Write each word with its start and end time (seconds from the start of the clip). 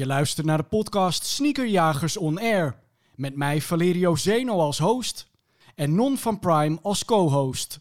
Je 0.00 0.06
luistert 0.06 0.46
naar 0.46 0.56
de 0.56 0.62
podcast 0.62 1.24
Sneakerjagers 1.24 2.16
On 2.16 2.38
Air. 2.38 2.78
Met 3.14 3.36
mij 3.36 3.60
Valerio 3.60 4.16
Zeno 4.16 4.58
als 4.58 4.78
host 4.78 5.28
en 5.74 5.94
Non 5.94 6.18
van 6.18 6.38
Prime 6.38 6.78
als 6.82 7.04
co-host. 7.04 7.80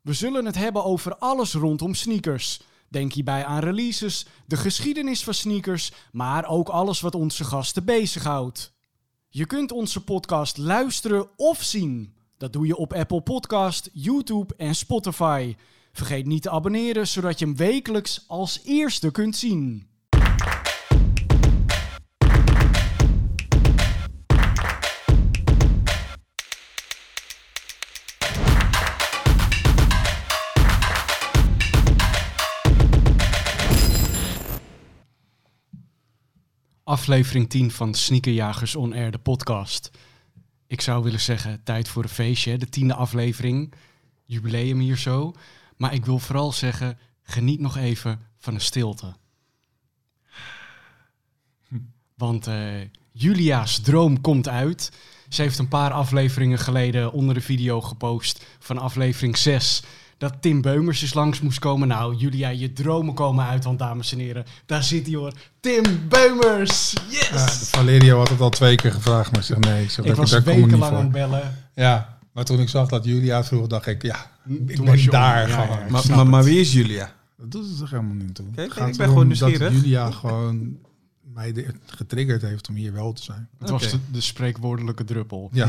We 0.00 0.12
zullen 0.12 0.44
het 0.44 0.56
hebben 0.56 0.84
over 0.84 1.16
alles 1.16 1.54
rondom 1.54 1.94
sneakers. 1.94 2.60
Denk 2.88 3.12
hierbij 3.12 3.44
aan 3.44 3.60
releases, 3.60 4.26
de 4.46 4.56
geschiedenis 4.56 5.24
van 5.24 5.34
sneakers, 5.34 5.92
maar 6.12 6.48
ook 6.48 6.68
alles 6.68 7.00
wat 7.00 7.14
onze 7.14 7.44
gasten 7.44 7.84
bezighoudt. 7.84 8.72
Je 9.28 9.46
kunt 9.46 9.72
onze 9.72 10.04
podcast 10.04 10.56
luisteren 10.56 11.28
of 11.36 11.62
zien. 11.62 12.14
Dat 12.36 12.52
doe 12.52 12.66
je 12.66 12.76
op 12.76 12.92
Apple 12.92 13.22
Podcast, 13.22 13.90
YouTube 13.92 14.54
en 14.56 14.74
Spotify. 14.74 15.56
Vergeet 15.92 16.26
niet 16.26 16.42
te 16.42 16.50
abonneren, 16.50 17.06
zodat 17.06 17.38
je 17.38 17.44
hem 17.44 17.56
wekelijks 17.56 18.24
als 18.26 18.60
eerste 18.64 19.10
kunt 19.10 19.36
zien. 19.36 19.89
Aflevering 36.90 37.48
10 37.48 37.70
van 37.70 37.94
Sneakerjagers 37.94 38.76
On 38.76 38.92
Air, 38.92 39.10
de 39.10 39.18
podcast. 39.18 39.90
Ik 40.66 40.80
zou 40.80 41.02
willen 41.02 41.20
zeggen, 41.20 41.60
tijd 41.64 41.88
voor 41.88 42.02
een 42.02 42.08
feestje, 42.08 42.58
de 42.58 42.68
tiende 42.68 42.94
aflevering. 42.94 43.72
Jubileum 44.24 44.78
hier 44.78 44.96
zo. 44.96 45.32
Maar 45.76 45.94
ik 45.94 46.04
wil 46.04 46.18
vooral 46.18 46.52
zeggen, 46.52 46.98
geniet 47.22 47.60
nog 47.60 47.76
even 47.76 48.20
van 48.38 48.54
de 48.54 48.60
stilte. 48.60 49.14
Want 52.14 52.46
eh, 52.46 52.80
Julia's 53.12 53.80
droom 53.80 54.20
komt 54.20 54.48
uit. 54.48 54.92
Ze 55.28 55.42
heeft 55.42 55.58
een 55.58 55.68
paar 55.68 55.92
afleveringen 55.92 56.58
geleden 56.58 57.12
onder 57.12 57.34
de 57.34 57.40
video 57.40 57.80
gepost 57.80 58.46
van 58.58 58.78
aflevering 58.78 59.36
6 59.36 59.82
dat 60.20 60.34
Tim 60.40 60.60
Beumers 60.60 61.02
eens 61.02 61.14
langs 61.14 61.40
moest 61.40 61.58
komen. 61.58 61.88
Nou, 61.88 62.14
Julia, 62.14 62.48
je 62.48 62.72
dromen 62.72 63.14
komen 63.14 63.44
uit, 63.46 63.64
want 63.64 63.78
dames 63.78 64.12
en 64.12 64.18
heren, 64.18 64.44
daar 64.66 64.82
zit 64.82 65.06
hij 65.06 65.14
hoor. 65.16 65.32
Tim 65.60 65.82
Beumers! 66.08 66.92
Yes! 67.08 67.28
Ja, 67.30 67.46
Valerio 67.48 68.18
had 68.18 68.28
het 68.28 68.40
al 68.40 68.50
twee 68.50 68.76
keer 68.76 68.92
gevraagd, 68.92 69.30
maar 69.30 69.40
ik 69.40 69.46
zeg 69.46 69.58
nee. 69.58 69.82
Ik, 69.82 69.90
zeg, 69.90 70.04
ik 70.04 70.10
daar- 70.10 70.20
was 70.20 70.30
daar 70.30 70.42
kom 70.42 70.52
ik 70.52 70.58
niet 70.58 70.66
wekenlang 70.70 70.96
aan 70.96 71.10
bellen. 71.10 71.56
Ja, 71.74 72.18
maar 72.32 72.44
toen 72.44 72.60
ik 72.60 72.68
zag 72.68 72.88
dat 72.88 73.04
Julia 73.04 73.44
vroeg, 73.44 73.66
dacht 73.66 73.86
ik, 73.86 74.02
ja, 74.02 74.30
ik 74.48 74.56
Toen 74.56 74.84
ben 74.84 74.84
was 74.84 75.04
je 75.04 75.10
daar. 75.10 75.48
Ja, 75.48 75.62
gewoon. 75.62 75.78
ja, 75.78 75.90
Maar, 75.90 76.02
maar, 76.16 76.26
maar 76.26 76.44
wie 76.44 76.60
is 76.60 76.72
Julia? 76.72 77.12
Dat 77.38 77.50
doet 77.50 77.68
het 77.68 77.78
toch 77.78 77.90
helemaal 77.90 78.14
niet 78.14 78.34
toe. 78.34 78.46
Ik 78.56 78.74
ben 78.96 79.08
gewoon 79.08 79.26
nieuwsgierig. 79.26 79.58
Dat 79.58 79.72
Julia 79.72 80.10
gewoon 80.10 80.76
mij 81.34 81.52
de- 81.52 81.74
getriggerd 81.86 82.42
heeft 82.42 82.68
om 82.68 82.74
hier 82.74 82.92
wel 82.92 83.12
te 83.12 83.22
zijn. 83.22 83.48
Het 83.58 83.70
was 83.70 83.90
de, 83.90 83.98
de 84.10 84.20
spreekwoordelijke 84.20 85.04
druppel. 85.04 85.48
Ja, 85.52 85.68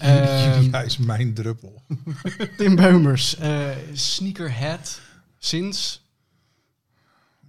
Julia 0.54 0.82
is 0.82 0.96
mijn 0.96 1.34
druppel. 1.34 1.82
Tim 2.56 2.76
Beumers, 2.76 3.36
eh, 3.36 3.68
sneakerhead 3.92 5.00
sinds, 5.38 6.06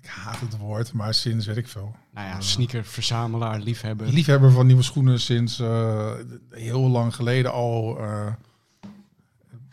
Ik 0.01 0.07
haat 0.09 0.39
het 0.39 0.57
woord, 0.57 0.93
maar 0.93 1.13
sinds 1.13 1.45
weet 1.45 1.57
ik 1.57 1.67
veel. 1.67 1.95
nou 2.13 2.27
ja, 2.27 2.41
sneakerverzamelaar, 2.41 3.59
liefhebber. 3.59 4.07
Liefhebber 4.07 4.51
van 4.51 4.65
nieuwe 4.65 4.83
schoenen 4.83 5.19
sinds 5.19 5.59
eh, 5.59 6.11
heel 6.49 6.79
lang 6.89 7.15
geleden 7.15 7.51
al. 7.51 7.99
eh, 7.99 8.33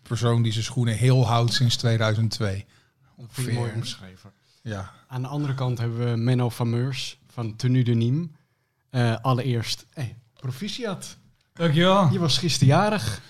persoon 0.02 0.42
die 0.42 0.52
zijn 0.52 0.64
schoenen 0.64 0.94
heel 0.97 1.27
houdt 1.27 1.52
sinds 1.52 1.77
2002. 1.77 2.66
Dat 3.16 3.27
vind 3.30 3.48
ik 3.48 3.54
mooi 3.54 3.72
omschreven. 3.75 4.32
Ja, 4.62 4.91
Aan 5.08 5.22
de 5.22 5.28
andere 5.28 5.54
kant 5.54 5.78
hebben 5.78 6.10
we 6.10 6.16
Menno 6.16 6.48
van 6.48 6.70
Meurs 6.70 7.19
van 7.33 7.56
Tenue 7.56 7.84
de 7.84 7.95
Niem. 7.95 8.36
Eh, 8.91 9.17
allereerst, 9.23 9.86
hey, 9.92 10.17
proficiat. 10.34 11.17
Dankjewel. 11.53 12.09
Je 12.12 12.19
was 12.19 12.39
gisteren 12.39 12.75
jarig. 12.75 13.20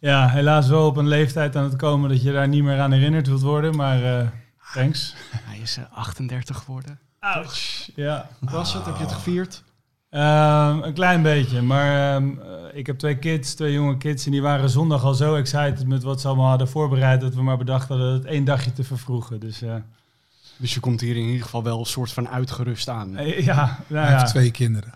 Ja, 0.00 0.28
helaas 0.28 0.68
wel 0.68 0.86
op 0.86 0.96
een 0.96 1.08
leeftijd 1.08 1.56
aan 1.56 1.64
het 1.64 1.76
komen 1.76 2.08
dat 2.08 2.22
je 2.22 2.32
daar 2.32 2.48
niet 2.48 2.62
meer 2.62 2.80
aan 2.80 2.92
herinnerd 2.92 3.26
wilt 3.26 3.42
worden, 3.42 3.76
maar 3.76 4.18
eh, 4.18 4.28
thanks. 4.72 5.14
Hij 5.50 5.58
is 5.58 5.76
eh, 5.76 5.84
38 5.90 6.56
geworden. 6.56 6.98
Ouch. 7.20 7.88
Ja, 7.94 8.28
was 8.40 8.74
het? 8.74 8.84
Heb 8.84 8.96
je 8.96 9.02
het 9.02 9.12
gevierd? 9.12 9.62
Ehm, 10.10 10.82
een 10.82 10.92
klein 10.92 11.22
beetje, 11.22 11.62
maar 11.62 12.14
ehm, 12.14 12.38
eh, 12.38 12.78
ik 12.78 12.86
heb 12.86 12.98
twee 12.98 13.18
kids, 13.18 13.54
twee 13.54 13.72
jonge 13.72 13.96
kids, 13.96 14.24
en 14.24 14.30
die 14.30 14.42
waren 14.42 14.70
zondag 14.70 15.04
al 15.04 15.14
zo 15.14 15.34
excited 15.34 15.86
met 15.86 16.02
wat 16.02 16.20
ze 16.20 16.28
allemaal 16.28 16.48
hadden 16.48 16.68
voorbereid, 16.68 17.20
dat 17.20 17.34
we 17.34 17.42
maar 17.42 17.56
bedacht 17.56 17.88
hadden 17.88 18.12
het 18.12 18.24
één 18.24 18.44
dagje 18.44 18.72
te 18.72 18.84
vervroegen. 18.84 19.40
Dus 19.40 19.62
eh, 19.62 19.74
Dus 20.56 20.74
je 20.74 20.80
komt 20.80 21.00
hier 21.00 21.16
in 21.16 21.26
ieder 21.26 21.42
geval 21.44 21.62
wel 21.62 21.78
een 21.78 21.86
soort 21.86 22.12
van 22.12 22.28
uitgerust 22.28 22.88
aan. 22.88 23.16
eh, 23.16 23.44
ja, 23.44 23.78
nou 23.86 24.04
hij 24.04 24.12
ja. 24.12 24.18
heeft 24.18 24.30
twee 24.30 24.50
kinderen. 24.50 24.92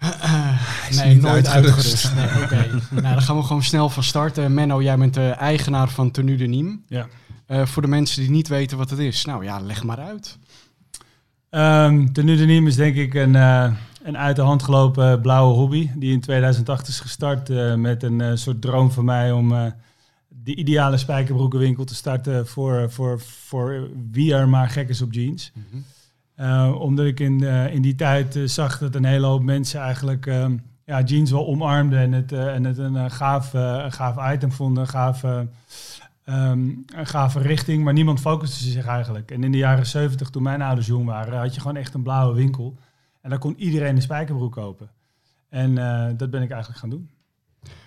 is 0.90 0.96
nee, 0.96 1.14
niet 1.14 1.22
nooit 1.22 1.48
uitgerust. 1.48 2.14
uitgerust. 2.14 2.14
Nee, 2.14 2.44
Oké, 2.44 2.80
nou 3.02 3.14
dan 3.14 3.22
gaan 3.22 3.36
we 3.36 3.42
gewoon 3.42 3.62
snel 3.62 3.88
van 3.90 4.02
starten. 4.02 4.54
Menno, 4.54 4.82
jij 4.82 4.96
bent 4.96 5.14
de 5.14 5.28
eigenaar 5.28 5.88
van 5.88 6.10
Tenue 6.10 6.36
de 6.36 6.46
Niem. 6.46 6.84
Ja. 6.88 7.06
Eh, 7.46 7.66
voor 7.66 7.82
de 7.82 7.88
mensen 7.88 8.20
die 8.22 8.30
niet 8.30 8.48
weten 8.48 8.78
wat 8.78 8.90
het 8.90 8.98
is. 8.98 9.24
Nou 9.24 9.44
ja, 9.44 9.60
leg 9.60 9.82
maar 9.82 9.98
uit. 9.98 10.38
Ehm 11.50 12.06
Tenue 12.12 12.36
de 12.36 12.44
Niem 12.44 12.66
is 12.66 12.76
denk 12.76 12.96
ik 12.96 13.14
een, 13.14 13.36
eh, 13.36 13.72
een 14.02 14.18
uit 14.18 14.36
de 14.36 14.42
hand 14.42 14.62
gelopen 14.62 15.20
blauwe 15.20 15.54
hobby. 15.54 15.90
Die 15.94 16.12
in 16.12 16.20
2008 16.20 16.88
is 16.88 17.00
gestart 17.00 17.50
eh, 17.50 17.74
met 17.74 18.02
een 18.02 18.20
eh, 18.20 18.30
soort 18.34 18.62
droom 18.62 18.90
van 18.90 19.04
mij 19.04 19.32
om 19.32 19.52
eh, 19.52 19.64
de 20.42 20.54
ideale 20.54 20.96
spijkerbroekenwinkel 20.96 21.84
te 21.84 21.94
starten 21.94 22.46
voor, 22.46 22.90
voor, 22.90 23.20
voor 23.20 23.88
wie 24.10 24.34
er 24.34 24.48
maar 24.48 24.68
gek 24.68 24.88
is 24.88 25.02
op 25.02 25.12
jeans. 25.12 25.52
Eh, 26.40 26.74
omdat 26.78 27.06
ik 27.06 27.20
in, 27.20 27.44
eh, 27.44 27.74
in 27.74 27.82
die 27.82 27.94
tijd 27.94 28.36
eh, 28.36 28.42
zag 28.44 28.78
dat 28.78 28.94
een 28.94 29.04
hele 29.04 29.26
hoop 29.26 29.42
mensen 29.42 29.80
eigenlijk 29.80 30.26
ehm, 30.26 30.56
ja, 30.84 31.02
jeans 31.02 31.30
wel 31.30 31.46
omarmden 31.46 31.98
en 31.98 32.12
het, 32.12 32.32
en 32.32 32.64
het 32.64 32.78
een 32.78 33.10
gaaf, 33.10 33.52
een 33.52 33.92
gaaf 33.92 34.32
item 34.34 34.52
vonden, 34.52 34.82
een 34.82 34.88
gave, 34.88 35.48
ehm, 36.24 36.68
een 36.94 37.06
gave 37.06 37.38
richting, 37.38 37.84
maar 37.84 37.92
niemand 37.92 38.20
focuste 38.20 38.64
zich 38.70 38.86
eigenlijk. 38.86 39.30
En 39.30 39.44
in 39.44 39.52
de 39.52 39.58
jaren 39.58 39.86
70, 39.86 40.30
toen 40.30 40.42
mijn 40.42 40.62
ouders 40.62 40.86
jong 40.86 41.06
waren, 41.06 41.38
had 41.38 41.54
je 41.54 41.60
gewoon 41.60 41.76
echt 41.76 41.94
een 41.94 42.02
blauwe 42.02 42.34
winkel. 42.34 42.76
En 43.20 43.30
daar 43.30 43.38
kon 43.38 43.54
iedereen 43.56 43.96
een 43.96 44.02
spijkerbroek 44.02 44.52
kopen. 44.52 44.90
En 45.48 45.74
dat 46.16 46.30
ben 46.30 46.42
ik 46.42 46.50
eigenlijk 46.50 46.80
gaan 46.80 46.90
doen. 46.90 47.10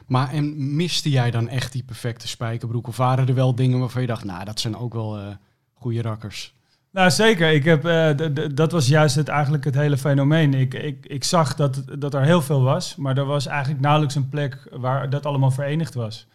Maar 0.07 0.31
en 0.31 0.75
miste 0.75 1.09
jij 1.09 1.31
dan 1.31 1.49
echt 1.49 1.71
die 1.71 1.83
perfecte 1.83 2.27
spijkerbroek? 2.27 2.87
Of 2.87 2.97
waren 2.97 3.27
er 3.27 3.33
wel 3.33 3.55
dingen 3.55 3.79
waarvan 3.79 4.01
je 4.01 4.07
dacht, 4.07 4.23
nou, 4.23 4.45
dat 4.45 4.59
zijn 4.59 4.77
ook 4.77 4.93
wel 4.93 5.17
eh 5.17 5.27
goede 5.73 6.01
rakkers? 6.01 6.53
Nou, 6.91 7.11
zeker. 7.11 7.51
Ik 7.51 7.63
heb, 7.63 7.85
eh, 7.85 8.09
dat 8.53 8.71
was 8.71 8.87
juist 8.87 9.15
het, 9.15 9.27
eigenlijk 9.27 9.63
het 9.63 9.75
hele 9.75 9.97
fenomeen. 9.97 10.53
Ik, 10.53 10.73
ik, 10.73 11.05
ik 11.05 11.23
zag 11.23 11.55
dat, 11.55 11.83
dat 11.99 12.13
er 12.13 12.23
heel 12.23 12.41
veel 12.41 12.61
was, 12.61 12.95
maar 12.95 13.17
er 13.17 13.25
was 13.25 13.45
eigenlijk 13.45 13.81
nauwelijks 13.81 14.15
een 14.15 14.29
plek 14.29 14.67
waar 14.71 15.09
dat 15.09 15.25
allemaal 15.25 15.51
verenigd 15.51 15.93
was. 15.93 16.27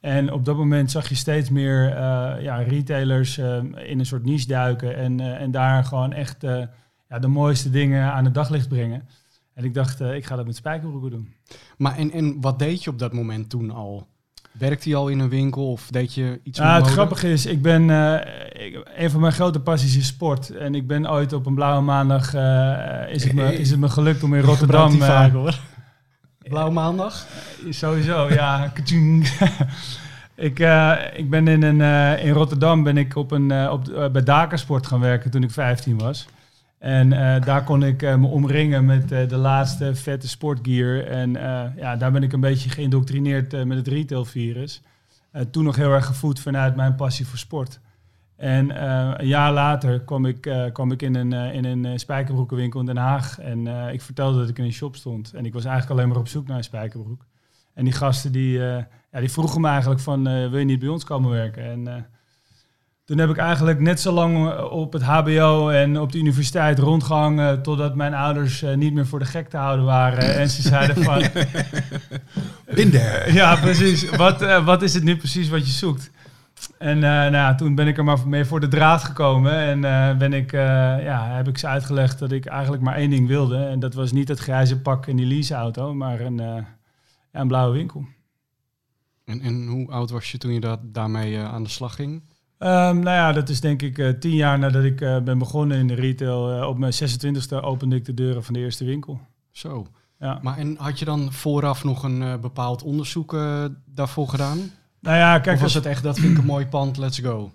En 0.00 0.32
op 0.32 0.44
dat 0.44 0.56
moment 0.56 0.90
zag 0.90 1.08
je 1.08 1.14
steeds 1.14 1.50
meer 1.50 1.88
eh, 1.88 2.42
ja, 2.42 2.56
retailers 2.56 3.38
in 3.38 3.98
een 3.98 4.06
soort 4.06 4.24
niche 4.24 4.46
duiken 4.46 4.96
en, 4.96 5.20
en 5.38 5.50
daar 5.50 5.84
gewoon 5.84 6.12
echt 6.12 6.42
ja, 7.08 7.18
de 7.20 7.28
mooiste 7.28 7.70
dingen 7.70 8.12
aan 8.12 8.24
het 8.24 8.34
daglicht 8.34 8.68
brengen. 8.68 9.08
En 9.54 9.64
ik 9.64 9.74
dacht, 9.74 10.00
eh, 10.00 10.14
ik 10.14 10.24
ga 10.26 10.36
dat 10.36 10.46
met 10.46 10.56
spijkerbroeken 10.56 11.10
doen. 11.10 11.34
Maar 11.76 11.96
en, 11.96 12.10
en 12.12 12.40
wat 12.40 12.58
deed 12.58 12.84
je 12.84 12.90
op 12.90 12.98
dat 12.98 13.12
moment 13.12 13.50
toen 13.50 13.70
al? 13.70 14.06
Werkte 14.52 14.88
je 14.88 14.94
al 14.96 15.08
in 15.08 15.18
een 15.18 15.28
winkel 15.28 15.70
of 15.70 15.86
deed 15.90 16.14
je 16.14 16.40
iets 16.42 16.58
Ja, 16.58 16.74
met 16.74 16.82
het 16.84 16.92
grappige 16.92 17.32
is, 17.32 17.46
ik 17.46 17.62
ben 17.62 17.90
eh, 17.90 18.66
ik- 18.66 18.90
een 18.96 19.10
van 19.10 19.20
mijn 19.20 19.32
grote 19.32 19.60
passies 19.60 19.96
is 19.96 20.06
sport. 20.06 20.50
En 20.50 20.74
ik 20.74 20.86
ben 20.86 21.10
ooit 21.10 21.32
op 21.32 21.46
een 21.46 21.54
blauwe 21.54 21.82
maandag 21.82 22.34
eh, 22.34 23.14
is, 23.14 23.24
het 23.24 23.32
me, 23.32 23.58
is 23.58 23.70
het 23.70 23.80
me 23.80 23.88
gelukt 23.88 24.22
om 24.22 24.34
in 24.34 24.40
Rotterdam. 24.42 24.90
die 24.90 25.00
eh, 25.00 25.06
vaak 25.06 25.32
hoor. 25.32 25.58
Blauw 26.48 26.70
maandag? 26.70 27.26
Sowieso, 27.70 28.28
ja. 28.28 28.72
Ik, 30.34 30.58
ik 31.16 31.30
ben 31.30 31.48
in, 31.48 31.62
een, 31.62 31.80
in 32.18 32.32
Rotterdam 32.32 32.82
ben 32.82 32.96
ik 32.96 33.16
op 33.16 33.30
een, 33.30 33.70
op, 33.70 34.08
bij 34.12 34.22
Dakersport 34.22 34.86
gaan 34.86 35.00
werken 35.00 35.30
toen 35.30 35.42
ik 35.42 35.50
15 35.50 35.98
was. 35.98 36.26
En 36.82 37.12
eh, 37.12 37.42
daar 37.42 37.64
kon 37.64 37.82
ik 37.82 38.02
eh, 38.02 38.16
me 38.16 38.26
omringen 38.26 38.84
met 38.84 39.12
eh, 39.12 39.28
de 39.28 39.36
laatste 39.36 39.94
vette 39.94 40.28
sportgear. 40.28 41.04
En 41.04 41.32
ja, 41.76 41.96
daar 41.96 42.12
ben 42.12 42.22
ik 42.22 42.32
een 42.32 42.40
beetje 42.40 42.70
geïndoctrineerd 42.70 43.64
met 43.64 43.76
het 43.76 43.88
retailvirus. 43.88 44.82
Toen 45.50 45.64
nog 45.64 45.76
heel 45.76 45.92
erg 45.92 46.06
gevoed 46.06 46.40
vanuit 46.40 46.76
mijn 46.76 46.94
passie 46.94 47.26
voor 47.26 47.38
sport. 47.38 47.80
En 48.36 48.84
een 49.20 49.26
jaar 49.26 49.52
later 49.52 50.00
kwam 50.00 50.26
ik, 50.26 50.50
kwam 50.72 50.92
ik 50.92 51.02
in 51.02 51.14
een, 51.14 51.32
in 51.32 51.64
een 51.64 51.98
spijkerbroekenwinkel 51.98 52.80
in 52.80 52.86
Den 52.86 52.96
Haag. 52.96 53.38
En 53.38 53.66
ik 53.92 54.02
vertelde 54.02 54.38
dat 54.38 54.48
ik 54.48 54.58
in 54.58 54.64
een 54.64 54.72
shop 54.72 54.96
stond. 54.96 55.32
En 55.32 55.44
ik 55.44 55.52
was 55.52 55.64
eigenlijk 55.64 55.98
alleen 55.98 56.08
maar 56.12 56.20
op 56.20 56.28
zoek 56.28 56.46
naar 56.46 56.56
een 56.56 56.64
spijkerbroek. 56.64 57.26
En 57.74 57.84
die 57.84 57.92
gasten 57.92 58.32
die, 58.32 58.58
ja, 58.58 58.88
die 59.10 59.30
vroegen 59.30 59.60
me 59.60 59.68
eigenlijk 59.68 60.00
van, 60.00 60.22
wil 60.24 60.58
je 60.58 60.64
niet 60.64 60.80
bij 60.80 60.88
ons 60.88 61.04
komen 61.04 61.30
werken? 61.30 61.64
En 61.64 62.06
toen 63.04 63.18
heb 63.18 63.30
ik 63.30 63.36
eigenlijk 63.36 63.80
net 63.80 64.00
zo 64.00 64.12
lang 64.12 64.50
eh, 64.50 64.72
op 64.72 64.92
het 64.92 65.02
hbo 65.02 65.68
en 65.68 66.00
op 66.00 66.12
de 66.12 66.18
universiteit 66.18 66.78
rondgehangen... 66.78 67.62
totdat 67.62 67.94
mijn 67.94 68.14
ouders 68.14 68.62
eh, 68.62 68.74
niet 68.74 68.92
meer 68.92 69.06
voor 69.06 69.18
de 69.18 69.24
gek 69.24 69.48
te 69.48 69.56
houden 69.56 69.84
waren. 69.84 70.34
en 70.36 70.50
ze 70.50 70.62
zeiden 70.62 71.04
van, 71.04 71.22
Binder. 72.74 73.32
ja, 73.40 73.56
precies. 73.56 74.10
Wat, 74.10 74.42
eh, 74.42 74.64
wat 74.64 74.82
is 74.82 74.94
het 74.94 75.02
nu 75.02 75.16
precies 75.16 75.48
wat 75.48 75.66
je 75.66 75.72
zoekt? 75.72 76.10
En 76.78 76.96
uh, 76.96 77.02
nou 77.02 77.32
ja, 77.32 77.54
toen 77.54 77.74
ben 77.74 77.86
ik 77.86 77.98
er 77.98 78.04
maar 78.04 78.28
mee 78.28 78.44
voor 78.44 78.60
de 78.60 78.68
draad 78.68 79.04
gekomen. 79.04 79.52
En 79.52 79.82
uh, 79.82 80.16
ben 80.16 80.32
ik, 80.32 80.52
ja, 80.52 81.28
heb 81.30 81.48
ik 81.48 81.58
ze 81.58 81.66
uitgelegd 81.66 82.18
dat 82.18 82.32
ik 82.32 82.46
eigenlijk 82.46 82.82
maar 82.82 82.94
één 82.94 83.10
ding 83.10 83.28
wilde. 83.28 83.56
En 83.56 83.80
dat 83.80 83.94
was 83.94 84.12
niet 84.12 84.28
het 84.28 84.38
grijze 84.38 84.80
pak 84.80 85.06
en 85.06 85.16
die 85.16 85.26
leaseauto, 85.26 85.94
maar 85.94 86.20
een, 86.20 86.66
een 87.32 87.48
blauwe 87.48 87.76
winkel. 87.76 88.04
En, 89.24 89.40
en 89.40 89.66
hoe 89.66 89.90
oud 89.90 90.10
was 90.10 90.30
je 90.30 90.38
toen 90.38 90.52
je 90.52 90.60
dat, 90.60 90.78
daarmee 90.82 91.38
aan 91.38 91.62
de 91.62 91.68
slag 91.68 91.94
ging? 91.94 92.22
Um, 92.64 92.98
nou 92.98 93.16
ja, 93.16 93.32
dat 93.32 93.48
is 93.48 93.60
denk 93.60 93.82
ik 93.82 94.20
tien 94.20 94.34
jaar 94.34 94.58
nadat 94.58 94.84
ik 94.84 94.96
ben 95.24 95.38
begonnen 95.38 95.78
in 95.78 95.86
de 95.86 95.94
retail. 95.94 96.68
op 96.68 96.78
mijn 96.78 96.92
26e 96.92 97.60
opende 97.60 97.96
ik 97.96 98.04
de 98.04 98.14
deuren 98.14 98.44
van 98.44 98.54
de 98.54 98.60
eerste 98.60 98.84
winkel. 98.84 99.20
Zo. 99.50 99.86
Ja. 100.18 100.38
Maar 100.42 100.58
en 100.58 100.76
had 100.78 100.98
je 100.98 101.04
dan 101.04 101.32
vooraf 101.32 101.84
nog 101.84 102.02
een 102.02 102.40
bepaald 102.40 102.82
onderzoek 102.82 103.36
daarvoor 103.94 104.28
gedaan? 104.28 104.58
Nou 105.00 105.16
ja, 105.16 105.38
kijk, 105.38 105.56
of 105.56 105.62
was 105.62 105.74
het 105.74 105.86
echt, 105.86 106.02
dat 106.02 106.18
vind 106.18 106.32
ik 106.32 106.38
een 106.38 106.44
mooi 106.44 106.66
pand, 106.66 106.96
let's 106.96 107.18
go? 107.18 107.50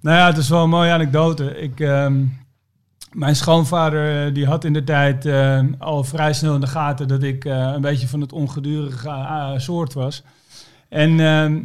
Nou 0.00 0.16
ja, 0.16 0.26
het 0.26 0.36
is 0.36 0.48
wel 0.48 0.62
een 0.62 0.68
mooie 0.68 0.92
anekdote. 0.92 1.58
Ik, 1.58 1.80
uh, 1.80 2.12
mijn 3.12 3.36
schoonvader 3.36 4.26
eh, 4.26 4.34
die 4.34 4.46
had 4.46 4.64
in 4.64 4.72
de 4.72 4.84
tijd 4.84 5.28
al 5.78 6.04
vrij 6.04 6.32
snel 6.32 6.54
in 6.54 6.60
de 6.60 6.66
gaten 6.66 7.08
dat 7.08 7.22
ik 7.22 7.44
een 7.44 7.80
beetje 7.80 8.08
van 8.08 8.20
het 8.20 8.32
ongedurige 8.32 9.54
soort 9.56 9.92
was. 9.92 10.22
En 10.88 11.20
ehm, 11.20 11.62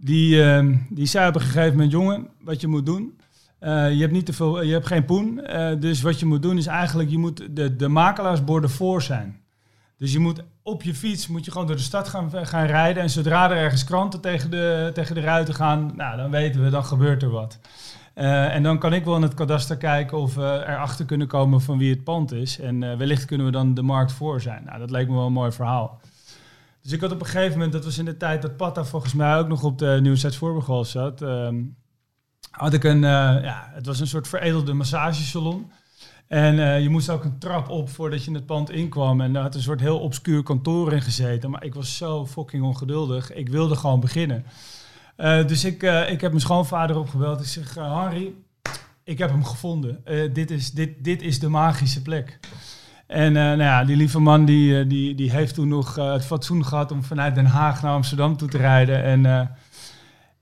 die, 0.00 0.42
ehm, 0.42 0.76
die 0.88 1.06
zei 1.06 1.28
op 1.28 1.34
een 1.34 1.40
gegeven 1.40 1.70
moment, 1.70 1.92
jongen, 1.92 2.28
wat 2.40 2.60
je 2.60 2.66
moet 2.66 2.86
doen, 2.86 3.18
je 3.60 3.96
hebt 3.98 4.12
niet 4.12 4.26
te 4.26 4.32
veel, 4.32 4.62
je 4.62 4.72
hebt 4.72 4.86
geen 4.86 5.04
poen. 5.04 5.40
dus 5.80 6.02
wat 6.02 6.20
je 6.20 6.26
moet 6.26 6.42
doen 6.42 6.58
is 6.58 6.66
eigenlijk, 6.66 7.10
je 7.10 7.18
moet 7.18 7.56
de, 7.56 7.76
de 7.76 7.88
makelaarsborden 7.88 8.70
voor 8.70 9.02
zijn. 9.02 9.40
Dus 9.96 10.12
je 10.12 10.18
moet 10.18 10.42
op 10.62 10.82
je 10.82 10.94
fiets 10.94 11.26
moet 11.26 11.44
je 11.44 11.50
gewoon 11.50 11.66
door 11.66 11.76
de 11.76 11.82
stad 11.82 12.08
gaan, 12.08 12.30
gaan 12.46 12.66
rijden. 12.66 13.02
En 13.02 13.10
zodra 13.10 13.50
er 13.50 13.56
ergens 13.56 13.84
kranten 13.84 14.20
tegen 14.20 14.50
de, 14.50 14.90
tegen 14.94 15.14
de 15.14 15.20
ruiten 15.20 15.54
gaan, 15.54 15.92
nou, 15.96 16.16
dan 16.16 16.30
weten 16.30 16.64
we, 16.64 16.70
dan 16.70 16.84
gebeurt 16.84 17.22
er 17.22 17.30
wat. 17.30 17.58
Uh, 18.14 18.54
en 18.54 18.62
dan 18.62 18.78
kan 18.78 18.92
ik 18.92 19.04
wel 19.04 19.16
in 19.16 19.22
het 19.22 19.34
kadaster 19.34 19.76
kijken 19.76 20.18
of 20.18 20.34
we 20.34 20.64
erachter 20.66 21.04
kunnen 21.04 21.26
komen 21.26 21.60
van 21.60 21.78
wie 21.78 21.90
het 21.90 22.04
pand 22.04 22.32
is. 22.32 22.58
En 22.58 22.82
uh, 22.82 22.96
wellicht 22.96 23.24
kunnen 23.24 23.46
we 23.46 23.52
dan 23.52 23.74
de 23.74 23.82
markt 23.82 24.12
voor 24.12 24.40
zijn. 24.40 24.64
Nou, 24.64 24.78
dat 24.78 24.90
leek 24.90 25.08
me 25.08 25.14
wel 25.14 25.26
een 25.26 25.32
mooi 25.32 25.52
verhaal. 25.52 26.00
Dus 26.82 26.92
ik 26.92 27.00
had 27.00 27.12
op 27.12 27.20
een 27.20 27.26
gegeven 27.26 27.52
moment, 27.52 27.72
dat 27.72 27.84
was 27.84 27.98
in 27.98 28.04
de 28.04 28.16
tijd 28.16 28.42
dat 28.42 28.56
Patta 28.56 28.84
volgens 28.84 29.12
mij 29.12 29.38
ook 29.38 29.48
nog 29.48 29.62
op 29.62 29.78
de 29.78 29.98
Nieuwsets 30.02 30.36
Voorbegal 30.36 30.84
zat. 30.84 31.22
Uh, 31.22 31.48
had 32.50 32.72
ik 32.72 32.84
een, 32.84 33.04
eh, 33.04 33.42
ja, 33.42 33.70
het 33.72 33.86
was 33.86 34.00
een 34.00 34.06
soort 34.06 34.28
veredelde 34.28 34.72
massagesalon. 34.72 35.70
En 36.26 36.54
uh, 36.54 36.80
je 36.82 36.88
moest 36.88 37.10
ook 37.10 37.24
een 37.24 37.38
trap 37.38 37.68
op 37.68 37.88
voordat 37.88 38.22
je 38.22 38.28
in 38.28 38.34
het 38.34 38.46
pand 38.46 38.70
inkwam. 38.70 39.20
En 39.20 39.32
daar 39.32 39.42
had 39.42 39.54
een 39.54 39.62
soort 39.62 39.80
heel 39.80 39.98
obscuur 39.98 40.42
kantoor 40.42 40.92
in 40.92 41.02
gezeten. 41.02 41.50
Maar 41.50 41.64
ik 41.64 41.74
was 41.74 41.96
zo 41.96 42.26
fucking 42.26 42.62
ongeduldig. 42.62 43.32
Ik 43.32 43.48
wilde 43.48 43.76
gewoon 43.76 44.00
beginnen. 44.00 44.44
Uh, 45.16 45.46
dus 45.46 45.64
ik, 45.64 45.82
ik 46.08 46.20
heb 46.20 46.30
mijn 46.30 46.40
schoonvader 46.40 46.98
opgebeld. 46.98 47.40
Ik 47.40 47.46
zeg, 47.46 47.74
Harry, 47.74 48.34
ik 49.04 49.18
heb 49.18 49.30
hem 49.30 49.44
gevonden. 49.44 50.04
dit, 50.32 50.50
is, 50.50 50.70
dit, 50.70 51.04
dit 51.04 51.22
is 51.22 51.38
de 51.38 51.48
magische 51.48 52.02
plek. 52.02 52.38
En 53.10 53.32
nou 53.32 53.62
ja, 53.62 53.84
die 53.84 53.96
lieve 53.96 54.18
man 54.18 54.44
die, 54.44 54.86
die, 54.86 55.14
die 55.14 55.30
heeft 55.30 55.54
toen 55.54 55.68
nog 55.68 55.94
het 55.94 56.24
fatsoen 56.24 56.64
gehad 56.64 56.92
om 56.92 57.04
vanuit 57.04 57.34
Den 57.34 57.46
Haag 57.46 57.82
naar 57.82 57.92
Amsterdam 57.92 58.36
toe 58.36 58.48
te 58.48 58.58
rijden. 58.58 59.02
En 59.02 59.22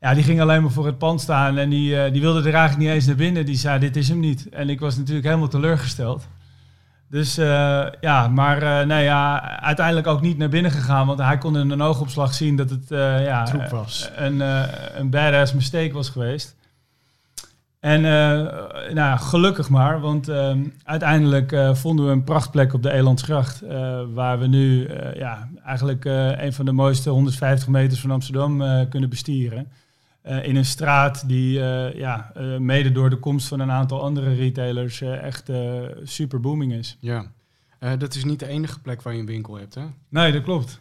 ja, 0.00 0.14
die 0.14 0.22
ging 0.22 0.40
alleen 0.40 0.62
maar 0.62 0.70
voor 0.70 0.86
het 0.86 0.98
pand 0.98 1.20
staan 1.20 1.58
en 1.58 1.70
die, 1.70 2.10
die 2.10 2.20
wilde 2.20 2.38
er 2.38 2.54
eigenlijk 2.54 2.78
niet 2.78 2.88
eens 2.88 3.06
naar 3.06 3.16
binnen. 3.16 3.46
Die 3.46 3.56
zei, 3.56 3.78
dit 3.78 3.96
is 3.96 4.08
hem 4.08 4.20
niet. 4.20 4.48
En 4.48 4.68
ik 4.68 4.80
was 4.80 4.96
natuurlijk 4.96 5.26
helemaal 5.26 5.48
teleurgesteld. 5.48 6.28
Dus 7.10 7.34
ja, 8.00 8.28
maar 8.30 8.86
nee, 8.86 9.04
ja, 9.04 9.40
uiteindelijk 9.60 10.06
ook 10.06 10.20
niet 10.20 10.38
naar 10.38 10.48
binnen 10.48 10.70
gegaan. 10.70 11.06
Want 11.06 11.18
hij 11.18 11.38
kon 11.38 11.58
in 11.58 11.70
een 11.70 11.82
oogopslag 11.82 12.34
zien 12.34 12.56
dat 12.56 12.70
het 12.70 12.86
ja, 13.24 13.44
Troep 13.44 13.68
was. 13.68 14.10
Een, 14.16 14.40
een 15.00 15.10
badass 15.10 15.52
mistake 15.52 15.92
was 15.92 16.08
geweest. 16.08 16.56
En 17.80 18.00
nou, 18.94 19.18
gelukkig 19.18 19.68
maar, 19.68 20.00
want 20.00 20.30
uiteindelijk 20.82 21.56
vonden 21.72 22.06
we 22.06 22.12
een 22.12 22.24
prachtplek 22.24 22.72
op 22.74 22.82
de 22.82 22.92
Elandsgracht. 22.92 23.60
waar 24.14 24.38
we 24.38 24.46
nu 24.46 24.88
ja, 25.14 25.48
eigenlijk 25.64 26.04
een 26.38 26.52
van 26.52 26.64
de 26.64 26.72
mooiste 26.72 27.10
150 27.10 27.68
meters 27.68 28.00
van 28.00 28.10
Amsterdam 28.10 28.88
kunnen 28.88 29.08
bestieren. 29.08 29.68
In 30.42 30.56
een 30.56 30.64
straat 30.64 31.28
die 31.28 31.52
ja, 31.94 32.32
mede 32.58 32.92
door 32.92 33.10
de 33.10 33.16
komst 33.16 33.48
van 33.48 33.60
een 33.60 33.70
aantal 33.70 34.02
andere 34.02 34.34
retailers 34.34 35.00
echt 35.00 35.50
super 36.02 36.40
booming 36.40 36.72
is. 36.72 36.96
Ja, 37.00 37.26
dat 37.98 38.14
is 38.14 38.24
niet 38.24 38.38
de 38.38 38.48
enige 38.48 38.80
plek 38.80 39.02
waar 39.02 39.14
je 39.14 39.20
een 39.20 39.26
winkel 39.26 39.54
hebt, 39.54 39.74
hè? 39.74 39.82
Nee, 40.08 40.32
dat 40.32 40.42
klopt. 40.42 40.80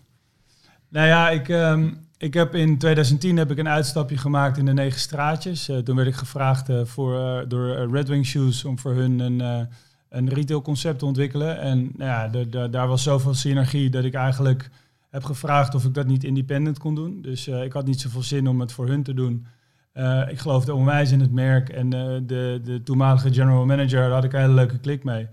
Nou 0.90 1.08
ja, 1.08 1.30
ik, 1.30 1.48
um, 1.48 2.06
ik 2.18 2.34
heb 2.34 2.56
in 2.56 2.78
2010 2.78 3.38
heb 3.38 3.52
ik 3.52 3.58
een 3.58 3.68
uitstapje 3.68 4.18
gemaakt 4.18 4.58
in 4.58 4.66
de 4.66 4.74
negen 4.74 5.00
straatjes. 5.00 5.72
toen 5.84 5.96
werd 5.96 6.08
ik 6.08 6.16
gevraagd 6.16 6.69
voor, 6.84 7.46
door 7.48 7.92
Red 7.92 8.08
Wing 8.08 8.25
Shoes 8.25 8.66
om 8.66 8.80
voor 8.80 8.94
hun 8.94 9.19
een, 9.19 9.68
een 10.10 10.30
retailconcept 10.30 11.00
te 11.00 11.06
ontwikkelen. 11.06 11.60
En 11.60 11.92
nou 11.96 12.10
ja, 12.12 12.28
de, 12.28 12.69
daar 12.69 12.88
was 12.88 13.04
zoveel 13.04 13.34
synergie 13.34 13.90
dat 13.90 14.04
ik 14.04 14.14
eigenlijk 14.14 14.69
heb 15.10 15.24
gevraagd 15.24 15.75
of 15.75 15.86
ik 15.86 15.94
dat 15.94 16.08
niet 16.08 16.24
independent 16.24 16.80
kon 16.80 16.96
doen. 16.96 17.22
Dus 17.22 17.48
uh, 17.48 17.64
ik 17.64 17.74
had 17.74 17.86
niet 17.86 18.02
zoveel 18.02 18.24
zin 18.24 18.48
om 18.48 18.60
het 18.60 18.72
voor 18.72 18.88
hun 18.88 19.04
te 19.04 19.14
doen. 19.14 19.46
Uh, 19.94 20.30
ik 20.30 20.40
geloofde 20.40 20.74
onwijs 20.74 21.12
in 21.12 21.19
het 21.19 21.31
merk 21.31 21.69
en 21.69 21.86
uh, 21.86 22.18
de, 22.25 22.60
de 22.64 22.81
toenmalige 22.84 23.34
general 23.34 23.66
manager, 23.66 24.12
had 24.12 24.24
ik 24.24 24.34
een 24.34 24.40
hele 24.40 24.54
leuke 24.54 24.80
klik 24.80 25.04
mee. 25.04 25.28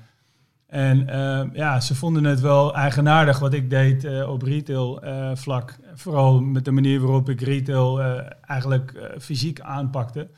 En 0.75 1.07
ja, 1.53 1.81
ze 1.81 1.95
vonden 1.95 2.25
het 2.25 2.41
wel 2.41 2.75
eigenaardig 2.75 3.39
wat 3.39 3.53
ik 3.53 3.71
deed 3.71 4.25
op 4.27 4.43
retail 4.43 5.03
vlak. 5.35 5.77
Vooral 5.95 6.41
met 6.41 6.65
de 6.65 6.71
manier 6.71 7.01
waarop 7.01 7.29
ik 7.29 7.41
retail 7.41 8.01
eigenlijk 8.41 9.15
fysiek 9.21 9.61
aanpakte. 9.61 10.29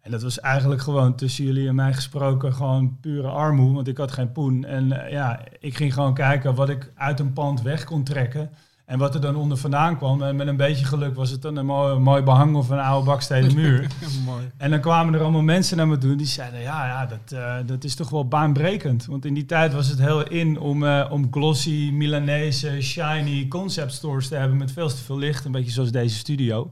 En 0.00 0.10
dat 0.10 0.22
was 0.22 0.40
eigenlijk 0.40 0.80
gewoon 0.80 1.14
tussen 1.14 1.44
jullie 1.44 1.68
en 1.68 1.74
mij 1.74 1.92
gesproken 1.92 2.54
gewoon 2.54 2.98
pure 3.00 3.28
armoe, 3.28 3.74
want 3.74 3.88
ik 3.88 3.96
had 3.96 4.12
geen 4.12 4.32
poen. 4.32 4.64
En 4.64 4.88
ja, 5.10 5.40
ik 5.60 5.76
ging 5.76 5.94
gewoon 5.94 6.14
kijken 6.14 6.54
wat 6.54 6.68
ik 6.68 6.92
uit 6.94 7.20
een 7.20 7.32
pand 7.32 7.62
weg 7.62 7.84
kon 7.84 8.04
trekken. 8.04 8.50
En 8.90 8.98
wat 8.98 9.14
er 9.14 9.20
dan 9.20 9.36
onder 9.36 9.58
vandaan 9.58 9.96
kwam, 9.96 10.22
en 10.22 10.36
met 10.36 10.46
een 10.46 10.56
beetje 10.56 10.84
geluk 10.84 11.14
was 11.14 11.30
het 11.30 11.42
dan 11.42 11.56
een 11.56 11.66
mooi, 11.66 11.98
mooi 11.98 12.22
behang 12.22 12.56
of 12.56 12.68
een 12.68 12.78
oude 12.78 13.06
bakstenen 13.06 13.54
muur. 13.54 13.86
mooi. 14.24 14.50
En 14.56 14.70
dan 14.70 14.80
kwamen 14.80 15.14
er 15.14 15.20
allemaal 15.20 15.42
mensen 15.42 15.76
naar 15.76 15.88
me 15.88 15.98
toe 15.98 16.16
die 16.16 16.26
zeiden, 16.26 16.60
ja, 16.60 16.86
ja 16.86 17.06
dat, 17.06 17.32
uh, 17.32 17.54
dat 17.66 17.84
is 17.84 17.94
toch 17.94 18.10
wel 18.10 18.28
baanbrekend. 18.28 19.06
Want 19.06 19.24
in 19.24 19.34
die 19.34 19.44
tijd 19.44 19.72
was 19.72 19.88
het 19.88 19.98
heel 19.98 20.28
in 20.28 20.58
om, 20.58 20.82
uh, 20.82 21.06
om 21.10 21.28
glossy, 21.30 21.90
Milanese, 21.92 22.80
shiny 22.80 23.48
concept 23.48 23.92
stores 23.92 24.28
te 24.28 24.34
hebben 24.34 24.56
met 24.56 24.72
veel 24.72 24.88
te 24.88 24.96
veel 24.96 25.18
licht. 25.18 25.44
Een 25.44 25.52
beetje 25.52 25.72
zoals 25.72 25.90
deze 25.90 26.16
studio. 26.16 26.70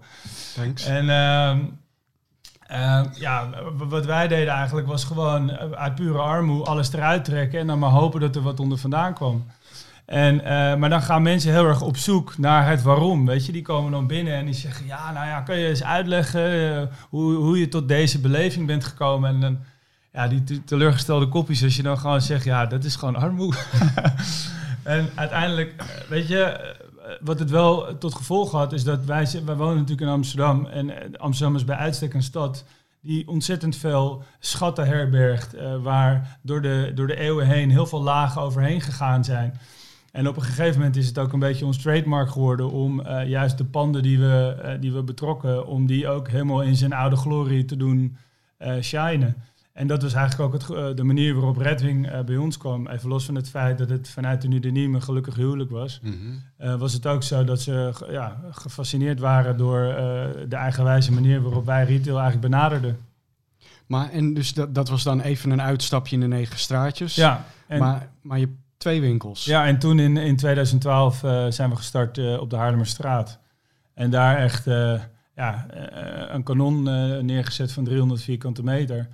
Thanks. 0.54 0.84
En 0.84 1.04
uh, 2.70 3.02
ja, 3.12 3.48
wat 3.76 4.06
wij 4.06 4.28
deden 4.28 4.54
eigenlijk 4.54 4.86
was 4.86 5.04
gewoon 5.04 5.52
uit 5.76 5.94
pure 5.94 6.18
armoe 6.18 6.64
alles 6.64 6.92
eruit 6.92 7.24
trekken 7.24 7.60
en 7.60 7.66
dan 7.66 7.78
maar 7.78 7.90
hopen 7.90 8.20
dat 8.20 8.36
er 8.36 8.42
wat 8.42 8.60
onder 8.60 8.78
vandaan 8.78 9.14
kwam. 9.14 9.44
En, 10.08 10.34
uh, 10.34 10.74
maar 10.74 10.90
dan 10.90 11.02
gaan 11.02 11.22
mensen 11.22 11.52
heel 11.52 11.64
erg 11.64 11.82
op 11.82 11.96
zoek 11.96 12.38
naar 12.38 12.68
het 12.68 12.82
waarom. 12.82 13.26
Weet 13.26 13.46
je, 13.46 13.52
die 13.52 13.62
komen 13.62 13.92
dan 13.92 14.06
binnen 14.06 14.34
en 14.34 14.44
die 14.44 14.54
zeggen: 14.54 14.86
Ja, 14.86 15.12
nou 15.12 15.26
ja, 15.26 15.40
kan 15.40 15.58
je 15.58 15.68
eens 15.68 15.84
uitleggen 15.84 16.54
uh, 16.54 16.82
hoe, 17.08 17.34
hoe 17.34 17.58
je 17.58 17.68
tot 17.68 17.88
deze 17.88 18.20
beleving 18.20 18.66
bent 18.66 18.84
gekomen? 18.84 19.30
En 19.30 19.40
dan, 19.40 19.58
ja, 20.12 20.28
die 20.28 20.64
teleurgestelde 20.64 21.28
kopjes, 21.28 21.64
als 21.64 21.76
je 21.76 21.82
dan 21.82 21.98
gewoon 21.98 22.20
zegt: 22.20 22.44
Ja, 22.44 22.66
dat 22.66 22.84
is 22.84 22.96
gewoon 22.96 23.16
armoede. 23.16 23.58
en 24.82 25.10
uiteindelijk, 25.14 25.74
eh, 25.76 25.86
weet 26.08 26.28
je, 26.28 26.74
wat 27.20 27.38
het 27.38 27.50
wel 27.50 27.98
tot 27.98 28.14
gevolg 28.14 28.52
had, 28.52 28.72
is 28.72 28.84
dat 28.84 29.04
wij, 29.04 29.28
wij 29.44 29.56
wonen 29.56 29.76
natuurlijk 29.76 30.06
in 30.06 30.14
Amsterdam. 30.14 30.66
En 30.66 31.16
Amsterdam 31.18 31.56
is 31.56 31.64
bij 31.64 31.76
uitstek 31.76 32.14
een 32.14 32.22
stad 32.22 32.64
die 33.00 33.28
ontzettend 33.28 33.76
veel 33.76 34.22
schatten 34.38 34.86
herbergt. 34.86 35.54
Waar 35.82 36.38
door 36.42 36.62
de, 36.62 36.92
door 36.94 37.06
de 37.06 37.18
eeuwen 37.18 37.46
heen 37.46 37.70
heel 37.70 37.86
veel 37.86 38.02
lagen 38.02 38.42
overheen 38.42 38.80
gegaan 38.80 39.24
zijn. 39.24 39.58
En 40.12 40.28
op 40.28 40.36
een 40.36 40.42
gegeven 40.42 40.78
moment 40.78 40.96
is 40.96 41.06
het 41.06 41.18
ook 41.18 41.32
een 41.32 41.38
beetje 41.38 41.66
ons 41.66 41.78
trademark 41.78 42.30
geworden 42.30 42.70
om 42.70 43.00
uh, 43.00 43.28
juist 43.28 43.58
de 43.58 43.64
panden 43.64 44.02
die 44.02 44.18
we, 44.18 44.56
uh, 44.64 44.70
die 44.80 44.92
we 44.92 45.02
betrokken, 45.02 45.66
om 45.66 45.86
die 45.86 46.08
ook 46.08 46.28
helemaal 46.28 46.62
in 46.62 46.76
zijn 46.76 46.92
oude 46.92 47.16
glorie 47.16 47.64
te 47.64 47.76
doen 47.76 48.16
uh, 48.58 48.80
shinen. 48.80 49.36
En 49.72 49.86
dat 49.86 50.02
was 50.02 50.14
eigenlijk 50.14 50.54
ook 50.54 50.60
het, 50.60 50.96
de 50.96 51.04
manier 51.04 51.34
waarop 51.34 51.56
Redwing 51.56 52.24
bij 52.24 52.36
ons 52.36 52.56
kwam. 52.56 52.88
Even 52.88 53.08
los 53.08 53.24
van 53.24 53.34
het 53.34 53.48
feit 53.48 53.78
dat 53.78 53.90
het 53.90 54.08
vanuit 54.08 54.42
de 54.42 54.48
Nudeniem 54.48 54.94
een 54.94 55.02
gelukkig 55.02 55.34
huwelijk 55.34 55.70
was. 55.70 56.00
Mm 56.02 56.42
-hmm. 56.56 56.78
was 56.78 56.92
het 56.92 57.06
ook 57.06 57.22
zo 57.22 57.44
dat 57.44 57.60
ze 57.60 57.92
ja, 58.10 58.40
gefascineerd 58.50 59.20
waren 59.20 59.56
door 59.56 59.80
de 60.48 60.56
eigenwijze 60.56 61.12
manier 61.12 61.42
waarop 61.42 61.66
wij 61.66 61.84
retail 61.84 62.18
eigenlijk 62.18 62.50
benaderden. 62.50 62.98
Maar 63.86 64.10
en 64.10 64.34
dus 64.34 64.54
dat, 64.54 64.74
dat 64.74 64.88
was 64.88 65.02
dan 65.02 65.20
even 65.20 65.50
een 65.50 65.62
uitstapje 65.62 66.14
in 66.14 66.20
de 66.20 66.28
negen 66.28 66.58
straatjes. 66.58 67.14
Ja. 67.14 67.44
En 67.66 67.78
maar, 67.78 68.08
maar 68.22 68.38
je 68.38 68.48
Twee 68.78 69.00
winkels. 69.00 69.44
Ja, 69.44 69.66
en 69.66 69.78
toen 69.78 69.98
in, 69.98 70.16
in 70.16 70.36
2012 70.36 71.22
uh, 71.22 71.46
zijn 71.48 71.70
we 71.70 71.76
gestart 71.76 72.18
uh, 72.18 72.40
op 72.40 72.50
de 72.50 72.56
Haarlemmerstraat. 72.56 73.38
En 73.94 74.10
daar 74.10 74.36
echt 74.36 74.66
uh, 74.66 75.00
ja, 75.34 75.66
een 76.34 76.42
kanon 76.42 76.82
neergezet 77.26 77.72
van 77.72 77.84
300 77.84 78.22
vierkante 78.22 78.62
meter. 78.62 79.08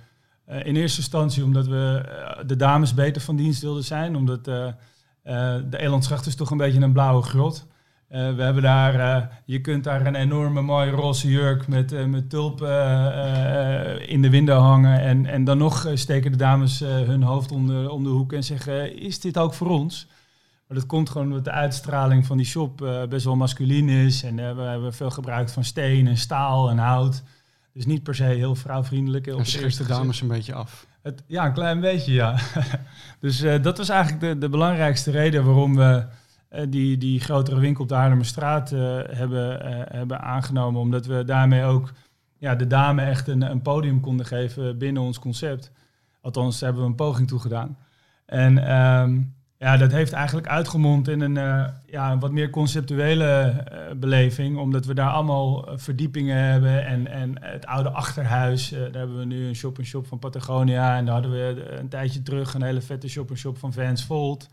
in 0.47 0.75
eerste 0.75 0.99
instantie 0.99 1.43
omdat 1.43 1.67
we 1.67 2.03
de 2.45 2.55
dames 2.55 2.93
beter 2.93 3.21
van 3.21 3.35
dienst 3.35 3.61
wilden 3.61 3.83
zijn. 3.83 4.15
Omdat 4.15 4.45
de 4.45 5.77
Elandsgracht 5.77 6.25
is 6.25 6.35
toch 6.35 6.51
een 6.51 6.57
beetje 6.57 6.81
een 6.81 6.93
blauwe 6.93 7.21
grot. 7.21 7.67
Eh, 8.07 8.35
we 8.35 8.41
hebben 8.41 8.63
daar, 8.63 8.99
eh, 8.99 9.27
je 9.45 9.61
kunt 9.61 9.83
daar 9.83 10.05
een 10.05 10.15
enorme 10.15 10.61
mooie 10.61 10.91
roze 10.91 11.29
jurk 11.29 11.67
met, 11.67 11.91
eh, 11.91 12.05
met 12.05 12.29
tulpen 12.29 14.07
in 14.07 14.21
de 14.21 14.29
window 14.29 14.59
hangen. 14.59 14.99
En, 14.99 15.25
en 15.25 15.43
dan 15.43 15.57
nog 15.57 15.91
steken 15.93 16.31
de 16.31 16.37
dames 16.37 16.79
hun 16.79 17.23
hoofd 17.23 17.51
om 17.51 17.67
de, 17.67 17.91
om 17.91 18.03
de 18.03 18.09
hoek 18.09 18.33
en 18.33 18.43
zeggen, 18.43 18.97
is 18.99 19.19
dit 19.19 19.37
ook 19.37 19.53
voor 19.53 19.69
ons? 19.69 20.07
Maar 20.67 20.77
dat 20.77 20.85
komt 20.85 21.09
gewoon 21.09 21.27
omdat 21.27 21.43
de 21.43 21.51
uitstraling 21.51 22.25
van 22.25 22.37
die 22.37 22.45
shop 22.45 23.05
best 23.09 23.25
wel 23.25 23.35
masculin 23.35 23.89
is. 23.89 24.23
En 24.23 24.35
we 24.35 24.61
hebben 24.61 24.93
veel 24.93 25.11
gebruikt 25.11 25.51
van 25.51 25.63
steen 25.63 26.07
en 26.07 26.17
staal 26.17 26.69
en 26.69 26.77
hout. 26.77 27.23
Dus 27.73 27.85
niet 27.85 28.03
per 28.03 28.15
se 28.15 28.23
heel 28.23 28.55
vrouwvriendelijk. 28.55 29.25
Schrikt 29.25 29.63
eerste 29.63 29.83
de 29.83 29.89
dames 29.89 30.21
een 30.21 30.27
beetje 30.27 30.53
af. 30.53 30.87
Het, 31.01 31.23
ja, 31.27 31.45
een 31.45 31.53
klein 31.53 31.79
beetje, 31.79 32.13
ja. 32.13 32.39
dus 33.19 33.39
dat 33.61 33.77
was 33.77 33.89
eigenlijk 33.89 34.21
de, 34.21 34.37
de 34.37 34.49
belangrijkste 34.49 35.11
reden 35.11 35.45
waarom 35.45 35.75
we 35.75 36.05
die, 36.69 36.97
die 36.97 37.19
grotere 37.19 37.59
winkel 37.59 37.83
op 37.83 37.89
de 37.89 37.95
Haarlemmerstraat 37.95 38.71
eh 38.71 38.99
hebben, 39.07 39.61
eh, 39.61 39.97
hebben 39.97 40.21
aangenomen. 40.21 40.81
Omdat 40.81 41.05
we 41.05 41.23
daarmee 41.23 41.63
ook 41.63 41.91
ja, 42.37 42.55
de 42.55 42.67
dame 42.67 43.01
echt 43.01 43.27
een, 43.27 43.41
een 43.41 43.61
podium 43.61 43.99
konden 43.99 44.25
geven 44.25 44.77
binnen 44.77 45.03
ons 45.03 45.19
concept. 45.19 45.71
Althans, 46.21 46.59
daar 46.59 46.69
hebben 46.69 46.85
we 46.85 46.91
een 46.91 47.05
poging 47.05 47.27
toe 47.27 47.39
gedaan. 47.39 47.77
En 48.25 48.67
ehm, 48.67 49.21
ja, 49.57 49.77
dat 49.77 49.91
heeft 49.91 50.13
eigenlijk 50.13 50.47
uitgemond 50.47 51.07
in 51.07 51.21
een, 51.21 51.37
eh, 51.37 51.67
ja, 51.85 52.17
wat 52.17 52.31
meer 52.31 52.49
conceptuele 52.49 53.25
eh, 53.25 53.95
beleving. 53.95 54.57
Omdat 54.57 54.85
we 54.85 54.93
daar 54.93 55.09
allemaal 55.09 55.67
eh, 55.67 55.77
verdiepingen 55.77 56.37
hebben. 56.37 56.85
En, 56.85 57.07
en 57.07 57.43
het 57.43 57.65
oude 57.65 57.89
achterhuis, 57.89 58.71
eh, 58.71 58.79
daar 58.79 58.91
hebben 58.91 59.17
we 59.17 59.25
nu 59.25 59.47
een 59.47 59.55
shop-in-shop 59.55 60.07
van 60.07 60.19
Patagonia. 60.19 60.97
En 60.97 61.05
daar 61.05 61.13
hadden 61.13 61.31
we 61.31 61.63
eh, 61.67 61.79
een 61.79 61.89
tijdje 61.89 62.21
terug 62.21 62.53
een 62.53 62.63
hele 62.63 62.81
vette 62.81 63.07
shop-in-shop 63.07 63.57
van 63.57 63.73
Vans 63.73 64.05
Volt. 64.05 64.49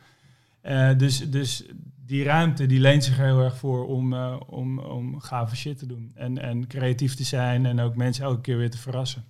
Eh, 0.60 0.90
dus, 0.96 1.30
dus 1.30 1.64
die 2.06 2.24
ruimte 2.24 2.66
die 2.66 2.80
leent 2.80 3.04
zich 3.04 3.16
heel 3.16 3.40
erg 3.40 3.56
voor 3.56 3.86
om, 3.86 4.12
eh, 4.12 4.40
om, 4.46 4.78
om 4.78 5.20
gave 5.20 5.56
shit 5.56 5.78
te 5.78 5.86
doen. 5.86 6.10
En, 6.14 6.38
en 6.38 6.66
creatief 6.66 7.14
te 7.14 7.24
zijn 7.24 7.66
en 7.66 7.80
ook 7.80 7.96
mensen 7.96 8.24
elke 8.24 8.40
keer 8.40 8.56
weer 8.56 8.70
te 8.70 8.78
verrassen. 8.78 9.24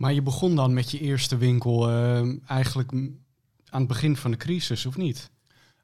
Maar 0.00 0.12
je 0.12 0.22
begon 0.22 0.56
dan 0.56 0.74
met 0.74 0.90
je 0.90 0.98
eerste 0.98 1.36
winkel 1.36 1.88
eh, 1.88 2.22
eigenlijk 2.46 2.92
aan 3.70 3.80
het 3.80 3.88
begin 3.88 4.16
van 4.16 4.30
de 4.30 4.36
crisis, 4.36 4.86
of 4.86 4.96
niet? 4.96 5.30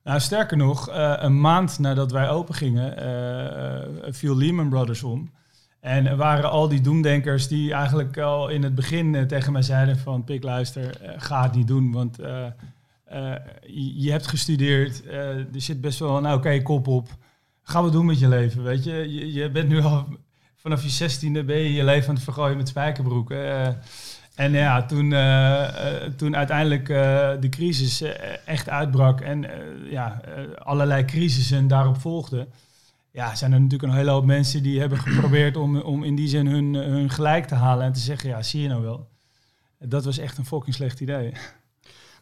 Nou, 0.05 0.21
sterker 0.21 0.57
nog, 0.57 0.89
eh, 0.89 1.15
een 1.17 1.41
maand 1.41 1.79
nadat 1.79 2.13
wij 2.13 2.29
open 2.29 2.55
gingen, 2.55 2.97
eh, 2.97 4.13
viel 4.13 4.37
Lehman 4.37 4.69
Brothers 4.69 5.03
om. 5.03 5.31
En 5.81 6.07
er 6.07 6.17
waren 6.17 6.51
al 6.51 6.69
die 6.69 6.81
doemdenkers 6.81 7.49
die 7.49 7.73
eigenlijk 7.73 8.19
al 8.19 8.49
in 8.49 8.63
het 8.63 8.75
begin 8.75 9.27
tegen 9.27 9.53
mij 9.53 9.63
zeiden 9.63 9.99
van... 9.99 10.25
Pik, 10.25 10.43
luister, 10.43 11.01
ga 11.17 11.43
het 11.43 11.55
niet 11.55 11.67
doen, 11.67 11.93
want 11.93 12.19
eh, 13.07 13.35
je, 13.95 14.11
hebt 14.11 14.27
gestudeerd. 14.27 15.07
eh, 15.07 15.39
er 15.39 15.47
zit 15.61 15.81
best 15.81 15.99
wel 15.99 16.17
een 16.17 16.33
oké 16.33 16.63
kop 16.63 16.87
op. 16.87 17.09
Ga 17.63 17.83
wat 17.83 17.93
doen 17.93 18.07
met 18.07 18.19
je 18.19 18.29
leven, 18.29 18.63
weet 18.63 18.85
je. 18.85 19.33
Je, 19.33 19.51
bent 19.51 19.69
nu 19.69 19.83
al 19.83 20.07
vanaf 20.57 20.83
je 20.83 20.89
zestiende 20.89 21.45
ben 21.45 21.57
je 21.57 21.73
je 21.73 21.85
leven 21.85 22.09
aan 22.09 22.15
het 22.15 22.25
vergooien 22.25 22.57
met 22.57 22.69
spijkerbroeken. 22.69 23.37
Eh, 23.37 23.75
en 24.35 24.53
ja, 24.53 24.87
toen, 24.87 25.11
toen 26.17 26.37
uiteindelijk 26.37 26.87
de 27.41 27.49
crisis 27.51 28.03
echt 28.45 28.69
uitbrak 28.69 29.21
en 29.21 29.47
ja, 29.91 30.21
allerlei 30.59 31.05
crisissen 31.05 31.69
daarop 31.69 32.01
volgden, 32.01 32.49
ja, 33.11 33.35
zijn 33.35 33.53
er 33.53 33.61
natuurlijk 33.61 33.93
een 33.93 33.99
hele 33.99 34.11
hoop 34.11 34.25
mensen 34.25 34.63
die 34.63 34.81
hebben 34.81 34.99
geprobeerd 34.99 35.57
om, 35.57 35.81
om 35.81 36.05
in 36.05 36.15
die 36.15 36.29
zin 36.29 36.47
hun, 36.47 36.75
hun 36.75 37.11
gelijk 37.11 37.47
te 37.47 37.55
halen 37.55 37.85
en 37.85 37.93
te 37.93 38.01
zeggen, 38.01 38.29
ja, 38.29 38.43
zie 38.43 38.63
je 38.63 38.69
nou 38.69 38.83
wel. 38.83 39.09
Dat 39.79 40.05
was 40.05 40.19
echt 40.19 40.39
een 40.39 40.47
fucking 40.47 40.75
slecht 40.75 41.01
idee. 41.01 41.33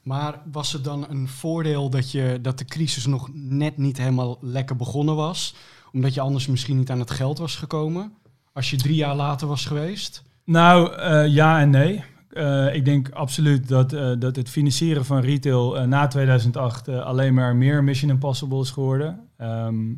Maar 0.05 0.41
was 0.53 0.73
het 0.73 0.85
dan 0.85 1.07
een 1.09 1.29
voordeel 1.29 1.91
dat, 1.91 2.11
je, 2.11 2.39
dat 2.43 2.59
de 2.59 2.65
crisis 2.65 3.07
nog 3.07 3.31
net 3.33 3.77
niet 3.77 3.99
helemaal 3.99 4.39
lekker 4.41 4.77
begonnen 4.77 5.17
was? 5.17 5.55
Omdat 5.93 6.15
je 6.15 6.21
anders 6.21 6.47
misschien 6.47 6.77
niet 6.77 6.91
aan 6.91 6.99
het 6.99 7.11
geld 7.11 7.39
was 7.39 7.57
gekomen? 7.57 8.13
Als 8.53 8.71
je 8.71 8.77
drie 8.77 8.95
jaar 8.95 9.17
later 9.17 9.49
was 9.49 9.67
geweest? 9.67 10.23
Nou, 10.45 10.95
eh, 10.95 11.27
ja 11.27 11.61
en 11.61 11.71
nee. 11.71 12.05
Eh, 12.35 12.75
ik 12.75 12.85
denk 12.85 13.11
absoluut 13.11 13.69
dat, 13.69 13.93
eh, 13.93 14.13
dat 14.19 14.37
het 14.37 14.49
financieren 14.49 15.05
van 15.05 15.21
retail 15.21 15.87
na 15.87 16.07
2008 16.07 16.89
eh, 16.89 17.01
alleen 17.05 17.35
maar 17.35 17.57
meer 17.57 17.85
Mission 17.85 18.11
Impossible 18.11 18.61
is 18.61 18.71
geworden. 18.71 19.29
Ehm, 19.37 19.95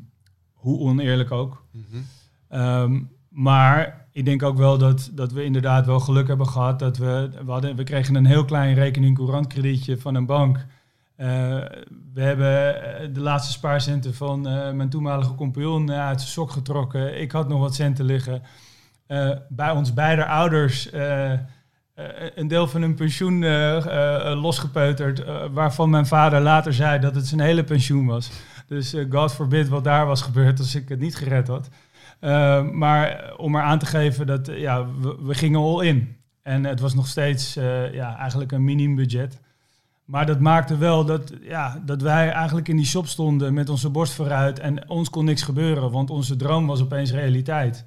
hoe 0.52 0.78
oneerlijk 0.78 1.30
ook. 1.30 1.64
Ehm, 2.48 3.02
maar 3.28 4.05
ik 4.16 4.24
denk 4.24 4.42
ook 4.42 4.56
wel 4.56 4.78
dat, 4.78 5.10
dat 5.12 5.32
we 5.32 5.44
inderdaad 5.44 5.86
wel 5.86 6.00
geluk 6.00 6.28
hebben 6.28 6.46
gehad. 6.46 6.78
Dat 6.78 6.96
we, 6.96 7.30
we, 7.44 7.50
hadden, 7.50 7.76
we 7.76 7.84
kregen 7.84 8.14
een 8.14 8.26
heel 8.26 8.44
klein 8.44 8.74
rekening 8.74 9.16
courantkredietje 9.16 9.98
van 9.98 10.14
een 10.14 10.26
bank. 10.26 10.66
Eh, 11.16 11.26
we 12.14 12.22
hebben 12.22 12.82
eh, 12.84 13.08
de 13.12 13.20
laatste 13.20 13.52
spaarcenten 13.52 14.14
van 14.14 14.48
eh, 14.48 14.72
mijn 14.72 14.88
toenmalige 14.88 15.34
compagnon 15.34 15.92
uit 15.92 16.20
zijn 16.20 16.32
sok 16.32 16.50
getrokken. 16.50 17.20
Ik 17.20 17.32
had 17.32 17.48
nog 17.48 17.60
wat 17.60 17.74
centen 17.74 18.04
liggen. 18.04 18.42
Bij 19.48 19.70
ons 19.70 19.94
beide 19.94 20.26
ouders 20.26 20.88
een 22.34 22.48
deel 22.48 22.68
van 22.68 22.80
hun 22.80 22.94
pensioen 22.94 23.44
losgepeuterd. 24.34 25.24
waarvan 25.52 25.90
mijn 25.90 26.06
vader 26.06 26.40
later 26.40 26.72
zei 26.74 27.00
dat 27.00 27.14
het 27.14 27.26
zijn 27.26 27.40
hele 27.40 27.64
pensioen 27.64 28.06
was. 28.06 28.30
Dus 28.66 28.94
God 29.10 29.32
forbid 29.32 29.68
wat 29.68 29.84
daar 29.84 30.06
was 30.06 30.22
gebeurd 30.22 30.58
als 30.58 30.74
ik 30.74 30.88
het 30.88 31.00
niet 31.00 31.16
gered 31.16 31.48
had. 31.48 31.68
Uh, 32.20 32.70
maar 32.70 33.34
om 33.36 33.50
maar 33.50 33.62
aan 33.62 33.78
te 33.78 33.86
geven 33.86 34.26
dat 34.26 34.48
uh, 34.48 34.58
ja, 34.58 34.86
we, 35.00 35.16
we, 35.20 35.34
gingen 35.34 35.60
all 35.60 35.86
in. 35.86 36.16
En 36.42 36.64
het 36.64 36.80
was 36.80 36.94
nog 36.94 37.06
steeds 37.06 37.56
uh, 37.56 37.94
ja, 37.94 38.16
eigenlijk 38.16 38.52
een 38.52 38.64
minimumbudget. 38.64 39.40
Maar 40.04 40.26
dat 40.26 40.40
maakte 40.40 40.76
wel 40.76 41.04
dat, 41.04 41.32
ja, 41.40 41.82
dat 41.84 42.02
wij 42.02 42.30
eigenlijk 42.30 42.68
in 42.68 42.76
die 42.76 42.86
shop 42.86 43.06
stonden 43.06 43.54
met 43.54 43.68
onze 43.68 43.90
borst 43.90 44.12
vooruit. 44.12 44.58
En 44.58 44.88
ons 44.88 45.10
kon 45.10 45.24
niks 45.24 45.42
gebeuren, 45.42 45.90
want 45.90 46.10
onze 46.10 46.36
droom 46.36 46.66
was 46.66 46.82
opeens 46.82 47.12
realiteit. 47.12 47.84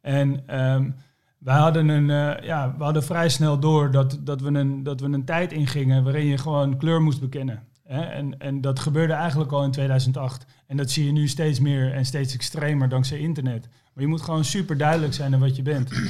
En 0.00 0.58
um, 0.60 0.94
wij 1.38 1.56
hadden, 1.56 1.88
een, 1.88 2.08
uh, 2.08 2.46
ja, 2.46 2.74
we 2.78 2.84
hadden 2.84 3.02
vrij 3.02 3.28
snel 3.28 3.58
door 3.58 3.90
dat, 3.90 4.18
dat, 4.20 4.40
we 4.40 4.48
een, 4.48 4.82
dat 4.82 5.00
we 5.00 5.06
een 5.06 5.24
tijd 5.24 5.52
ingingen 5.52 6.04
waarin 6.04 6.26
je 6.26 6.38
gewoon 6.38 6.76
kleur 6.76 7.02
moest 7.02 7.20
bekennen. 7.20 7.62
Hè? 7.84 8.00
En, 8.02 8.38
en 8.38 8.60
dat 8.60 8.78
gebeurde 8.78 9.12
eigenlijk 9.12 9.52
al 9.52 9.64
in 9.64 9.70
2008. 9.70 10.46
En 10.72 10.78
dat 10.78 10.90
zie 10.90 11.04
je 11.04 11.12
nu 11.12 11.28
steeds 11.28 11.60
meer 11.60 11.92
en 11.92 12.04
steeds 12.04 12.34
extremer 12.34 12.88
dankzij 12.88 13.18
internet. 13.18 13.68
Maar 13.92 14.04
je 14.04 14.10
moet 14.10 14.22
gewoon 14.22 14.44
super 14.44 14.76
duidelijk 14.76 15.14
zijn 15.14 15.32
in 15.32 15.38
wat 15.40 15.56
je 15.56 15.62
bent. 15.62 15.90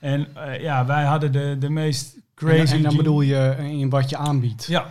En 0.00 0.26
uh, 0.36 0.60
ja, 0.60 0.86
wij 0.86 1.04
hadden 1.04 1.32
de, 1.32 1.56
de 1.58 1.70
meest 1.70 2.16
crazy... 2.34 2.70
En, 2.72 2.76
en 2.76 2.82
dan 2.82 2.96
bedoel 2.96 3.20
je 3.20 3.56
in 3.58 3.88
wat 3.88 4.10
je 4.10 4.16
aanbiedt? 4.16 4.64
Ja. 4.64 4.90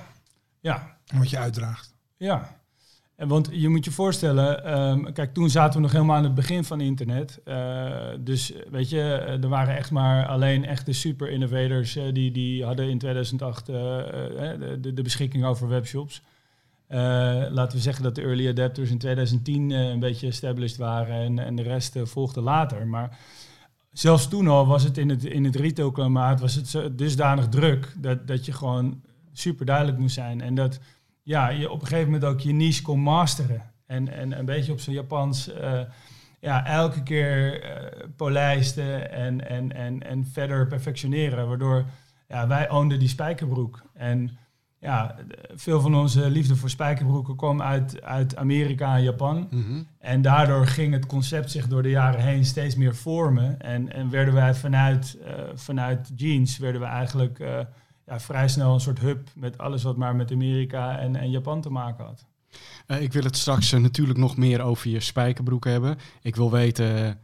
ja. 0.60 0.98
En 1.06 1.18
wat 1.18 1.30
je 1.30 1.38
uitdraagt. 1.38 1.94
Ja. 2.18 2.60
En 3.16 3.27
want 3.27 3.50
je 3.51 3.70
moet 3.70 3.86
je 3.86 3.92
voorstellen, 3.92 4.80
um, 4.80 5.13
kijk, 5.13 5.34
toen 5.34 5.50
zaten 5.50 5.75
we 5.75 5.82
nog 5.82 5.92
helemaal 5.92 6.16
aan 6.16 6.24
het 6.24 6.36
begin 6.36 6.63
van 6.63 6.82
internet. 6.82 7.39
Uh, 7.46 7.89
dus 8.20 8.54
weet 8.72 8.89
je, 8.89 9.01
er 9.42 9.50
waren 9.50 9.77
echt 9.77 9.92
maar 9.92 10.25
alleen 10.25 10.66
echte 10.66 10.94
super 10.94 11.30
innovators 11.30 11.98
uh, 11.98 12.04
die, 12.13 12.32
die 12.32 12.63
hadden 12.63 12.89
in 12.89 12.98
2008 12.98 13.70
uh, 13.70 13.75
de, 13.75 14.94
de, 14.94 15.01
beschikking 15.01 15.46
over 15.46 15.68
webshops. 15.68 16.22
Uh, 16.89 16.98
laten 17.50 17.77
we 17.77 17.84
zeggen 17.84 18.03
dat 18.03 18.15
de 18.15 18.22
early 18.22 18.50
adapters 18.50 18.89
in 18.89 18.98
2010 18.98 19.70
een 19.70 20.00
beetje 20.00 20.27
established 20.27 20.77
waren 20.77 21.15
en, 21.15 21.39
en 21.39 21.56
de 21.56 21.62
rest 21.62 22.00
volgde 22.03 22.41
later. 22.41 22.88
Maar 22.88 23.20
zelfs 23.91 24.27
toen 24.27 24.48
al 24.48 24.67
was 24.67 24.84
het 24.84 24.98
in 24.98 25.10
het, 25.10 25.24
in 25.24 25.44
het 25.44 25.56
retailklimaat 25.56 26.39
was 26.39 26.56
het 26.56 26.98
dusdanig 26.98 27.48
druk 27.48 27.94
dat, 27.98 28.27
dat 28.27 28.46
je 28.46 28.51
gewoon 28.51 29.01
super 29.34 29.65
duidelijk 29.65 29.98
moest 29.98 30.13
zijn. 30.13 30.41
En 30.41 30.56
dat 30.56 30.79
ja, 31.24 31.50
je 31.50 31.72
op 31.72 31.82
een 31.82 31.88
gegeven 31.88 32.12
moment 32.12 32.32
ook 32.32 32.39
je 32.39 32.53
niche 32.53 32.82
kon 32.82 33.00
masteren. 33.00 33.72
En, 33.86 34.13
en 34.13 34.39
een 34.39 34.46
beetje 34.46 34.72
op 34.72 34.79
zijn 34.79 34.96
Japans 34.96 35.50
uh, 35.50 35.82
ja, 36.39 36.65
elke 36.65 37.03
keer 37.03 37.63
uh, 37.63 38.08
polijsten 38.15 39.12
en, 39.12 39.50
en, 39.50 39.74
en, 39.74 40.03
en 40.03 40.25
verder 40.25 40.67
perfectioneren. 40.67 41.48
Waardoor 41.48 41.86
ja, 42.27 42.48
wij 42.48 42.70
oonden 42.70 43.00
die 43.00 43.08
spijkerbroek. 43.08 43.82
En 43.94 44.38
ja, 44.79 45.15
veel 45.55 45.81
van 45.81 45.96
onze 45.96 46.29
liefde 46.29 46.55
voor 46.55 46.69
spijkerbroeken 46.69 47.36
kwam 47.36 47.62
uit, 47.62 48.01
uit 48.01 48.36
Amerika 48.36 48.96
en 48.96 49.03
Japan. 49.03 49.48
Mm 49.50 49.63
-hmm. 49.63 49.88
En 50.00 50.22
daardoor 50.22 50.67
ging 50.67 50.93
het 50.93 51.05
concept 51.05 51.51
zich 51.51 51.67
door 51.67 51.84
de 51.84 51.89
jaren 51.89 52.22
heen 52.22 52.46
steeds 52.46 52.75
meer 52.75 52.96
vormen. 52.96 53.62
En, 53.62 53.93
en 53.93 54.10
werden 54.10 54.34
wij 54.34 54.55
vanuit, 54.55 55.17
uh, 55.22 55.34
vanuit 55.53 56.12
jeans, 56.15 56.57
werden 56.57 56.81
we 56.81 56.88
eigenlijk 56.88 57.38
ja, 58.05 58.19
vrij 58.19 58.48
snel 58.48 58.74
een 58.74 58.79
soort 58.79 59.00
hub 59.00 59.27
met 59.36 59.57
alles 59.57 59.84
wat 59.84 59.98
maar 59.98 60.15
met 60.15 60.31
Amerika 60.31 61.00
en, 61.00 61.15
en 61.15 61.31
Japan 61.31 61.62
te 61.62 61.69
maken 61.69 62.05
had. 62.05 62.25
Uh, 62.88 63.01
ik 63.01 63.13
wil 63.13 63.24
het 63.24 63.38
straks 63.38 63.72
natuurlijk 63.72 64.19
nog 64.19 64.38
meer 64.38 64.62
over 64.62 64.89
je 64.89 65.00
spijkerbroeken 65.00 65.72
hebben. 65.72 65.98
Ik 66.22 66.36
wil 66.36 66.51
weten 66.51 67.19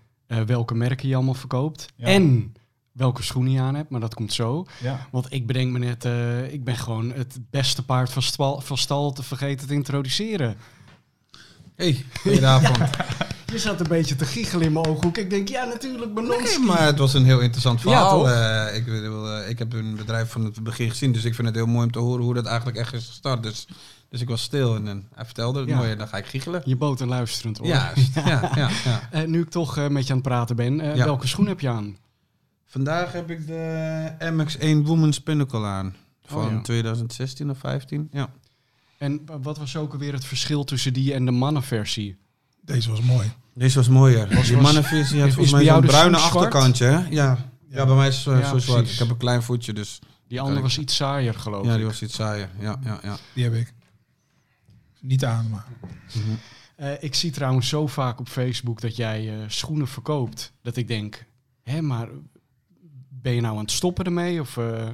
welke 0.46 0.76
merken 0.76 1.08
je 1.08 1.16
allemaal 1.16 1.34
verkoopt. 1.34 1.94
Ja. 1.96 2.06
En 2.06 2.54
welke 2.94 3.24
schoenen 3.24 3.52
je 3.52 3.60
aan 3.60 3.76
hebt, 3.76 3.90
maar 3.90 4.00
dat 4.00 4.14
komt 4.14 4.34
zo. 4.34 4.66
Ja. 4.82 5.08
Want 5.12 5.26
ik 5.30 5.48
bedenk 5.48 5.72
me 5.72 5.80
net, 5.80 6.06
uh, 6.06 6.54
ik 6.54 6.64
ben 6.64 6.76
gewoon 6.76 7.12
het 7.12 7.38
beste 7.50 7.86
paard 7.86 8.10
van, 8.10 8.22
stal, 8.22 8.62
van 8.62 8.78
stal 8.78 9.12
te 9.14 9.24
vergeten 9.24 9.68
te 9.68 9.74
introduceren. 9.74 10.56
Hey, 11.76 12.06
goedenavond. 12.22 12.78
Je 13.52 13.60
zat 13.60 13.80
een 13.80 13.88
beetje 13.88 14.16
te 14.16 14.26
giechelen 14.26 14.66
in 14.66 14.74
mijn 14.74 14.86
ooghoek. 14.86 15.18
Ik 15.18 15.30
denk, 15.30 15.48
ja, 15.50 15.66
natuurlijk, 15.66 16.14
Benonski. 16.14 16.58
Nee, 16.58 16.68
maar 16.68 16.86
het 16.86 17.00
was 17.00 17.14
een 17.14 17.26
heel 17.26 17.40
interessant 17.40 17.82
verhaal. 17.82 18.30
Ja, 18.30 18.70
uh, 18.70 18.76
ik, 18.76 18.88
uh, 18.88 19.50
ik 19.50 19.60
heb 19.60 19.74
een 19.74 19.96
bedrijf 19.96 20.32
van 20.32 20.46
het 20.46 20.64
begin 20.64 20.90
gezien, 20.90 21.12
dus 21.12 21.24
ik 21.24 21.36
vind 21.36 21.48
het 21.48 21.56
heel 21.56 21.66
mooi 21.66 21.86
om 21.86 21.92
te 21.92 22.00
horen 22.00 22.24
hoe 22.24 22.34
dat 22.34 22.46
eigenlijk 22.46 22.78
echt 22.78 22.94
is 22.94 23.08
gestart. 23.08 23.44
Dus 23.44 23.68
Dus 24.14 24.22
ik 24.22 24.30
was 24.30 24.42
stil 24.42 24.76
en, 24.76 24.88
en 24.88 25.08
hij 25.16 25.26
vertelde 25.26 25.60
het 25.60 25.70
Ja. 25.70 25.76
mooi 25.76 25.92
en 25.92 25.98
dan 25.98 26.08
ga 26.08 26.18
ik 26.18 26.26
giechelen. 26.26 26.62
Je 26.66 26.78
een 26.80 27.08
luisterend 27.08 27.62
oor. 27.62 27.68
Ja, 27.68 27.94
ja, 28.14 28.52
ja, 28.56 28.70
ja. 28.86 29.02
Eh, 29.12 29.24
nu 29.24 29.42
ik 29.42 29.50
toch 29.50 29.78
eh, 29.78 29.88
met 29.88 30.04
je 30.04 30.10
aan 30.10 30.20
het 30.20 30.28
praten 30.28 30.56
ben, 30.56 30.80
eh, 30.80 31.04
welke 31.04 31.28
schoen 31.28 31.48
heb 31.48 31.60
je 31.60 31.70
aan? 31.70 31.98
Vandaag 32.74 33.12
heb 33.12 33.30
ik 33.30 33.48
de 33.48 34.12
MX1 34.20 34.86
Women's 34.88 35.20
Pinnacle 35.22 35.66
aan. 35.66 35.96
Van 36.26 36.46
Oh, 36.46 36.52
ja. 36.52 36.62
2016 36.62 37.50
of 37.50 37.58
15. 37.58 38.10
Ja. 38.12 38.30
En 38.98 39.22
wat 39.42 39.58
was 39.58 39.76
ook 39.76 39.92
alweer 39.94 40.14
het 40.14 40.26
verschil 40.26 40.64
tussen 40.64 40.94
die 40.94 41.14
en 41.14 41.26
de 41.26 41.32
mannenversie? 41.32 42.18
Deze 42.62 42.90
was 42.90 43.02
mooi. 43.02 43.32
Deze 43.54 43.76
was 43.78 43.88
mooier. 43.88 44.36
Was- 44.36 44.48
die 44.48 44.58
mannenvisie 44.58 45.20
had 45.22 45.30
volgens 45.34 45.52
bij 45.54 45.64
mij 45.64 45.74
zo'n 45.74 45.82
de 45.82 45.88
bruine 45.88 46.18
achterkantje. 46.18 46.86
Hè? 46.86 47.08
Ja. 47.10 47.38
ja, 47.70 47.86
bij 47.86 47.96
mij 47.96 48.08
is 48.08 48.26
het 48.26 48.40
Ja, 48.40 48.50
zo 48.50 48.58
zwart. 48.58 48.92
Ik 48.92 48.98
heb 49.00 49.10
een 49.10 49.18
klein 49.18 49.44
voetje, 49.44 49.74
dus 49.74 50.00
Die 50.28 50.42
andere 50.42 50.62
was 50.62 50.78
iets 50.78 50.96
saaier, 50.96 51.34
geloof 51.34 51.66
ja, 51.66 51.72
ik. 51.72 51.78
die 51.78 51.86
was 51.86 52.02
iets 52.02 52.16
saaier. 52.16 52.50
Ja, 52.60 52.80
ja, 52.84 53.00
ja. 53.04 53.18
Die 53.34 53.44
heb 53.44 53.54
ik. 53.54 53.74
Niet 55.00 55.26
aan, 55.26 55.50
maar... 55.50 55.66
Eh, 56.76 57.04
ik 57.04 57.16
zie 57.16 57.32
trouwens 57.32 57.70
zo 57.70 57.88
vaak 57.88 58.20
op 58.20 58.28
Facebook 58.28 58.82
dat 58.82 58.96
jij 58.96 59.30
eh, 59.34 59.44
schoenen 59.48 59.88
verkoopt. 59.88 60.52
Dat 60.62 60.76
ik 60.76 60.88
denk, 60.88 61.26
hè, 61.64 61.82
maar 61.82 62.08
ben 63.24 63.34
je 63.34 63.42
nou 63.42 63.56
aan 63.56 63.62
het 63.62 63.72
stoppen 63.72 64.06
ermee? 64.06 64.40
Of, 64.42 64.58
eh, 64.58 64.88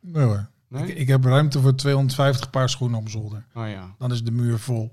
Nee 0.00 0.24
hoor. 0.24 0.48
nee? 0.68 0.86
Ik, 0.86 0.96
ik 0.98 1.08
heb 1.08 1.24
ruimte 1.24 1.60
voor 1.60 1.74
250 1.74 2.50
paar 2.50 2.68
schoenen 2.68 2.98
op 2.98 3.08
zolder. 3.08 3.44
oh 3.54 3.68
ja. 3.68 3.94
Dan 3.98 4.12
is 4.12 4.22
de 4.24 4.30
muur 4.30 4.58
vol. 4.58 4.92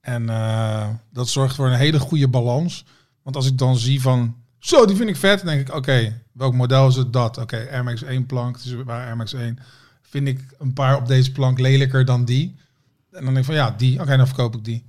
En 0.00 0.28
eh, 0.30 0.88
dat 1.12 1.28
zorgt 1.28 1.54
voor 1.56 1.66
een 1.66 1.78
hele 1.78 1.98
goede 1.98 2.28
balans. 2.28 2.84
Want 3.22 3.36
als 3.36 3.46
ik 3.46 3.58
dan 3.58 3.76
zie 3.76 4.00
van, 4.00 4.36
zo, 4.58 4.86
die 4.86 4.96
vind 4.96 5.08
ik 5.08 5.16
vet, 5.16 5.38
dan 5.38 5.46
denk 5.54 5.68
ik, 5.68 5.74
oké, 5.74 6.22
welk 6.32 6.54
model 6.54 6.88
is 6.88 6.96
het 6.96 7.12
dat? 7.12 7.38
Oké, 7.38 7.68
Air 7.70 7.84
Max 7.84 8.02
1 8.02 8.26
plank, 8.26 8.56
is 8.56 8.74
waar 8.84 9.06
Air 9.06 9.16
Max 9.16 9.32
1. 9.32 9.58
Vind 10.02 10.28
ik 10.28 10.40
een 10.58 10.72
paar 10.72 10.96
op 10.96 11.06
deze 11.06 11.32
plank 11.32 11.58
lelijker 11.58 12.04
dan 12.04 12.24
die? 12.24 12.54
En 13.10 13.24
dan 13.24 13.34
denk 13.34 13.36
ik 13.36 13.44
van, 13.44 13.54
ja, 13.54 13.70
die, 13.70 14.00
oké, 14.00 14.16
dan 14.16 14.26
verkoop 14.26 14.54
ik 14.56 14.64
die. 14.64 14.84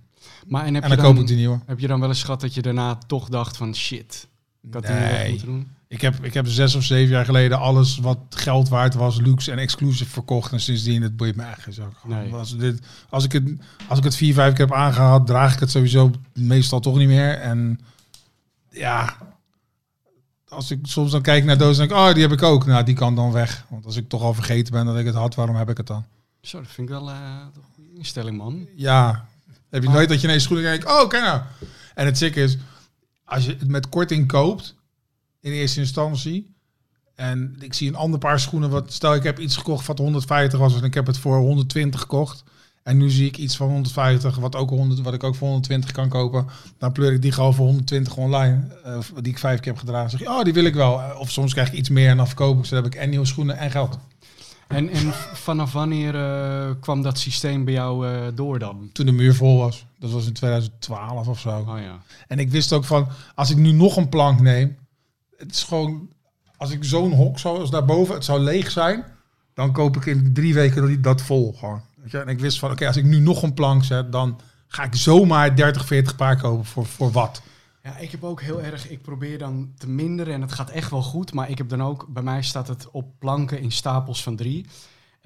Maar 0.48 0.66
en 0.66 0.74
heb, 0.74 0.84
En 0.84 0.90
je 0.90 0.96
dan 0.96 1.06
dan, 1.06 1.14
koop 1.14 1.22
ik 1.24 1.28
die 1.28 1.38
nieuwe. 1.38 1.60
heb 1.66 1.80
je 1.80 1.88
dan 1.88 2.00
wel 2.00 2.10
eens 2.10 2.24
gehad 2.24 2.42
dat 2.42 2.54
je 2.54 2.62
daarna 2.62 2.96
toch 2.96 3.30
dacht 3.30 3.58
van 3.58 3.76
shit, 3.76 4.28
ik 4.62 4.74
had 4.74 4.86
die 4.86 4.96
Nee. 4.96 5.30
moeten 5.30 5.48
doen? 5.48 5.68
Ik 5.90 6.02
heb, 6.02 6.26
ik 6.26 6.34
heb 6.34 6.48
zes 6.48 6.76
of 6.76 6.84
zeven 6.84 7.14
jaar 7.14 7.26
geleden 7.26 7.60
alles 7.60 7.98
wat 7.98 8.18
geld 8.30 8.70
waard 8.70 8.94
was, 8.94 9.20
luxe 9.20 9.52
en 9.52 9.58
exclusive 9.58 10.10
verkocht. 10.10 10.52
En 10.52 10.60
sindsdien, 10.60 11.02
het 11.02 11.18
boeit 11.18 11.36
me 11.36 11.44
eigenlijk 11.44 11.78
zo. 11.78 11.94
Nee. 12.04 12.34
Als, 12.34 12.58
dit, 12.58 12.80
als, 13.10 13.24
ik 13.24 13.32
het, 13.32 13.44
als 13.88 13.98
ik 13.98 14.04
het 14.04 14.16
vier, 14.16 14.34
vijf 14.34 14.54
keer 14.54 14.66
heb 14.66 14.76
aangehad, 14.76 15.28
draag 15.28 15.54
ik 15.54 15.60
het 15.60 15.72
sowieso 15.72 16.12
meestal 16.34 16.80
toch 16.80 16.98
niet 16.98 17.08
meer. 17.08 17.34
En 17.34 17.80
ja, 18.70 19.18
als 20.48 20.72
ik 20.72 20.80
soms 20.84 21.12
dan 21.12 21.22
kijk 21.22 21.44
naar 21.44 21.58
dozen, 21.58 21.88
denk 21.88 22.00
ik, 22.00 22.08
oh, 22.08 22.14
die 22.14 22.22
heb 22.22 22.32
ik 22.32 22.44
ook. 22.44 22.66
Nou, 22.66 22.84
die 22.84 22.96
kan 22.96 23.16
dan 23.16 23.32
weg. 23.32 23.66
Want 23.70 23.86
als 23.86 23.96
ik 23.96 24.10
toch 24.10 24.22
al 24.22 24.34
vergeten 24.34 24.74
ben 24.74 24.86
dat 24.86 24.98
ik 24.98 25.06
het 25.06 25.16
had, 25.16 25.36
waarom 25.36 25.56
heb 25.56 25.70
ik 25.70 25.78
het 25.78 25.88
dan? 25.88 26.06
Zo, 26.42 26.58
dat 26.62 26.72
vind 26.72 26.90
ik 26.90 26.94
wel 26.94 27.10
eh, 27.10 27.16
een 27.56 27.64
goede 27.76 27.94
instelling, 27.98 28.38
man. 28.38 28.68
Ja, 28.76 29.28
heb 29.70 29.84
je 29.84 29.90
nooit 29.90 30.10
dat 30.10 30.22
je 30.22 30.28
ineens 30.28 30.44
schoenen 30.44 30.66
kijkt, 30.66 30.86
oh, 30.86 31.08
kijk 31.08 31.24
nou. 31.24 31.42
En 31.96 32.06
het 32.06 32.18
ziek 32.18 32.36
is, 32.36 32.58
als 33.24 33.46
je 33.46 33.56
het 33.60 33.68
met 33.68 33.90
korting 33.90 34.28
koopt, 34.28 34.76
in 35.48 35.54
eerste 35.54 35.80
instantie, 35.80 36.56
en 37.16 37.56
ik 37.60 37.74
zie 37.74 37.88
een 37.88 37.96
ander 37.96 38.20
paar 38.20 38.40
schoenen, 38.40 38.70
wat 38.70 38.94
stel 38.94 39.16
ik 39.16 39.24
heb 39.24 39.40
iets 39.40 39.58
gekocht 39.58 39.88
wat 39.88 39.98
150 39.98 40.60
was 40.60 40.76
en 40.76 40.84
ik 40.84 40.94
heb 40.94 41.08
het 41.08 41.18
voor 41.18 41.38
120 41.38 42.00
gekocht. 42.00 42.44
En 42.84 42.98
nu 42.98 43.10
zie 43.10 43.28
ik 43.28 43.38
iets 43.38 43.56
van 43.58 43.68
150, 43.68 44.36
wat, 44.38 44.56
ook 44.56 44.70
100, 44.70 45.02
wat 45.02 45.14
ik 45.14 45.24
ook 45.24 45.36
voor 45.36 45.48
120 45.48 45.92
kan 45.92 46.10
kopen. 46.10 46.48
Dan 46.78 46.92
pleur 46.92 47.14
ik 47.14 47.22
die 47.22 47.32
gewoon 47.32 47.54
voor 47.54 47.66
120 47.66 48.18
online, 48.18 48.68
eh, 48.84 48.98
die 49.22 49.32
ik 49.32 49.40
vijf 49.40 49.60
keer 49.60 49.72
heb 49.72 49.82
gedragen. 49.82 50.10
Zeg 50.10 50.20
je, 50.20 50.30
oh, 50.30 50.44
die 50.44 50.54
wil 50.54 50.66
ik 50.66 50.74
wel. 50.74 51.02
Eh, 51.02 51.20
Of 51.20 51.32
soms 51.32 51.54
krijg 51.54 51.68
ik 51.68 51.74
iets 51.74 51.90
meer 51.90 52.10
en 52.10 52.18
dan 52.18 52.28
verkoop 52.28 52.58
ik 52.58 52.66
ze. 52.66 52.74
Dan 52.74 52.84
heb 52.84 52.94
ik 52.94 53.00
en 53.00 53.10
nieuwe 53.10 53.26
schoenen 53.26 53.58
en 53.58 53.72
geld. 53.72 54.00
En, 54.68 54.90
en 54.90 55.14
vanaf 55.34 55.74
wanneer 55.74 56.16
eh, 56.16 56.70
kwam 56.80 57.02
dat 57.02 57.20
systeem 57.20 57.66
bij 57.66 57.74
jou 57.74 58.06
door 58.34 58.60
dan? 58.60 58.90
Toen 58.94 59.06
de 59.06 59.12
muur 59.12 59.36
vol 59.36 59.58
was. 59.58 59.86
Dat 60.00 60.12
was 60.12 60.28
in 60.28 60.34
2012 60.34 61.28
of 61.28 61.40
zo. 61.40 61.50
Oh 61.50 61.80
ja. 61.80 62.02
En 62.28 62.40
ik 62.40 62.50
wist 62.50 62.74
ook 62.74 62.86
van, 62.86 63.08
als 63.36 63.50
ik 63.50 63.58
nu 63.58 63.72
nog 63.72 63.98
een 63.98 64.10
plank 64.10 64.40
neem, 64.40 64.78
het 65.38 65.52
is 65.52 65.64
gewoon, 65.64 66.10
als 66.58 66.72
ik 66.72 66.84
zo'n 66.84 67.14
hok 67.14 67.40
zoals 67.40 67.70
daarboven, 67.70 68.16
het 68.16 68.26
zou 68.26 68.40
leeg 68.40 68.72
zijn, 68.72 69.06
dan 69.54 69.72
koop 69.72 69.96
ik 69.96 70.06
in 70.06 70.34
drie 70.34 70.54
weken 70.54 70.88
dat, 70.88 71.04
dat 71.04 71.22
vol 71.22 71.54
gewoon. 71.54 71.82
Weet 71.96 72.12
je? 72.12 72.18
En 72.18 72.28
ik 72.28 72.40
wist 72.40 72.60
van, 72.60 72.72
oké, 72.72 72.88
als 72.88 72.98
ik 72.98 73.04
nu 73.04 73.20
nog 73.20 73.44
een 73.44 73.54
plank 73.54 73.84
zet, 73.84 74.12
dan 74.12 74.40
ga 74.68 74.84
ik 74.84 74.96
zomaar 74.96 75.56
30, 75.56 75.86
40 75.86 76.16
paar 76.16 76.38
kopen 76.42 76.66
voor, 76.66 76.86
voor 76.86 77.12
wat. 77.12 77.42
Ja, 77.84 77.98
ik 77.98 78.12
heb 78.12 78.24
ook 78.24 78.42
heel 78.42 78.62
erg, 78.62 78.90
ik 78.90 79.02
probeer 79.02 79.38
dan 79.38 79.72
te 79.78 79.90
minderen 79.90 80.34
en 80.34 80.42
het 80.42 80.52
gaat 80.52 80.70
echt 80.70 80.92
wel 80.92 81.02
goed, 81.02 81.34
maar 81.34 81.50
ik 81.50 81.58
heb 81.58 81.70
dan 81.70 81.84
ook, 81.84 82.08
bij 82.10 82.24
mij 82.24 82.44
staat 82.44 82.68
het 82.68 82.92
op 82.92 83.20
planken 83.20 83.60
in 83.60 83.72
stapels 83.72 84.24
van 84.24 84.36
drie. 84.36 84.66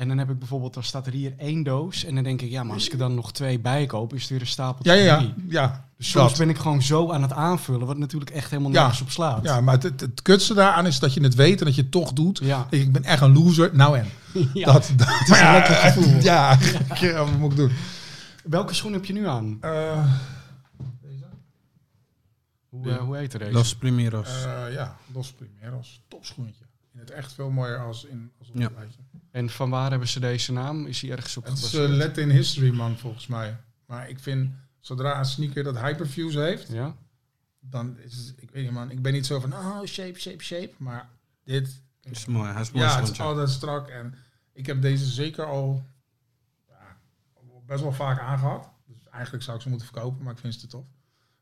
En 0.01 0.07
dan 0.07 0.17
heb 0.17 0.29
ik 0.29 0.39
bijvoorbeeld, 0.39 0.73
dan 0.73 0.83
staat 0.83 1.07
er 1.07 1.13
hier 1.13 1.33
één 1.37 1.63
doos 1.63 2.03
en 2.03 2.15
dan 2.15 2.23
denk 2.23 2.41
ik, 2.41 2.49
ja, 2.49 2.63
maar 2.63 2.73
als 2.73 2.85
ik 2.85 2.91
er 2.91 2.97
dan 2.97 3.15
nog 3.15 3.31
twee 3.33 3.59
bij 3.59 3.85
koop, 3.85 4.13
is 4.13 4.21
het 4.21 4.29
weer 4.29 4.39
een 4.41 4.47
stapel 4.47 4.85
Ja, 4.85 4.93
ja, 4.93 5.33
ja. 5.47 5.85
Dus 5.97 6.09
soms 6.09 6.29
dat. 6.29 6.37
ben 6.37 6.49
ik 6.49 6.57
gewoon 6.57 6.81
zo 6.81 7.11
aan 7.11 7.21
het 7.21 7.31
aanvullen, 7.31 7.87
wat 7.87 7.97
natuurlijk 7.97 8.31
echt 8.31 8.49
helemaal 8.49 8.71
Ja. 8.71 8.79
nergens 8.81 9.01
op 9.01 9.09
slaat. 9.09 9.43
Ja, 9.43 9.61
maar 9.61 9.73
het, 9.81 10.01
het, 10.01 10.21
kutste 10.21 10.53
daaraan 10.53 10.85
is 10.85 10.99
dat 10.99 11.13
je 11.13 11.23
het 11.23 11.35
weet 11.35 11.59
en 11.59 11.65
dat 11.65 11.75
je 11.75 11.81
het 11.81 11.91
toch 11.91 12.13
doet. 12.13 12.39
Ja. 12.43 12.67
Ik, 12.69 12.81
ik 12.81 12.91
ben 12.91 13.03
echt 13.03 13.21
een 13.21 13.33
loser. 13.33 13.75
Nou 13.75 13.97
en. 13.97 14.07
Ja. 14.53 14.65
Dat, 14.73 14.91
dat 14.97 15.07
is 15.07 15.39
een 15.39 15.51
lekker 15.51 15.75
gevoel. 15.75 16.21
Ja, 16.21 16.57
ja. 16.99 17.25
wat 17.25 17.37
moet 17.37 17.51
ik 17.51 17.57
doen? 17.57 17.71
Welke 18.43 18.73
schoen 18.73 18.93
heb 18.93 19.05
je 19.05 19.13
nu 19.13 19.27
aan? 19.27 19.57
Eh, 19.61 20.05
Hoe, 22.69 22.91
eh, 22.91 22.97
hoe 22.97 23.17
heet 23.17 23.33
er 23.33 23.39
deze? 23.39 23.51
Los 23.51 23.75
Primeros. 23.75 24.43
Eh, 24.45 24.73
ja, 24.73 24.97
Los 25.13 25.31
Primeros. 25.33 26.01
Topschoentje. 26.07 26.63
In 26.93 26.99
het 26.99 27.11
echt 27.11 27.33
veel 27.33 27.49
mooier 27.49 27.79
als, 27.85 28.05
in, 28.05 28.31
als 28.39 28.49
op 28.49 28.55
Ja. 28.57 28.63
het 28.63 28.73
lijstje. 28.77 29.01
En 29.31 29.49
van 29.49 29.69
waar 29.69 29.89
hebben 29.89 30.07
ze 30.07 30.19
deze 30.19 30.51
naam? 30.51 30.85
Is 30.85 31.01
hij 31.01 31.11
ergens 31.11 31.37
op 31.37 31.45
Het 31.45 31.57
is 31.57 31.73
uh, 31.73 31.89
Latin 31.89 32.29
History 32.29 32.73
man 32.73 32.97
volgens 32.97 33.27
mij. 33.27 33.57
Maar 33.85 34.09
ik 34.09 34.19
vind, 34.19 34.51
zodra 34.79 35.19
een 35.19 35.25
sneaker 35.25 35.63
dat 35.63 35.79
hyperfuse 35.79 36.39
heeft, 36.39 36.67
ja? 36.67 36.95
dan 37.59 37.97
is 37.99 38.15
het, 38.15 38.33
ik 38.37 38.51
weet 38.51 38.63
niet 38.63 38.71
man, 38.71 38.91
ik 38.91 39.01
ben 39.01 39.13
niet 39.13 39.25
zo 39.25 39.39
van, 39.39 39.53
oh 39.53 39.83
shape, 39.85 40.19
shape, 40.19 40.43
shape. 40.43 40.73
Maar 40.77 41.09
dit, 41.43 41.81
is 42.01 42.25
mooi. 42.25 42.51
Hij 42.51 42.61
is 42.61 42.71
mooi 42.71 42.85
ja, 42.85 42.99
het 42.99 43.09
is 43.09 43.19
altijd 43.19 43.49
strak. 43.49 43.87
En 43.87 44.15
ik 44.53 44.65
heb 44.65 44.81
deze 44.81 45.05
zeker 45.05 45.45
al 45.45 45.85
ja, 46.67 46.97
best 47.65 47.81
wel 47.81 47.93
vaak 47.93 48.19
aangehad. 48.19 48.69
Dus 48.85 49.07
eigenlijk 49.11 49.43
zou 49.43 49.55
ik 49.55 49.63
ze 49.63 49.69
moeten 49.69 49.87
verkopen, 49.87 50.23
maar 50.23 50.33
ik 50.33 50.39
vind 50.39 50.53
ze 50.53 50.59
te 50.59 50.67
tof. 50.67 50.85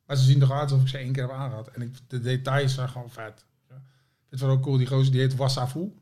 Maar 0.06 0.16
ze 0.18 0.24
zien 0.24 0.42
er 0.42 0.52
uit 0.52 0.62
alsof 0.62 0.82
ik 0.82 0.88
ze 0.88 0.98
één 0.98 1.12
keer 1.12 1.24
heb 1.24 1.32
aangehad. 1.32 1.68
En 1.68 1.82
ik, 1.82 1.96
de 2.08 2.20
details 2.20 2.74
zijn 2.74 2.90
gewoon 2.90 3.10
vet. 3.10 3.46
Ja. 3.70 3.82
Dit 4.30 4.40
was 4.40 4.50
ook 4.50 4.62
cool. 4.62 4.78
Die 4.78 4.88
gozer 4.88 5.12
die 5.12 5.22
heet 5.22 5.36
Wassafu. 5.36 5.94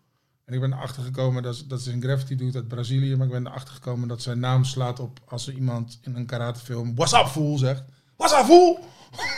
En 0.47 0.53
ik 0.53 0.59
ben 0.59 0.73
erachter 0.73 1.03
gekomen 1.03 1.43
dat, 1.43 1.63
dat 1.67 1.81
ze 1.81 1.91
een 1.91 2.01
graffiti 2.01 2.35
doet 2.35 2.55
uit 2.55 2.67
Brazilië. 2.67 3.15
Maar 3.15 3.25
ik 3.25 3.31
ben 3.31 3.47
erachter 3.47 3.73
gekomen 3.73 4.07
dat 4.07 4.21
zijn 4.21 4.39
naam 4.39 4.63
slaat 4.63 4.99
op 4.99 5.19
als 5.25 5.47
er 5.47 5.53
iemand 5.53 5.99
in 6.01 6.15
een 6.15 6.25
karatefilm 6.25 6.95
What's 6.95 7.13
up 7.13 7.25
fool 7.25 7.57
zegt. 7.57 7.83
What's 8.15 8.39
up 8.39 8.45
fool? 8.45 8.79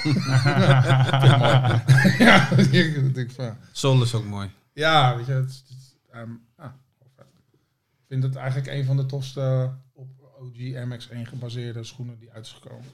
ja, 2.26 2.52
ik 2.52 2.72
denk 2.72 3.16
ik 3.16 3.32
van, 3.32 3.58
Sol 3.72 4.02
is 4.02 4.14
ook 4.14 4.26
mooi. 4.26 4.52
ja, 4.74 5.18
weet 5.18 5.26
je, 5.26 5.32
het, 5.32 5.64
het 5.68 5.96
ehm, 6.12 6.30
ah, 6.56 6.72
vet. 7.16 7.26
Ik 7.98 8.06
vind 8.08 8.24
het 8.24 8.36
eigenlijk 8.36 8.68
een 8.68 8.86
van 8.86 8.98
de 8.98 9.06
tofste 9.06 9.72
op 9.94 10.08
OG 10.40 10.58
MX1 10.58 11.22
gebaseerde 11.22 11.84
schoenen 11.84 12.20
die 12.20 12.32
uit 12.32 12.46
is 12.46 12.52
gekomen. 12.52 12.86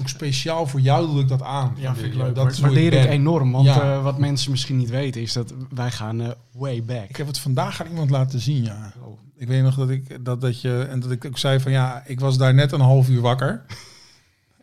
Ook 0.00 0.08
speciaal 0.08 0.66
voor 0.66 0.80
jou 0.80 1.06
doe 1.06 1.20
ik 1.20 1.28
dat 1.28 1.42
aan. 1.42 1.74
Ja, 1.76 1.94
vind 1.94 2.06
ik 2.06 2.14
leuk. 2.14 2.34
Dat 2.34 2.58
waardeer 2.58 2.92
ik 2.92 3.08
enorm. 3.10 3.52
Want 3.52 3.66
Ja. 3.66 3.80
eh, 3.94 4.02
wat 4.02 4.18
mensen 4.18 4.50
misschien 4.50 4.76
niet 4.76 4.90
weten 4.90 5.20
is 5.20 5.32
dat 5.32 5.54
wij 5.70 5.90
gaan 5.90 6.20
eh, 6.20 6.28
way 6.52 6.84
back. 6.84 7.08
Ik 7.08 7.16
heb 7.16 7.26
het 7.26 7.38
vandaag 7.38 7.80
aan 7.82 7.88
iemand 7.88 8.10
laten 8.10 8.40
zien, 8.40 8.64
ja. 8.64 8.92
Oh. 9.02 9.18
Ik 9.36 9.48
weet 9.48 9.62
nog 9.62 9.74
dat 9.74 9.90
ik 9.90 10.24
dat, 10.24 10.40
dat 10.40 10.60
je 10.60 10.86
en 10.90 11.00
dat 11.00 11.10
ik 11.10 11.24
ook 11.24 11.38
zei 11.38 11.60
van 11.60 11.72
ja, 11.72 12.02
ik 12.06 12.20
was 12.20 12.38
daar 12.38 12.54
net 12.54 12.72
een 12.72 12.80
half 12.80 13.08
uur 13.08 13.20
wakker. 13.20 13.62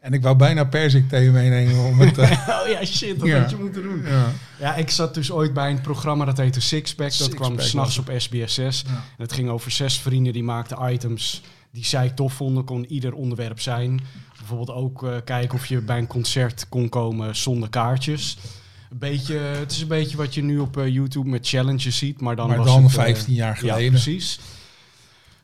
En 0.02 0.14
ik 0.14 0.22
wou 0.22 0.36
bijna 0.36 0.64
persik 0.64 1.10
thee 1.10 1.32
meenemen 1.32 1.86
om 1.86 2.00
het. 2.00 2.18
eh, 2.18 2.32
Oh 2.64 2.68
ja, 2.70 2.86
shit, 2.86 3.20
dat 3.20 3.28
Ja. 3.28 3.40
had 3.40 3.50
je 3.50 3.56
moeten 3.56 3.82
doen. 3.84 4.02
ja. 4.06 4.26
Ja, 4.60 4.76
ik 4.76 4.90
zat 4.90 5.14
dus 5.14 5.32
ooit 5.32 5.54
bij 5.54 5.70
een 5.72 5.82
programma 5.82 6.26
dat 6.26 6.38
heette 6.38 6.62
Sixpack. 6.62 7.08
Dat 7.08 7.14
Sixpack 7.18 7.38
kwam 7.40 7.60
s'nachts 7.60 7.98
op 7.98 8.12
SBS 8.18 8.54
6. 8.54 8.84
Ja. 8.88 8.94
En 8.94 9.02
het 9.18 9.34
ging 9.34 9.50
over 9.50 9.72
zes 9.72 10.00
vrienden 10.00 10.34
die 10.34 10.44
maakten 10.44 10.92
items 10.94 11.42
die 11.72 11.86
zij 11.86 12.10
tof 12.10 12.34
vonden. 12.34 12.64
Kon 12.64 12.86
ieder 12.86 13.14
onderwerp 13.14 13.60
zijn. 13.60 14.00
Bijvoorbeeld 14.48 14.78
ook 14.78 15.04
eh, 15.04 15.16
kijken 15.24 15.58
of 15.58 15.66
je 15.66 15.82
bij 15.82 15.98
een 15.98 16.08
concert 16.08 16.66
kon 16.70 16.90
komen 16.90 17.36
zonder 17.36 17.70
kaartjes. 17.70 18.38
Een 18.92 18.98
beetje, 18.98 19.38
het 19.38 19.72
is 19.72 19.82
een 19.82 19.88
beetje 19.88 20.18
wat 20.18 20.34
je 20.34 20.44
nu 20.44 20.60
op 20.60 20.78
eh, 20.78 20.88
YouTube 20.88 21.30
met 21.30 21.48
challenges 21.48 21.98
ziet. 21.98 22.22
Maar 22.22 22.36
dan 22.36 22.48
Maar 22.48 22.58
was 22.58 22.66
dan 22.68 22.84
het, 22.84 22.92
eh, 22.92 22.98
15 23.04 23.34
jaar 23.34 23.54
Ja, 23.66 23.74
geleden. 23.74 23.92
precies. 23.92 24.40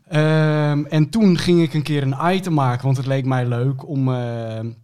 Ehm, 0.08 0.84
en 0.86 1.10
toen 1.10 1.38
ging 1.38 1.62
ik 1.62 1.74
een 1.74 1.82
keer 1.84 2.04
een 2.04 2.34
item 2.36 2.54
maken, 2.54 2.86
want 2.86 2.98
het 2.98 3.06
leek 3.06 3.26
mij 3.26 3.46
leuk 3.48 3.88
om 3.88 4.08
eh, 4.14 4.16
een 4.56 4.76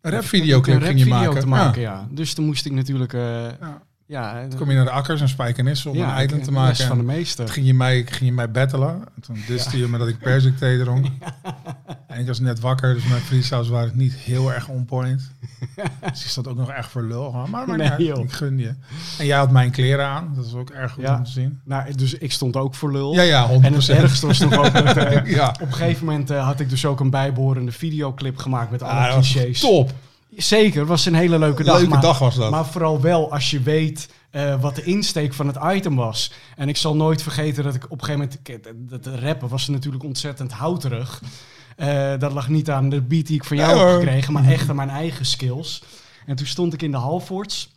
een 0.00 0.10
rapvideoclip 0.10 0.82
ging 0.82 0.98
je 0.98 1.06
maken. 1.06 1.32
te 1.34 1.38
Ja. 1.40 1.46
maken. 1.46 1.80
Ja. 1.82 2.08
Dus 2.10 2.34
toen 2.34 2.44
moest 2.46 2.66
ik 2.66 2.72
natuurlijk, 2.72 3.12
eh, 3.12 3.20
Ja. 3.60 3.82
Ja, 4.06 4.46
Toen 4.48 4.58
kom 4.58 4.68
je 4.70 4.76
naar 4.76 4.84
de 4.84 4.90
akkers 4.90 5.20
en 5.20 5.28
spijkenissen 5.28 5.90
om 5.90 5.96
ja, 5.96 6.16
een 6.18 6.24
item 6.24 6.38
ik- 6.38 6.44
te 6.44 6.52
maken. 6.52 6.86
van 6.86 6.98
de 6.98 7.04
meester. 7.04 7.48
Ging 7.48 7.66
je 7.66 7.74
mij, 7.74 8.02
ging 8.06 8.24
je 8.30 8.32
mij 8.32 8.50
battelen. 8.50 8.90
En 9.16 9.22
toen 9.22 9.38
diste 9.46 9.78
je 9.78 9.86
me 9.88 9.98
dat 9.98 10.08
ik 10.08 10.18
persik 10.18 10.58
thee 10.58 10.78
dronk. 10.78 11.06
En 12.06 12.20
ik 12.20 12.26
was 12.26 12.40
net 12.40 12.60
wakker, 12.60 12.94
dus 12.94 13.04
mijn 13.04 13.20
freestyles 13.20 13.68
waren 13.68 13.92
niet 13.96 14.12
heel 14.14 14.52
erg 14.52 14.68
on 14.68 14.84
point. 14.84 15.30
dus 16.12 16.24
is 16.24 16.34
dat 16.34 16.48
ook 16.48 16.56
nog 16.56 16.70
echt 16.70 16.88
voor 16.90 17.02
lul. 17.02 17.32
Maar, 17.32 17.66
maar 17.68 17.76
Nee, 17.76 18.12
ik 18.22 18.32
gun 18.32 18.58
je. 18.58 18.74
En 19.18 19.26
jij 19.26 19.36
had 19.38 19.50
mijn 19.50 19.70
kleren 19.70 20.06
aan. 20.06 20.32
Dat 20.36 20.46
is 20.46 20.54
ook 20.54 20.70
erg 20.70 20.92
goed 20.92 21.08
om 21.08 21.24
te 21.24 21.30
zien. 21.30 21.60
Nou, 21.64 21.94
dus 21.94 22.14
ik 22.14 22.32
stond 22.32 22.56
ook 22.56 22.74
voor 22.74 22.92
lul. 22.92 23.14
Ja, 23.14 23.22
ja, 23.22 23.48
100%. 23.48 23.52
En 23.64 23.72
het 23.74 23.88
ergste 23.88 24.26
was 24.26 24.38
nog 24.38 24.56
ook 24.56 24.72
dat, 24.72 24.96
eh, 24.96 25.26
ja. 25.36 25.48
op 25.48 25.66
een 25.66 25.72
gegeven 25.74 26.04
moment 26.06 26.30
eh, 26.30 26.44
had 26.44 26.60
ik 26.60 26.68
dus 26.70 26.86
ook 26.86 27.00
een 27.00 27.10
bijbehorende 27.10 27.72
videoclip 27.72 28.36
gemaakt 28.38 28.70
met 28.70 28.82
alle 28.82 28.92
Ah, 28.92 29.06
dat 29.06 29.14
was 29.14 29.32
clichés. 29.32 29.60
top. 29.60 29.92
Zeker, 30.36 30.80
het 30.80 30.88
was 30.88 31.06
een 31.06 31.14
hele 31.14 31.38
leuke 31.38 31.64
dag. 31.64 31.76
Leuke 31.76 31.90
maar, 31.90 32.00
dag 32.00 32.18
was 32.18 32.34
dat. 32.34 32.50
Maar 32.50 32.66
vooral 32.66 33.00
wel 33.00 33.32
als 33.32 33.50
je 33.50 33.60
weet 33.60 34.08
eh, 34.30 34.60
wat 34.60 34.76
de 34.76 34.82
insteek 34.82 35.34
van 35.34 35.46
het 35.46 35.58
item 35.62 35.96
was. 35.96 36.32
En 36.56 36.68
ik 36.68 36.76
zal 36.76 36.96
nooit 36.96 37.22
vergeten 37.22 37.64
dat 37.64 37.74
ik 37.74 37.84
op 37.84 38.00
een 38.00 38.04
gegeven 38.04 38.30
moment... 38.46 38.90
Dat 38.90 39.06
rappen 39.06 39.48
was 39.48 39.68
natuurlijk 39.68 40.04
ontzettend 40.04 40.52
houterig. 40.52 41.22
Eh, 41.76 42.18
dat 42.18 42.32
lag 42.32 42.48
niet 42.48 42.70
aan 42.70 42.88
de 42.88 43.02
beat 43.02 43.26
die 43.26 43.36
ik 43.36 43.44
van 43.44 43.56
jou 43.56 43.74
Nee, 43.74 43.86
heb 43.86 43.94
gekregen, 44.00 44.32
maar 44.32 44.44
echt 44.44 44.68
aan 44.68 44.76
mijn 44.76 44.90
eigen 44.90 45.26
skills. 45.26 45.82
En 46.26 46.36
toen 46.36 46.46
stond 46.46 46.72
ik 46.72 46.82
in 46.82 46.90
de 46.90 46.96
Halfords. 46.96 47.72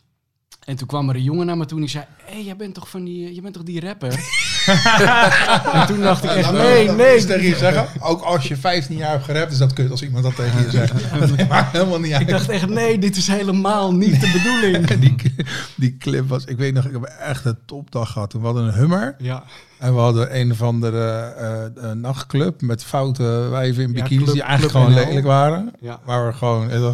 En 0.64 0.76
toen 0.76 0.86
kwam 0.86 1.08
er 1.08 1.14
een 1.14 1.22
jongen 1.22 1.46
naar 1.46 1.56
me 1.56 1.64
toe 1.64 1.78
en 1.78 1.84
die 1.84 1.92
zei... 1.92 2.04
Hé, 2.24 2.34
hey, 2.34 2.44
jij 2.44 2.56
bent 2.56 2.74
toch 2.74 2.90
van 2.90 3.04
die, 3.04 3.34
je 3.34 3.40
bent 3.40 3.54
toch 3.54 3.62
die 3.62 3.80
rapper? 3.80 4.46
en 5.72 5.86
toen 5.86 6.00
dacht 6.00 6.24
ik 6.24 6.30
echt, 6.30 6.52
nee, 6.52 6.90
nee. 6.90 7.24
tegen 7.24 7.48
je 7.48 7.56
zeggen. 7.56 7.86
Ook 8.02 8.22
als 8.22 8.48
je 8.48 8.56
15 8.56 8.96
jaar 8.96 9.10
hebt 9.10 9.24
gerapt, 9.24 9.52
is 9.52 9.58
dat 9.58 9.72
kut 9.72 9.90
als 9.90 10.02
iemand 10.02 10.24
dat 10.24 10.36
tegen 10.36 10.62
je 10.62 10.70
zegt. 10.70 10.92
Dat 11.36 11.48
maakt 11.48 11.72
helemaal 11.72 12.00
niet 12.00 12.12
uit. 12.12 12.20
Ik 12.20 12.28
dacht 12.28 12.48
echt, 12.48 12.68
nee, 12.68 12.98
dit 12.98 13.16
is 13.16 13.26
helemaal 13.28 13.94
niet 13.94 14.20
de 14.20 14.30
bedoeling. 14.32 14.86
die, 15.04 15.34
die 15.76 15.96
clip 15.96 16.28
was, 16.28 16.44
ik 16.44 16.56
weet 16.56 16.74
nog, 16.74 16.84
ik 16.84 16.92
heb 16.92 17.02
echt 17.02 17.44
een 17.44 17.58
topdag 17.66 18.12
gehad. 18.12 18.32
We 18.32 18.38
hadden 18.38 18.64
een 18.64 18.74
Hummer 18.74 19.14
Ja, 19.18 19.44
en 19.78 19.94
we 19.94 20.00
hadden 20.00 20.36
een 20.38 20.50
of 20.50 20.62
andere 20.62 21.18
eh, 21.18 21.64
eh, 21.90 21.96
nachtclub 21.96 22.60
met 22.60 22.84
foute 22.84 23.22
wijven 23.50 23.82
in 23.82 23.88
Ja, 23.88 24.02
bikinis 24.02 24.22
Club- 24.24 24.34
die 24.34 24.42
eigenlijk 24.42 24.72
gewoon 24.72 24.94
lelijk 24.94 25.26
waren. 25.26 25.72
ja. 25.80 26.00
Waar 26.04 26.26
we 26.26 26.32
gewoon, 26.32 26.70
eh, 26.70 26.90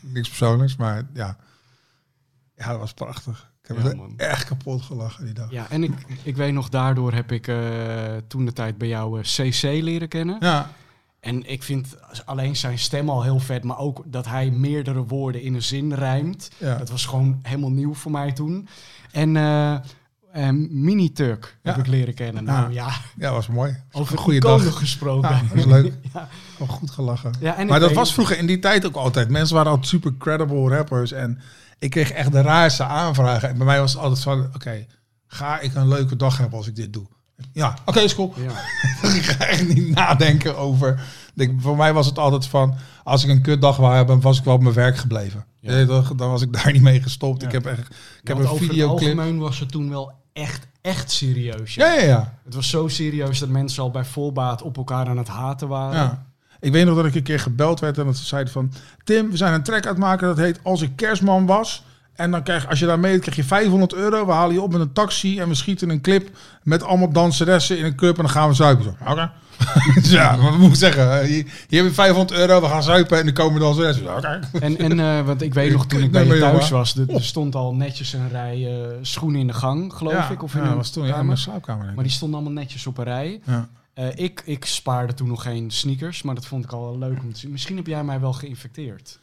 niks 0.00 0.28
persoonlijks, 0.28 0.76
maar 0.76 1.02
ja. 1.14 1.36
Ja, 2.56 2.68
dat 2.70 2.78
was 2.78 2.92
prachtig. 2.92 3.52
Ik 3.68 3.76
heb 3.76 3.94
Ja, 4.16 4.26
echt 4.26 4.44
kapot 4.44 4.82
gelachen 4.82 5.24
die 5.24 5.34
dag. 5.34 5.50
Ja, 5.50 5.66
en 5.70 5.82
ik, 5.82 5.92
ik 6.22 6.36
weet 6.36 6.52
nog, 6.52 6.68
daardoor 6.68 7.12
heb 7.12 7.32
ik 7.32 7.46
eh, 7.48 7.56
toen 8.28 8.44
de 8.44 8.52
tijd 8.52 8.78
bij 8.78 8.88
jou 8.88 9.20
eh, 9.20 9.24
CC 9.24 9.62
leren 9.62 10.08
kennen. 10.08 10.36
Ja, 10.40 10.70
En 11.20 11.50
ik 11.50 11.62
vind 11.62 11.96
alleen 12.24 12.56
zijn 12.56 12.78
stem 12.78 13.08
al 13.10 13.22
heel 13.22 13.38
vet, 13.40 13.64
maar 13.64 13.78
ook 13.78 14.02
dat 14.06 14.26
hij 14.26 14.50
meerdere 14.50 15.04
woorden 15.04 15.42
in 15.42 15.54
een 15.54 15.62
zin 15.62 15.94
rijmt. 15.94 16.50
ja. 16.58 16.76
Dat 16.76 16.90
was 16.90 17.06
gewoon 17.06 17.38
helemaal 17.42 17.70
nieuw 17.70 17.94
voor 17.94 18.10
mij 18.10 18.32
toen. 18.32 18.68
En 19.12 19.36
eh 19.36 19.74
eh, 20.32 20.48
Mini-Turk 20.70 21.56
heb 21.62 21.74
Ja. 21.74 21.80
ik 21.80 21.86
leren 21.86 22.14
kennen. 22.14 22.44
Nou 22.44 22.72
ja, 22.72 22.90
ja, 23.16 23.32
was 23.32 23.46
mooi. 23.48 23.76
over 23.92 24.18
goede 24.18 24.40
dag. 24.40 24.76
gesproken. 24.78 25.30
Ja, 25.30 25.40
dat 25.40 25.54
was 25.54 25.64
leuk. 25.64 25.92
Ja. 26.14 26.28
Wel 26.58 26.66
goed 26.68 26.90
gelachen. 26.90 27.32
Ja, 27.40 27.56
en 27.56 27.66
Maar 27.66 27.78
dat 27.78 27.88
weet- 27.88 27.98
was 27.98 28.12
vroeger 28.12 28.38
in 28.38 28.46
die 28.46 28.58
tijd 28.58 28.86
ook 28.86 28.94
altijd. 28.96 29.28
Mensen 29.28 29.54
waren 29.54 29.70
altijd 29.70 29.88
super 29.88 30.12
credible 30.18 30.68
rappers. 30.76 31.12
En 31.12 31.40
ik 31.78 31.90
kreeg 31.90 32.10
echt 32.10 32.32
de 32.32 32.40
raarste 32.40 32.84
aanvragen. 32.84 33.48
En 33.48 33.56
bij 33.56 33.66
mij 33.66 33.80
was 33.80 33.92
het 33.92 34.02
altijd 34.02 34.20
van, 34.20 34.46
oké, 34.54 34.86
ga 35.26 35.60
ik 35.60 35.74
een 35.74 35.88
leuke 35.88 36.16
dag 36.16 36.38
hebben 36.38 36.58
als 36.58 36.66
ik 36.66 36.76
dit 36.76 36.92
doe? 36.92 37.06
Ja, 37.52 37.74
oké, 37.84 38.00
is 38.00 38.14
cool. 38.14 38.34
Ja. 38.36 38.50
ik 39.14 39.22
ga 39.22 39.46
echt 39.46 39.68
niet 39.74 39.88
nadenken 39.94 40.56
over... 40.56 41.02
Ik 41.36 41.52
voor 41.58 41.76
mij 41.76 41.92
was 41.92 42.06
het 42.06 42.18
altijd 42.18 42.46
van, 42.46 42.74
als 43.04 43.24
ik 43.24 43.30
een 43.30 43.42
kutdag 43.42 43.76
wou 43.76 43.94
hebben, 43.94 44.20
was 44.20 44.38
ik 44.38 44.44
wel 44.44 44.54
op 44.54 44.62
mijn 44.62 44.74
werk 44.74 44.96
gebleven. 44.96 45.44
Ja. 45.60 45.84
Dan, 45.84 46.16
was 46.16 46.42
ik 46.42 46.52
daar 46.52 46.72
niet 46.72 46.82
mee 46.82 47.02
gestopt. 47.02 47.40
Ja. 47.40 47.46
Ik 47.46 47.52
heb 47.52 47.66
echt, 47.66 47.78
ik 47.78 47.88
Ja, 48.22 48.34
heb 48.34 48.36
een 48.36 48.42
over 48.48 48.60
het 48.60 48.70
videoclip. 48.70 49.08
algemeen 49.18 49.38
was 49.38 49.58
het 49.58 49.70
toen 49.70 49.88
wel 49.90 50.12
echt, 50.32 50.66
echt 50.80 51.10
serieus. 51.10 51.74
Ja, 51.74 51.92
ja, 51.92 52.04
ja. 52.04 52.38
Het 52.44 52.54
was 52.54 52.68
zo 52.68 52.88
serieus 52.88 53.38
dat 53.38 53.48
mensen 53.48 53.82
al 53.82 53.90
bij 53.90 54.04
voorbaat 54.04 54.62
op 54.62 54.76
elkaar 54.76 55.06
aan 55.06 55.18
het 55.18 55.28
haten 55.28 55.68
waren. 55.68 56.26
Ik 56.64 56.72
weet 56.72 56.86
nog 56.86 56.96
dat 56.96 57.04
ik 57.04 57.14
een 57.14 57.22
keer 57.22 57.40
gebeld 57.40 57.80
werd 57.80 57.98
en 57.98 58.04
dat 58.04 58.16
ze 58.16 58.24
zeiden 58.24 58.52
van... 58.52 58.72
Tim, 59.04 59.30
we 59.30 59.36
zijn 59.36 59.52
een 59.52 59.62
track 59.62 59.84
aan 59.84 59.92
het 59.92 59.98
maken 59.98 60.26
dat 60.26 60.36
heet 60.36 60.60
Als 60.62 60.82
ik 60.82 60.96
kerstman 60.96 61.46
was. 61.46 61.84
En 62.14 62.30
dan 62.30 62.42
krijg 62.42 62.68
als 62.68 62.78
je 62.78 62.86
daar 62.86 62.98
meedoet, 62.98 63.20
krijg 63.20 63.36
je 63.36 63.44
500 63.44 63.94
euro. 63.94 64.26
We 64.26 64.32
halen 64.32 64.54
je 64.54 64.62
op 64.62 64.72
met 64.72 64.80
een 64.80 64.92
taxi 64.92 65.40
en 65.40 65.48
we 65.48 65.54
schieten 65.54 65.90
een 65.90 66.00
clip 66.00 66.30
met 66.62 66.82
allemaal 66.82 67.12
danseressen 67.12 67.78
in 67.78 67.84
een 67.84 67.94
club 67.94 68.16
en 68.16 68.22
dan 68.22 68.30
gaan 68.30 68.48
we 68.48 68.54
zuipen. 68.54 68.96
Oké. 69.08 69.30
Ja, 70.02 70.38
wat 70.38 70.58
moet 70.58 70.70
ik 70.70 70.76
zeggen? 70.76 71.24
Hier, 71.24 71.44
hier 71.68 71.82
heb 71.82 71.88
je 71.88 71.94
500 71.94 72.38
euro, 72.38 72.60
we 72.60 72.66
gaan 72.66 72.82
zuipen 72.82 73.18
en 73.18 73.24
dan 73.24 73.34
komen 73.34 73.60
danseressen. 73.60 74.16
Oké. 74.16 74.40
En, 74.60 74.78
en 74.78 75.00
eh, 75.00 75.26
want 75.26 75.42
ik 75.42 75.54
weet 75.54 75.72
nog, 75.72 75.86
toen 75.86 76.02
ik 76.02 76.12
bij 76.12 76.26
je 76.26 76.38
thuis 76.38 76.70
was, 76.70 76.96
er, 76.96 77.14
er 77.14 77.24
stond 77.24 77.54
al 77.54 77.74
netjes 77.74 78.12
een 78.12 78.28
rij 78.30 78.66
eh, 78.66 78.88
schoenen 79.02 79.40
in 79.40 79.46
de 79.46 79.52
gang, 79.52 79.92
geloof 79.92 80.12
Ja, 80.12 80.28
ik. 80.28 80.42
Of 80.42 80.54
in 80.54 80.62
ja, 80.62 80.70
een 80.70 80.76
was 80.76 80.90
toen 80.90 81.06
ja, 81.06 81.18
in 81.18 81.26
mijn 81.26 81.38
slaapkamer. 81.38 81.92
Maar 81.94 82.04
die 82.04 82.12
stonden 82.12 82.40
allemaal 82.40 82.62
netjes 82.62 82.86
op 82.86 82.98
een 82.98 83.04
rij. 83.04 83.40
ja. 83.44 83.68
Eh, 83.94 84.16
ik, 84.16 84.42
ik 84.44 84.64
spaarde 84.64 85.14
toen 85.14 85.28
nog 85.28 85.42
geen 85.42 85.70
sneakers, 85.70 86.22
maar 86.22 86.34
dat 86.34 86.46
vond 86.46 86.64
ik 86.64 86.72
al 86.72 86.98
leuk 86.98 87.22
om 87.22 87.32
te 87.32 87.38
zien. 87.38 87.50
Misschien 87.50 87.76
heb 87.76 87.86
jij 87.86 88.04
mij 88.04 88.20
wel 88.20 88.32
geïnfecteerd. 88.32 89.18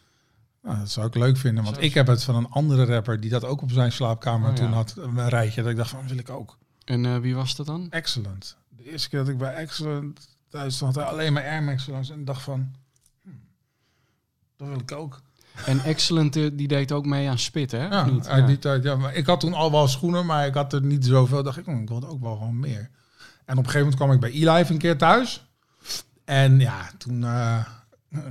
Nou, 0.64 0.78
dat 0.78 0.90
zou 0.90 1.08
ik 1.08 1.16
leuk 1.16 1.38
vinden, 1.38 1.64
want 1.64 1.82
ik 1.82 1.94
heb 1.94 2.08
het 2.08 2.24
van 2.24 2.36
een 2.36 2.50
andere 2.50 2.86
rapper 2.86 3.20
die 3.20 3.30
dat 3.30 3.46
ook 3.46 3.62
op 3.62 3.72
zijn 3.72 3.92
slaapkamer 3.92 4.50
Oh, 4.50 4.56
ja. 4.56 4.62
toen 4.64 4.74
had. 4.74 4.94
Een 4.98 5.30
rijtje 5.30 5.62
dat 5.62 5.72
ik 5.72 5.78
dacht 5.78 5.90
van, 5.90 6.08
wil 6.08 6.18
ik 6.18 6.30
ook. 6.30 6.58
En 6.86 7.06
eh, 7.06 7.18
wie 7.18 7.36
was 7.36 7.56
dat 7.56 7.66
dan? 7.66 7.88
Excellent. 7.90 8.58
De 8.70 8.92
eerste 8.92 9.10
keer 9.10 9.20
dat 9.20 9.28
ik 9.28 9.38
bij 9.38 9.54
Excellent 9.54 10.28
thuis 10.50 10.76
stond, 10.76 10.96
had 10.96 11.04
hij 11.04 11.14
alleen 11.14 11.34
maar 11.34 11.44
Air 11.44 11.64
Max 11.64 11.88
langs 11.88 12.10
en 12.10 12.20
ik 12.20 12.26
dacht 12.26 12.42
van, 12.42 12.76
hmm, 13.24 13.40
dat 14.58 14.68
wil 14.68 14.80
ik 14.80 14.92
ook. 14.92 15.22
En 15.66 15.80
Excellent, 15.80 16.36
eh, 16.36 16.50
die 16.54 16.68
deed 16.68 16.92
ook 16.92 17.06
mee 17.06 17.30
aan 17.30 17.40
Spit, 17.40 17.72
hè? 17.72 17.88
Ja, 17.88 18.06
niet? 18.06 18.28
uit 18.28 18.42
Ja. 18.42 18.48
die 18.48 18.60
tijd. 18.60 18.84
Ja, 18.84 18.96
maar 18.96 19.16
ik 19.16 19.26
had 19.26 19.40
toen 19.40 19.54
al 19.54 19.72
wel 19.72 19.88
schoenen, 19.88 20.26
maar 20.26 20.46
ik 20.48 20.54
had 20.54 20.74
er 20.74 20.84
niet 20.84 21.06
zoveel. 21.06 21.44
Dacht 21.44 21.58
ik, 21.58 21.68
oh, 21.68 21.82
ik 21.82 21.88
wilde 21.90 22.08
ook 22.08 22.22
wel 22.22 22.36
gewoon 22.36 22.60
meer. 22.60 22.90
En 23.46 23.58
op 23.58 23.64
een 23.66 23.72
gegeven 23.72 23.80
moment 23.80 23.96
kwam 23.96 24.12
ik 24.12 24.20
bij 24.20 24.30
E-Life 24.32 24.72
een 24.74 24.78
keer 24.80 24.98
thuis. 24.98 25.46
En 26.26 26.60
ja, 26.60 26.90
toen, 26.98 27.24
eh, 27.24 27.58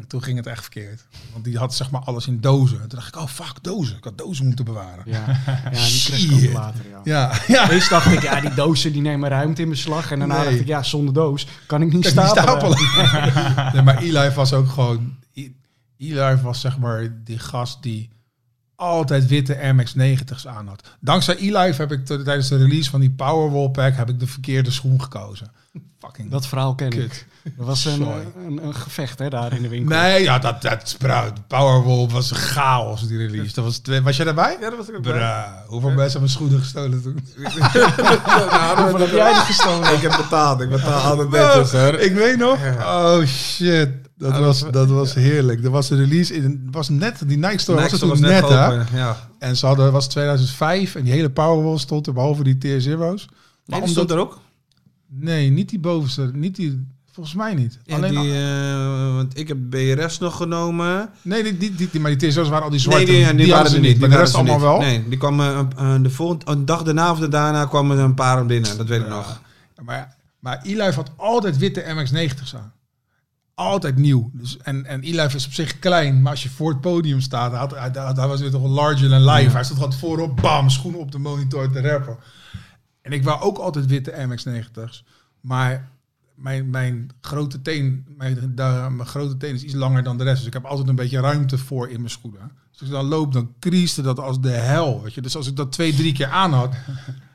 toen 0.06 0.22
ging 0.22 0.36
het 0.36 0.46
echt 0.46 0.60
verkeerd. 0.60 1.06
Want 1.32 1.44
die 1.44 1.58
had 1.58 1.74
zeg 1.74 1.90
maar 1.90 2.00
alles 2.00 2.26
in 2.26 2.40
dozen. 2.40 2.78
Toen 2.78 2.88
dacht 2.88 3.08
ik, 3.14 3.20
oh 3.20 3.26
fuck, 3.26 3.62
dozen. 3.62 3.96
Ik 3.96 4.04
had 4.04 4.18
dozen 4.18 4.46
moeten 4.46 4.64
bewaren. 4.64 5.02
Ja, 5.06 5.24
ja 5.72 5.84
die 5.86 6.02
kreeg 6.04 6.52
later, 6.52 6.80
ja. 6.90 7.00
Ja, 7.04 7.32
ja. 7.56 7.70
Eerst 7.70 7.90
dacht 7.90 8.12
ik, 8.12 8.22
ja, 8.22 8.40
die 8.40 8.54
dozen 8.54 8.92
die 8.92 9.02
nemen 9.02 9.28
ruimte 9.28 9.62
in 9.62 9.68
beslag. 9.68 10.10
En 10.10 10.18
daarna 10.18 10.36
Nee. 10.36 10.44
dacht 10.44 10.60
ik, 10.60 10.66
ja, 10.66 10.82
zonder 10.82 11.14
doos 11.14 11.46
kan 11.66 11.82
ik 11.82 11.92
niet 11.92 12.12
Kan 12.12 12.24
ik 12.24 12.34
niet 12.34 12.38
stapelen. 12.42 12.76
stapelen. 12.78 13.72
nee, 13.74 13.82
maar 13.82 14.02
E-Life 14.02 14.32
was 14.34 14.52
ook 14.52 14.68
gewoon... 14.68 15.18
E-Life 15.98 16.40
was 16.42 16.60
zeg 16.60 16.78
maar 16.78 17.22
die 17.24 17.38
gast 17.38 17.82
die 17.82 18.10
altijd 18.80 19.26
witte 19.26 19.58
Air 19.58 19.74
Max 19.74 19.94
90's 19.98 20.46
aan 20.46 20.68
had. 20.68 20.82
Dankzij 21.00 21.36
E-Life 21.38 21.80
heb 21.80 21.92
ik 21.92 22.06
tijdens 22.06 22.48
de 22.48 22.56
release 22.56 22.90
van 22.90 23.00
die 23.00 23.10
Powerwall 23.10 23.68
pack 23.68 23.96
heb 23.96 24.08
ik 24.08 24.20
de 24.20 24.26
verkeerde 24.26 24.70
schoen 24.70 25.02
gekozen. 25.02 25.50
Fucking 25.98 26.30
Dat 26.30 26.46
verhaal 26.46 26.74
ken 26.74 26.92
ik. 27.02 27.26
Dat 27.56 27.66
was 27.66 27.84
een, 27.84 28.06
een, 28.46 28.64
een 28.64 28.74
gevecht 28.74 29.18
hè, 29.18 29.28
daar 29.28 29.52
in 29.52 29.62
de 29.62 29.68
winkel. 29.68 29.96
Nee, 29.98 30.22
ja, 30.22 30.38
dat, 30.38 30.62
dat 30.62 30.88
spruit. 30.88 31.46
Powerwall 31.46 32.08
was 32.08 32.30
een 32.30 32.36
chaos 32.36 33.06
die 33.08 33.18
release. 33.18 33.54
Dat 33.54 33.64
was, 33.64 33.78
twee- 33.78 34.00
was 34.02 34.16
jij 34.16 34.24
daarbij? 34.24 34.56
Ja, 34.60 34.68
dat 34.70 34.76
was 34.78 34.88
ik 34.88 35.02
Bra, 35.02 35.64
hoeveel 35.66 35.90
mensen 35.90 36.10
hebben 36.12 36.30
schoenen 36.30 36.58
gestolen 36.58 37.02
toen? 37.02 37.18
Hoeveel 38.76 38.98
heb 38.98 39.10
jij 39.10 39.34
gestolen? 39.34 39.92
Ik 39.94 40.00
heb 40.02 40.16
betaald. 40.16 40.60
Ik 40.60 40.68
betaal 40.70 41.00
altijd 41.10 41.30
netjes, 41.30 41.72
hoor. 41.72 41.94
Ik 41.94 42.12
weet 42.14 42.38
nog. 42.38 42.58
Oh 42.80 43.24
shit. 43.24 43.88
Dat, 44.16 44.32
Ja, 44.32 44.40
was, 44.40 44.64
dat- 44.70 44.88
was 44.88 45.14
heerlijk. 45.14 45.64
Er 45.64 45.70
was 45.70 45.90
een 45.90 45.98
release 45.98 46.34
in, 46.34 46.68
was 46.70 46.88
net, 46.88 47.22
die 47.28 47.38
Nike 47.38 47.58
store 47.58 47.80
was 47.80 47.90
was 47.90 48.00
toen 48.00 48.20
net 48.20 48.30
net, 48.30 48.42
open, 48.44 48.86
Ja. 48.94 49.16
En 49.38 49.56
ze 49.56 49.66
hadden, 49.66 49.92
was 49.92 50.08
2005 50.08 50.94
en 50.94 51.04
die 51.04 51.12
hele 51.12 51.30
Powerwall 51.30 51.78
stond 51.78 52.06
er, 52.06 52.12
behalve 52.12 52.42
die 52.42 52.58
Tier 52.58 52.80
Zero's. 52.80 53.26
Nee, 53.28 53.36
omdat- 53.66 53.82
die 53.82 53.90
stond 53.90 54.10
er 54.10 54.18
ook. 54.18 54.38
Nee, 55.12 55.50
niet 55.50 55.68
die 55.68 55.78
bovenste, 55.78 56.30
niet 56.34 56.56
die, 56.56 56.86
volgens 57.12 57.34
mij 57.34 57.54
niet. 57.54 57.78
Ja, 57.84 57.96
Alleen, 57.96 58.20
die, 58.20 58.32
eh, 58.34 59.14
want 59.14 59.38
ik 59.38 59.48
heb 59.48 59.56
BRS 59.70 60.18
nog 60.18 60.36
genomen. 60.36 61.10
nee, 61.22 61.42
die, 61.42 61.56
die, 61.56 61.74
die, 61.74 61.88
die- 61.90 62.00
maar 62.00 62.18
die 62.18 62.30
Zero's 62.30 62.48
waren 62.48 62.64
al 62.64 62.70
die 62.70 62.80
zwarte. 62.80 63.04
nee, 63.04 63.24
die, 63.26 63.34
die, 63.34 63.46
waren 63.50 63.52
hadden 63.54 63.72
er 63.72 63.84
ze 63.84 63.90
niet. 63.90 64.00
Maar 64.00 64.08
die 64.08 64.16
de 64.18 64.22
rest 64.22 64.32
waren 64.36 64.50
allemaal 64.50 64.72
niet. 64.74 64.80
wel. 64.80 64.90
Nee, 64.98 65.08
die 65.08 65.18
kwamen 65.18 65.68
eh, 65.76 66.02
de 66.02 66.10
volgende, 66.10 66.50
een 66.50 66.64
dag 66.64 66.82
daarna 66.82 67.10
of 67.10 67.18
de 67.18 67.28
daarna 67.28 67.64
kwamen 67.64 67.98
er 67.98 68.04
een 68.04 68.14
paar 68.14 68.46
binnen. 68.46 68.76
Dat 68.76 68.86
weet 68.86 69.00
ik 69.00 69.08
nog. 69.08 69.40
Maar, 69.84 70.16
maar 70.38 70.60
E-Life 70.62 70.94
had 70.94 71.10
altijd 71.16 71.56
witte 71.58 71.84
MX-90's 71.86 72.54
aan. 72.54 72.72
Altijd 73.54 73.96
nieuw. 73.96 74.30
Dus, 74.34 74.56
en, 74.58 74.86
en 74.86 75.02
is 75.02 75.46
op 75.46 75.52
zich 75.52 75.78
klein, 75.78 76.22
maar 76.22 76.30
als 76.32 76.42
je 76.42 76.50
voor 76.50 76.70
het 76.70 76.80
podium 76.80 77.20
staat, 77.20 77.74
hij, 78.16 78.28
was 78.28 78.40
weer 78.40 78.50
toch 78.50 78.66
larger 78.68 79.08
than 79.08 79.24
life. 79.24 79.42
Ja. 79.42 79.50
Hij 79.50 79.64
stond 79.64 79.78
gewoon 79.80 79.94
voorop, 79.98 80.36
bam, 80.36 80.70
schoenen 80.70 81.00
op 81.00 81.12
de 81.12 81.18
monitor 81.18 81.70
te 81.72 81.80
rappen. 81.80 82.16
En 83.02 83.12
ik 83.12 83.24
wou 83.24 83.40
ook 83.40 83.58
altijd 83.58 83.86
witte 83.86 84.28
MX-90's. 84.28 85.04
Maar 85.40 85.90
mijn, 86.34 86.70
mijn 86.70 87.10
grote 87.20 87.62
teen, 87.62 88.06
mijn, 88.16 88.52
mijn 88.54 89.06
grote 89.06 89.36
teen 89.36 89.54
is 89.54 89.62
iets 89.62 89.74
langer 89.74 90.02
dan 90.02 90.18
de 90.18 90.24
rest. 90.24 90.36
Dus 90.36 90.46
ik 90.46 90.52
heb 90.52 90.64
altijd 90.64 90.88
een 90.88 90.94
beetje 90.94 91.20
ruimte 91.20 91.58
voor 91.58 91.88
in 91.88 91.98
mijn 91.98 92.10
schoenen. 92.10 92.52
Dus 92.70 92.80
als 92.80 92.88
ik 92.88 92.94
dan 92.94 93.04
loop, 93.04 93.32
dan 93.32 93.54
krieste 93.58 94.02
dat 94.02 94.18
als 94.18 94.40
de 94.40 94.50
hel. 94.50 95.02
Weet 95.02 95.14
je? 95.14 95.20
Dus 95.20 95.36
als 95.36 95.46
ik 95.46 95.56
dat 95.56 95.72
twee, 95.72 95.94
drie 95.94 96.12
keer 96.12 96.28
aan 96.28 96.52
had, 96.52 96.74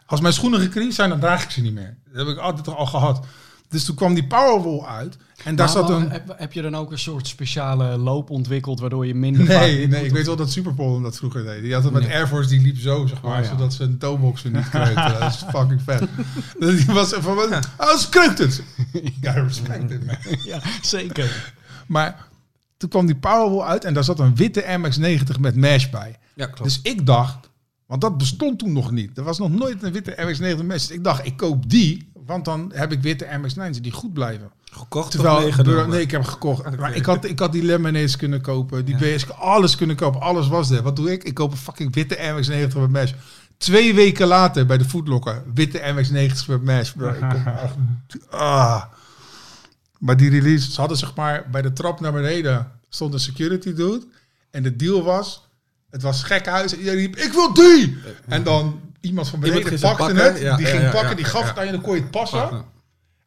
als 0.06 0.22
mijn 0.22 0.34
schoenen 0.34 0.60
gekriest 0.60 0.96
zijn, 0.96 1.10
dan 1.10 1.20
draag 1.20 1.44
ik 1.44 1.50
ze 1.50 1.62
niet 1.62 1.74
meer. 1.74 1.98
Dat 2.12 2.28
heb 2.28 2.36
ik 2.36 2.42
altijd 2.42 2.68
al 2.68 2.86
gehad. 2.86 3.26
Dus 3.70 3.84
toen 3.86 3.96
kwam 3.96 4.14
die 4.14 4.28
Powerwall 4.28 4.82
uit. 4.86 5.18
En 5.44 5.56
daar 5.56 5.70
zat 5.70 5.90
een... 5.90 6.12
heb, 6.12 6.34
heb 6.38 6.54
je 6.54 6.62
dan 6.62 6.76
ook 6.76 6.92
een 6.92 7.00
soort 7.00 7.28
speciale 7.28 7.98
loop 7.98 8.30
ontwikkeld 8.30 8.80
waardoor 8.80 9.06
je 9.06 9.16
minder 9.16 9.44
Nee, 9.44 9.88
nee, 9.88 10.06
ik 10.06 10.12
weet 10.12 10.26
wel 10.26 10.36
dat 10.36 10.52
Superpole 10.52 11.02
dat 11.02 11.18
vroeger 11.18 11.44
deed. 11.44 11.62
Die 11.62 11.74
had 11.74 11.84
het 11.84 11.94
met 11.94 12.04
Nee. 12.04 12.14
Air 12.14 12.28
Force, 12.28 12.50
die 12.50 12.62
liep 12.62 12.78
zo, 12.78 13.06
zeg 13.08 13.22
maar, 13.22 13.38
Oh, 13.40 13.44
ja. 13.44 13.50
zodat 13.50 13.74
ze 13.74 13.84
een 13.84 13.98
toeboxen 13.98 14.52
niet 14.52 14.70
kreukte. 14.76 15.16
dat 15.20 15.34
is 15.34 15.44
fucking 15.50 15.82
vet. 15.82 16.04
Dus 16.60 16.86
die 16.86 16.94
was 16.96 17.14
van, 17.14 17.38
oh, 17.78 17.96
ze 17.98 18.10
kreukt 18.10 18.38
het. 18.38 18.64
Ja, 19.22 19.32
respect 19.32 20.06
man. 20.06 20.16
Ja, 20.44 20.60
zeker. 20.82 21.54
Maar 21.88 22.28
Toen 22.78 22.90
kwam 22.90 23.06
die 23.06 23.16
Powerball 23.16 23.68
uit 23.68 23.84
en 23.86 23.94
daar 23.94 24.04
zat 24.04 24.20
een 24.20 24.36
witte 24.36 24.64
MX-90 24.80 25.40
met 25.40 25.56
mesh 25.56 25.90
bij. 25.90 26.16
Ja, 26.36 26.46
klopt. 26.46 26.64
Dus 26.64 26.80
ik 26.82 27.06
dacht, 27.06 27.50
want 27.86 28.02
dat 28.02 28.18
bestond 28.18 28.60
toen 28.60 28.74
nog 28.74 28.92
niet. 28.92 29.18
Er 29.18 29.24
was 29.24 29.38
nog 29.38 29.52
nooit 29.52 29.84
een 29.84 29.92
witte 29.92 30.16
MX-90 30.18 30.66
mesh. 30.66 30.88
Dus 30.88 30.92
ik 30.92 31.04
dacht, 31.04 31.26
ik 31.26 31.38
koop 31.38 31.70
die, 31.70 32.12
want 32.26 32.46
dan 32.46 32.72
heb 32.74 32.92
ik 32.92 33.02
witte 33.02 33.26
MX-9's 33.26 33.82
die 33.82 33.92
goed 33.92 34.14
blijven. 34.14 34.52
Gekocht 34.72 35.12
Terwijl, 35.12 35.48
of 35.48 35.88
nee, 35.88 36.02
ik 36.02 36.12
heb 36.12 36.24
gekocht. 36.24 36.78
Maar 36.78 36.96
ik 36.96 37.06
had, 37.06 37.26
ik 37.26 37.40
had 37.40 37.52
die 37.52 37.64
lemonades 37.64 38.16
kunnen 38.16 38.42
kopen, 38.42 38.86
die 38.86 38.96
BS, 38.96 39.30
alles 39.30 39.76
kunnen 39.76 39.96
kopen. 39.96 40.22
Alles 40.22 40.48
was 40.48 40.70
er. 40.70 40.82
Wat 40.82 40.96
doe 40.96 41.12
ik? 41.12 41.24
Ik 41.24 41.34
koop 41.34 41.52
een 41.52 41.58
fucking 41.58 41.94
witte 41.94 42.16
MX-90 42.16 42.78
met 42.80 42.90
mesh. 42.90 43.12
Twee 43.58 43.94
weken 43.94 44.28
later 44.28 44.66
bij 44.66 44.78
de 44.78 44.86
Foodlocker, 44.86 45.44
witte 45.54 45.80
MX-90's 45.80 46.46
met 46.46 46.62
mesh. 46.62 46.92
Bro, 46.92 47.10
ik 47.10 47.20
kom 47.20 47.48
echt, 47.48 47.76
ah. 48.30 48.84
Maar 50.00 50.18
die 50.18 50.30
release, 50.30 50.72
ze 50.72 50.80
hadden 50.80 50.98
zeg 50.98 51.16
maar 51.16 51.50
bij 51.52 51.62
de 51.62 51.74
trap 51.74 52.00
naar 52.00 52.12
beneden 52.12 52.72
stond 52.90 53.14
een 53.14 53.20
security 53.20 53.74
dude. 53.74 54.04
En 54.52 54.64
de 54.64 54.76
deal 54.76 55.04
was, 55.04 55.48
het 55.90 56.02
was 56.02 56.24
gekhuis. 56.24 56.74
En 56.74 56.80
iedereen 56.80 57.00
riep, 57.00 57.16
ik 57.16 57.34
wil 57.34 57.54
die! 57.54 57.98
En 58.28 58.44
dan 58.44 58.82
iemand 59.06 59.30
van 59.30 59.40
beneden 59.40 59.80
pakte 59.80 60.04
pakken, 60.04 60.16
het. 60.16 60.40
ja, 60.40 60.58
die 60.58 60.66
ging 60.66 60.92
pakken, 60.92 61.16
die 61.16 61.26
gaf 61.26 61.48
het 61.48 61.58
aan 61.58 61.66
je. 61.66 61.72
Dan 61.72 61.82
kon 61.82 61.96
je 61.96 62.02
het 62.02 62.12
passen. 62.12 62.74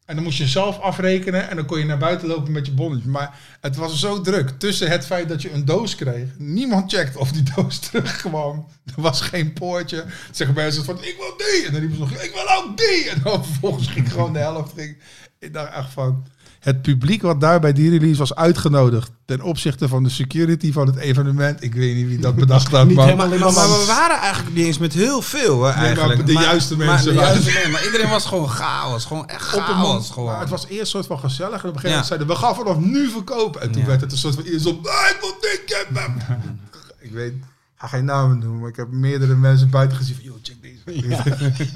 En 0.09 0.15
dan 0.15 0.25
moest 0.25 0.39
je 0.39 0.47
zelf 0.47 0.81
afrekenen 0.81 1.49
en 1.49 1.57
dan 1.57 1.65
kon 1.65 1.79
je 1.79 1.85
naar 1.85 1.99
buiten 1.99 2.29
lopen 2.29 2.53
met 2.53 2.67
je 2.67 2.73
bonnetje. 2.73 3.09
Maar 3.09 3.39
het 3.61 3.77
was 3.77 4.01
zo 4.01 4.21
druk 4.21 4.51
tussen 4.59 4.91
het 4.91 5.07
feit 5.07 5.29
dat 5.29 5.43
je 5.43 5.53
een 5.53 5.65
doos 5.65 5.95
kreeg. 5.95 6.29
Niemand 6.39 6.93
checkt 6.93 7.17
of 7.17 7.33
die 7.33 7.43
doos 7.55 7.79
terugkwam. 7.79 8.67
Er 8.85 9.03
was 9.03 9.21
geen 9.21 9.53
poortje. 9.53 10.05
Zeggen 10.31 10.57
mensen 10.57 10.85
van, 10.85 10.97
ik 11.03 11.17
wil 11.19 11.37
die. 11.37 11.67
En 11.67 11.73
dan 11.73 11.81
riepen 11.81 11.97
ze 11.97 12.03
nog, 12.03 12.23
ik 12.23 12.33
wil 12.33 12.57
ook 12.57 12.77
die. 12.77 13.11
En 13.11 13.21
dan 13.23 13.45
vervolgens 13.45 13.89
ging 13.89 14.13
gewoon 14.13 14.33
de 14.33 14.39
helft. 14.39 14.73
Ging. 14.77 14.97
Ik 15.39 15.53
dacht 15.53 15.73
echt 15.73 15.93
van, 15.93 16.27
het 16.69 16.83
publiek 16.83 17.23
wat 17.23 17.41
daar 17.41 17.61
bij 17.61 17.73
die 17.73 17.91
release 17.91 18.19
was 18.19 18.35
uitgenodigd. 18.35 19.11
Ten 19.25 19.41
opzichte 19.43 19.89
van 19.89 20.03
de 20.03 20.09
security 20.09 20.73
van 20.73 20.87
het 20.87 20.97
evenement. 20.97 21.63
Ik 21.63 21.75
weet 21.75 21.95
niet 21.95 22.07
wie 22.07 22.19
dat 22.19 22.35
bedacht 22.35 22.71
had. 22.71 22.87
Niet 22.87 22.97
maar 22.97 23.05
helemaal 23.05 23.29
Maar, 23.29 23.39
maar, 23.53 23.69
we 23.69 23.85
waren 23.87 24.19
eigenlijk 24.21 24.55
niet 24.57 24.67
eens 24.67 24.79
met 24.79 24.93
heel 24.93 25.23
veel, 25.23 25.65
hè, 25.65 25.71
eigenlijk. 25.73 26.27
de 26.27 26.33
juiste 26.33 26.77
mensen 26.77 26.95
Maar, 26.95 27.03
de 27.05 27.13
waren- 27.21 27.31
juiste 27.33 27.53
mensen. 27.53 27.71
maar 27.71 27.85
iedereen 27.85 28.09
was 28.11 28.25
gewoon 28.27 28.49
chaos. 28.49 29.05
Gewoon 29.05 29.29
echt 29.29 29.55
op 29.55 29.59
een 29.61 29.65
chaos. 29.67 29.87
moment. 29.87 30.11
Gewoon. 30.11 30.31
Maar 30.31 30.41
het 30.41 30.51
was 30.51 30.67
eerst 30.67 30.81
een 30.81 30.87
soort 30.87 31.07
van 31.07 31.19
gezellig. 31.19 31.63
En 31.63 31.69
op 31.69 31.75
een 31.75 31.81
gegeven 31.81 31.89
Ja. 31.89 31.91
moment 31.91 32.07
zeiden 32.07 32.29
we 32.29 32.35
gaan 32.35 32.55
vanaf 32.55 32.79
nu 32.79 33.09
verkopen. 33.11 33.61
En 33.61 33.71
toen 33.73 33.81
Ja. 33.83 33.89
werd 33.89 34.01
het 34.01 34.13
een 34.13 34.19
soort 34.19 34.35
van 34.35 34.45
eerst 34.45 34.67
op. 34.67 34.87
"Ah, 34.87 34.93
ik 35.11 35.17
wil 35.21 35.37
dit, 35.41 35.61
ik 35.67 35.75
heb 35.89 35.97
hem." 36.03 36.17
Ik 37.01 37.11
weet, 37.15 37.33
ik 37.33 37.43
ga 37.77 37.87
geen 37.87 38.05
namen 38.05 38.39
noemen, 38.39 38.61
maar 38.61 38.69
ik 38.69 38.77
heb 38.77 38.91
meerdere 38.91 39.35
mensen 39.35 39.71
buiten 39.71 39.97
gezien 39.97 40.15
van, 40.15 40.25
joh, 40.25 40.35
check 40.43 40.57
deze. 40.63 41.35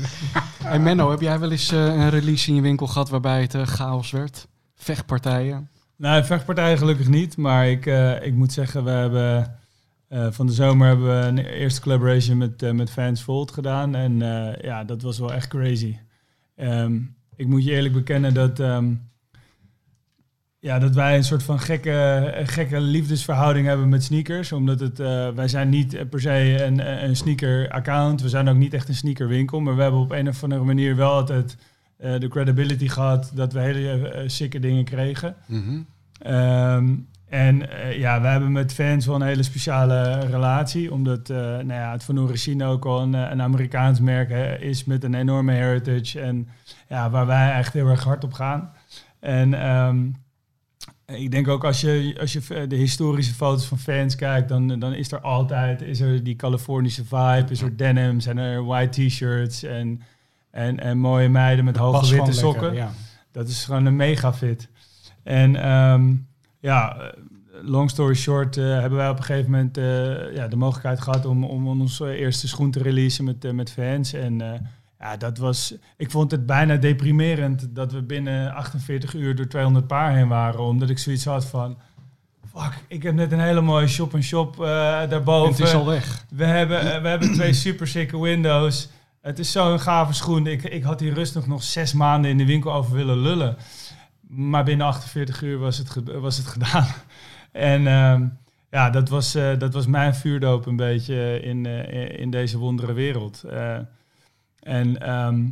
Hey 0.64 0.78
Menno, 0.78 1.10
heb 1.10 1.20
jij 1.20 1.38
wel 1.38 1.50
eens 1.50 1.72
eh, 1.72 1.84
een 1.84 2.10
release 2.10 2.48
in 2.48 2.54
je 2.54 2.60
winkel 2.60 2.86
gehad 2.86 3.08
waarbij 3.08 3.40
het 3.40 3.54
eh, 3.54 3.66
chaos 3.66 4.10
werd? 4.10 4.46
Vechtpartijen? 4.82 5.68
Nou, 5.96 6.24
vechtpartijen 6.24 6.78
gelukkig 6.78 7.08
niet. 7.08 7.36
Maar 7.36 7.68
ik, 7.68 7.86
eh, 7.86 8.26
ik 8.26 8.34
moet 8.34 8.52
zeggen, 8.52 8.84
we 8.84 8.90
hebben 8.90 9.56
eh, 10.08 10.26
van 10.30 10.46
de 10.46 10.52
zomer 10.52 10.86
hebben 10.86 11.06
we 11.06 11.26
een 11.26 11.38
eerste 11.38 11.80
collaboration 11.80 12.38
met, 12.38 12.62
eh, 12.62 12.70
met 12.70 12.90
Fans 12.90 13.22
Volt 13.22 13.50
gedaan. 13.50 13.94
En 13.94 14.18
ja, 14.62 14.84
dat 14.84 15.02
was 15.02 15.18
wel 15.18 15.32
echt 15.32 15.48
crazy. 15.48 15.96
Ehm, 16.56 16.98
ik 17.36 17.46
moet 17.46 17.64
je 17.64 17.70
eerlijk 17.70 17.94
bekennen 17.94 18.34
dat, 18.34 18.60
ehm, 18.60 18.94
ja, 20.58 20.78
dat 20.78 20.94
wij 20.94 21.16
een 21.16 21.24
soort 21.24 21.42
van 21.42 21.60
gekke, 21.60 22.32
gekke 22.44 22.80
liefdesverhouding 22.80 23.66
hebben 23.66 23.88
met 23.88 24.04
sneakers. 24.04 24.52
Omdat 24.52 24.80
het, 24.80 24.98
wij 25.34 25.48
zijn 25.48 25.68
niet 25.68 26.08
per 26.10 26.20
se 26.20 26.64
een, 26.64 27.04
een 27.04 27.16
sneaker-account. 27.16 28.22
We 28.22 28.28
zijn 28.28 28.48
ook 28.48 28.56
niet 28.56 28.74
echt 28.74 28.88
een 28.88 28.94
sneakerwinkel. 28.94 29.60
Maar 29.60 29.76
we 29.76 29.82
hebben 29.82 30.00
op 30.00 30.10
een 30.10 30.28
of 30.28 30.42
andere 30.42 30.64
manier 30.64 30.96
wel 30.96 31.12
altijd 31.12 31.56
eh, 32.02 32.20
de 32.20 32.28
credibility 32.28 32.88
gehad 32.88 33.30
dat 33.34 33.52
we 33.52 33.60
hele 33.60 34.08
eh, 34.08 34.28
sikke 34.28 34.58
dingen 34.58 34.84
kregen. 34.84 35.36
Ehm, 36.18 36.94
en 37.28 37.70
eh, 37.70 37.98
ja, 37.98 38.20
we 38.20 38.26
hebben 38.26 38.52
met 38.52 38.72
fans 38.72 39.06
wel 39.06 39.14
een 39.14 39.22
hele 39.22 39.42
speciale 39.42 40.18
relatie. 40.18 40.92
Omdat 40.92 41.28
nou 41.28 41.72
ja, 41.72 41.92
het 41.92 42.04
Van 42.04 42.20
Origine 42.20 42.64
ook 42.64 42.84
al 42.84 43.02
een, 43.02 43.12
een 43.12 43.42
Amerikaans 43.42 44.00
merk 44.00 44.28
hè, 44.28 44.58
is 44.58 44.84
met 44.84 45.04
een 45.04 45.14
enorme 45.14 45.52
heritage. 45.52 46.20
En 46.20 46.48
ja, 46.88 47.10
waar 47.10 47.26
wij 47.26 47.52
echt 47.52 47.72
heel 47.72 47.88
erg 47.88 48.04
hard 48.04 48.24
op 48.24 48.32
gaan. 48.32 48.72
En 49.20 49.54
ehm, 49.54 50.10
ik 51.06 51.30
denk 51.30 51.48
ook 51.48 51.64
als 51.64 51.80
je, 51.80 52.16
als 52.20 52.32
je 52.32 52.66
de 52.66 52.76
historische 52.76 53.34
foto's 53.34 53.66
van 53.66 53.78
fans 53.78 54.14
kijkt, 54.14 54.48
dan, 54.48 54.78
dan 54.78 54.94
is 54.94 55.12
er 55.12 55.20
altijd 55.20 55.82
is 55.82 56.00
er 56.00 56.24
die 56.24 56.36
Californische 56.36 57.04
vibe, 57.04 57.46
is 57.48 57.62
er 57.62 57.76
denim, 57.76 58.20
zijn 58.20 58.38
er 58.38 58.64
white 58.64 59.06
t-shirts 59.06 59.62
en, 59.62 60.02
en, 60.52 60.80
en 60.80 60.98
mooie 60.98 61.28
meiden 61.28 61.64
met 61.64 61.76
hoge 61.76 62.00
witte 62.00 62.16
lekker, 62.16 62.34
sokken. 62.34 62.74
ja. 62.74 62.90
Dat 63.30 63.48
is 63.48 63.64
gewoon 63.64 63.86
een 63.86 63.96
mega 63.96 64.32
fit. 64.32 64.68
En 65.22 65.56
ehm, 65.56 66.14
ja, 66.60 67.12
long 67.62 67.90
story 67.90 68.14
short, 68.14 68.56
eh, 68.56 68.64
hebben 68.64 68.98
wij 68.98 69.08
op 69.08 69.18
een 69.18 69.24
gegeven 69.24 69.50
moment 69.50 69.76
eh, 69.76 70.34
ja, 70.34 70.48
de 70.48 70.56
mogelijkheid 70.56 71.00
gehad 71.00 71.26
om, 71.26 71.44
om 71.44 71.80
onze 71.80 72.16
eerste 72.16 72.48
schoen 72.48 72.70
te 72.70 72.82
releasen 72.82 73.24
met, 73.24 73.44
eh, 73.44 73.52
met 73.52 73.72
fans. 73.72 74.12
En 74.12 74.38
ja, 74.98 75.16
dat 75.16 75.38
was. 75.38 75.74
Ik 75.96 76.10
vond 76.10 76.30
het 76.30 76.46
bijna 76.46 76.76
deprimerend 76.76 77.74
dat 77.74 77.92
we 77.92 78.02
binnen 78.02 78.54
48 78.54 79.14
uur 79.14 79.36
door 79.36 79.46
200 79.46 79.86
paar 79.86 80.14
heen 80.14 80.28
waren. 80.28 80.60
Omdat 80.60 80.90
ik 80.90 80.98
zoiets 80.98 81.24
had 81.24 81.46
van. 81.46 81.78
Fuck, 82.54 82.84
ik 82.88 83.02
heb 83.02 83.14
net 83.14 83.32
een 83.32 83.40
hele 83.40 83.60
mooie 83.60 83.88
shop-and-shop 83.88 84.60
eh 84.60 84.66
daarboven. 85.08 85.54
En 85.54 85.56
het 85.56 85.66
is 85.68 85.74
al 85.74 85.86
weg. 85.86 86.24
We 86.30 86.44
hebben, 86.44 87.02
we 87.02 87.08
hebben 87.08 87.32
twee 87.32 87.52
super 87.66 87.86
sikke 87.86 88.20
windows. 88.20 88.88
Het 89.22 89.38
is 89.38 89.52
zo'n 89.52 89.80
gave 89.80 90.12
schoen. 90.12 90.46
Ik, 90.46 90.62
ik 90.62 90.82
had 90.82 91.00
hier 91.00 91.14
rustig 91.14 91.46
nog 91.46 91.62
zes 91.62 91.92
maanden 91.92 92.30
in 92.30 92.38
de 92.38 92.46
winkel 92.46 92.72
over 92.72 92.94
willen 92.94 93.18
lullen. 93.18 93.56
Maar 94.20 94.64
binnen 94.64 94.86
48 94.86 95.42
uur 95.42 95.58
was 95.58 95.78
het, 95.78 96.02
was 96.20 96.36
het 96.36 96.46
gedaan. 96.56 96.86
En 97.52 97.86
ehm, 97.86 98.26
ja, 98.70 98.90
dat 98.90 99.08
was, 99.08 99.34
eh, 99.34 99.58
dat 99.58 99.74
was 99.74 99.86
mijn 99.86 100.14
vuurdoop 100.14 100.66
een 100.66 100.76
beetje 100.76 101.40
in, 101.40 101.66
eh, 101.66 102.18
in 102.18 102.30
deze 102.30 102.58
wondere 102.58 102.92
wereld. 102.92 103.42
Eh, 103.42 103.78
en 104.60 105.00
ehm, 105.00 105.48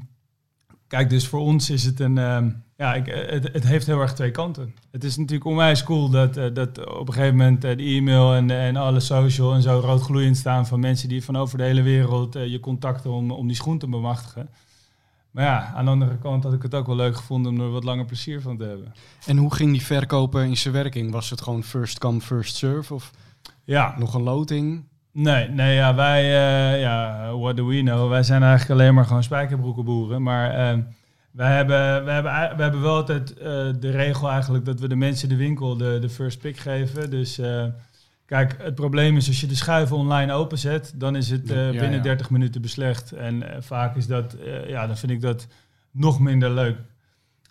kijk, 0.90 1.10
dus 1.10 1.26
voor 1.26 1.40
ons 1.40 1.70
is 1.70 1.84
het 1.84 2.00
een... 2.00 2.18
ehm, 2.18 2.50
ja, 2.76 2.94
ik, 2.94 3.06
eh, 3.06 3.30
het, 3.30 3.52
het 3.52 3.66
heeft 3.66 3.86
heel 3.86 4.00
erg 4.00 4.12
twee 4.12 4.30
kanten. 4.30 4.74
Het 4.90 5.04
is 5.04 5.16
natuurlijk 5.16 5.50
onwijs 5.50 5.82
cool 5.82 6.10
dat, 6.10 6.36
eh, 6.36 6.54
dat 6.54 6.86
op 6.98 7.08
een 7.08 7.14
gegeven 7.14 7.36
moment 7.36 7.64
eh, 7.64 7.76
de 7.76 7.82
e-mail 7.82 8.34
en, 8.34 8.50
en 8.50 8.76
alle 8.76 9.00
social 9.00 9.54
en 9.54 9.62
zo 9.62 9.78
rood 9.78 10.02
gloeiend 10.02 10.36
staan 10.36 10.66
van 10.66 10.80
mensen 10.80 11.08
die 11.08 11.24
van 11.24 11.36
over 11.36 11.58
de 11.58 11.64
hele 11.64 11.82
wereld 11.82 12.34
je 12.34 12.60
contacten 12.60 13.10
om, 13.10 13.30
om 13.30 13.46
die 13.46 13.56
schoen 13.56 13.78
te 13.78 13.86
bemachtigen. 13.86 14.48
Maar 15.30 15.44
ja, 15.44 15.72
aan 15.74 15.84
de 15.84 15.90
andere 15.90 16.18
kant 16.18 16.44
had 16.44 16.52
ik 16.52 16.62
het 16.62 16.74
ook 16.74 16.86
wel 16.86 16.96
leuk 16.96 17.16
gevonden 17.16 17.52
om 17.52 17.60
er 17.60 17.70
wat 17.70 17.84
langer 17.84 18.04
plezier 18.04 18.40
van 18.40 18.56
te 18.56 18.64
hebben. 18.64 18.92
En 19.26 19.36
hoe 19.36 19.54
ging 19.54 19.72
die 19.72 19.82
verkopen 19.82 20.44
in 20.44 20.56
zijn 20.56 20.74
werking? 20.74 21.12
Was 21.12 21.30
het 21.30 21.40
gewoon 21.40 21.62
first 21.62 21.98
come, 21.98 22.20
first 22.20 22.56
serve? 22.56 22.94
Of 22.94 23.10
Ja, 23.64 23.94
nog 23.98 24.14
een 24.14 24.22
loting? 24.22 24.84
Nee, 25.12 25.48
nee 25.48 25.74
ja, 25.74 25.94
wij, 25.94 26.22
eh, 26.22 26.80
ja, 26.80 27.30
what 27.36 27.56
do 27.56 27.66
we 27.66 27.80
know? 27.80 28.08
Wij 28.08 28.22
zijn 28.22 28.42
eigenlijk 28.42 28.80
alleen 28.80 28.94
maar 28.94 29.04
gewoon 29.04 29.22
spijkerbroekenboeren. 29.22 30.22
Maar 30.22 30.50
eh, 30.50 30.78
wij, 31.30 31.56
hebben, 31.56 32.04
wij, 32.04 32.14
hebben, 32.14 32.32
wij 32.32 32.62
hebben 32.62 32.80
wel 32.80 32.94
altijd 32.94 33.38
eh, 33.38 33.44
de 33.80 33.90
regel 33.90 34.30
eigenlijk 34.30 34.64
dat 34.64 34.80
we 34.80 34.88
de 34.88 34.96
mensen 34.96 35.28
de 35.28 35.36
winkel 35.36 35.76
de, 35.76 35.98
de 36.00 36.08
first 36.08 36.38
pick 36.38 36.56
geven. 36.56 37.10
Dus 37.10 37.38
eh, 37.38 37.64
kijk, 38.26 38.56
het 38.58 38.74
probleem 38.74 39.16
is 39.16 39.26
als 39.26 39.40
je 39.40 39.46
de 39.46 39.54
schuiven 39.54 39.96
online 39.96 40.32
openzet, 40.32 40.92
dan 40.94 41.16
is 41.16 41.30
het 41.30 41.48
Ja, 41.48 41.70
binnen 41.70 41.92
ja. 41.92 42.02
30 42.02 42.30
minuten 42.30 42.60
beslecht. 42.60 43.12
En 43.12 43.42
vaak 43.58 43.96
is 43.96 44.06
dat, 44.06 44.36
ja, 44.66 44.86
dan 44.86 44.96
vind 44.96 45.12
ik 45.12 45.20
dat 45.20 45.46
nog 45.90 46.20
minder 46.20 46.50
leuk. 46.50 46.76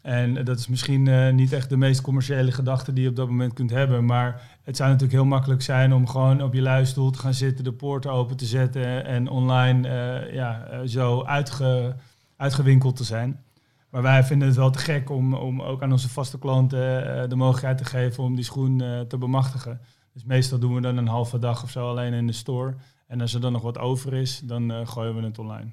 En 0.02 0.44
dat 0.46 0.60
is 0.60 0.68
misschien 0.68 1.36
niet 1.36 1.54
echt 1.54 1.70
de 1.70 1.78
meest 1.78 2.02
commerciële 2.02 2.52
gedachte 2.52 2.94
die 2.94 3.04
je 3.04 3.10
op 3.10 3.16
dat 3.16 3.30
moment 3.30 3.54
kunt 3.54 3.70
hebben. 3.70 4.06
Maar 4.06 4.42
het 4.70 4.78
zou 4.78 4.90
natuurlijk 4.90 5.20
heel 5.20 5.30
makkelijk 5.30 5.62
zijn 5.62 5.94
om 5.94 6.08
gewoon 6.08 6.44
op 6.44 6.54
je 6.54 6.62
luistoel 6.62 7.12
te 7.12 7.20
gaan 7.20 7.34
zitten, 7.34 7.64
de 7.64 7.74
poorten 7.74 8.12
open 8.12 8.38
te 8.38 8.46
zetten 8.46 9.06
en 9.06 9.28
online 9.28 9.88
eh, 9.88 10.34
ja, 10.34 10.66
eh, 10.66 10.80
zo 10.86 11.24
uitge, 11.24 11.96
uitgewinkeld 12.36 12.96
te 12.96 13.04
zijn. 13.04 13.44
Maar 13.90 14.02
wij 14.02 14.24
vinden 14.24 14.48
het 14.48 14.58
wel 14.58 14.70
te 14.70 14.80
gek 14.80 15.10
om, 15.10 15.34
om 15.34 15.62
ook 15.62 15.82
aan 15.82 15.92
onze 15.92 16.10
vaste 16.10 16.40
klanten 16.40 17.22
eh, 17.22 17.30
de 17.30 17.36
mogelijkheid 17.36 17.78
te 17.78 17.86
geven 17.86 18.24
om 18.24 18.36
die 18.36 18.44
schoen 18.44 19.06
te 19.08 19.18
bemachtigen. 19.18 19.80
Dus 20.14 20.24
meestal 20.24 20.60
doen 20.60 20.76
we 20.76 20.82
dan 20.82 20.98
een 20.98 21.08
halve 21.08 21.40
dag 21.40 21.64
of 21.64 21.70
zo 21.70 21.90
alleen 21.90 22.14
in 22.14 22.28
de 22.28 22.34
store. 22.34 22.76
En 23.08 23.22
als 23.22 23.34
er 23.34 23.42
dan 23.42 23.52
nog 23.52 23.62
wat 23.62 23.78
over 23.78 24.14
is, 24.14 24.42
dan 24.44 24.88
gooien 24.88 25.16
we 25.16 25.22
het 25.22 25.40
online. 25.40 25.72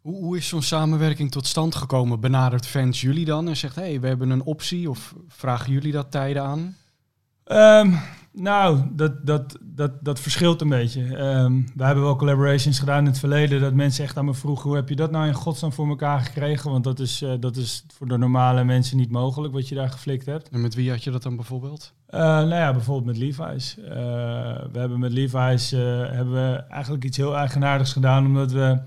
Hoe, 0.00 0.22
hoe 0.22 0.36
is 0.36 0.48
zo'n 0.48 0.62
samenwerking 0.62 1.30
tot 1.30 1.46
stand 1.46 1.74
gekomen? 1.74 2.20
Benadert 2.20 2.66
fans 2.66 3.00
jullie 3.00 3.24
dan 3.24 3.48
en 3.48 3.56
zegt, 3.56 3.76
hé, 3.76 3.82
hey, 3.82 4.00
we 4.00 4.06
hebben 4.06 4.30
een 4.30 4.44
optie? 4.44 4.90
Of 4.90 5.14
vragen 5.28 5.72
jullie 5.72 5.92
dat 5.92 6.10
tijden 6.10 6.42
aan? 6.42 6.76
Ehm, 7.44 7.92
nou, 8.32 8.80
dat, 8.92 9.26
dat, 9.26 9.58
dat, 9.60 9.92
dat 10.04 10.20
verschilt 10.20 10.60
een 10.60 10.68
beetje. 10.68 11.16
Ehm 11.16 11.62
we 11.74 11.84
hebben 11.84 12.04
wel 12.04 12.16
collaborations 12.16 12.78
gedaan 12.78 12.98
in 12.98 13.06
het 13.06 13.18
verleden 13.18 13.60
dat 13.60 13.74
mensen 13.74 14.04
echt 14.04 14.16
aan 14.16 14.24
me 14.24 14.34
vroegen, 14.34 14.68
hoe 14.68 14.76
heb 14.76 14.88
je 14.88 14.96
dat 14.96 15.10
nou 15.10 15.26
in 15.26 15.34
godsnaam 15.34 15.72
voor 15.72 15.88
elkaar 15.88 16.20
gekregen? 16.20 16.70
Want 16.70 16.84
dat 16.84 16.98
is, 16.98 17.22
eh, 17.22 17.32
dat 17.40 17.56
is 17.56 17.84
voor 17.94 18.08
de 18.08 18.18
normale 18.18 18.64
mensen 18.64 18.96
niet 18.96 19.10
mogelijk 19.10 19.54
wat 19.54 19.68
je 19.68 19.74
daar 19.74 19.90
geflikt 19.90 20.26
hebt. 20.26 20.48
En 20.48 20.60
met 20.60 20.74
wie 20.74 20.90
had 20.90 21.04
je 21.04 21.10
dat 21.10 21.22
dan 21.22 21.36
bijvoorbeeld? 21.36 21.92
Eh, 22.06 22.20
nou 22.20 22.48
ja, 22.48 22.72
bijvoorbeeld 22.72 23.06
met 23.06 23.16
Levi's. 23.16 23.78
Eh, 23.78 23.92
we 24.72 24.78
hebben 24.78 24.98
met 24.98 25.12
Levi's 25.12 25.70
hebben 25.70 26.32
we 26.32 26.64
eigenlijk 26.68 27.04
iets 27.04 27.16
heel 27.16 27.36
eigenaardigs 27.36 27.92
gedaan, 27.92 28.26
omdat 28.26 28.52
we... 28.52 28.78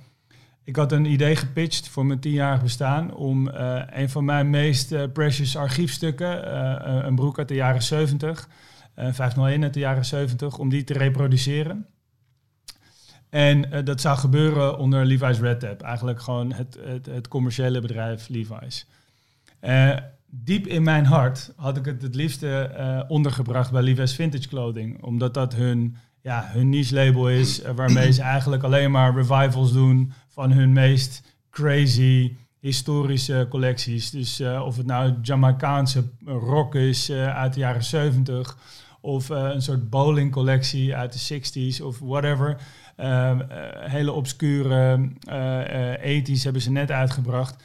Ik 0.66 0.76
had 0.76 0.92
een 0.92 1.06
idee 1.06 1.36
gepitcht 1.36 1.88
voor 1.88 2.06
mijn 2.06 2.20
tienjarig 2.20 2.62
bestaan 2.62 3.14
om 3.14 3.50
eh, 3.50 3.82
een 3.90 4.10
van 4.10 4.26
mijn 4.26 4.50
meest 4.50 4.92
eh, 4.92 5.04
precious 5.14 5.58
archiefstukken, 5.58 6.46
eh, 6.46 7.06
een 7.06 7.16
broek 7.16 7.38
uit 7.38 7.48
de 7.48 7.54
jaren 7.54 7.84
70, 7.84 8.50
eh 8.94 9.14
501 9.14 9.64
uit 9.64 9.74
de 9.74 9.80
jaren 9.80 10.06
70, 10.06 10.58
om 10.58 10.70
die 10.70 10.84
te 10.84 10.94
reproduceren. 10.94 11.86
En 13.30 13.86
dat 13.86 14.02
zou 14.02 14.18
gebeuren 14.18 14.78
onder 14.78 15.06
Levi's 15.06 15.40
Red 15.40 15.60
Tab, 15.60 15.82
eigenlijk 15.82 16.22
gewoon 16.22 16.54
het, 16.54 16.78
het, 16.82 17.06
het 17.06 17.28
commerciële 17.28 17.82
bedrijf 17.82 18.28
Levi's. 18.28 18.88
Diep 20.30 20.68
in 20.68 20.84
mijn 20.84 21.06
hart 21.06 21.54
had 21.56 21.78
ik 21.78 21.86
het 21.86 22.02
het 22.02 22.16
liefste 22.16 23.06
ondergebracht 23.08 23.72
bij 23.72 23.82
Levi's 23.82 24.16
Vintage 24.16 24.48
Clothing, 24.48 25.04
omdat 25.04 25.34
dat 25.34 25.54
hun, 25.54 25.96
ja, 26.26 26.50
hun 26.52 26.70
niche 26.70 26.94
label 26.94 27.30
is, 27.30 27.62
eh, 27.62 27.72
waarmee 27.76 28.12
ze 28.12 28.22
eigenlijk 28.22 28.64
alleen 28.64 28.92
maar 28.92 29.16
revivals 29.16 29.74
doen 29.74 30.14
van 30.28 30.52
hun 30.52 30.74
meest 30.74 31.22
crazy 31.50 32.36
historische 32.60 33.48
collecties. 33.50 34.10
Dus 34.10 34.40
eh, 34.40 34.62
of 34.66 34.78
het 34.78 34.86
nou 34.86 35.14
Jamaicaanse 35.22 36.04
rock 36.26 36.76
is 36.76 37.10
eh, 37.10 37.36
uit 37.36 37.54
de 37.54 37.60
jaren 37.60 37.84
70 37.84 38.58
of 39.02 39.30
een 39.30 39.62
soort 39.62 39.90
bowling 39.90 40.32
collectie 40.32 40.96
uit 40.96 41.14
de 41.28 41.42
60s 41.80 41.84
of 41.84 42.00
whatever. 42.00 42.58
Eh, 42.96 43.30
eh, 43.30 43.38
hele 43.92 44.12
obscure 44.12 45.10
eh 45.28 45.94
eh 45.94 46.24
80s 46.24 46.44
hebben 46.44 46.62
ze 46.62 46.72
net 46.72 46.92
uitgebracht. 46.92 47.64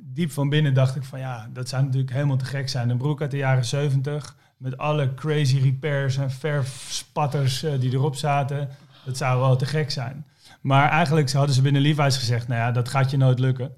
Diep 0.00 0.30
van 0.30 0.48
binnen 0.48 0.74
dacht 0.74 0.96
ik 0.96 1.04
van 1.04 1.18
ja, 1.18 1.48
dat 1.52 1.68
zou 1.68 1.82
natuurlijk 1.84 2.12
helemaal 2.12 2.36
te 2.36 2.44
gek 2.44 2.68
zijn. 2.68 2.90
Een 2.90 2.96
broek 2.96 3.20
uit 3.20 3.30
de 3.30 3.36
jaren 3.36 3.64
70 3.64 4.36
met 4.56 4.78
alle 4.78 5.14
crazy 5.14 5.58
repairs 5.58 6.16
en 6.16 6.30
verfspatters 6.30 7.62
eh, 7.62 7.72
die 7.80 7.92
erop 7.92 8.16
zaten. 8.16 8.68
Dat 9.04 9.16
zou 9.16 9.40
wel 9.40 9.56
te 9.56 9.66
gek 9.66 9.90
zijn. 9.90 10.26
Maar 10.60 10.88
eigenlijk 10.90 11.32
hadden 11.32 11.54
ze 11.54 11.62
binnen 11.62 11.82
Levi's 11.82 12.16
gezegd, 12.16 12.48
nou 12.48 12.60
ja, 12.60 12.72
dat 12.72 12.88
gaat 12.88 13.10
je 13.10 13.16
nooit 13.16 13.38
lukken. 13.38 13.72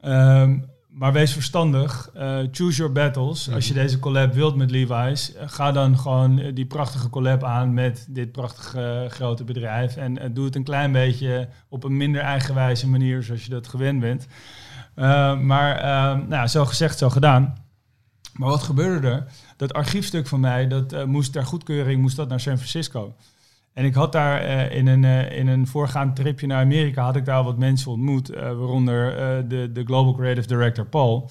Ehm, 0.00 0.58
maar 0.88 1.12
wees 1.12 1.32
verstandig. 1.32 2.10
eh, 2.14 2.38
choose 2.50 2.76
your 2.76 2.92
battles. 2.92 3.50
Als 3.52 3.68
je 3.68 3.74
deze 3.74 3.98
collab 3.98 4.34
wilt 4.34 4.56
met 4.56 4.70
Levi's, 4.70 5.34
eh, 5.34 5.42
ga 5.46 5.72
dan 5.72 5.98
gewoon 5.98 6.50
die 6.54 6.66
prachtige 6.66 7.10
collab 7.10 7.44
aan 7.44 7.74
met 7.74 8.06
dit 8.10 8.32
prachtige 8.32 9.06
grote 9.08 9.44
bedrijf. 9.44 9.96
En 9.96 10.34
doe 10.34 10.44
het 10.44 10.54
een 10.56 10.64
klein 10.64 10.92
beetje 10.92 11.48
op 11.68 11.84
een 11.84 11.96
minder 11.96 12.20
eigenwijze 12.20 12.88
manier, 12.88 13.22
zoals 13.22 13.44
je 13.44 13.50
dat 13.50 13.68
gewend 13.68 14.00
bent. 14.00 14.26
Eh, 14.94 15.38
maar 15.38 15.76
ehm, 15.76 16.28
nou, 16.28 16.46
zo 16.46 16.64
gezegd, 16.64 16.98
zo 16.98 17.10
gedaan. 17.10 17.54
Maar 18.38 18.48
wat 18.48 18.62
gebeurde 18.62 19.08
er? 19.08 19.26
Dat 19.56 19.72
archiefstuk 19.72 20.26
van 20.26 20.40
mij, 20.40 20.68
dat 20.68 20.92
eh, 20.92 21.04
moest 21.04 21.32
ter 21.32 21.44
goedkeuring 21.44 22.00
moest 22.00 22.16
dat 22.16 22.28
naar 22.28 22.40
San 22.40 22.56
Francisco. 22.56 23.14
En 23.72 23.84
ik 23.84 23.94
had 23.94 24.12
daar 24.12 24.40
eh, 24.40 24.76
in, 24.76 24.86
een, 24.86 25.04
eh, 25.04 25.38
in 25.38 25.46
een 25.46 25.66
voorgaand 25.66 26.16
tripje 26.16 26.46
naar 26.46 26.62
Amerika, 26.62 27.02
had 27.02 27.16
ik 27.16 27.24
daar 27.24 27.44
wat 27.44 27.58
mensen 27.58 27.90
ontmoet, 27.90 28.28
waaronder 28.28 29.14
de, 29.48 29.70
de 29.72 29.84
Global 29.84 30.14
Creative 30.14 30.46
Director 30.46 30.86
Paul. 30.86 31.30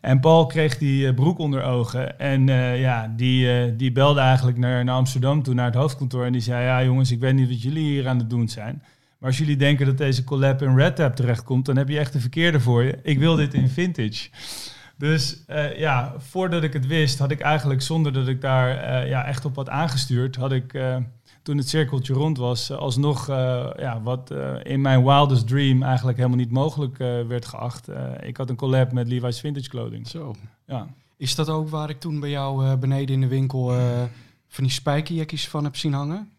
En 0.00 0.20
Paul 0.20 0.46
kreeg 0.46 0.78
die 0.78 1.14
broek 1.14 1.38
onder 1.38 1.62
ogen 1.62 2.18
en 2.18 2.46
ja, 2.78 3.12
die, 3.16 3.76
die 3.76 3.92
belde 3.92 4.20
eigenlijk 4.20 4.58
naar, 4.58 4.84
naar 4.84 4.94
Amsterdam 4.94 5.42
toe, 5.42 5.54
naar 5.54 5.66
het 5.66 5.74
hoofdkantoor. 5.74 6.24
En 6.24 6.32
die 6.32 6.40
zei, 6.40 6.64
ja 6.64 6.84
jongens, 6.84 7.10
ik 7.10 7.20
weet 7.20 7.34
niet 7.34 7.48
wat 7.48 7.62
jullie 7.62 7.84
hier 7.84 8.08
aan 8.08 8.18
het 8.18 8.30
doen 8.30 8.48
zijn. 8.48 8.82
Maar 9.18 9.28
als 9.28 9.38
jullie 9.38 9.56
denken 9.56 9.86
dat 9.86 9.98
deze 9.98 10.24
collab 10.24 10.62
in 10.62 10.76
Red 10.76 10.96
Tap 10.96 11.16
terechtkomt, 11.16 11.66
dan 11.66 11.76
heb 11.76 11.88
je 11.88 11.98
echt 11.98 12.12
de 12.12 12.20
verkeerde 12.20 12.60
voor 12.60 12.82
je. 12.82 12.98
Ik 13.02 13.18
wil 13.18 13.36
dit 13.36 13.54
in 13.54 13.68
vintage. 13.68 14.28
Dus 14.98 15.44
eh, 15.46 15.78
ja, 15.78 16.14
voordat 16.18 16.62
ik 16.62 16.72
het 16.72 16.86
wist, 16.86 17.18
had 17.18 17.30
ik 17.30 17.40
eigenlijk 17.40 17.82
zonder 17.82 18.12
dat 18.12 18.28
ik 18.28 18.40
daar 18.40 18.76
eh, 18.76 19.08
ja, 19.08 19.24
echt 19.24 19.44
op 19.44 19.56
had 19.56 19.68
aangestuurd, 19.68 20.36
had 20.36 20.52
ik 20.52 20.74
eh, 20.74 20.96
toen 21.42 21.56
het 21.56 21.68
cirkeltje 21.68 22.14
rond 22.14 22.38
was, 22.38 22.72
alsnog 22.72 23.26
ja, 23.26 24.00
wat 24.02 24.34
in 24.62 24.80
mijn 24.80 25.04
wildest 25.04 25.46
dream 25.48 25.82
eigenlijk 25.82 26.16
helemaal 26.16 26.38
niet 26.38 26.50
mogelijk 26.50 26.98
werd 27.28 27.46
geacht. 27.46 27.88
Ik 28.20 28.36
had 28.36 28.50
een 28.50 28.56
collab 28.56 28.92
met 28.92 29.08
Levi's 29.08 29.40
Vintage 29.40 29.68
Clothing. 29.68 30.08
Zo. 30.08 30.34
Ja. 30.66 30.86
Is 31.16 31.34
dat 31.34 31.48
ook 31.48 31.68
waar 31.68 31.90
ik 31.90 32.00
toen 32.00 32.20
bij 32.20 32.30
jou 32.30 32.76
beneden 32.76 33.14
in 33.14 33.20
de 33.20 33.26
winkel 33.26 33.72
van 34.48 34.64
die 34.64 34.72
spijkerjekjes 34.72 35.48
van 35.48 35.64
heb 35.64 35.76
zien 35.76 35.92
hangen? 35.92 36.30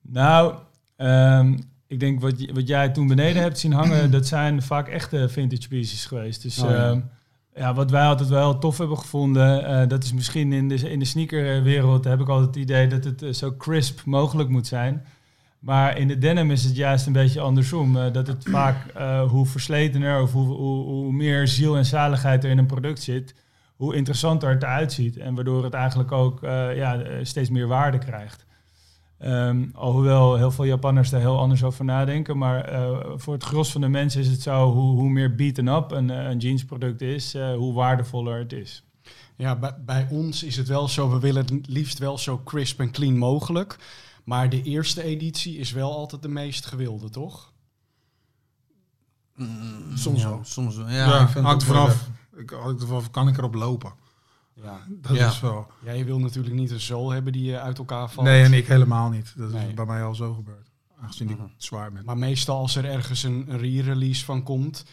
Nou, 0.00 0.54
ehm, 0.96 1.58
ik 1.86 2.00
denk 2.00 2.20
wat, 2.20 2.50
wat 2.52 2.68
jij 2.68 2.88
toen 2.88 3.06
beneden 3.06 3.42
hebt 3.42 3.58
zien 3.58 3.72
hangen, 3.72 4.10
dat 4.16 4.26
zijn 4.26 4.62
vaak 4.62 4.88
echte 4.88 5.28
vintage 5.28 5.68
pieces 5.68 6.06
geweest. 6.06 6.42
Dus 6.42 6.62
Oh, 6.62 6.70
ja. 6.70 6.90
ehm, 6.90 7.00
ja, 7.58 7.74
wat 7.74 7.90
wij 7.90 8.04
altijd 8.04 8.28
wel 8.28 8.58
tof 8.58 8.78
hebben 8.78 8.98
gevonden, 8.98 9.64
eh, 9.64 9.88
dat 9.88 10.04
is 10.04 10.12
misschien 10.12 10.52
in 10.52 10.68
de, 10.68 10.90
in 10.90 10.98
de 10.98 11.04
sneakerwereld 11.04 12.04
heb 12.04 12.20
ik 12.20 12.28
altijd 12.28 12.46
het 12.46 12.56
idee 12.56 12.86
dat 12.86 13.04
het 13.04 13.22
eh, 13.22 13.32
zo 13.32 13.56
crisp 13.56 14.04
mogelijk 14.04 14.48
moet 14.48 14.66
zijn. 14.66 15.04
Maar 15.58 15.98
in 15.98 16.08
de 16.08 16.18
denim 16.18 16.50
is 16.50 16.64
het 16.64 16.76
juist 16.76 17.06
een 17.06 17.12
beetje 17.12 17.40
andersom. 17.40 17.96
eh, 17.96 18.12
dat 18.12 18.26
het 18.26 18.44
vaak 18.50 18.76
hoe 19.28 19.46
versletener 19.46 20.22
of 20.22 20.32
hoe, 20.32 20.46
hoe, 20.46 20.84
hoe 20.84 21.12
meer 21.12 21.48
ziel 21.48 21.76
en 21.76 21.84
zaligheid 21.84 22.44
er 22.44 22.50
in 22.50 22.58
een 22.58 22.66
product 22.66 23.02
zit, 23.02 23.34
hoe 23.76 23.94
interessanter 23.94 24.50
het 24.50 24.62
eruit 24.62 24.92
ziet. 24.92 25.16
En 25.16 25.34
waardoor 25.34 25.64
het 25.64 25.74
eigenlijk 25.74 26.12
ook 26.12 26.38
ja, 26.74 27.02
steeds 27.22 27.50
meer 27.50 27.66
waarde 27.66 27.98
krijgt. 27.98 28.46
Ehm, 29.18 29.66
alhoewel 29.74 30.36
heel 30.36 30.50
veel 30.50 30.64
Japanners 30.64 31.10
daar 31.10 31.20
heel 31.20 31.38
anders 31.38 31.64
over 31.64 31.84
nadenken. 31.84 32.38
Maar 32.38 32.64
eh, 32.64 32.98
voor 33.16 33.34
het 33.34 33.44
gros 33.44 33.72
van 33.72 33.80
de 33.80 33.88
mensen 33.88 34.20
is 34.20 34.28
het 34.28 34.42
zo, 34.42 34.72
hoe, 34.72 34.98
hoe 34.98 35.10
meer 35.10 35.34
beaten 35.34 35.68
up 35.68 35.90
een, 35.90 36.10
eh, 36.10 36.28
een 36.28 36.38
jeansproduct 36.38 37.00
is, 37.00 37.34
eh, 37.34 37.54
hoe 37.54 37.74
waardevoller 37.74 38.38
het 38.38 38.52
is. 38.52 38.82
Ja, 39.36 39.56
bij, 39.56 39.74
bij 39.84 40.06
ons 40.10 40.42
is 40.42 40.56
het 40.56 40.68
wel 40.68 40.88
zo, 40.88 41.10
we 41.10 41.18
willen 41.18 41.44
het 41.44 41.68
liefst 41.68 41.98
wel 41.98 42.18
zo 42.18 42.40
crisp 42.44 42.80
en 42.80 42.90
clean 42.90 43.16
mogelijk. 43.16 43.78
Maar 44.24 44.50
de 44.50 44.62
eerste 44.62 45.02
editie 45.02 45.58
is 45.58 45.72
wel 45.72 45.96
altijd 45.96 46.22
de 46.22 46.28
meest 46.28 46.66
gewilde, 46.66 47.10
toch? 47.10 47.52
Soms 49.94 50.22
ja, 50.22 50.28
wel. 50.28 50.40
Soms 50.42 50.76
wel. 50.76 50.88
Ja, 50.88 50.94
Ja, 50.94 51.20
ik 51.20 51.28
vind 51.28 51.44
hangt 51.44 51.62
het 51.62 51.70
vanaf. 51.70 52.08
Ik, 52.36 52.50
hangt 52.50 52.80
ervan, 52.80 53.10
kan 53.10 53.28
ik 53.28 53.36
erop 53.36 53.54
lopen? 53.54 53.92
Ja. 54.62 54.80
Dat 54.88 55.16
Ja. 55.16 55.28
is 55.28 55.40
wel. 55.40 55.66
Jij 55.84 56.04
wil 56.04 56.18
natuurlijk 56.18 56.54
niet 56.54 56.70
een 56.70 56.80
zool 56.80 57.10
hebben 57.10 57.32
die 57.32 57.54
eh, 57.56 57.62
uit 57.62 57.78
elkaar 57.78 58.10
valt. 58.10 58.26
Nee, 58.26 58.42
en 58.44 58.52
ik 58.52 58.66
helemaal 58.66 59.08
niet. 59.10 59.32
Dat 59.36 59.52
Nee. 59.52 59.68
is 59.68 59.74
bij 59.74 59.84
mij 59.86 60.02
al 60.02 60.14
zo 60.14 60.34
gebeurd. 60.34 60.70
Aangezien 61.00 61.30
ik 61.30 61.38
Mhm. 61.38 61.46
zwaar 61.56 61.92
ben. 61.92 62.04
Maar 62.04 62.18
meestal 62.18 62.58
als 62.58 62.76
er 62.76 62.84
ergens 62.84 63.22
een, 63.22 63.44
re-release 63.58 64.24
van 64.24 64.42
komt... 64.42 64.84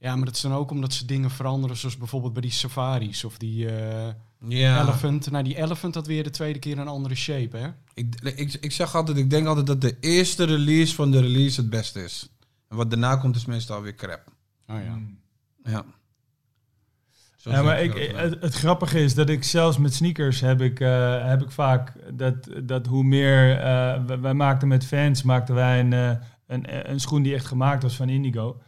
Ja, 0.00 0.16
maar 0.16 0.24
dat 0.24 0.34
is 0.34 0.40
dan 0.40 0.52
ook 0.52 0.70
omdat 0.70 0.92
ze 0.92 1.04
dingen 1.06 1.30
veranderen, 1.30 1.76
zoals 1.76 1.96
bijvoorbeeld 1.96 2.32
bij 2.32 2.42
die 2.42 2.50
safaris 2.50 3.24
of 3.24 3.38
die 3.38 3.68
eh, 3.76 4.12
Ja, 4.48 4.82
elephant. 4.82 5.30
Nou, 5.30 5.44
die 5.44 5.56
elephant 5.56 5.94
had 5.94 6.06
weer 6.06 6.22
de 6.24 6.30
tweede 6.30 6.58
keer 6.58 6.78
een 6.78 6.88
andere 6.88 7.14
shape, 7.14 7.56
hè? 7.56 7.68
ik, 7.94 8.14
ik, 8.20 8.52
ik 8.60 8.72
zeg 8.72 8.94
altijd, 8.94 9.16
ik 9.16 9.30
denk 9.30 9.46
altijd 9.46 9.66
dat 9.66 9.80
de 9.80 9.96
eerste 10.00 10.44
release 10.44 10.94
van 10.94 11.10
de 11.10 11.20
release 11.20 11.60
het 11.60 11.70
beste 11.70 12.04
is. 12.04 12.28
En 12.68 12.76
wat 12.76 12.90
daarna 12.90 13.16
komt 13.16 13.36
is 13.36 13.44
meestal 13.44 13.82
weer 13.82 13.94
crap. 13.94 14.22
Oh 14.66 14.76
ja. 14.84 14.98
Ja. 15.62 15.84
Ja, 17.48 17.62
maar 17.62 17.76
het 17.76 17.96
ik, 17.96 18.12
het, 18.16 18.36
het 18.40 18.54
grappige 18.54 19.00
is 19.00 19.14
dat 19.14 19.28
ik 19.28 19.44
zelfs 19.44 19.78
met 19.78 19.94
sneakers 19.94 20.40
heb 20.40 20.60
ik, 20.60 20.80
eh, 20.80 21.26
heb 21.28 21.42
ik 21.42 21.50
vaak 21.50 21.92
dat, 22.12 22.34
dat 22.62 22.86
hoe 22.86 23.04
meer... 23.04 23.58
eh, 23.58 24.04
wij, 24.06 24.20
wij 24.20 24.34
maakten 24.34 24.68
met 24.68 24.86
fans 24.86 25.22
maakten 25.22 25.54
wij 25.54 25.80
een, 25.80 25.92
eh, 25.92 26.10
een, 26.46 26.90
een 26.90 27.00
schoen 27.00 27.22
die 27.22 27.34
echt 27.34 27.46
gemaakt 27.46 27.82
was 27.82 27.96
van 27.96 28.08
indigo. 28.08 28.60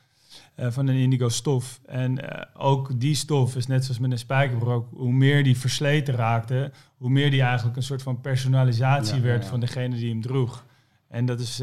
van 0.57 0.87
een 0.87 0.97
indigo 0.97 1.29
stof. 1.29 1.81
En 1.87 2.19
ook 2.55 3.01
die 3.01 3.15
stof 3.15 3.57
is 3.57 3.67
net 3.67 3.85
zoals 3.85 3.99
met 4.01 4.11
een 4.11 4.19
spijkerbroek. 4.19 4.89
Hoe 4.93 5.13
meer 5.13 5.45
die 5.45 5.59
versleten 5.59 6.15
raakte, 6.15 6.71
hoe 6.97 7.11
meer 7.11 7.31
die 7.31 7.43
eigenlijk 7.43 7.77
een 7.77 7.83
soort 7.83 8.03
van 8.03 8.21
personalisatie 8.21 9.17
Ja, 9.17 9.23
werd 9.23 9.43
ja. 9.43 9.49
van 9.49 9.61
degene 9.61 9.97
die 9.97 10.11
hem 10.11 10.21
droeg. 10.21 10.65
En 11.09 11.27
dat 11.27 11.41
is... 11.41 11.63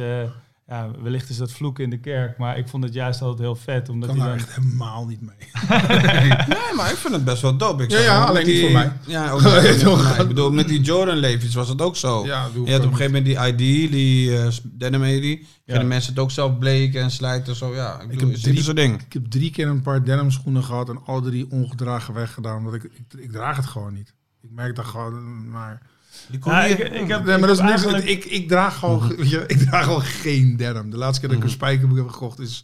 eh, 0.67 0.77
ja, 0.77 0.91
wellicht 1.01 1.29
is 1.29 1.37
dat 1.37 1.51
vloeken 1.51 1.83
in 1.83 1.89
de 1.89 1.99
kerk, 1.99 2.37
maar 2.37 2.57
ik 2.57 2.67
vond 2.67 2.83
het 2.83 2.93
juist 2.93 3.21
altijd 3.21 3.39
heel 3.39 3.55
vet. 3.55 3.89
Omdat 3.89 4.09
kan 4.09 4.17
hij 4.19 4.27
daar 4.27 4.37
dan, 4.37 4.45
echt 4.47 4.55
helemaal 4.55 5.05
niet 5.05 5.21
mee. 5.21 5.35
Nee, 6.47 6.73
maar 6.75 6.91
ik 6.91 6.97
vind 6.97 7.13
het 7.13 7.23
best 7.25 7.41
wel 7.41 7.57
dope. 7.57 7.83
Ik 7.83 7.91
Ja, 7.91 7.99
ja, 7.99 8.21
alleen 8.21 8.33
met 8.33 8.45
niet 8.45 8.55
die- 8.55 8.63
voor 8.63 8.71
mij. 8.71 8.91
Ja, 9.05 9.31
ook 9.31 9.41
niet 9.41 9.83
voor 9.83 9.97
mij. 10.03 10.17
Ik 10.21 10.27
bedoel, 10.27 10.51
met 10.51 10.67
die 10.67 10.81
Jordan 10.81 11.17
Levi's 11.17 11.53
was 11.53 11.69
het 11.69 11.81
ook 11.81 11.95
zo. 11.95 12.25
Ja, 12.25 12.49
doe 12.53 12.65
Je 12.65 12.71
had 12.71 12.81
op 12.85 12.91
een 12.91 12.95
gegeven 12.97 13.23
moment 13.23 13.57
die 13.57 13.67
ID, 13.85 13.91
die 13.91 14.29
uh, 14.29 14.47
denim 14.63 15.03
ID. 15.03 15.23
Ja. 15.65 15.73
Gingen 15.73 15.87
mensen 15.87 16.11
het 16.13 16.21
ook 16.21 16.31
zelf 16.31 16.57
bleken 16.57 17.01
en 17.01 17.11
slijten. 17.11 17.55
Zo, 17.55 17.75
ja, 17.75 18.01
ik, 18.01 18.07
bedoel, 18.07 18.29
heb 18.31 18.39
drie- 18.39 18.61
zo'n 18.61 18.75
ding. 18.75 19.01
Ik 19.01 19.13
heb 19.13 19.25
drie 19.25 19.51
keer 19.51 19.67
een 19.67 19.81
paar 19.81 20.03
denim 20.03 20.31
schoenen 20.31 20.63
gehad 20.63 20.89
en 20.89 20.99
alle 21.05 21.21
drie 21.21 21.51
ongedragen 21.51 22.13
weggedaan. 22.13 22.57
Omdat 22.57 22.73
ik, 22.73 22.83
ik, 22.83 23.19
ik 23.19 23.31
draag 23.31 23.55
het 23.55 23.65
gewoon 23.65 23.93
niet. 23.93 24.13
Ik 24.41 24.49
merk 24.51 24.75
dat 24.75 24.85
gewoon, 24.85 25.49
maar... 25.49 25.81
Die 26.29 26.39
kon 26.39 26.51
Ja, 26.51 26.67
niet- 26.67 26.79
ik, 26.79 26.79
ik 26.93 27.07
heb, 27.07 27.23
Nee, 27.25 27.37
maar 27.37 27.47
dat 27.47 27.49
is 27.49 27.63
ik 27.63 27.69
heb 27.69 27.75
niks. 27.79 27.83
eigenlijk- 27.93 28.25
Ik, 28.25 28.25
ik 28.31 28.47
draag 28.47 28.77
gewoon, 28.79 29.15
weet 29.15 29.29
je, 29.35 29.43
ik 29.47 29.57
draag 29.57 29.83
gewoon 29.83 30.01
geen 30.01 30.55
denim. 30.57 30.89
De 30.89 30.97
laatste 30.97 31.19
keer 31.19 31.29
dat 31.29 31.37
ik 31.37 31.43
een 31.43 31.49
spijkerbroek 31.49 31.97
heb 31.97 32.07
gekocht 32.09 32.39
is 32.39 32.63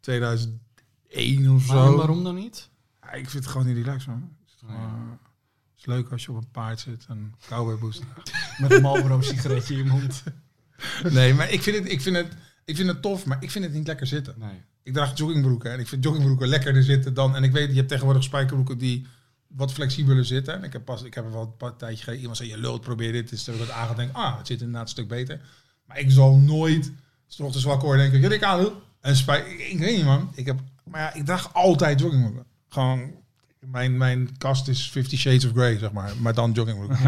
2001 0.00 1.50
of 1.50 1.62
zo. 1.64 1.96
waarom 1.96 2.24
dan 2.24 2.34
niet? 2.34 2.68
Ja, 3.02 3.12
ik 3.12 3.30
vind 3.30 3.44
het 3.44 3.52
gewoon 3.52 3.66
niet 3.66 3.76
relaxed, 3.76 4.06
man. 4.06 4.30
Het 4.40 4.48
is, 4.48 4.54
gewoon, 4.60 4.76
eh, 4.76 5.28
is 5.78 5.86
leuk 5.86 6.08
als 6.10 6.24
je 6.24 6.30
op 6.30 6.36
een 6.36 6.50
paard 6.50 6.80
zit 6.80 7.04
en 7.08 7.34
cowboyboost. 7.48 8.02
Met 8.60 8.72
een 8.72 8.82
Marlboro 8.82 9.20
sigaretje 9.20 9.74
in 9.74 9.84
je 9.84 9.90
mond. 9.90 10.22
Nee, 11.10 11.34
maar 11.34 11.50
ik 11.50 11.62
vind, 11.62 11.76
het, 11.76 11.90
ik, 11.92 12.00
vind 12.00 12.16
het, 12.16 12.32
ik 12.64 12.76
vind 12.76 12.88
het 12.88 13.02
tof, 13.02 13.24
maar 13.26 13.36
ik 13.42 13.50
vind 13.50 13.64
het 13.64 13.74
niet 13.74 13.86
lekker 13.86 14.06
zitten. 14.06 14.34
Nee. 14.38 14.62
Ik 14.82 14.92
draag 14.92 15.16
joggingbroeken 15.18 15.72
en 15.72 15.80
ik 15.80 15.88
vind 15.88 16.04
joggingbroeken 16.04 16.48
lekkerder 16.48 16.82
zitten 16.82 17.14
dan... 17.14 17.36
En 17.36 17.42
ik 17.44 17.52
weet, 17.52 17.68
je 17.70 17.76
hebt 17.76 17.88
tegenwoordig 17.88 18.22
spijkerbroeken 18.22 18.78
die 18.78 19.06
wat 19.48 19.72
flexibeler 19.72 20.24
zitten. 20.24 20.54
En 20.54 20.64
ik 20.64 20.72
heb, 20.72 20.84
pas, 20.84 21.02
ik 21.02 21.14
heb 21.14 21.24
er 21.24 21.32
wel 21.32 21.42
een 21.42 21.56
paar 21.56 21.76
tijdje 21.76 21.98
geleden... 22.02 22.20
Iemand 22.20 22.38
zei, 22.38 22.48
je 22.48 22.58
lult, 22.58 22.80
probeer 22.80 23.12
dit. 23.12 23.28
Dus 23.28 23.44
toen 23.44 23.54
heb 23.54 23.62
ik 23.62 23.68
het 23.68 23.78
aangedenkt. 23.78 24.14
Ah, 24.14 24.38
het 24.38 24.46
zit 24.46 24.58
inderdaad 24.58 24.82
een 24.82 24.88
stuk 24.88 25.08
beter. 25.08 25.40
Maar 25.86 25.98
ik 25.98 26.10
zal 26.10 26.36
nooit, 26.36 26.92
als 27.26 27.38
ik 27.38 27.44
ochtends 27.44 27.66
wakker 27.66 27.86
word, 27.86 27.98
denken... 27.98 28.20
Ja, 28.20 28.30
ik 28.30 28.42
aan. 28.42 28.68
En 29.00 29.16
spij... 29.16 29.40
Ik, 29.40 29.58
ik 29.58 29.78
weet 29.78 29.96
niet, 29.96 30.04
man. 30.04 30.32
Ik 30.34 30.46
heb, 30.46 30.60
maar 30.84 31.00
ja, 31.00 31.14
ik 31.14 31.24
draag 31.24 31.54
altijd 31.54 32.00
joggingbroeken. 32.00 32.44
Gewoon... 32.68 33.16
Mijn, 33.60 33.96
mijn 33.96 34.36
kast 34.38 34.68
is 34.68 34.88
Fifty 34.88 35.16
Shades 35.16 35.44
of 35.44 35.52
Grey, 35.52 35.78
zeg 35.78 35.92
maar. 35.92 36.12
Maar 36.20 36.34
dan 36.34 36.52
joggingbroek. 36.52 36.98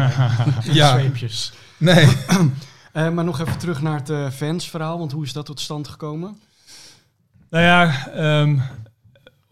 Ja. 0.73 0.99
Zweepjes. 0.99 1.53
nee. 1.77 2.07
Eh, 2.91 3.09
maar 3.09 3.23
nog 3.23 3.39
even 3.39 3.57
terug 3.57 3.81
naar 3.81 3.99
het 3.99 4.09
eh, 4.09 4.29
fansverhaal, 4.29 4.97
want 4.97 5.11
hoe 5.11 5.23
is 5.23 5.33
dat 5.33 5.45
tot 5.45 5.59
stand 5.59 5.87
gekomen? 5.87 6.39
Nou 7.49 7.63
ja, 7.63 8.07
ehm, 8.07 8.57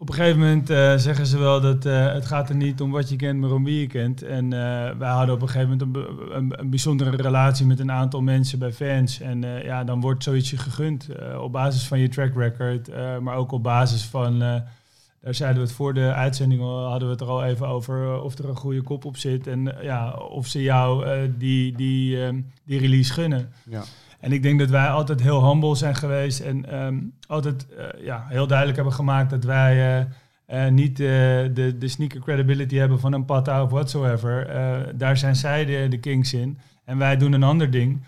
op 0.00 0.08
een 0.08 0.14
gegeven 0.14 0.38
moment 0.38 0.70
eh, 0.70 0.96
zeggen 0.96 1.26
ze 1.26 1.38
wel 1.38 1.60
dat 1.60 1.86
eh, 1.86 2.12
het 2.12 2.26
gaat 2.26 2.48
er 2.48 2.54
niet 2.54 2.80
om 2.80 2.90
wat 2.90 3.08
je 3.08 3.16
kent, 3.16 3.40
maar 3.40 3.50
om 3.50 3.64
wie 3.64 3.80
je 3.80 3.86
kent. 3.86 4.22
En 4.22 4.52
eh, 4.52 4.96
wij 4.98 5.08
hadden 5.08 5.34
op 5.34 5.42
een 5.42 5.48
gegeven 5.48 5.78
moment 5.78 5.96
een, 6.32 6.54
een, 6.60 6.70
bijzondere 6.70 7.16
relatie 7.16 7.66
met 7.66 7.80
een 7.80 7.92
aantal 7.92 8.20
mensen 8.20 8.58
bij 8.58 8.72
fans. 8.72 9.20
En 9.20 9.40
ja, 9.42 9.84
dan 9.84 10.00
wordt 10.00 10.22
zoiets 10.22 10.50
je 10.50 10.56
gegund 10.56 11.08
op 11.40 11.52
basis 11.52 11.86
van 11.86 11.98
je 11.98 12.08
track 12.08 12.34
record, 12.34 12.90
maar 13.20 13.36
ook 13.36 13.52
op 13.52 13.62
basis 13.62 14.04
van... 14.04 14.38
daar 14.38 15.34
zeiden 15.34 15.62
we 15.62 15.68
het 15.68 15.76
voor 15.76 15.94
de 15.94 16.12
uitzending, 16.12 16.60
al, 16.60 16.88
hadden 16.88 17.08
we 17.08 17.14
het 17.14 17.22
er 17.22 17.28
al 17.28 17.44
even 17.44 17.68
over 17.68 18.20
of 18.20 18.38
er 18.38 18.48
een 18.48 18.56
goede 18.56 18.82
kop 18.82 19.04
op 19.04 19.16
zit. 19.16 19.46
En 19.46 19.74
ja, 19.82 20.12
of 20.12 20.46
ze 20.46 20.62
jou 20.62 21.06
die, 21.38 21.76
die, 21.76 22.18
die 22.64 22.78
release 22.78 23.12
gunnen. 23.12 23.52
Ja. 23.64 23.82
En 24.20 24.32
ik 24.32 24.42
denk 24.42 24.58
dat 24.58 24.70
wij 24.70 24.88
altijd 24.88 25.22
heel 25.22 25.48
humble 25.48 25.74
zijn 25.74 25.94
geweest 25.94 26.40
en 26.40 26.70
ehm, 26.70 26.98
altijd 27.26 27.66
eh, 27.74 28.04
ja, 28.04 28.26
heel 28.28 28.46
duidelijk 28.46 28.76
hebben 28.76 28.94
gemaakt 28.94 29.30
dat 29.30 29.44
wij 29.44 30.00
eh, 30.46 30.64
eh, 30.66 30.72
niet 30.72 30.96
de, 30.96 31.74
de 31.78 31.88
sneaker 31.88 32.20
credibility 32.20 32.76
hebben 32.76 33.00
van 33.00 33.12
een 33.12 33.24
Pata 33.24 33.62
of 33.62 33.70
whatsoever. 33.70 34.48
Daar 34.96 35.16
zijn 35.16 35.36
zij 35.36 35.64
de, 35.64 35.86
de 35.88 35.98
kings 35.98 36.34
in 36.34 36.58
en 36.84 36.98
wij 36.98 37.16
doen 37.16 37.32
een 37.32 37.42
ander 37.42 37.70
ding. 37.70 38.04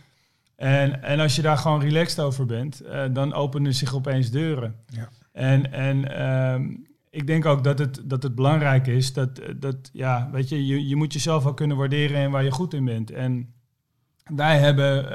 En, 0.56 1.02
en 1.02 1.20
als 1.20 1.36
je 1.36 1.42
daar 1.42 1.56
gewoon 1.56 1.80
relaxed 1.80 2.20
over 2.20 2.46
bent, 2.46 2.82
dan 3.12 3.34
openen 3.34 3.74
zich 3.74 3.94
opeens 3.94 4.30
deuren. 4.30 4.74
Ja. 4.86 5.08
En, 5.32 5.72
en 5.72 6.16
ehm, 6.16 6.64
ik 7.10 7.26
denk 7.26 7.46
ook 7.46 7.64
dat 7.64 7.78
het, 7.78 8.02
dat 8.04 8.22
het 8.22 8.34
belangrijk 8.34 8.86
is 8.86 9.12
dat, 9.12 9.40
dat 9.56 9.90
ja, 9.92 10.28
weet 10.32 10.48
je, 10.48 10.66
je, 10.66 10.88
je 10.88 10.96
moet 10.96 11.12
jezelf 11.12 11.44
wel 11.44 11.54
kunnen 11.54 11.76
waarderen 11.76 12.16
en 12.16 12.30
waar 12.30 12.44
je 12.44 12.50
goed 12.50 12.74
in 12.74 12.84
bent. 12.84 13.10
En 13.10 13.52
wij 14.24 14.58
hebben, 14.58 15.06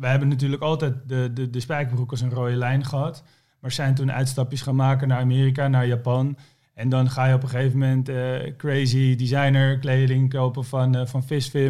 wij 0.00 0.10
hebben 0.10 0.28
natuurlijk 0.28 0.62
altijd 0.62 0.94
de, 1.06 1.30
de, 1.32 1.50
de 1.50 1.60
spijkerbroek 1.60 2.10
als 2.10 2.20
een 2.20 2.30
rode 2.30 2.56
lijn 2.56 2.84
gehad. 2.84 3.22
Maar 3.60 3.72
zijn 3.72 3.94
toen 3.94 4.12
uitstapjes 4.12 4.62
gaan 4.62 4.76
maken 4.76 5.08
naar 5.08 5.20
Amerika, 5.20 5.68
naar 5.68 5.86
Japan. 5.86 6.36
En 6.74 6.88
dan 6.88 7.10
ga 7.10 7.24
je 7.24 7.34
op 7.34 7.42
een 7.42 7.48
gegeven 7.48 7.78
moment 7.78 8.08
eh, 8.08 8.56
crazy 8.56 9.16
designer 9.16 9.78
kleding 9.78 10.30
kopen 10.30 10.64
van, 10.64 10.94
eh 10.94 11.06
van 11.06 11.24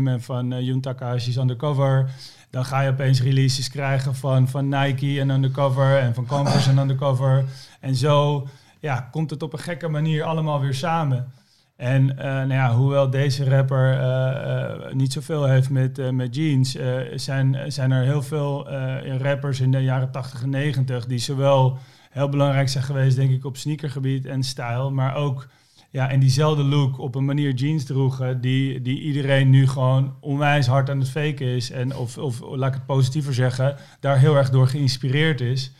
en 0.06 0.22
van 0.22 0.52
eh 0.52 0.60
Jun 0.60 0.80
Takashi's 0.80 1.36
Undercover. 1.36 2.10
Dan 2.50 2.64
ga 2.64 2.80
je 2.80 2.90
opeens 2.90 3.22
releases 3.22 3.70
krijgen 3.70 4.14
van, 4.14 4.48
van 4.48 4.68
Nike 4.68 5.20
en 5.20 5.30
Undercover 5.30 5.98
en 5.98 6.14
van 6.14 6.26
Converse 6.26 6.70
en 6.70 6.78
Undercover. 6.78 7.44
En 7.80 7.94
zo 7.94 8.46
ja, 8.80 9.08
komt 9.10 9.30
het 9.30 9.42
op 9.42 9.52
een 9.52 9.58
gekke 9.58 9.88
manier 9.88 10.24
allemaal 10.24 10.60
weer 10.60 10.74
samen. 10.74 11.32
En 11.78 12.18
eh, 12.18 12.24
nou 12.24 12.52
ja, 12.52 12.74
hoewel 12.74 13.10
deze 13.10 13.44
rapper 13.44 13.92
eh, 13.92 14.72
eh, 14.72 14.92
niet 14.92 15.12
zoveel 15.12 15.44
heeft 15.44 15.70
met, 15.70 16.12
met 16.12 16.34
jeans, 16.34 16.76
zijn, 17.14 17.72
zijn 17.72 17.90
er 17.90 18.04
heel 18.04 18.22
veel 18.22 18.70
rappers 19.18 19.60
in 19.60 19.70
de 19.70 19.78
jaren 19.78 20.10
80 20.10 20.42
en 20.42 20.50
90 20.50 21.06
die 21.06 21.18
zowel 21.18 21.78
heel 22.10 22.28
belangrijk 22.28 22.68
zijn 22.68 22.84
geweest, 22.84 23.16
denk 23.16 23.30
ik, 23.30 23.44
op 23.44 23.56
sneakergebied 23.56 24.26
en 24.26 24.42
stijl, 24.42 24.90
maar 24.92 25.14
ook 25.14 25.48
ja, 25.90 26.08
in 26.08 26.20
diezelfde 26.20 26.62
look 26.62 26.98
op 26.98 27.14
een 27.14 27.24
manier 27.24 27.52
jeans 27.52 27.84
droegen 27.84 28.40
die, 28.40 28.82
die 28.82 29.00
iedereen 29.00 29.50
nu 29.50 29.68
gewoon 29.68 30.16
onwijs 30.20 30.66
hard 30.66 30.90
aan 30.90 30.98
het 30.98 31.10
faken 31.10 31.46
is. 31.46 31.70
En 31.70 31.96
of, 31.96 32.18
of 32.18 32.40
laat 32.40 32.68
ik 32.68 32.74
het 32.74 32.86
positiever 32.86 33.34
zeggen, 33.34 33.76
daar 34.00 34.18
heel 34.18 34.36
erg 34.36 34.50
door 34.50 34.68
geïnspireerd 34.68 35.40
is. 35.40 35.72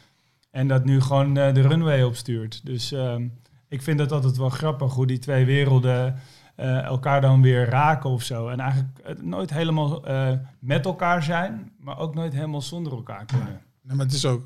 En 0.51 0.69
dat 0.69 0.85
nu 0.85 1.01
gewoon 1.01 1.35
de 1.35 1.61
runway 1.61 2.03
opstuurt. 2.03 2.61
Dus 2.65 2.93
ehm, 2.93 3.27
ik 3.69 3.83
vind 3.83 4.01
het 4.01 4.13
altijd 4.13 4.37
wel 4.37 4.49
grappig 4.49 4.93
hoe 4.95 5.07
die 5.07 5.19
twee 5.19 5.45
werelden 5.45 6.17
eh, 6.57 6.83
elkaar 6.83 7.21
dan 7.21 7.43
weer 7.43 7.69
raken 7.69 8.11
of 8.11 8.23
zo. 8.23 8.49
En 8.49 8.61
eigenlijk 8.61 8.99
eh, 8.99 9.15
nooit 9.23 9.51
helemaal 9.51 10.07
eh, 10.07 10.33
met 10.59 10.85
elkaar 10.85 11.23
zijn, 11.23 11.73
maar 11.81 11.99
ook 11.99 12.15
nooit 12.15 12.33
helemaal 12.33 12.63
zonder 12.63 12.93
elkaar 12.93 13.25
kunnen. 13.25 13.61
Nee, 13.83 13.97
maar 13.97 14.07
het 14.07 14.15
is 14.15 14.25
ook, 14.25 14.43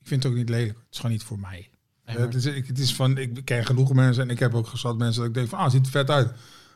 ik 0.00 0.06
vind 0.06 0.22
het 0.22 0.32
ook 0.32 0.38
niet 0.38 0.48
lelijk. 0.48 0.76
Het 0.76 0.86
is 0.90 0.96
gewoon 0.96 1.12
niet 1.12 1.22
voor 1.22 1.38
mij. 1.38 1.68
Nee, 2.06 2.16
het, 2.16 2.34
is, 2.34 2.44
ik, 2.46 2.66
het 2.66 2.78
is 2.78 2.94
van, 2.94 3.18
ik 3.18 3.44
ken 3.44 3.66
genoeg 3.66 3.92
mensen 3.92 4.22
en 4.22 4.30
ik 4.30 4.38
heb 4.38 4.54
ook 4.54 4.66
gezat 4.66 4.98
mensen 4.98 5.20
dat 5.20 5.28
ik 5.28 5.34
denk 5.34 5.48
van, 5.48 5.58
ah, 5.58 5.64
het 5.64 5.72
ziet 5.72 5.84
er 5.84 5.90
vet 5.90 6.10
uit. 6.10 6.32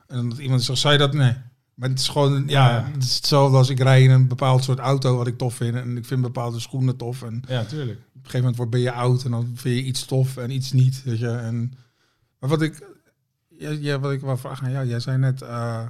En 0.06 0.16
dan 0.16 0.28
dat 0.28 0.38
iemand 0.38 0.62
zegt, 0.62 0.78
zei 0.78 0.98
dat? 0.98 1.12
Nee. 1.14 1.34
Maar 1.74 1.88
het 1.88 1.98
is 1.98 2.08
gewoon, 2.08 2.44
ja, 2.46 2.70
Ja. 2.70 2.88
het 2.92 3.02
is 3.02 3.14
hetzelfde 3.14 3.56
als 3.56 3.68
ik 3.68 3.78
rij 3.80 4.02
in 4.02 4.10
een 4.10 4.28
bepaald 4.28 4.64
soort 4.64 4.78
auto 4.78 5.16
wat 5.16 5.26
ik 5.26 5.38
tof 5.38 5.54
vind. 5.54 5.74
En 5.74 5.96
ik 5.96 6.04
vind 6.04 6.20
bepaalde 6.22 6.60
schoenen 6.60 6.96
tof. 6.96 7.22
En 7.22 7.36
op 7.36 7.48
Ja, 7.48 7.64
tuurlijk. 7.64 7.98
een 7.98 8.06
gegeven 8.14 8.38
moment 8.38 8.56
word, 8.56 8.70
ben 8.70 8.80
je 8.80 8.92
oud 8.92 9.24
en 9.24 9.30
dan 9.30 9.50
vind 9.54 9.76
je 9.76 9.82
iets 9.82 10.04
tof 10.04 10.36
en 10.36 10.50
iets 10.50 10.72
niet. 10.72 11.02
Weet 11.04 11.18
je. 11.18 11.28
En, 11.28 11.72
maar 12.38 12.48
wat 12.50 12.62
ik, 12.62 12.86
ja, 13.48 13.70
ja, 13.70 13.98
wat 13.98 14.12
ik 14.12 14.20
wel 14.20 14.36
vraag 14.36 14.62
aan 14.62 14.70
jou, 14.70 14.86
jij 14.86 15.00
zei 15.00 15.18
net, 15.18 15.42
eh, 15.42 15.86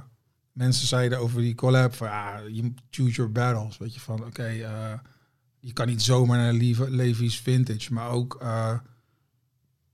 mensen 0.51 0.87
zeiden 0.87 1.19
over 1.19 1.41
die 1.41 1.55
collab 1.55 1.95
van, 1.95 2.07
ja, 2.07 2.41
moet 2.61 2.81
choose 2.89 3.11
your 3.11 3.31
battles. 3.31 3.77
Weet 3.77 3.93
je, 3.93 3.99
van 3.99 4.25
oké, 4.25 4.43
eh, 4.43 4.93
je 5.59 5.73
kan 5.73 5.87
niet 5.87 6.01
zomaar 6.01 6.37
naar 6.37 6.53
Levi- 6.53 6.89
Levi's 6.89 7.39
Vintage, 7.39 7.93
maar 7.93 8.09
ook 8.09 8.37
eh, 8.41 8.77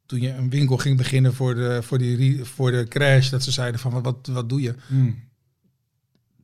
toen 0.05 0.21
je 0.21 0.29
een 0.33 0.49
winkel 0.49 0.77
ging 0.77 0.97
beginnen 0.97 1.33
voor 1.33 1.55
de, 1.55 1.79
voor 1.83 1.97
die, 1.97 2.43
voor 2.43 2.71
de 2.71 2.85
crash, 2.87 3.29
dat 3.29 3.43
ze 3.43 3.51
zeiden 3.51 3.79
van, 3.79 3.91
wat, 3.91 4.03
wat, 4.03 4.27
wat 4.27 4.49
doe 4.49 4.61
je? 4.61 4.75
Hmm. 4.87 5.31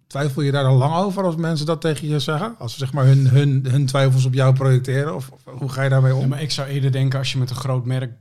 Twijfel 0.07 0.41
je 0.41 0.51
daar 0.51 0.64
dan 0.64 0.76
lang 0.78 0.95
over 0.95 1.24
als 1.24 1.36
mensen 1.36 1.66
dat 1.66 1.82
tegen 1.82 2.07
je 2.07 2.20
zeggen? 2.20 2.57
Als 2.57 2.72
ze 2.72 2.78
zeg 2.80 2.93
maar 2.93 3.05
hun, 3.05 3.28
hun, 3.28 3.66
hun 3.70 3.86
twijfels 3.86 4.26
op 4.26 4.34
jou 4.34 4.53
projecteren? 4.53 5.16
Of, 5.16 5.30
of 5.30 5.43
hoe 5.45 5.70
ga 5.70 5.84
je 5.84 5.89
daarmee 5.89 6.16
om? 6.16 6.22
Ja, 6.22 6.28
maar 6.28 6.41
ik 6.41 6.51
zou 6.51 6.68
eerder 6.68 6.91
denken 6.91 7.20
als 7.20 7.32
je 7.32 7.38
met 7.38 7.49
een 7.49 7.55
groot 7.55 7.86
merk 7.86 8.12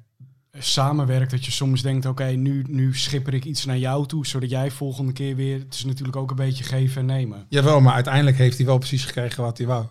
samenwerkt, 0.52 1.30
dat 1.30 1.44
je 1.44 1.50
soms 1.50 1.82
denkt, 1.82 2.06
oké, 2.06 2.24
nu, 2.24 2.64
nu 2.68 2.96
schipper 2.96 3.34
ik 3.34 3.44
iets 3.44 3.64
naar 3.64 3.78
jou 3.78 4.06
toe, 4.06 4.26
zodat 4.26 4.50
jij 4.50 4.70
volgende 4.70 5.12
keer 5.12 5.36
weer, 5.36 5.58
het 5.58 5.74
is 5.74 5.84
natuurlijk 5.84 6.16
ook 6.16 6.30
een 6.30 6.36
beetje 6.36 6.64
geven 6.64 7.00
en 7.00 7.06
nemen. 7.06 7.46
Jawel, 7.48 7.80
maar 7.80 7.94
uiteindelijk 7.94 8.36
heeft 8.36 8.56
hij 8.56 8.66
wel 8.66 8.78
precies 8.78 9.04
gekregen 9.04 9.42
wat 9.42 9.58
hij 9.58 9.66
wou. 9.66 9.84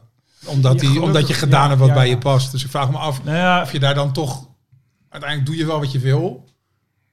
Omdat, 0.45 0.81
Ja, 0.81 0.89
hij, 0.89 0.97
omdat 0.97 1.27
je 1.27 1.33
gedaan 1.33 1.61
ja, 1.61 1.67
hebt 1.67 1.79
wat 1.79 1.87
ja, 1.89 1.93
bij 1.93 2.05
ja. 2.05 2.11
je 2.11 2.17
past. 2.17 2.51
Dus 2.51 2.63
ik 2.63 2.69
vraag 2.69 2.91
me 2.91 2.97
af 2.97 3.23
Nou 3.23 3.37
ja, 3.37 3.61
of 3.61 3.71
je 3.71 3.79
daar 3.79 3.95
dan 3.95 4.13
toch... 4.13 4.47
Uiteindelijk 5.09 5.49
doe 5.49 5.59
je 5.59 5.65
wel 5.65 5.79
wat 5.79 5.91
je 5.91 5.99
wil. 5.99 6.45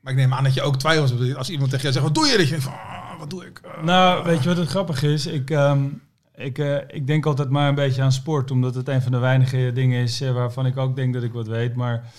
Maar 0.00 0.12
ik 0.12 0.18
neem 0.18 0.34
aan 0.34 0.44
dat 0.44 0.54
je 0.54 0.62
ook 0.62 0.78
twijfels 0.78 1.10
hebt. 1.10 1.36
Als 1.36 1.50
iemand 1.50 1.70
tegen 1.70 1.86
je 1.86 1.92
zegt, 1.92 2.04
wat 2.04 2.14
doe 2.14 2.26
je? 2.26 2.36
Dat 2.36 2.42
je 2.42 2.48
denkt 2.48 2.64
van, 2.64 2.72
ah, 2.72 3.18
wat 3.18 3.30
doe 3.30 3.46
ik? 3.46 3.60
Ah. 3.64 3.84
Nou, 3.84 4.24
weet 4.24 4.42
je 4.42 4.48
wat 4.48 4.56
het 4.56 4.68
grappig 4.68 5.02
is? 5.02 5.26
Ik, 5.26 5.50
ehm, 5.50 5.86
ik, 6.34 6.58
eh, 6.58 6.76
ik 6.88 7.06
denk 7.06 7.26
altijd 7.26 7.50
maar 7.50 7.68
een 7.68 7.74
beetje 7.74 8.02
aan 8.02 8.12
sport, 8.12 8.50
omdat 8.50 8.74
het 8.74 8.88
een 8.88 9.02
van 9.02 9.12
de 9.12 9.18
weinige 9.18 9.70
dingen 9.74 10.02
is 10.02 10.20
eh, 10.20 10.32
waarvan 10.32 10.66
ik 10.66 10.76
ook 10.76 10.96
denk 10.96 11.14
dat 11.14 11.22
ik 11.22 11.32
wat 11.32 11.46
weet. 11.46 11.74
Maar 11.74 12.12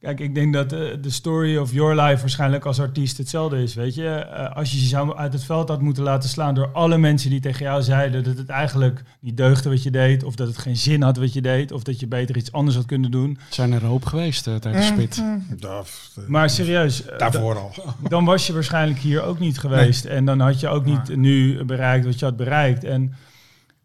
kijk, 0.00 0.20
ik 0.20 0.34
denk 0.34 0.52
dat 0.52 0.72
eh, 0.72 0.78
de 1.00 1.10
story 1.10 1.56
of 1.56 1.72
your 1.72 2.00
life 2.02 2.20
waarschijnlijk 2.20 2.64
als 2.64 2.80
artiest 2.80 3.18
hetzelfde 3.18 3.62
is. 3.62 3.74
Weet 3.74 3.94
je, 3.94 4.06
Eh, 4.08 4.56
als 4.56 4.70
je 4.70 4.80
je 4.80 4.86
zou 4.86 5.16
uit 5.16 5.32
het 5.32 5.44
veld 5.44 5.68
had 5.68 5.80
moeten 5.80 6.02
laten 6.02 6.28
slaan 6.28 6.54
door 6.54 6.70
alle 6.72 6.98
mensen 6.98 7.30
die 7.30 7.40
tegen 7.40 7.64
jou 7.64 7.82
zeiden 7.82 8.24
dat 8.24 8.36
het 8.36 8.48
eigenlijk 8.48 9.02
niet 9.20 9.36
deugde 9.36 9.68
wat 9.68 9.82
je 9.82 9.90
deed, 9.90 10.24
of 10.24 10.34
dat 10.34 10.46
het 10.46 10.58
geen 10.58 10.76
zin 10.76 11.02
had 11.02 11.16
wat 11.16 11.32
je 11.32 11.40
deed, 11.40 11.72
of 11.72 11.82
dat 11.82 12.00
je 12.00 12.06
beter 12.06 12.36
iets 12.36 12.52
anders 12.52 12.76
had 12.76 12.86
kunnen 12.86 13.10
doen. 13.10 13.38
Het 13.44 13.54
zijn 13.54 13.72
er 13.72 13.82
een 13.82 13.88
hoop 13.88 14.04
geweest 14.04 14.46
eh, 14.46 14.54
tijdens 14.54 14.86
Spit. 14.86 15.22
Dat, 15.56 15.90
eh, 16.16 16.26
Maar 16.26 16.50
serieus, 16.50 17.04
daarvoor 17.18 17.58
al. 17.58 17.72
dan 18.08 18.24
was 18.24 18.46
je 18.46 18.52
waarschijnlijk 18.52 18.98
hier 18.98 19.22
ook 19.22 19.38
niet 19.38 19.58
geweest. 19.58 20.04
En 20.04 20.24
dan 20.24 20.40
had 20.40 20.60
je 20.60 20.68
ook 20.68 20.84
niet 20.84 21.16
nu 21.16 21.64
bereikt 21.64 22.04
wat 22.04 22.18
je 22.18 22.24
had 22.24 22.36
bereikt. 22.36 22.84
En 22.84 23.14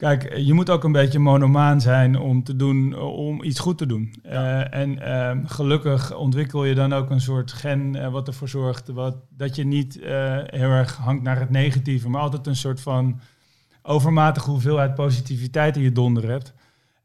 kijk, 0.04 0.38
je 0.38 0.54
moet 0.54 0.70
ook 0.70 0.84
een 0.84 0.92
beetje 0.92 1.20
monomaan 1.20 1.82
zijn 1.82 2.20
om 2.20 2.44
te 2.44 2.56
doen, 2.56 3.00
om 3.02 3.44
iets 3.44 3.60
goed 3.60 3.78
te 3.78 3.86
doen. 3.86 4.16
Eh, 4.24 4.74
en 4.74 5.00
ehm, 5.02 5.46
gelukkig 5.46 6.16
ontwikkel 6.16 6.66
je 6.66 6.76
dan 6.76 6.94
ook 6.94 7.10
een 7.10 7.22
soort 7.22 7.52
gen 7.52 7.96
eh, 7.96 8.12
wat 8.12 8.28
ervoor 8.28 8.50
zorgt 8.50 8.88
wat, 8.88 9.16
dat 9.30 9.56
je 9.56 9.64
niet 9.66 10.00
eh, 10.00 10.12
heel 10.46 10.70
erg 10.70 10.96
hangt 10.96 11.24
naar 11.24 11.40
het 11.40 11.50
negatieve, 11.50 12.10
maar 12.10 12.22
altijd 12.22 12.48
een 12.48 12.56
soort 12.56 12.82
van 12.82 13.20
overmatige 13.82 14.50
hoeveelheid 14.50 14.96
positiviteit 14.96 15.76
in 15.76 15.82
je 15.84 15.92
donder 15.92 16.30
hebt. 16.30 16.54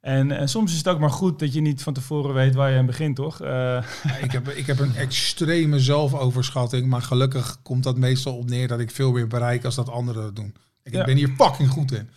En, 0.01 0.31
en 0.33 0.49
soms 0.49 0.73
is 0.73 0.79
het 0.79 0.89
ook 0.89 0.99
maar 1.01 1.11
goed 1.11 1.39
dat 1.39 1.53
je 1.55 1.61
niet 1.61 1.83
van 1.83 1.93
tevoren 1.93 2.35
weet 2.35 2.55
waar 2.55 2.71
je 2.71 2.79
aan 2.79 2.87
begint, 2.87 3.17
toch? 3.17 3.41
Eh, 3.41 3.85
ik, 4.23 4.33
heb, 4.33 4.49
ik 4.49 4.67
heb 4.67 4.79
een 4.79 4.95
extreme 4.95 5.81
zelfoverschatting. 5.81 6.87
Maar 6.87 7.03
gelukkig 7.03 7.59
komt 7.63 7.83
dat 7.85 7.97
meestal 7.97 8.37
op 8.37 8.49
neer 8.49 8.69
dat 8.69 8.81
ik 8.81 8.91
veel 8.91 9.13
meer 9.13 9.27
bereik 9.27 9.65
als 9.65 9.75
dat 9.75 9.89
anderen 9.91 10.23
dat 10.23 10.37
doen. 10.37 10.55
Ik 10.83 10.93
Ja. 10.93 11.05
ben 11.05 11.17
hier 11.17 11.33
fucking 11.37 11.69
goed 11.69 11.93
in. 11.93 12.09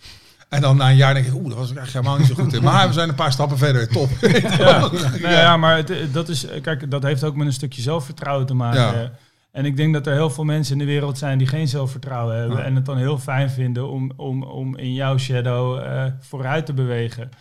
En 0.52 0.62
dan 0.62 0.78
na 0.78 0.90
een 0.90 0.96
jaar 0.96 1.14
denk 1.14 1.26
ik, 1.26 1.34
oeh, 1.34 1.48
dat 1.48 1.58
was 1.58 1.72
ik 1.72 1.78
eigenlijk 1.78 2.06
helemaal 2.06 2.28
niet 2.28 2.38
zo 2.38 2.44
goed 2.44 2.54
in. 2.54 2.64
Maar 2.72 2.88
we 2.88 2.94
zijn 2.94 3.10
een 3.10 3.16
paar 3.16 3.32
stappen 3.32 3.58
verder. 3.58 3.88
Top. 3.88 4.10
Ja, 4.58 4.80
nou 5.22 5.34
ja, 5.34 5.58
maar 5.58 5.78
het, 5.78 6.14
dat, 6.14 6.30
is, 6.30 6.46
kijk, 6.62 6.92
dat 6.92 7.04
heeft 7.04 7.24
ook 7.24 7.36
met 7.36 7.48
een 7.48 7.54
stukje 7.54 7.82
zelfvertrouwen 7.82 8.46
te 8.46 8.54
maken. 8.54 9.02
Ja. 9.02 9.12
En 9.52 9.66
ik 9.66 9.78
denk 9.78 9.94
dat 9.94 10.08
er 10.08 10.14
heel 10.14 10.30
veel 10.30 10.44
mensen 10.44 10.74
in 10.74 10.80
de 10.80 10.92
wereld 10.92 11.18
zijn 11.18 11.38
die 11.38 11.48
geen 11.48 11.68
zelfvertrouwen 11.68 12.38
hebben. 12.38 12.58
Ja. 12.58 12.64
En 12.64 12.76
het 12.76 12.86
dan 12.86 12.98
heel 12.98 13.18
fijn 13.18 13.50
vinden 13.50 13.90
om, 13.90 14.12
om, 14.16 14.44
om 14.44 14.78
in 14.78 14.94
jouw 14.94 15.18
shadow 15.18 15.80
eh, 15.80 16.06
vooruit 16.20 16.66
te 16.66 16.74
bewegen. 16.74 17.32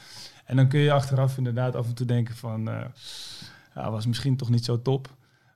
En 0.44 0.56
dan 0.56 0.68
kun 0.68 0.80
je 0.80 0.92
achteraf 0.92 1.36
inderdaad 1.36 1.76
af 1.76 1.86
en 1.86 1.94
toe 1.94 2.06
denken 2.06 2.36
van... 2.36 2.68
eh 2.68 2.74
ja, 3.74 3.90
was 3.90 4.06
misschien 4.06 4.36
toch 4.36 4.50
niet 4.50 4.64
zo 4.64 4.82
top. 4.82 5.08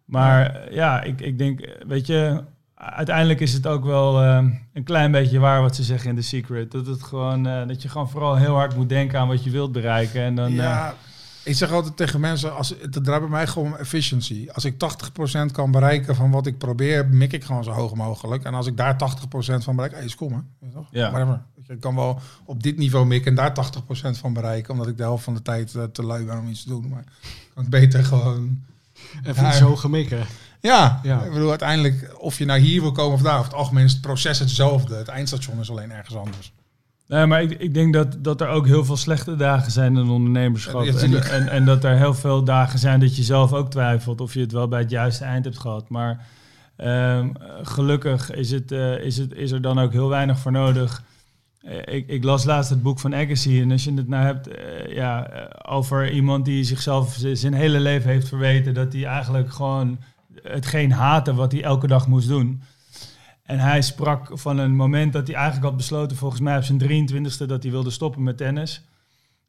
Maar 0.04 0.54
eh, 0.54 0.74
ja, 0.74 1.02
ik, 1.02 1.20
ik 1.20 1.38
denk, 1.38 1.60
eh, 1.60 1.86
weet 1.86 2.06
je... 2.06 2.42
Uiteindelijk 2.74 3.40
is 3.40 3.52
het 3.52 3.66
ook 3.66 3.84
wel 3.84 4.22
eh, 4.22 4.44
een 4.72 4.84
klein 4.84 5.12
beetje 5.12 5.38
waar 5.38 5.60
wat 5.60 5.76
ze 5.76 5.82
zeggen 5.82 6.10
in 6.10 6.16
The 6.16 6.22
Secret. 6.22 6.70
Dat, 6.70 6.86
het 6.86 7.02
gewoon, 7.02 7.46
eh, 7.46 7.66
dat 7.66 7.82
je 7.82 7.88
gewoon 7.88 8.10
vooral 8.10 8.36
heel 8.36 8.54
hard 8.54 8.76
moet 8.76 8.88
denken 8.88 9.18
aan 9.18 9.28
wat 9.28 9.44
je 9.44 9.50
wilt 9.50 9.72
bereiken. 9.72 10.22
En 10.22 10.34
dan, 10.34 10.58
eh, 10.58 10.88
Ik 11.44 11.54
zeg 11.54 11.72
altijd 11.72 11.96
tegen 11.96 12.20
mensen, 12.20 12.56
als, 12.56 12.68
het 12.68 13.04
draait 13.04 13.20
bij 13.20 13.30
mij 13.30 13.46
gewoon 13.46 13.72
om 13.72 13.78
efficiency. 13.78 14.48
Als 14.52 14.64
ik 14.64 14.78
80% 14.78 15.52
kan 15.52 15.70
bereiken 15.70 16.14
van 16.14 16.30
wat 16.30 16.46
ik 16.46 16.58
probeer, 16.58 17.06
mik 17.08 17.32
ik 17.32 17.44
gewoon 17.44 17.64
zo 17.64 17.70
hoog 17.70 17.94
mogelijk. 17.94 18.44
En 18.44 18.54
als 18.54 18.66
ik 18.66 18.76
daar 18.76 18.96
80% 18.96 19.64
van 19.64 19.76
bereik, 19.76 19.92
hey, 19.92 20.04
is 20.04 20.14
kom 20.14 20.32
hè. 20.32 20.68
Ja. 20.90 21.10
Whatever. 21.10 21.42
Ik 21.68 21.80
kan 21.80 21.94
wel 21.94 22.20
op 22.44 22.62
dit 22.62 22.76
niveau 22.76 23.06
mikken 23.06 23.30
en 23.30 23.36
daar 23.36 23.52
80% 23.52 24.18
van 24.18 24.32
bereiken, 24.32 24.72
omdat 24.72 24.88
ik 24.88 24.96
de 24.96 25.02
helft 25.02 25.24
van 25.24 25.34
de 25.34 25.42
tijd 25.42 25.74
eh, 25.74 25.82
te 25.82 26.02
lui 26.02 26.24
ben 26.24 26.38
om 26.38 26.48
iets 26.48 26.62
te 26.62 26.68
doen. 26.68 26.88
Maar 26.88 27.04
kan 27.54 27.64
ik 27.64 27.70
beter 27.70 28.04
gewoon... 28.04 28.62
Even 29.24 29.52
zo 29.52 29.76
gemikken. 29.76 30.26
Ja, 30.64 31.00
Ja. 31.02 31.22
ik 31.22 31.32
bedoel 31.32 31.48
uiteindelijk, 31.50 32.14
of 32.18 32.38
je 32.38 32.44
nou 32.44 32.60
hier 32.60 32.80
wil 32.80 32.92
komen 32.92 33.14
of 33.14 33.22
daar, 33.22 33.34
over 33.34 33.44
het 33.44 33.54
algemeen 33.54 33.84
is 33.84 33.92
het 33.92 34.00
proces 34.00 34.38
hetzelfde. 34.38 34.94
Het 34.94 35.08
eindstation 35.08 35.60
is 35.60 35.70
alleen 35.70 35.90
ergens 35.90 36.16
anders. 36.16 36.52
Nee, 37.06 37.26
maar 37.26 37.42
ik, 37.42 37.50
ik 37.50 37.74
denk 37.74 37.92
dat, 37.92 38.24
dat 38.24 38.40
er 38.40 38.48
ook 38.48 38.66
heel 38.66 38.84
veel 38.84 38.96
slechte 38.96 39.36
dagen 39.36 39.72
zijn 39.72 39.96
in 39.96 40.08
ondernemerschap. 40.08 40.84
Ja, 40.84 40.92
en, 40.92 41.22
en, 41.30 41.48
en 41.48 41.64
dat 41.64 41.84
er 41.84 41.96
heel 41.96 42.14
veel 42.14 42.44
dagen 42.44 42.78
zijn 42.78 43.00
dat 43.00 43.16
je 43.16 43.22
zelf 43.22 43.52
ook 43.52 43.70
twijfelt 43.70 44.20
of 44.20 44.34
je 44.34 44.40
het 44.40 44.52
wel 44.52 44.68
bij 44.68 44.80
het 44.80 44.90
juiste 44.90 45.24
eind 45.24 45.44
hebt 45.44 45.58
gehad. 45.58 45.88
Maar 45.88 46.26
ehm, 46.76 47.28
gelukkig 47.62 48.30
is, 48.30 48.50
het, 48.50 48.72
eh, 48.72 48.98
is, 48.98 49.16
het, 49.16 49.32
is 49.32 49.50
er 49.50 49.62
dan 49.62 49.78
ook 49.78 49.92
heel 49.92 50.08
weinig 50.08 50.38
voor 50.38 50.52
nodig. 50.52 51.02
Eh, 51.60 51.94
ik, 51.94 52.08
ik 52.08 52.24
las 52.24 52.44
laatst 52.44 52.70
het 52.70 52.82
boek 52.82 52.98
van 52.98 53.14
Agassi. 53.14 53.60
En 53.60 53.70
als 53.70 53.84
je 53.84 53.94
het 53.94 54.08
nou 54.08 54.24
hebt 54.24 54.48
eh, 54.48 54.94
ja, 54.94 55.30
over 55.66 56.10
iemand 56.10 56.44
die 56.44 56.64
zichzelf 56.64 57.16
zijn 57.32 57.54
hele 57.54 57.80
leven 57.80 58.10
heeft 58.10 58.28
verweten, 58.28 58.74
dat 58.74 58.92
hij 58.92 59.04
eigenlijk 59.04 59.52
gewoon 59.52 59.98
hetgeen 60.42 60.92
haatte 60.92 61.34
wat 61.34 61.52
hij 61.52 61.62
elke 61.62 61.86
dag 61.86 62.08
moest 62.08 62.28
doen. 62.28 62.62
En 63.42 63.58
hij 63.58 63.82
sprak 63.82 64.28
van 64.32 64.58
een 64.58 64.76
moment 64.76 65.12
dat 65.12 65.26
hij 65.26 65.36
eigenlijk 65.36 65.66
had 65.66 65.76
besloten, 65.76 66.16
volgens 66.16 66.40
mij 66.40 66.56
op 66.56 66.62
zijn 66.62 66.80
23ste, 66.80 67.46
dat 67.46 67.62
hij 67.62 67.72
wilde 67.72 67.90
stoppen 67.90 68.22
met 68.22 68.36
tennis. 68.36 68.84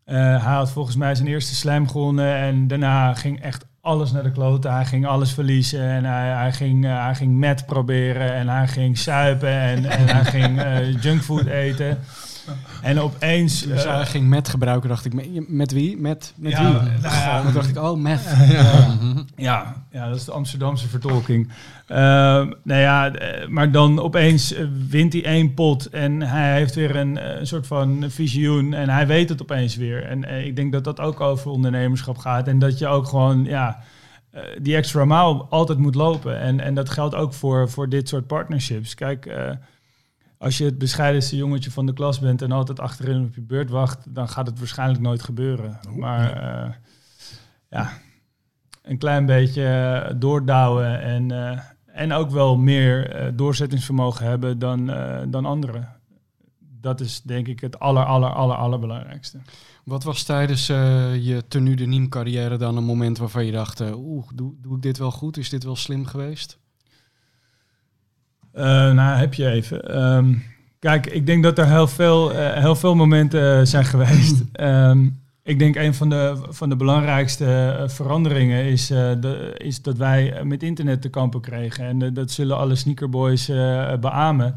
Eh, 0.06 0.16
hij 0.16 0.54
had 0.54 0.72
volgens 0.72 0.96
mij 0.96 1.16
zijn 1.16 1.28
eerste 1.28 1.56
slam 1.56 1.88
gewonnen 1.88 2.36
en 2.36 2.68
daarna 2.68 3.14
ging 3.14 3.42
echt 3.42 3.66
alles 3.82 4.12
naar 4.12 4.24
de 4.24 4.32
kloten. 4.32 4.74
Hij 4.74 4.86
ging 4.86 5.06
alles 5.06 5.32
verliezen 5.34 5.82
en 5.82 6.06
hij, 6.06 6.30
hij, 6.30 6.54
ging, 6.54 6.86
eh, 6.86 7.04
hij 7.04 7.16
ging 7.16 7.38
met 7.38 7.66
proberen 7.66 8.34
en 8.34 8.48
hij 8.50 8.68
ging 8.68 8.98
suipen 8.98 9.60
en, 9.60 9.86
en 9.86 10.08
hij 10.08 10.26
ging 10.26 10.62
eh, 10.62 11.02
junkfood 11.02 11.46
eten. 11.46 12.00
En 12.82 13.00
opeens... 13.00 13.62
Dus 13.62 13.84
hij 13.84 14.06
ging 14.06 14.28
met 14.28 14.50
gebruiken, 14.50 14.90
dacht 14.90 15.06
ik. 15.06 15.14
Met, 15.14 15.50
met 15.50 15.72
wie? 15.72 15.98
Met, 15.98 16.34
met 16.36 16.52
Ja, 16.52 16.64
wie? 16.64 16.92
nou 17.02 17.16
ja. 17.16 17.44
Dan 17.44 17.54
dacht 17.54 17.70
ik, 17.70 17.78
oh, 17.78 17.98
met. 17.98 18.22
Ja, 19.36 19.86
ja, 19.92 20.08
dat 20.08 20.18
is 20.18 20.26
de 20.26 20.32
Amsterdamse 20.32 20.88
vertolking. 20.88 21.52
Uh, 21.92 21.98
nou 22.64 22.82
ja, 22.82 23.12
eh, 23.14 23.48
maar 23.48 23.72
dan 23.72 24.00
opeens 24.00 24.54
eh, 24.54 24.66
wint 24.90 25.14
hij 25.14 25.26
één 25.26 25.54
pot 25.54 25.90
en 25.90 26.22
hij 26.22 26.54
heeft 26.54 26.76
weer 26.76 26.96
een, 26.96 27.40
een 27.40 27.48
soort 27.48 27.68
van 27.68 28.06
visioen 28.08 28.74
en 28.74 28.90
hij 28.90 29.08
weet 29.08 29.30
het 29.30 29.42
opeens 29.42 29.76
weer. 29.76 30.04
En 30.04 30.46
ik 30.46 30.56
denk 30.56 30.72
dat 30.72 30.84
dat 30.84 31.00
ook 31.00 31.22
over 31.22 31.52
ondernemerschap 31.52 32.18
gaat 32.18 32.48
en 32.48 32.60
dat 32.60 32.78
je 32.78 32.88
ook 32.88 33.08
gewoon, 33.08 33.44
ja, 33.44 33.80
die 34.62 34.76
extra 34.76 35.06
maal 35.06 35.48
altijd 35.50 35.78
moet 35.78 35.96
lopen. 35.96 36.40
En, 36.40 36.60
en 36.60 36.74
dat 36.74 36.90
geldt 36.90 37.16
ook 37.16 37.34
voor, 37.34 37.70
voor 37.70 37.90
dit 37.90 38.10
soort 38.10 38.28
partnerships. 38.28 38.96
Kijk, 38.96 39.26
als 40.38 40.58
je 40.58 40.66
het 40.66 40.78
bescheidenste 40.78 41.36
jongetje 41.36 41.72
van 41.72 41.86
de 41.86 41.94
klas 41.94 42.20
bent 42.20 42.42
en 42.42 42.52
altijd 42.52 42.80
achterin 42.80 43.26
op 43.26 43.36
je 43.36 43.42
beurt 43.42 43.70
wacht, 43.70 44.16
dan 44.16 44.30
gaat 44.30 44.48
het 44.48 44.60
waarschijnlijk 44.60 45.02
nooit 45.02 45.24
gebeuren. 45.24 45.80
Maar 45.96 46.32
eh, 46.34 46.74
ja, 47.70 47.92
een 48.82 48.98
klein 48.98 49.26
beetje 49.26 49.64
eh, 49.64 50.14
doordouwen 50.20 51.02
en, 51.02 51.32
eh, 51.32 51.60
en 51.86 52.12
ook 52.12 52.30
wel 52.30 52.58
meer 52.58 53.32
doorzettingsvermogen 53.36 54.26
hebben 54.26 54.60
dan, 54.60 54.86
dan 55.30 55.46
anderen. 55.46 55.90
Dat 56.60 57.00
is 57.00 57.22
denk 57.22 57.48
ik 57.48 57.60
het 57.60 57.80
aller, 57.80 58.06
aller, 58.06 58.30
aller, 58.30 58.56
allerbelangrijkste. 58.56 59.40
Wat 59.86 60.04
was 60.04 60.24
tijdens 60.24 60.68
je 60.68 61.44
tenue 61.48 61.76
de 61.76 61.86
Niem 61.86 62.10
carrière 62.10 62.58
dan 62.58 62.78
een 62.78 62.84
moment 62.84 63.18
waarvan 63.18 63.46
je 63.46 63.52
dacht, 63.52 63.80
eh, 63.80 63.98
oeh, 63.98 64.28
doe, 64.34 64.54
doe 64.62 64.76
ik 64.76 64.82
dit 64.82 64.98
wel 64.98 65.12
goed? 65.12 65.38
Is 65.38 65.50
dit 65.50 65.64
wel 65.64 65.76
slim 65.76 66.06
geweest? 66.06 66.60
Eh, 68.56 68.92
nou, 68.92 69.18
heb 69.18 69.34
je 69.34 69.50
even. 69.50 69.94
Ehm, 69.94 70.34
kijk, 70.80 71.08
ik 71.08 71.26
denk 71.26 71.44
dat 71.44 71.58
er 71.58 71.68
heel 71.68 71.88
veel, 71.88 72.34
eh, 72.34 72.62
heel 72.62 72.76
veel 72.76 72.96
momenten 72.96 73.60
eh, 73.60 73.66
zijn 73.66 73.86
geweest. 73.86 74.44
Ehm, 74.52 75.08
ik 75.44 75.60
denk 75.60 75.76
een 75.76 75.94
van 75.94 76.10
de, 76.10 76.38
van 76.50 76.70
de 76.70 76.76
belangrijkste 76.76 77.84
veranderingen 77.88 78.64
is, 78.64 78.88
de, 78.88 79.54
is 79.58 79.82
dat 79.82 79.98
wij 79.98 80.42
met 80.44 80.64
internet 80.64 81.02
te 81.02 81.10
kampen 81.10 81.42
kregen. 81.42 81.86
En 81.86 82.14
dat 82.14 82.32
zullen 82.32 82.58
alle 82.58 82.76
sneakerboys 82.76 83.50
eh 83.50 83.94
beamen. 84.00 84.56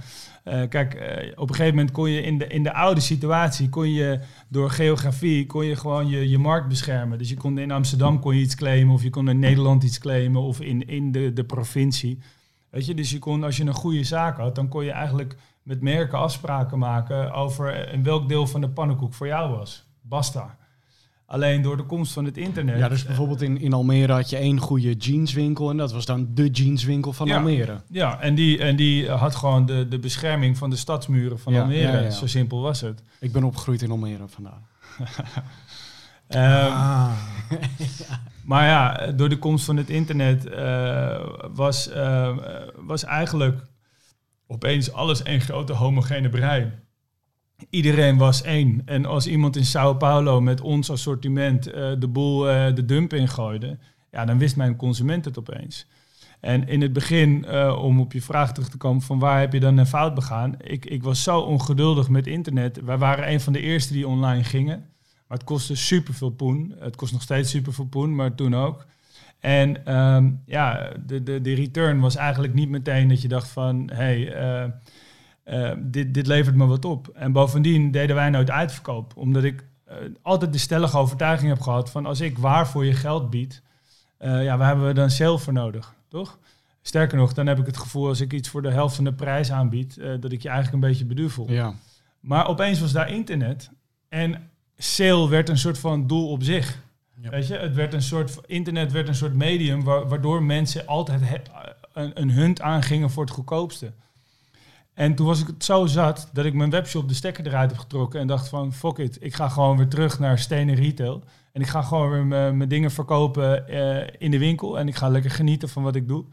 Kijk, 0.68 0.94
op 1.36 1.48
een 1.48 1.54
gegeven 1.54 1.76
moment 1.76 1.94
kon 1.94 2.10
je 2.10 2.22
in 2.22 2.38
de, 2.38 2.46
in 2.46 2.62
de 2.62 2.72
oude 2.72 3.00
situatie, 3.00 3.68
kon 3.68 3.92
je 3.92 4.18
door 4.48 4.70
geografie, 4.70 5.46
kon 5.46 5.66
je 5.66 5.76
gewoon 5.76 6.08
je, 6.08 6.28
je 6.28 6.38
markt 6.38 6.68
beschermen. 6.68 7.18
Dus 7.18 7.28
je 7.28 7.36
kon 7.36 7.58
in 7.58 7.70
Amsterdam 7.70 8.20
kon 8.20 8.34
je 8.34 8.40
iets 8.40 8.54
claimen, 8.54 8.94
of 8.94 9.02
je 9.02 9.10
kon 9.10 9.28
in 9.28 9.38
Nederland 9.38 9.82
iets 9.82 9.98
claimen, 9.98 10.42
of 10.42 10.60
in, 10.60 10.88
in 10.88 11.12
de, 11.12 11.32
de 11.32 11.44
provincie. 11.44 12.18
Weet 12.70 12.86
je, 12.86 12.94
dus 12.94 13.10
je 13.10 13.18
kon, 13.18 13.44
als 13.44 13.56
je 13.56 13.64
een 13.64 13.72
goede 13.74 14.04
zaak 14.04 14.36
had, 14.36 14.54
dan 14.54 14.68
kon 14.68 14.84
je 14.84 14.90
eigenlijk 14.90 15.36
met 15.62 15.80
merken 15.80 16.18
afspraken 16.18 16.78
maken 16.78 17.32
over 17.32 17.92
in 17.92 18.02
welk 18.02 18.28
deel 18.28 18.46
van 18.46 18.60
de 18.60 18.68
pannenkoek 18.68 19.14
voor 19.14 19.26
jou 19.26 19.56
was. 19.56 19.84
Basta. 20.00 20.56
Alleen 21.26 21.62
door 21.62 21.76
de 21.76 21.82
komst 21.82 22.12
van 22.12 22.24
het 22.24 22.36
internet. 22.36 22.78
Ja, 22.78 22.88
dus 22.88 23.04
bijvoorbeeld 23.04 23.42
in, 23.42 23.60
in 23.60 23.72
Almere 23.72 24.12
had 24.12 24.30
je 24.30 24.36
één 24.36 24.58
goede 24.58 24.92
jeanswinkel 24.94 25.70
en 25.70 25.76
dat 25.76 25.92
was 25.92 26.04
dan 26.06 26.28
de 26.34 26.48
jeanswinkel 26.50 27.12
van 27.12 27.26
Ja. 27.26 27.36
Almere. 27.36 27.80
Ja, 27.90 28.20
en 28.20 28.34
die, 28.34 28.58
en 28.58 28.76
die 28.76 29.10
had 29.10 29.34
gewoon 29.34 29.66
de, 29.66 29.88
de 29.88 29.98
bescherming 29.98 30.58
van 30.58 30.70
de 30.70 30.76
stadsmuren 30.76 31.38
van 31.38 31.52
Ja, 31.52 31.60
Almere. 31.60 32.02
ja. 32.02 32.10
Zo 32.10 32.26
simpel 32.26 32.60
was 32.60 32.80
het. 32.80 33.02
Ik 33.20 33.32
ben 33.32 33.44
opgegroeid 33.44 33.82
in 33.82 33.90
Almere 33.90 34.28
vandaag. 34.28 34.60
Ehm, 36.28 36.72
Ah. 36.72 37.12
Maar 38.48 38.64
ja, 38.66 39.12
door 39.12 39.28
de 39.28 39.38
komst 39.38 39.64
van 39.64 39.76
het 39.76 39.90
internet 39.90 40.46
eh, 40.46 41.26
was, 41.52 41.88
eh, 41.88 42.36
was 42.76 43.04
eigenlijk 43.04 43.62
opeens 44.46 44.92
alles 44.92 45.22
één 45.22 45.40
grote 45.40 45.72
homogene 45.72 46.28
brei. 46.28 46.72
Iedereen 47.70 48.16
was 48.16 48.42
één. 48.42 48.82
En 48.84 49.06
als 49.06 49.26
iemand 49.26 49.56
in 49.56 49.64
Sao 49.64 49.94
Paulo 49.94 50.40
met 50.40 50.60
ons 50.60 50.90
assortiment 50.90 51.66
eh, 51.66 51.92
de 51.98 52.08
boel 52.08 52.48
eh, 52.50 52.74
de 52.74 52.84
dump 52.84 53.12
ingooide, 53.12 53.78
ja, 54.10 54.24
dan 54.24 54.38
wist 54.38 54.56
mijn 54.56 54.76
consument 54.76 55.24
het 55.24 55.38
opeens. 55.38 55.86
En 56.40 56.68
in 56.68 56.80
het 56.82 56.92
begin, 56.92 57.50
om 57.76 58.00
op 58.00 58.12
je 58.12 58.22
vraag 58.22 58.52
terug 58.52 58.68
te 58.68 58.76
komen 58.76 59.02
van 59.02 59.18
waar 59.18 59.40
heb 59.40 59.52
je 59.52 59.60
dan 59.60 59.76
een 59.78 59.86
fout 59.86 60.14
begaan? 60.14 60.54
Ik, 60.58 60.84
ik 60.84 61.02
was 61.02 61.22
zo 61.22 61.40
ongeduldig 61.40 62.08
met 62.08 62.26
internet. 62.26 62.80
Wij 62.84 62.98
waren 62.98 63.32
een 63.32 63.40
van 63.40 63.52
de 63.52 63.60
eerste 63.60 63.92
die 63.92 64.08
online 64.08 64.44
gingen. 64.44 64.84
Maar 65.28 65.38
het 65.38 65.46
kostte 65.46 65.76
superveel 65.76 66.30
poen. 66.30 66.74
Het 66.78 66.96
kost 66.96 67.12
nog 67.12 67.22
steeds 67.22 67.50
superveel 67.50 67.86
poen, 67.86 68.14
maar 68.14 68.34
toen 68.34 68.54
ook. 68.54 68.86
En 69.40 69.84
ehm, 69.86 70.30
ja, 70.46 70.90
de, 71.06 71.22
de, 71.22 71.40
de 71.40 71.54
return 71.54 72.00
was 72.00 72.16
eigenlijk 72.16 72.54
niet 72.54 72.68
meteen 72.68 73.08
dat 73.08 73.22
je 73.22 73.28
dacht 73.28 73.48
van... 73.48 73.90
hey, 73.92 74.34
eh, 74.34 74.64
eh, 75.42 75.76
dit, 75.78 76.14
dit 76.14 76.26
levert 76.26 76.56
me 76.56 76.66
wat 76.66 76.84
op. 76.84 77.08
En 77.08 77.32
bovendien 77.32 77.90
deden 77.90 78.16
wij 78.16 78.30
nooit 78.30 78.50
uitverkoop. 78.50 79.16
Omdat 79.16 79.44
ik 79.44 79.64
eh, 79.84 79.96
altijd 80.22 80.52
de 80.52 80.58
stellige 80.58 80.98
overtuiging 80.98 81.50
heb 81.50 81.60
gehad 81.60 81.90
van... 81.90 82.06
als 82.06 82.20
ik 82.20 82.38
waar 82.38 82.68
voor 82.68 82.84
je 82.84 82.94
geld 82.94 83.30
bied, 83.30 83.62
ja, 84.20 84.56
waar 84.56 84.66
hebben 84.66 84.86
we 84.86 84.92
dan 84.92 85.10
zelf 85.10 85.42
voor 85.42 85.52
nodig, 85.52 85.94
toch? 86.08 86.38
Sterker 86.82 87.18
nog, 87.18 87.32
dan 87.32 87.46
heb 87.46 87.58
ik 87.58 87.66
het 87.66 87.76
gevoel 87.76 88.08
als 88.08 88.20
ik 88.20 88.32
iets 88.32 88.48
voor 88.48 88.62
de 88.62 88.70
helft 88.70 88.94
van 88.94 89.04
de 89.04 89.14
prijs 89.14 89.52
aanbied... 89.52 90.00
dat 90.20 90.32
ik 90.32 90.42
je 90.42 90.48
eigenlijk 90.48 90.82
een 90.82 90.88
beetje 90.88 91.04
beduvel. 91.04 91.50
Ja. 91.50 91.74
Maar 92.20 92.48
opeens 92.48 92.80
was 92.80 92.92
daar 92.92 93.10
internet. 93.10 93.70
En 94.08 94.50
sale 94.78 95.28
werd 95.28 95.48
een 95.48 95.58
soort 95.58 95.78
van 95.78 96.06
doel 96.06 96.30
op 96.30 96.42
zich. 96.42 96.78
Ja. 97.20 97.30
Weet 97.30 97.46
je, 97.46 97.56
het 97.56 97.74
werd 97.74 97.94
een 97.94 98.02
soort, 98.02 98.38
internet 98.46 98.92
werd 98.92 99.08
een 99.08 99.14
soort 99.14 99.34
medium 99.34 99.84
wa- 99.84 100.06
waardoor 100.06 100.42
mensen 100.42 100.86
altijd 100.86 101.20
he- 101.24 101.42
een, 101.92 102.20
een 102.20 102.30
hunt 102.30 102.60
aangingen 102.60 103.10
voor 103.10 103.24
het 103.24 103.32
goedkoopste. 103.32 103.92
En 104.94 105.14
toen 105.14 105.26
was 105.26 105.40
ik 105.40 105.46
het 105.46 105.64
zo 105.64 105.86
zat 105.86 106.28
dat 106.32 106.44
ik 106.44 106.54
mijn 106.54 106.70
webshop 106.70 107.08
de 107.08 107.14
stekker 107.14 107.46
eruit 107.46 107.70
heb 107.70 107.80
getrokken 107.80 108.20
en 108.20 108.26
dacht 108.26 108.48
van 108.48 108.72
fuck 108.72 108.96
it, 108.98 109.16
ik 109.20 109.34
ga 109.34 109.48
gewoon 109.48 109.76
weer 109.76 109.88
terug 109.88 110.18
naar 110.18 110.38
stenen 110.38 110.74
retail. 110.74 111.22
En 111.52 111.60
ik 111.60 111.66
ga 111.66 111.82
gewoon 111.82 112.10
weer 112.10 112.26
mijn 112.26 112.56
mijn 112.56 112.68
dingen 112.68 112.90
verkopen 112.90 113.68
eh, 113.68 114.14
in 114.18 114.30
de 114.30 114.38
winkel 114.38 114.78
en 114.78 114.88
ik 114.88 114.94
ga 114.94 115.08
lekker 115.08 115.30
genieten 115.30 115.68
van 115.68 115.82
wat 115.82 115.96
ik 115.96 116.08
doe. 116.08 116.24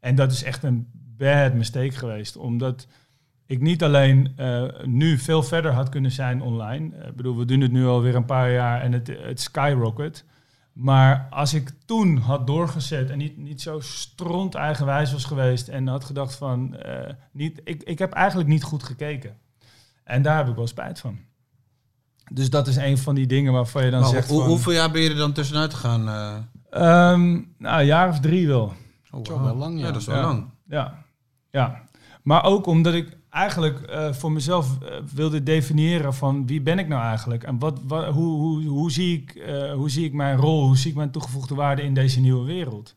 En 0.00 0.14
dat 0.14 0.32
is 0.32 0.42
echt 0.42 0.62
een 0.62 0.86
bad 1.16 1.54
mistake 1.54 1.90
geweest, 1.90 2.36
omdat 2.36 2.86
ik 3.46 3.60
niet 3.60 3.82
alleen 3.82 4.32
eh, 4.36 4.62
nu 4.84 5.18
veel 5.18 5.42
verder 5.42 5.72
had 5.72 5.88
kunnen 5.88 6.10
zijn 6.12 6.42
online. 6.42 6.96
Eh, 6.96 7.08
Ik 7.08 7.16
bedoel, 7.16 7.36
we 7.36 7.44
doen 7.44 7.60
het 7.60 7.72
nu 7.72 7.86
alweer 7.86 8.14
een 8.14 8.24
paar 8.24 8.50
jaar 8.52 8.80
en 8.80 8.92
het, 8.92 9.10
het 9.20 9.40
skyrocket. 9.40 10.24
Maar 10.72 11.26
als 11.30 11.54
ik 11.54 11.70
toen 11.84 12.16
had 12.16 12.46
doorgezet 12.46 13.10
en 13.10 13.18
niet, 13.18 13.36
niet 13.36 13.62
zo 13.62 13.80
stront 13.80 14.54
eigenwijs 14.54 15.12
was 15.12 15.24
geweest 15.24 15.68
en 15.68 15.86
had 15.86 16.04
gedacht 16.04 16.34
van, 16.34 16.76
eh, 16.76 17.12
niet, 17.32 17.60
ik, 17.64 17.82
ik 17.82 17.98
heb 17.98 18.12
eigenlijk 18.12 18.48
niet 18.48 18.62
goed 18.62 18.82
gekeken. 18.82 19.36
En 20.04 20.22
daar 20.22 20.36
heb 20.36 20.48
ik 20.48 20.54
wel 20.56 20.66
spijt 20.66 21.00
van. 21.00 21.18
Dus 22.32 22.50
dat 22.50 22.66
is 22.66 22.76
een 22.76 22.98
van 22.98 23.14
die 23.14 23.26
dingen 23.26 23.52
waarvan 23.52 23.84
je 23.84 23.90
dan 23.90 24.00
Maar 24.00 24.08
zegt 24.08 24.28
hoe- 24.28 24.38
van, 24.40 24.48
hoeveel 24.48 24.72
jaar 24.72 24.90
ben 24.90 25.00
je 25.02 25.10
er 25.10 25.16
dan 25.16 25.32
tussenuit 25.32 25.74
gegaan? 25.74 26.08
eh? 26.08 26.36
ehm, 26.70 27.32
nou, 27.58 27.80
een 27.80 27.86
jaar 27.86 28.08
of 28.08 28.20
drie 28.20 28.46
wel. 28.46 28.72
Oh, 29.10 29.42
wel 29.42 29.56
lang, 29.56 29.78
ja. 29.80 29.86
Ja, 29.86 29.92
dat 29.92 30.00
is 30.00 30.06
wel 30.06 30.16
Ja. 30.16 30.22
lang. 30.22 30.50
Ja, 30.68 31.04
ja. 31.50 31.82
Maar 32.22 32.44
ook 32.44 32.66
omdat 32.66 32.94
ik 32.94 33.15
eigenlijk 33.30 33.80
eh, 33.80 34.12
voor 34.12 34.32
mezelf 34.32 34.82
eh, 34.82 34.88
wilde 35.14 35.42
definiëren 35.42 36.14
van 36.14 36.46
wie 36.46 36.60
ben 36.60 36.78
ik 36.78 36.88
nou 36.88 37.02
eigenlijk? 37.02 37.42
En 37.44 37.58
wat, 37.58 37.80
wat, 37.86 38.06
hoe, 38.06 38.40
hoe, 38.40 38.64
hoe, 38.64 38.90
zie 38.92 39.16
ik, 39.22 39.34
eh, 39.34 39.72
hoe 39.72 39.90
zie 39.90 40.04
ik 40.04 40.12
mijn 40.12 40.36
rol, 40.36 40.66
hoe 40.66 40.76
zie 40.76 40.90
ik 40.90 40.96
mijn 40.96 41.10
toegevoegde 41.10 41.54
waarde 41.54 41.82
in 41.82 41.94
deze 41.94 42.20
nieuwe 42.20 42.44
wereld? 42.46 42.94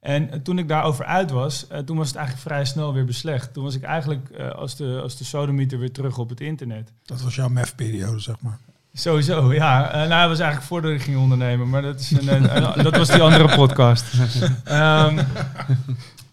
En 0.00 0.42
toen 0.42 0.58
ik 0.58 0.68
daarover 0.68 1.04
uit 1.04 1.30
was, 1.30 1.66
toen 1.84 1.96
was 1.96 2.06
het 2.08 2.16
eigenlijk 2.16 2.46
vrij 2.48 2.64
snel 2.64 2.92
weer 2.92 3.04
beslecht. 3.04 3.52
Toen 3.52 3.64
was 3.64 3.74
ik 3.74 3.82
eigenlijk 3.82 4.28
als, 4.56 4.76
de, 4.76 5.00
als 5.02 5.16
de 5.16 5.24
sodemieter 5.24 5.78
weer 5.78 5.92
terug 5.92 6.18
op 6.18 6.28
het 6.28 6.40
internet. 6.40 6.92
Dat 7.04 7.22
was 7.22 7.34
jouw 7.34 7.48
MEF-periode, 7.48 8.18
zeg 8.18 8.40
maar. 8.40 8.58
Sowieso, 8.92 9.52
ja. 9.54 9.90
Nou, 9.94 10.08
dat 10.08 10.28
was 10.28 10.38
eigenlijk 10.38 10.62
voordat 10.62 10.90
ik 10.90 11.02
ging 11.02 11.16
ondernemen, 11.16 11.68
maar 11.70 11.82
dat, 11.82 12.00
is 12.00 12.10
een- 12.10 12.82
dat 12.82 12.96
was 12.96 13.08
die 13.08 13.22
andere 13.22 13.54
podcast. 13.56 14.04
Ehm, 14.64 15.24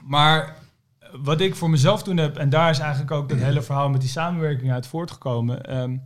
maar 0.04 0.56
wat 1.24 1.42
ik 1.42 1.56
voor 1.56 1.70
mezelf 1.70 2.04
toen 2.04 2.18
heb, 2.18 2.38
en 2.38 2.50
daar 2.50 2.70
is 2.70 2.80
eigenlijk 2.80 3.12
ook 3.12 3.30
dat 3.30 3.38
hele 3.38 3.62
verhaal 3.62 3.90
met 3.90 4.02
die 4.02 4.10
samenwerking 4.10 4.72
uit 4.72 4.88
voortgekomen. 4.88 5.66
ehm, 5.66 5.98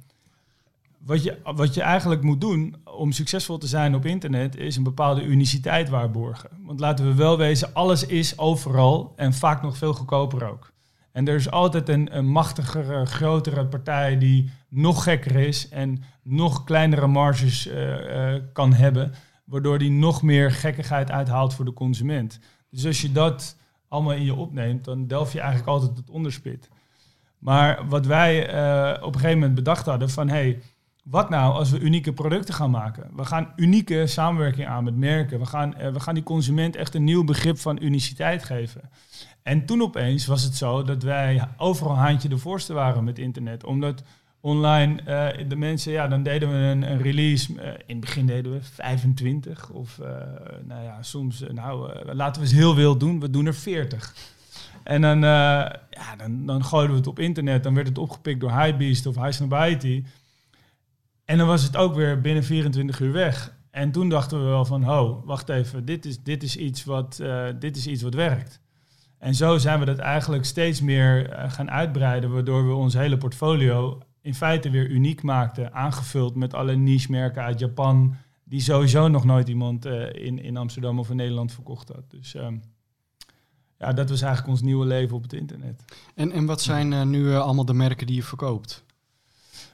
wat, 1.00 1.24
je, 1.24 1.38
wat 1.44 1.74
je 1.74 1.82
eigenlijk 1.82 2.22
moet 2.22 2.42
doen 2.42 2.76
om 2.84 3.12
succesvol 3.12 3.58
te 3.58 3.68
zijn 3.68 3.96
op 3.96 4.06
internet, 4.06 4.58
is 4.58 4.76
een 4.76 4.84
bepaalde 4.84 5.24
uniciteit 5.24 5.90
waarborgen. 5.90 6.50
Want 6.60 6.80
laten 6.80 7.06
we 7.06 7.14
wel 7.14 7.38
wezen, 7.38 7.74
alles 7.74 8.06
is 8.06 8.38
overal 8.38 9.14
en 9.16 9.34
vaak 9.34 9.62
nog 9.62 9.78
veel 9.78 9.94
goedkoper 9.94 10.50
ook. 10.50 10.74
En 11.12 11.28
er 11.28 11.36
is 11.36 11.52
altijd 11.52 11.90
een, 11.90 12.18
een 12.18 12.28
machtigere, 12.28 13.06
grotere 13.06 13.66
partij 13.66 14.18
die 14.18 14.52
nog 14.70 15.04
gekker 15.04 15.36
is 15.36 15.70
en 15.70 16.04
nog 16.24 16.64
kleinere 16.64 17.08
marges 17.08 17.68
eh, 17.68 18.34
eh, 18.34 18.42
kan 18.54 18.74
hebben, 18.74 19.14
waardoor 19.46 19.78
die 19.78 19.92
nog 19.92 20.22
meer 20.22 20.52
gekkigheid 20.52 21.12
uithaalt 21.12 21.54
voor 21.54 21.66
de 21.66 21.74
consument. 21.74 22.40
Dus 22.70 22.86
als 22.86 23.02
je 23.02 23.12
dat 23.12 23.56
allemaal 23.96 24.14
in 24.14 24.26
je 24.26 24.36
opneemt, 24.36 24.86
dan 24.86 25.08
delf 25.08 25.34
je 25.34 25.40
eigenlijk 25.40 25.70
altijd 25.70 25.98
het 25.98 26.10
onderspit. 26.10 26.70
Maar 27.40 27.88
wat 27.88 28.06
wij 28.06 28.48
eh, 28.48 29.04
op 29.04 29.14
een 29.14 29.20
gegeven 29.20 29.40
moment 29.40 29.56
bedacht 29.56 29.86
hadden 29.86 30.10
van 30.10 30.30
hey, 30.30 30.62
wat 31.04 31.30
nou 31.30 31.54
als 31.54 31.72
we 31.72 31.80
unieke 31.80 32.14
producten 32.14 32.54
gaan 32.54 32.72
maken? 32.72 33.10
We 33.16 33.26
gaan 33.26 33.54
unieke 33.56 34.08
samenwerking 34.08 34.68
aan 34.68 34.84
met 34.84 34.96
merken. 34.96 35.40
We 35.40 35.46
gaan, 35.46 35.76
eh, 35.76 35.92
we 35.92 36.00
gaan 36.00 36.14
die 36.14 36.24
consument 36.24 36.76
echt 36.76 36.96
een 36.96 37.04
nieuw 37.04 37.24
begrip 37.24 37.60
van 37.60 37.84
uniciteit 37.84 38.44
geven. 38.44 38.82
En 39.44 39.66
toen 39.66 39.82
opeens 39.82 40.26
was 40.26 40.44
het 40.44 40.56
zo 40.56 40.84
dat 40.84 41.04
wij 41.04 41.48
overal 41.58 41.96
haantje 41.96 42.30
de 42.30 42.38
voorste 42.38 42.74
waren 42.74 43.04
met 43.04 43.20
internet. 43.20 43.66
Omdat 43.66 44.04
online 44.46 45.02
eh, 45.02 45.48
de 45.48 45.56
mensen, 45.56 45.92
ja, 45.92 46.08
dan 46.08 46.24
deden 46.24 46.50
we 46.50 46.56
een, 46.56 47.02
release. 47.02 47.62
eh, 47.62 47.68
in 47.68 47.96
het 47.96 48.00
begin 48.00 48.26
deden 48.26 48.52
we 48.52 48.62
25 48.62 49.70
of 49.70 50.00
eh, 50.00 50.08
nou 50.64 50.84
ja, 50.84 51.04
soms, 51.04 51.44
nou, 51.52 51.94
laten 52.14 52.42
we 52.42 52.48
eens 52.48 52.58
heel 52.58 52.76
wild 52.76 53.00
doen. 53.00 53.20
We 53.20 53.30
doen 53.30 53.46
er 53.46 53.56
40. 53.56 54.16
En 54.84 55.02
dan, 55.02 55.20
ja, 55.22 56.16
dan, 56.18 56.46
dan 56.46 56.64
gooiden 56.64 56.92
we 56.92 56.98
het 56.98 57.08
op 57.08 57.20
internet. 57.20 57.64
Dan 57.64 57.74
werd 57.74 57.88
het 57.88 57.98
opgepikt 57.98 58.40
door 58.40 58.52
Hypebeast 58.52 59.06
of 59.06 59.16
High 59.16 59.32
Snobiety. 59.32 60.04
En 61.26 61.38
dan 61.38 61.48
was 61.48 61.64
het 61.64 61.78
ook 61.78 61.96
weer 61.96 62.22
binnen 62.22 62.44
24 62.44 63.00
uur 63.00 63.12
weg. 63.12 63.54
En 63.72 63.92
toen 63.92 64.10
dachten 64.10 64.40
we 64.40 64.46
wel 64.46 64.66
van, 64.66 64.84
ho, 64.84 65.22
wacht 65.26 65.50
even, 65.50 65.86
dit 65.86 66.06
is, 66.06 66.24
dit 66.24 66.44
is, 66.44 66.58
iets, 66.58 66.84
wat, 66.84 67.24
dit 67.60 67.78
is 67.78 67.88
iets 67.88 68.02
wat 68.02 68.14
werkt. 68.14 68.60
En 69.18 69.36
zo 69.36 69.58
zijn 69.58 69.80
we 69.80 69.86
dat 69.86 69.98
eigenlijk 69.98 70.46
steeds 70.46 70.82
meer 70.82 71.36
gaan 71.48 71.72
uitbreiden, 71.72 72.32
waardoor 72.32 72.68
we 72.68 72.74
ons 72.74 72.94
hele 72.94 73.18
portfolio 73.18 74.02
in 74.26 74.36
feite 74.36 74.70
weer 74.70 74.90
uniek 74.90 75.24
maakten, 75.24 75.74
aangevuld 75.74 76.36
met 76.36 76.54
alle 76.54 76.76
niche-merken 76.76 77.44
uit 77.44 77.60
Japan, 77.60 78.16
die 78.44 78.62
sowieso 78.62 79.08
nog 79.08 79.26
nooit 79.26 79.48
iemand 79.48 79.86
eh, 79.86 80.26
in, 80.26 80.40
in 80.40 80.58
Amsterdam 80.58 81.00
of 81.00 81.10
in 81.10 81.16
Nederland 81.16 81.52
verkocht 81.52 81.88
had. 81.88 82.04
Dus 82.12 82.36
ehm, 82.36 82.58
ja, 83.80 83.94
dat 83.94 84.10
was 84.10 84.22
eigenlijk 84.22 84.52
ons 84.52 84.62
nieuwe 84.62 84.86
leven 84.86 85.16
op 85.16 85.24
het 85.24 85.34
internet. 85.34 85.84
En, 86.16 86.32
en 86.32 86.46
wat 86.46 86.62
zijn 86.62 86.94
eh, 86.94 87.04
nu 87.04 87.32
eh, 87.32 87.42
allemaal 87.42 87.66
de 87.66 87.74
merken 87.74 88.08
die 88.08 88.16
je 88.16 88.24
verkoopt? 88.24 88.84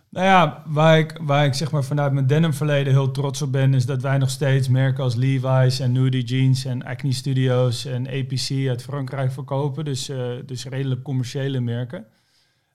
Nou 0.09 0.25
ja, 0.25 0.63
waar 0.65 0.99
ik, 0.99 1.19
waar 1.21 1.45
ik 1.45 1.53
zeg 1.53 1.71
maar 1.71 1.83
vanuit 1.83 2.13
mijn 2.13 2.27
denim 2.27 2.53
verleden 2.53 2.93
heel 2.93 3.11
trots 3.11 3.41
op 3.41 3.51
ben, 3.51 3.73
is 3.73 3.85
dat 3.85 4.01
wij 4.01 4.17
nog 4.17 4.29
steeds 4.29 4.67
merken 4.67 5.03
als 5.03 5.15
Levi's 5.15 5.79
en 5.79 5.91
Nudie 5.91 6.23
Jeans 6.23 6.65
en 6.65 6.83
Acne 6.83 7.13
Studios 7.13 7.85
en 7.85 8.07
APC 8.07 8.67
uit 8.67 8.83
Frankrijk 8.83 9.31
verkopen. 9.31 9.85
Dus, 9.85 10.11
dus 10.45 10.65
redelijk 10.65 11.01
commerciële 11.01 11.59
merken. 11.59 12.05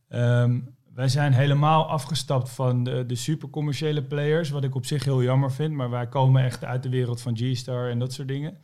Ehm, 0.08 0.58
wij 0.96 1.08
zijn 1.08 1.32
helemaal 1.32 1.88
afgestapt 1.88 2.50
van 2.50 2.84
de, 2.84 3.06
de 3.06 3.14
super 3.14 3.50
commerciële 3.50 4.02
players, 4.02 4.50
wat 4.50 4.64
ik 4.64 4.74
op 4.74 4.86
zich 4.86 5.04
heel 5.04 5.22
jammer 5.22 5.52
vind. 5.52 5.74
Maar 5.74 5.90
wij 5.90 6.06
komen 6.06 6.44
echt 6.44 6.64
uit 6.64 6.82
de 6.82 6.88
wereld 6.88 7.20
van 7.20 7.36
G-Star 7.36 7.90
en 7.90 7.98
dat 7.98 8.12
soort 8.12 8.28
dingen. 8.28 8.56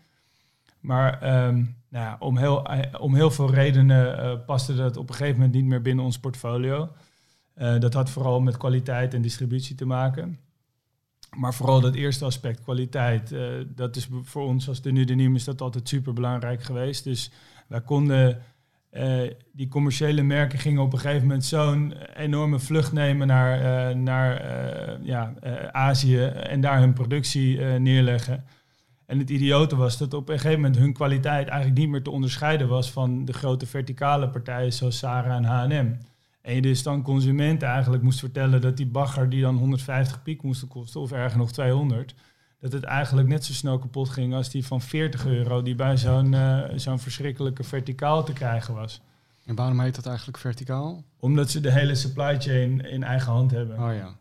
Maar 0.80 1.20
ehm, 1.20 1.55
nou 1.89 2.05
ja, 2.05 2.16
om, 2.18 2.37
heel, 2.37 2.66
eh, 2.66 3.01
om 3.01 3.14
heel 3.14 3.30
veel 3.30 3.51
redenen 3.51 4.18
eh, 4.18 4.45
paste 4.47 4.74
dat 4.74 4.97
op 4.97 5.09
een 5.09 5.14
gegeven 5.14 5.37
moment 5.37 5.55
niet 5.55 5.64
meer 5.64 5.83
binnen 5.83 6.05
ons 6.05 6.18
portfolio. 6.18 6.93
Eh, 7.55 7.78
dat 7.78 7.95
had 7.95 8.11
vooral 8.11 8.41
met 8.41 8.57
kwaliteit 8.57 9.14
en 9.14 9.22
distributie 9.22 9.76
te 9.76 9.87
maken. 9.87 10.39
Maar 11.37 11.55
vooral 11.55 11.80
dat 11.80 11.95
eerste 11.95 12.24
aspect, 12.24 12.62
kwaliteit, 12.62 13.35
dat 13.66 13.97
is 13.97 14.09
voor 14.22 14.43
ons 14.43 14.68
als 14.68 14.83
de 14.83 14.93
Nudenim 14.93 15.35
is 15.35 15.45
dat 15.45 15.61
altijd 15.61 15.89
super 15.89 16.12
belangrijk 16.12 16.62
geweest. 16.62 17.05
Dus 17.05 17.30
wij 17.66 17.80
konden, 17.80 18.43
eh, 18.93 19.30
die 19.53 19.68
commerciële 19.68 20.22
merken 20.22 20.59
gingen 20.59 20.82
op 20.82 20.93
een 20.93 20.99
gegeven 20.99 21.26
moment 21.26 21.45
zo'n 21.45 21.95
enorme 22.16 22.59
vlucht 22.59 22.93
nemen 22.93 23.26
naar, 23.26 23.61
eh, 23.61 23.97
naar 23.97 24.36
eh, 24.36 24.95
ja, 25.03 25.34
Azië 25.72 26.24
en 26.24 26.61
daar 26.61 26.78
hun 26.78 26.93
productie 26.93 27.61
neerleggen. 27.61 28.45
En 29.07 29.18
het 29.18 29.30
idiote 29.30 29.76
was 29.76 29.99
dat 29.99 30.14
op 30.14 30.28
een 30.28 30.38
gegeven 30.38 30.61
moment 30.61 30.78
hun 30.78 30.93
kwaliteit 30.93 31.49
eigenlijk 31.49 31.80
niet 31.80 31.88
meer 31.88 32.03
te 32.03 32.11
onderscheiden 32.11 32.68
was 32.68 32.90
van 32.90 33.24
de 33.24 33.32
grote 33.32 33.66
verticale 33.66 34.28
partijen 34.28 34.72
zoals 34.72 34.99
Zara 34.99 35.36
en 35.36 35.45
H&M. 35.45 35.95
En 36.43 36.55
je 36.55 36.62
dus 36.62 36.82
dan 36.82 37.03
consumenten 37.03 37.68
eigenlijk 37.68 38.03
moest 38.03 38.18
vertellen 38.18 38.61
dat 38.61 38.76
die 38.76 38.86
bagger 38.86 39.28
die 39.28 39.43
dan 39.43 39.57
150 39.57 40.22
piek 40.22 40.43
moest 40.43 40.66
kosten, 40.66 41.01
of 41.01 41.12
erger 41.12 41.38
nog 41.38 41.53
200, 41.53 42.14
dat 42.63 42.73
het 42.73 42.85
eigenlijk 42.85 43.29
net 43.29 43.45
zo 43.45 43.53
snel 43.53 43.79
kapot 43.79 44.09
ging 44.09 44.35
als 44.35 44.51
die 44.51 44.67
van 44.67 44.81
40 44.81 45.27
euro 45.27 45.63
die 45.63 45.75
bij 45.75 45.97
zo'n 45.97 46.35
eh, 46.35 46.61
zo'n 46.75 46.99
verschrikkelijke 46.99 47.65
verticaal 47.65 48.25
te 48.25 48.33
krijgen 48.33 48.75
was. 48.75 49.01
En 49.45 49.55
waarom 49.55 49.81
heet 49.81 49.95
dat 49.95 50.07
eigenlijk 50.07 50.39
verticaal? 50.39 51.05
Omdat 51.19 51.51
ze 51.51 51.61
de 51.61 51.73
hele 51.73 51.95
supply 51.95 52.41
chain 52.41 52.81
in 52.81 53.03
eigen 53.05 53.33
hand 53.33 53.51
hebben. 53.51 53.79
Oh 53.83 53.95
ja. 53.95 54.17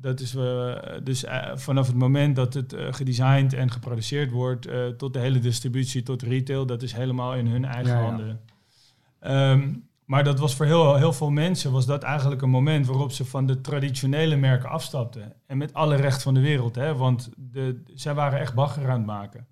Dat 0.00 0.20
is 0.20 0.34
eh, 0.34 0.74
dus 1.02 1.24
eh, 1.24 1.56
vanaf 1.56 1.86
het 1.86 1.96
moment 1.96 2.36
dat 2.36 2.54
het 2.54 2.74
gedesigned 2.76 3.52
en 3.52 3.70
geproduceerd 3.70 4.30
wordt, 4.30 4.68
tot 4.96 5.12
de 5.12 5.18
hele 5.18 5.38
distributie, 5.38 6.02
tot 6.02 6.22
retail, 6.22 6.66
dat 6.66 6.82
is 6.82 6.92
helemaal 6.92 7.34
in 7.34 7.46
hun 7.46 7.64
eigen 7.64 7.92
Ja, 7.94 8.00
ja. 8.00 8.04
handen. 8.04 8.40
Maar 10.06 10.24
dat 10.24 10.38
was 10.38 10.54
voor 10.54 10.66
heel, 10.66 10.96
heel 10.96 11.12
veel 11.12 11.30
mensen 11.30 11.72
was 11.72 11.86
dat 11.86 12.02
eigenlijk 12.02 12.42
een 12.42 12.50
moment 12.50 12.86
waarop 12.86 13.12
ze 13.12 13.24
van 13.24 13.46
de 13.46 13.60
traditionele 13.60 14.36
merken 14.36 14.68
afstapten. 14.68 15.32
En 15.46 15.58
met 15.58 15.74
alle 15.74 15.96
recht 15.96 16.22
van 16.22 16.34
de 16.34 16.40
wereld, 16.40 16.74
hè, 16.74 16.94
want 16.96 17.30
de, 17.36 17.82
zij 17.94 18.14
waren 18.14 18.38
echt 18.38 18.54
bagger 18.54 18.90
aan 18.90 18.96
het 18.96 19.06
maken. 19.06 19.46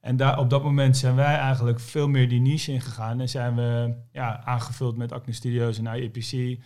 En 0.00 0.16
daar, 0.16 0.38
op 0.38 0.50
dat 0.50 0.62
moment 0.62 0.96
zijn 0.96 1.14
wij 1.14 1.36
eigenlijk 1.36 1.80
veel 1.80 2.08
meer 2.08 2.28
die 2.28 2.40
niche 2.40 2.72
ingegaan 2.72 3.20
en 3.20 3.28
zijn 3.28 3.54
we 3.54 3.94
ja, 4.12 4.44
aangevuld 4.44 4.96
met 4.96 5.12
Acne 5.12 5.32
Studios 5.32 5.78
en 5.78 5.96
IEPC. 5.96 6.32
Eh, 6.32 6.56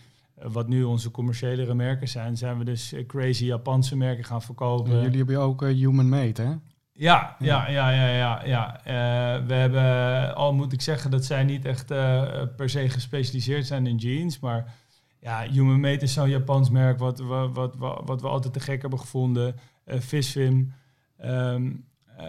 Wat 0.52 0.68
nu 0.68 0.82
onze 0.82 1.10
commerciëlere 1.10 1.74
merken 1.74 2.08
zijn, 2.08 2.36
zijn 2.36 2.58
we 2.58 2.64
dus 2.64 2.92
eh, 2.92 3.06
crazy 3.06 3.44
Japanse 3.44 3.96
merken 3.96 4.24
gaan 4.24 4.42
verkopen. 4.42 4.92
En 4.92 5.02
jullie 5.02 5.16
hebben 5.16 5.38
ook 5.38 5.62
eh, 5.62 5.74
Human 5.74 6.08
Made, 6.08 6.42
hè? 6.42 6.54
Ja, 7.00 7.36
ja, 7.38 7.68
ja, 7.68 7.90
ja, 7.90 8.08
ja. 8.08 8.44
ja. 8.44 8.80
Eh, 8.84 9.46
we 9.46 9.54
hebben, 9.54 10.34
al 10.34 10.54
moet 10.54 10.72
ik 10.72 10.80
zeggen 10.80 11.10
dat 11.10 11.24
zij 11.24 11.44
niet 11.44 11.64
echt 11.64 11.90
eh, 11.90 12.42
per 12.56 12.70
se 12.70 12.88
gespecialiseerd 12.88 13.66
zijn 13.66 13.86
in 13.86 13.96
jeans, 13.96 14.38
maar 14.38 14.74
ja, 15.20 15.42
Human 15.42 15.80
Made 15.80 16.04
is 16.04 16.12
zo'n 16.12 16.28
Japans 16.28 16.70
merk 16.70 16.98
wat, 16.98 17.18
wat, 17.18 17.52
wat, 17.52 17.76
wat, 17.76 18.02
wat 18.04 18.20
we 18.20 18.28
altijd 18.28 18.52
te 18.52 18.60
gek 18.60 18.80
hebben 18.80 18.98
gevonden. 18.98 19.56
Visvim, 19.86 20.72
ehm, 21.16 21.70
eh, 22.16 22.26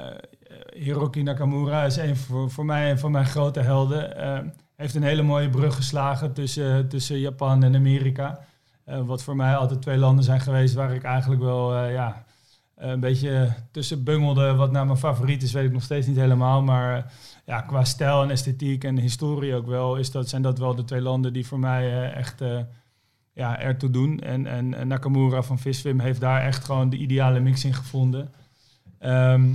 Hiroki 0.73 1.23
Nakamura 1.23 1.83
is 1.83 1.97
een 1.97 2.17
voor, 2.17 2.51
voor 2.51 2.65
mij 2.65 2.91
een 2.91 2.99
van 2.99 3.11
mijn 3.11 3.25
grote 3.25 3.59
helden. 3.59 4.17
Eh, 4.17 4.39
heeft 4.75 4.95
een 4.95 5.03
hele 5.03 5.21
mooie 5.21 5.49
brug 5.49 5.75
geslagen 5.75 6.33
tussen, 6.33 6.87
tussen 6.87 7.19
Japan 7.19 7.63
en 7.63 7.75
Amerika. 7.75 8.39
Wat 8.85 9.23
voor 9.23 9.35
mij 9.35 9.55
altijd 9.55 9.81
twee 9.81 9.97
landen 9.97 10.23
zijn 10.23 10.39
geweest 10.39 10.73
waar 10.73 10.93
ik 10.93 11.03
eigenlijk 11.03 11.41
wel, 11.41 11.85
ja, 11.85 12.23
een 12.81 12.99
beetje 12.99 13.53
tussen 13.71 14.03
bungelde. 14.03 14.53
Wat 14.53 14.71
nou 14.71 14.85
mijn 14.85 14.97
favoriet 14.97 15.43
is, 15.43 15.51
weet 15.51 15.65
ik 15.65 15.71
nog 15.71 15.83
steeds 15.83 16.07
niet 16.07 16.15
helemaal. 16.15 16.61
Maar 16.61 16.97
eh, 16.97 17.03
ja, 17.45 17.61
qua 17.61 17.83
stijl 17.83 18.23
en 18.23 18.29
esthetiek 18.29 18.83
en 18.83 18.97
historie 18.97 19.55
ook 19.55 19.67
wel, 19.67 19.95
is 19.95 20.11
dat, 20.11 20.29
zijn 20.29 20.41
dat 20.41 20.59
wel 20.59 20.75
de 20.75 20.83
twee 20.83 21.01
landen 21.01 21.33
die 21.33 21.47
voor 21.47 21.59
mij 21.59 21.87
eh, 21.87 22.17
echt 22.17 22.41
eh, 22.41 22.59
ja, 23.33 23.59
ertoe 23.59 23.89
doen. 23.89 24.19
En, 24.19 24.47
en, 24.47 24.73
en 24.73 24.87
Nakamura 24.87 25.43
van 25.43 25.59
Viswim 25.59 25.99
heeft 25.99 26.19
daar 26.19 26.41
echt 26.41 26.65
gewoon 26.65 26.89
de 26.89 26.97
ideale 26.97 27.39
mix 27.39 27.65
in 27.65 27.73
gevonden. 27.73 28.31
Ehm, 28.99 29.53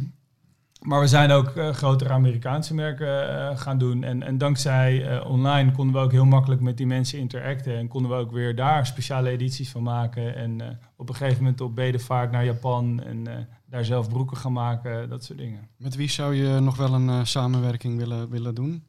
maar 0.86 1.00
we 1.00 1.06
zijn 1.06 1.30
ook 1.30 1.48
eh, 1.48 1.70
grotere 1.70 2.12
Amerikaanse 2.12 2.74
merken 2.74 3.38
eh, 3.38 3.58
gaan 3.58 3.78
doen. 3.78 4.04
En, 4.04 4.22
en 4.22 4.38
dankzij 4.38 5.06
eh, 5.06 5.30
online 5.30 5.72
konden 5.72 5.94
we 5.94 6.00
ook 6.00 6.12
heel 6.12 6.24
makkelijk 6.24 6.60
met 6.60 6.76
die 6.76 6.86
mensen 6.86 7.18
interacten. 7.18 7.76
En 7.76 7.88
konden 7.88 8.10
we 8.10 8.16
ook 8.16 8.32
weer 8.32 8.56
daar 8.56 8.86
speciale 8.86 9.30
edities 9.30 9.70
van 9.70 9.82
maken. 9.82 10.36
En 10.36 10.78
op 10.96 11.08
een 11.08 11.14
gegeven 11.14 11.42
moment 11.42 11.60
op 11.60 11.74
bedevaart 11.74 12.30
naar 12.30 12.44
Japan. 12.44 13.02
En 13.02 13.48
daar 13.66 13.84
zelf 13.84 14.08
broeken 14.08 14.36
gaan 14.36 14.52
maken, 14.52 15.08
dat 15.08 15.24
soort 15.24 15.38
dingen. 15.38 15.68
Met 15.76 15.96
wie 15.96 16.10
zou 16.10 16.34
je 16.34 16.60
nog 16.60 16.76
wel 16.76 16.94
een 16.94 17.26
samenwerking 17.26 17.98
willen, 17.98 18.30
willen 18.30 18.54
doen? 18.54 18.84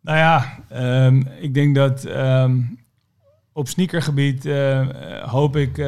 Nou 0.00 0.18
ja, 0.18 0.58
ehm, 0.68 1.22
ik 1.40 1.54
denk 1.54 1.74
dat 1.74 2.04
ehm, 2.04 2.60
op 3.52 3.68
sneakergebied 3.68 4.48
hoop 5.20 5.56
ik 5.56 5.78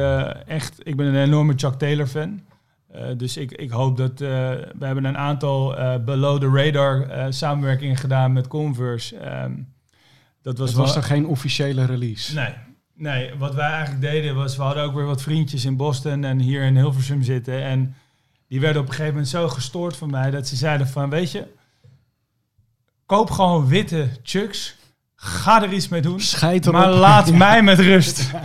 echt... 0.45 0.87
Ik 0.87 0.95
ben 0.95 1.05
een 1.05 1.23
enorme 1.23 1.53
Chuck 1.55 1.73
Taylor 1.73 2.07
fan. 2.07 2.41
Eh, 2.91 3.07
dus 3.17 3.37
ik, 3.37 3.51
ik 3.51 3.69
hoop 3.69 3.97
dat... 3.97 4.11
eh, 4.11 4.27
we 4.77 4.85
hebben 4.85 5.05
een 5.05 5.17
aantal 5.17 5.77
eh, 5.77 6.03
below 6.03 6.39
the 6.39 6.49
radar 6.49 7.33
samenwerkingen 7.33 7.97
gedaan 7.97 8.33
met 8.33 8.47
Converse. 8.47 9.17
Ehm, 9.17 9.51
dat 10.41 10.57
was, 10.57 10.69
Het 10.69 10.77
was 10.77 10.95
er 10.95 11.03
geen 11.03 11.27
officiële 11.27 11.85
release. 11.85 12.33
Nee. 12.33 12.53
Nee, 12.93 13.31
wat 13.37 13.55
wij 13.55 13.69
eigenlijk 13.69 14.01
deden 14.01 14.35
was, 14.35 14.55
we 14.57 14.63
hadden 14.63 14.83
ook 14.83 14.93
weer 14.93 15.05
wat 15.05 15.21
vriendjes 15.21 15.65
in 15.65 15.77
Boston 15.77 16.23
en 16.23 16.39
hier 16.39 16.63
in 16.63 16.75
Hilversum 16.75 17.23
zitten. 17.23 17.63
En 17.63 17.95
die 18.47 18.59
werden 18.59 18.81
op 18.81 18.87
een 18.87 18.93
gegeven 18.93 19.13
moment 19.13 19.31
zo 19.31 19.47
gestoord 19.47 19.97
van 19.97 20.09
mij 20.09 20.31
dat 20.31 20.47
ze 20.47 20.55
zeiden 20.55 20.87
van, 20.87 21.09
weet 21.09 21.31
je, 21.31 21.47
koop 23.05 23.31
gewoon 23.31 23.67
witte 23.67 24.07
chucks, 24.23 24.75
ga 25.15 25.63
er 25.63 25.73
iets 25.73 25.87
mee 25.87 26.01
doen, 26.01 26.19
Scheid 26.19 26.71
maar 26.71 26.91
laat 26.91 27.31
mij 27.45 27.63
met 27.63 27.79
rust. 27.79 28.31
Rot 28.31 28.41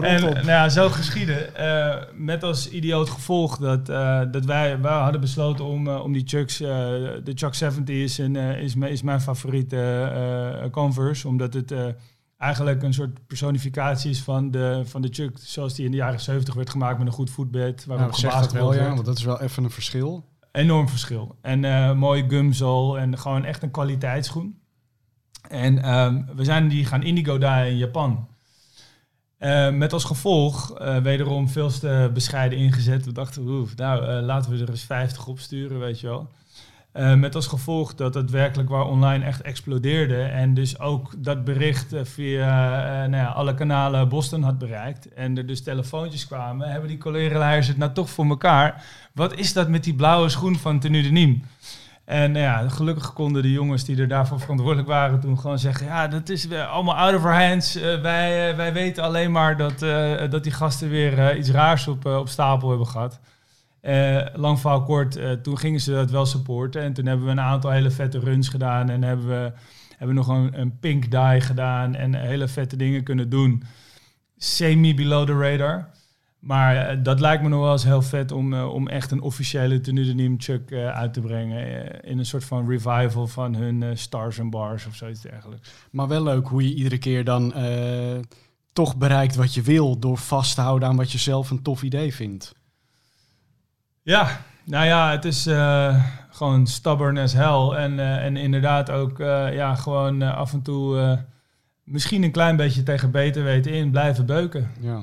En 0.00 0.20
nou 0.32 0.46
ja, 0.46 0.68
zo 0.68 0.88
geschieden. 0.88 1.56
Eh, 1.56 2.02
met 2.14 2.42
als 2.42 2.70
idioot 2.70 3.10
gevolg 3.10 3.56
dat, 3.58 3.88
eh, 3.88 4.20
dat 4.30 4.44
wij, 4.44 4.80
wij 4.80 4.92
hadden 4.92 5.20
besloten 5.20 5.64
om, 5.64 5.88
eh, 5.88 6.02
om 6.04 6.12
die 6.12 6.22
Chucks, 6.26 6.56
de 6.58 7.32
Chuck 7.34 7.54
70 7.54 7.94
is, 7.96 8.18
een, 8.18 8.36
is, 8.36 8.74
mijn- 8.74 8.92
is 8.92 9.02
mijn 9.02 9.20
favoriete 9.20 10.68
Converse, 10.72 11.28
omdat 11.28 11.54
het 11.54 11.74
eigenlijk 12.38 12.82
een 12.82 12.94
soort 12.94 13.26
personificatie 13.26 14.10
is 14.10 14.20
van 14.22 14.50
de, 14.50 14.82
van 14.84 15.02
de 15.02 15.08
Chuck 15.10 15.36
zoals 15.40 15.74
die 15.74 15.84
in 15.84 15.90
de 15.90 15.96
jaren 15.96 16.20
70 16.20 16.54
werd 16.54 16.70
gemaakt 16.70 16.98
met 16.98 17.06
een 17.06 17.12
goed 17.12 17.30
voetbed. 17.30 17.84
Waarop 17.86 18.06
Nou, 18.06 18.18
gebasketbald 18.30 18.74
wel, 18.74 18.84
ja, 18.88 18.94
want 18.94 19.06
dat 19.06 19.18
is 19.18 19.24
wel 19.24 19.40
even 19.40 19.64
een 19.64 19.70
verschil. 19.70 20.24
Enorm 20.52 20.88
verschil. 20.88 21.36
En 21.42 21.60
mooie 21.98 22.24
gumzool 22.28 22.98
en 22.98 23.18
gewoon 23.18 23.44
echt 23.44 23.62
een 23.62 23.70
kwaliteitsschoen. 23.70 24.58
En 25.48 25.82
ehm, 25.82 26.22
we 26.36 26.44
zijn 26.44 26.68
die 26.68 26.84
gaan 26.84 27.02
indigo 27.02 27.38
daar 27.38 27.66
in 27.68 27.76
Japan. 27.76 28.28
Eh, 29.40 29.70
met 29.70 29.92
als 29.92 30.04
gevolg 30.04 30.78
eh, 30.78 30.96
wederom 30.96 31.48
veel 31.48 31.70
te 31.70 32.10
bescheiden 32.14 32.58
ingezet. 32.58 33.04
We 33.04 33.12
dachten, 33.12 33.42
oeh, 33.48 33.68
nou 33.76 34.06
eh, 34.06 34.22
laten 34.22 34.50
we 34.50 34.62
er 34.62 34.68
eens 34.68 34.84
50 34.84 35.26
op 35.26 35.38
sturen, 35.38 35.78
weet 35.78 36.00
je 36.00 36.06
wel. 36.06 36.28
Met 37.16 37.34
als 37.34 37.46
gevolg 37.46 37.94
dat 37.94 38.14
het 38.14 38.30
werkelijk 38.30 38.68
waar 38.68 38.84
online 38.84 39.24
echt 39.24 39.40
explodeerde. 39.40 40.22
En 40.22 40.54
dus 40.54 40.78
ook 40.78 41.12
dat 41.16 41.44
bericht 41.44 41.94
via 42.02 43.06
nou 43.06 43.22
ja, 43.22 43.28
alle 43.28 43.54
kanalen 43.54 44.08
Boston 44.08 44.42
had 44.42 44.58
bereikt. 44.58 45.12
En 45.14 45.36
er 45.36 45.46
dus 45.46 45.62
telefoontjes 45.62 46.26
kwamen. 46.26 46.70
Hebben 46.70 46.88
die 46.88 46.98
collega 46.98 47.54
het 47.54 47.76
nou 47.76 47.92
toch 47.92 48.10
voor 48.10 48.26
elkaar? 48.26 48.84
Wat 49.12 49.38
is 49.38 49.52
dat 49.52 49.68
met 49.68 49.84
die 49.84 49.94
blauwe 49.94 50.28
schoen 50.28 50.56
van 50.56 50.80
Tenue 50.80 51.02
de 51.02 51.10
Niem? 51.10 51.42
En 52.10 52.32
nou 52.32 52.44
ja, 52.44 52.68
gelukkig 52.68 53.12
konden 53.12 53.42
de 53.42 53.52
jongens 53.52 53.84
die 53.84 54.00
er 54.00 54.08
daarvoor 54.08 54.40
verantwoordelijk 54.40 54.88
waren 54.88 55.20
toen 55.20 55.38
gewoon 55.38 55.58
zeggen... 55.58 55.86
ja, 55.86 56.08
dat 56.08 56.28
is 56.28 56.52
allemaal 56.52 56.96
out 56.96 57.14
of 57.14 57.24
our 57.24 57.48
hands. 57.48 57.76
Eh, 57.76 58.00
wij, 58.00 58.50
eh, 58.50 58.56
wij 58.56 58.72
weten 58.72 59.02
alleen 59.02 59.32
maar 59.32 59.56
dat, 59.56 59.82
eh, 59.82 60.30
dat 60.30 60.42
die 60.42 60.52
gasten 60.52 60.88
weer 60.88 61.36
iets 61.36 61.50
raars 61.50 61.88
op, 61.88 62.04
op 62.06 62.28
stapel 62.28 62.68
hebben 62.68 62.86
gehad. 62.86 63.20
Eh, 63.80 64.26
lang 64.34 64.60
verhaal 64.60 64.82
kort, 64.82 65.42
toen 65.42 65.58
gingen 65.58 65.80
ze 65.80 65.92
dat 65.92 66.10
wel 66.10 66.26
supporten. 66.26 66.82
En 66.82 66.92
toen 66.92 67.06
hebben 67.06 67.26
we 67.26 67.32
een 67.32 67.40
aantal 67.40 67.70
hele 67.70 67.90
vette 67.90 68.18
runs 68.18 68.48
gedaan. 68.48 68.90
En 68.90 69.02
hebben 69.02 69.28
we 69.28 69.52
hebben 69.96 70.16
nog 70.16 70.28
een, 70.28 70.60
een 70.60 70.78
pink 70.78 71.10
dye 71.10 71.40
gedaan 71.40 71.94
en 71.94 72.14
hele 72.14 72.48
vette 72.48 72.76
dingen 72.76 73.02
kunnen 73.02 73.28
doen. 73.28 73.62
Semi 74.36 74.94
below 74.94 75.26
the 75.26 75.38
radar. 75.38 75.88
Maar 76.40 76.76
eh, 76.76 76.96
dat 77.02 77.20
lijkt 77.20 77.42
me 77.42 77.48
nog 77.48 77.60
wel 77.60 77.72
eens 77.72 77.84
heel 77.84 78.02
vet 78.02 78.32
om, 78.32 78.54
eh, 78.54 78.74
om 78.74 78.88
echt 78.88 79.10
een 79.10 79.20
officiële 79.20 79.80
tenue 79.80 80.36
de 80.36 80.62
eh, 80.68 80.88
uit 80.88 81.12
te 81.12 81.20
brengen. 81.20 81.90
in 82.04 82.18
een 82.18 82.26
soort 82.26 82.44
van 82.44 82.68
revival 82.68 83.26
van 83.26 83.54
hun 83.54 83.98
Stars 83.98 84.40
and 84.40 84.50
Bars 84.50 84.86
of 84.86 84.94
zoiets 84.94 85.20
dergelijks. 85.20 85.70
Maar 85.90 86.08
wel 86.08 86.22
leuk 86.22 86.48
hoe 86.48 86.62
je 86.62 86.74
iedere 86.74 86.98
keer 86.98 87.24
dan 87.24 87.54
toch 88.72 88.96
bereikt 88.96 89.34
wat 89.34 89.54
je 89.54 89.62
wil... 89.62 89.98
door 89.98 90.18
vast 90.18 90.54
te 90.54 90.60
houden 90.60 90.88
aan 90.88 90.96
wat 90.96 91.12
je 91.12 91.18
zelf 91.18 91.50
een 91.50 91.62
tof 91.62 91.82
idee 91.82 92.14
vindt. 92.14 92.54
Ja, 94.02 94.40
nou 94.64 94.86
ja, 94.86 95.10
het 95.10 95.24
is 95.24 95.42
gewoon 96.30 96.66
stubborn 96.66 97.18
as 97.18 97.32
hell. 97.32 97.68
En, 97.68 97.98
en 97.98 98.36
inderdaad 98.36 98.90
ook 98.90 99.18
ja, 99.52 99.74
gewoon 99.74 100.22
af 100.22 100.52
en 100.52 100.62
toe 100.62 101.18
misschien 101.84 102.22
een 102.22 102.30
klein 102.30 102.56
beetje 102.56 102.82
tegen 102.82 103.10
beter 103.10 103.44
weten 103.44 103.72
in 103.72 103.90
blijven 103.90 104.26
beuken. 104.26 104.70
Ja. 104.80 105.02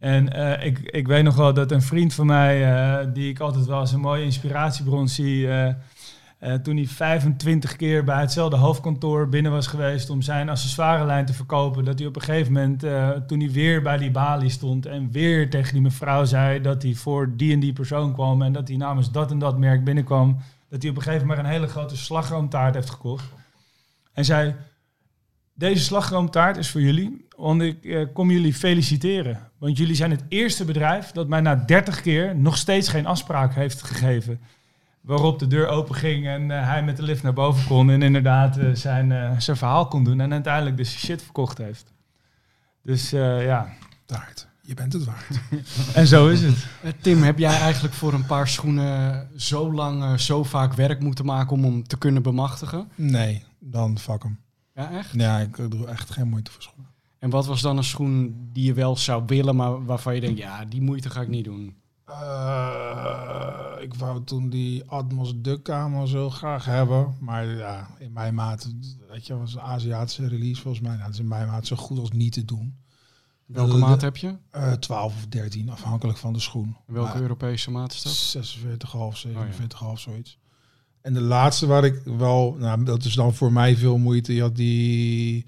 En 0.00 0.32
eh, 0.32 0.66
ik, 0.66 0.78
ik 0.78 1.06
weet 1.06 1.22
nog 1.22 1.36
wel 1.36 1.54
dat 1.54 1.70
een 1.70 1.82
vriend 1.82 2.14
van 2.14 2.26
mij, 2.26 2.74
eh, 2.74 3.06
die 3.12 3.28
ik 3.28 3.40
altijd 3.40 3.66
wel 3.66 3.78
als 3.78 3.92
een 3.92 4.00
mooie 4.00 4.24
inspiratiebron 4.24 5.08
zie, 5.08 5.48
eh, 5.48 5.74
toen 6.62 6.76
hij 6.76 6.86
25 6.86 7.76
keer 7.76 8.04
bij 8.04 8.20
hetzelfde 8.20 8.56
hoofdkantoor 8.56 9.28
binnen 9.28 9.52
was 9.52 9.66
geweest 9.66 10.10
om 10.10 10.22
zijn 10.22 10.48
accessoirelijn 10.48 11.26
te 11.26 11.32
verkopen, 11.32 11.84
dat 11.84 11.98
hij 11.98 12.08
op 12.08 12.16
een 12.16 12.22
gegeven 12.22 12.52
moment, 12.52 12.80
toen 13.28 13.40
hij 13.40 13.50
weer 13.50 13.82
bij 13.82 13.96
die 13.96 14.10
balie 14.10 14.50
stond 14.50 14.86
en 14.86 15.10
weer 15.10 15.50
tegen 15.50 15.72
die 15.72 15.82
mevrouw 15.82 16.24
zei 16.24 16.60
dat 16.60 16.82
hij 16.82 16.94
voor 16.94 17.36
die 17.36 17.52
en 17.52 17.60
die 17.60 17.72
persoon 17.72 18.12
kwam 18.12 18.42
en 18.42 18.52
dat 18.52 18.68
hij 18.68 18.76
namens 18.76 19.10
dat 19.10 19.30
en 19.30 19.38
dat 19.38 19.58
merk 19.58 19.84
binnenkwam, 19.84 20.36
dat 20.68 20.82
hij 20.82 20.90
op 20.90 20.96
een 20.96 21.02
gegeven 21.02 21.26
moment 21.26 21.46
een 21.46 21.52
hele 21.52 21.66
grote 21.66 21.96
slagroomtaart 21.96 22.74
heeft 22.74 22.90
gekocht. 22.90 23.24
En 24.12 24.24
zei, 24.24 24.54
deze 25.54 25.84
slagroomtaart 25.84 26.56
is 26.56 26.70
voor 26.70 26.80
jullie, 26.80 27.26
want 27.36 27.62
ik 27.62 27.84
eh, 27.84 28.06
kom 28.12 28.30
jullie 28.30 28.54
feliciteren. 28.54 29.50
Want 29.58 29.76
jullie 29.76 29.94
zijn 29.94 30.10
het 30.10 30.24
eerste 30.28 30.64
bedrijf 30.64 31.10
dat 31.10 31.28
mij 31.28 31.40
na 31.40 31.54
30 31.54 32.00
keer 32.00 32.36
nog 32.36 32.56
steeds 32.56 32.88
geen 32.88 33.06
afspraak 33.06 33.54
heeft 33.54 33.82
gegeven. 33.82 34.40
Waarop 35.00 35.38
de 35.38 35.46
deur 35.46 35.66
open 35.66 35.94
ging 35.94 36.26
en 36.26 36.50
eh, 36.50 36.68
hij 36.68 36.82
met 36.82 36.96
de 36.96 37.02
lift 37.02 37.22
naar 37.22 37.32
boven 37.32 37.66
kon 37.66 37.90
en 37.90 38.02
inderdaad 38.02 38.56
eh, 38.56 38.68
zijn, 38.72 39.12
eh, 39.12 39.38
zijn 39.38 39.56
verhaal 39.56 39.88
kon 39.88 40.04
doen. 40.04 40.20
En 40.20 40.32
uiteindelijk 40.32 40.76
dus 40.76 40.98
shit 40.98 41.22
verkocht 41.22 41.58
heeft. 41.58 41.92
Dus 42.82 43.12
eh, 43.12 43.44
ja, 43.44 43.68
Taart. 44.06 44.48
Je 44.62 44.74
bent 44.74 44.92
het 44.92 45.04
waard. 45.04 45.40
en 45.94 46.06
zo 46.06 46.28
is 46.28 46.42
het. 46.42 46.66
Tim, 47.00 47.22
heb 47.22 47.38
jij 47.38 47.60
eigenlijk 47.60 47.94
voor 47.94 48.12
een 48.12 48.26
paar 48.26 48.48
schoenen 48.48 49.28
zo 49.36 49.72
lang, 49.72 50.20
zo 50.20 50.42
vaak 50.42 50.74
werk 50.74 51.00
moeten 51.00 51.24
maken 51.24 51.56
om 51.56 51.62
hem 51.62 51.86
te 51.86 51.98
kunnen 51.98 52.22
bemachtigen? 52.22 52.88
Nee, 52.94 53.44
dan 53.58 53.98
fuck 53.98 54.22
hem. 54.22 54.38
Ja, 54.80 54.90
echt? 54.90 55.12
Ja, 55.12 55.38
ik 55.38 55.70
doe 55.70 55.86
echt 55.86 56.10
geen 56.10 56.28
moeite 56.28 56.50
voor 56.50 56.62
schoenen. 56.62 56.88
En 57.18 57.30
wat 57.30 57.46
was 57.46 57.60
dan 57.60 57.76
een 57.76 57.84
schoen 57.84 58.48
die 58.52 58.64
je 58.64 58.74
wel 58.74 58.96
zou 58.96 59.22
willen, 59.26 59.56
maar 59.56 59.84
waarvan 59.84 60.14
je 60.14 60.20
denkt, 60.20 60.38
ja, 60.38 60.64
die 60.64 60.80
moeite 60.80 61.10
ga 61.10 61.20
ik 61.20 61.28
niet 61.28 61.44
doen? 61.44 61.76
Eh, 62.04 63.82
ik 63.82 63.94
wou 63.94 64.24
toen 64.24 64.48
die 64.48 64.84
Atmos 64.84 65.32
Duckkamer 65.36 66.08
zo 66.08 66.30
graag 66.30 66.64
hebben. 66.64 67.16
Maar 67.20 67.46
ja, 67.46 67.88
in 67.98 68.12
mijn 68.12 68.34
maat, 68.34 68.72
weet 69.08 69.26
je, 69.26 69.36
was 69.36 69.54
een 69.54 69.60
Aziatische 69.60 70.28
release 70.28 70.60
volgens 70.62 70.82
mij. 70.82 70.92
Nou, 70.92 71.04
dat 71.04 71.12
is 71.14 71.20
in 71.20 71.28
mijn 71.28 71.46
maat 71.46 71.66
zo 71.66 71.76
goed 71.76 71.98
als 71.98 72.10
niet 72.10 72.32
te 72.32 72.44
doen. 72.44 72.76
Welke 73.46 73.72
De- 73.72 73.78
maat 73.78 74.00
heb 74.00 74.16
je? 74.16 74.36
Eh 74.50 74.72
12 74.72 75.14
of 75.14 75.26
13, 75.26 75.70
afhankelijk 75.70 76.18
van 76.18 76.32
de 76.32 76.40
schoen. 76.40 76.76
Welke 76.86 77.12
Maar 77.12 77.22
Europese 77.22 77.70
maat 77.70 77.92
is 77.92 78.02
dat? 78.02 78.12
46,5, 78.12 79.16
47,5, 79.16 79.82
Oh, 79.82 79.96
zoiets. 79.96 80.38
En 81.02 81.12
de 81.14 81.20
laatste 81.20 81.66
waar 81.66 81.84
ik 81.84 82.00
wel, 82.04 82.56
nou, 82.58 82.84
dat 82.84 83.04
is 83.04 83.14
dan 83.14 83.34
voor 83.34 83.52
mij 83.52 83.76
veel 83.76 83.98
moeite. 83.98 84.34
Je 84.34 84.40
had 84.40 84.56
die 84.56 85.44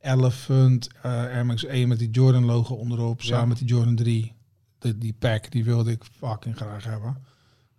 Elephant 0.00 0.88
eh 1.02 1.12
Air 1.12 1.46
Max 1.46 1.64
1 1.64 1.88
met 1.88 1.98
die 1.98 2.10
Jordan 2.10 2.44
logo 2.44 2.74
onderop, 2.74 3.20
Ja. 3.20 3.26
samen 3.28 3.48
met 3.48 3.58
die 3.58 3.66
Jordan 3.66 3.94
3. 3.96 4.32
Die, 4.78 4.98
die 4.98 5.14
pack, 5.18 5.50
die 5.50 5.64
wilde 5.64 5.90
ik 5.90 6.02
fucking 6.18 6.56
graag 6.56 6.84
hebben. 6.84 7.16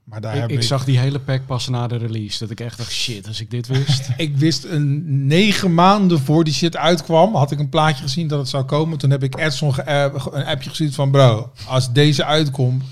Maar 0.04 0.22
daar 0.22 0.34
Ik, 0.36 0.42
heb 0.42 0.50
ik 0.50 0.56
ik, 0.56 0.64
zag 0.64 0.86
die 0.86 0.98
hele 1.00 1.20
pack 1.20 1.46
pas 1.46 1.68
na 1.70 1.88
de 1.88 1.96
release. 1.96 2.40
Dat 2.40 2.50
ik 2.50 2.60
echt 2.60 2.78
dacht, 2.78 2.92
shit, 2.92 3.28
als 3.28 3.42
ik 3.42 3.52
dit 3.52 3.68
wist. 3.68 4.10
ik 4.18 4.38
wist 4.38 4.64
een 4.64 5.28
negen 5.28 5.74
maanden 5.74 6.20
voor 6.20 6.44
die 6.44 6.54
shit 6.54 6.78
uitkwam, 6.78 7.36
had 7.36 7.52
ik 7.52 7.60
een 7.60 7.70
plaatje 7.70 8.04
gezien 8.04 8.28
dat 8.28 8.40
het 8.40 8.50
zou 8.50 8.64
komen. 8.64 8.98
Toen 8.98 9.10
heb 9.10 9.24
ik 9.24 9.38
Edson 9.38 9.74
ge- 9.74 9.82
eh, 9.82 10.14
een 10.32 10.46
appje 10.46 10.70
gezien 10.70 10.94
van 10.94 11.12
bro, 11.12 11.52
als 11.68 11.94
deze 11.94 12.26
uitkomt, 12.26 12.84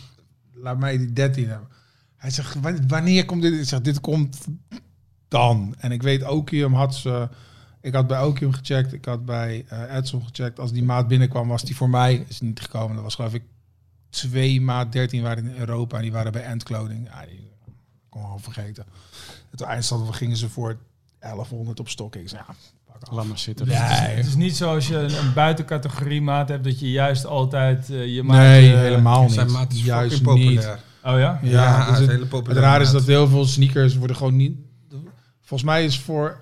laat 0.53 0.79
mij 0.79 0.97
die 0.97 1.13
13 1.13 1.47
hebben. 1.49 1.67
Hij 2.23 2.31
zegt, 2.31 2.59
"Wa- 2.61 2.77
wanneer 2.87 3.25
komt 3.25 3.41
dit? 3.41 3.53
Ik 3.53 3.67
zeg, 3.67 3.81
dit 3.81 3.99
komt 4.01 4.37
dan. 5.27 5.75
En 5.77 5.91
ik 5.91 6.01
weet, 6.01 6.23
Okium 6.23 6.73
had 6.73 6.95
ze... 6.95 7.29
Ik 7.81 7.93
had 7.93 8.07
bij 8.07 8.21
Okium 8.21 8.51
gecheckt, 8.53 8.93
ik 8.93 9.05
had 9.05 9.25
bij 9.25 9.65
eh 9.67 9.95
Edson 9.95 10.23
gecheckt. 10.23 10.59
Als 10.59 10.71
die 10.71 10.83
maat 10.83 11.07
binnenkwam, 11.07 11.47
was 11.47 11.63
die 11.63 11.75
voor 11.75 11.89
mij 11.89 12.25
is 12.27 12.41
niet 12.41 12.59
gekomen. 12.61 12.93
Dat 12.95 13.03
was 13.03 13.15
geloof 13.15 13.33
ik 13.33 13.43
twee 14.09 14.61
maat 14.61 14.91
13 14.91 15.21
waren 15.21 15.45
in 15.45 15.55
Europa 15.55 15.95
en 15.95 16.01
die 16.01 16.11
waren 16.11 16.31
bij 16.31 16.43
End 16.43 16.63
Clothing. 16.63 17.07
Ja, 17.07 17.25
die 17.25 17.51
kon 18.09 18.21
gewoon 18.23 18.39
vergeten. 18.39 18.85
Het 19.51 19.61
eindstand 19.61 20.15
gingen 20.15 20.37
ze 20.37 20.49
voor 20.49 20.77
1100 21.19 21.79
op 21.79 21.89
stok. 21.89 22.15
Ik 22.15 22.29
zei, 22.29 22.41
ja, 22.47 22.55
pak 22.85 23.03
af. 23.03 23.15
Laat 23.15 23.25
maar 23.27 23.37
zitten. 23.39 23.67
Nee. 23.67 23.75
Het 23.77 24.25
is 24.25 24.35
niet 24.35 24.55
zoals 24.57 24.87
je 24.87 24.95
een, 24.97 25.17
een 25.17 25.33
buitencategorie 25.33 26.21
maat 26.21 26.49
hebt 26.49 26.63
dat 26.63 26.79
je 26.79 26.91
juist 26.91 27.25
altijd 27.25 27.89
eh, 27.89 28.13
je 28.15 28.23
maat... 28.23 28.37
Nee, 28.37 28.73
eh, 28.73 28.79
helemaal 28.79 29.29
Zijn 29.29 29.45
niet. 29.47 29.55
maat 29.55 29.71
is 29.73 29.83
Juist 29.83 30.25
niet. 30.25 30.69
Oh 31.05 31.19
ja? 31.19 31.39
Ja, 31.41 31.49
Ja, 31.51 31.89
dus 31.89 31.99
het 31.99 32.09
hele 32.09 32.27
Het 32.43 32.57
raar 32.57 32.81
is 32.81 32.91
dat 32.91 33.03
heel 33.03 33.27
veel 33.27 33.45
sneakers 33.45 33.95
worden 33.97 34.15
gewoon 34.15 34.35
niet... 34.35 34.57
Volgens 35.41 35.63
mij 35.69 35.85
is 35.85 35.99
voor 35.99 36.41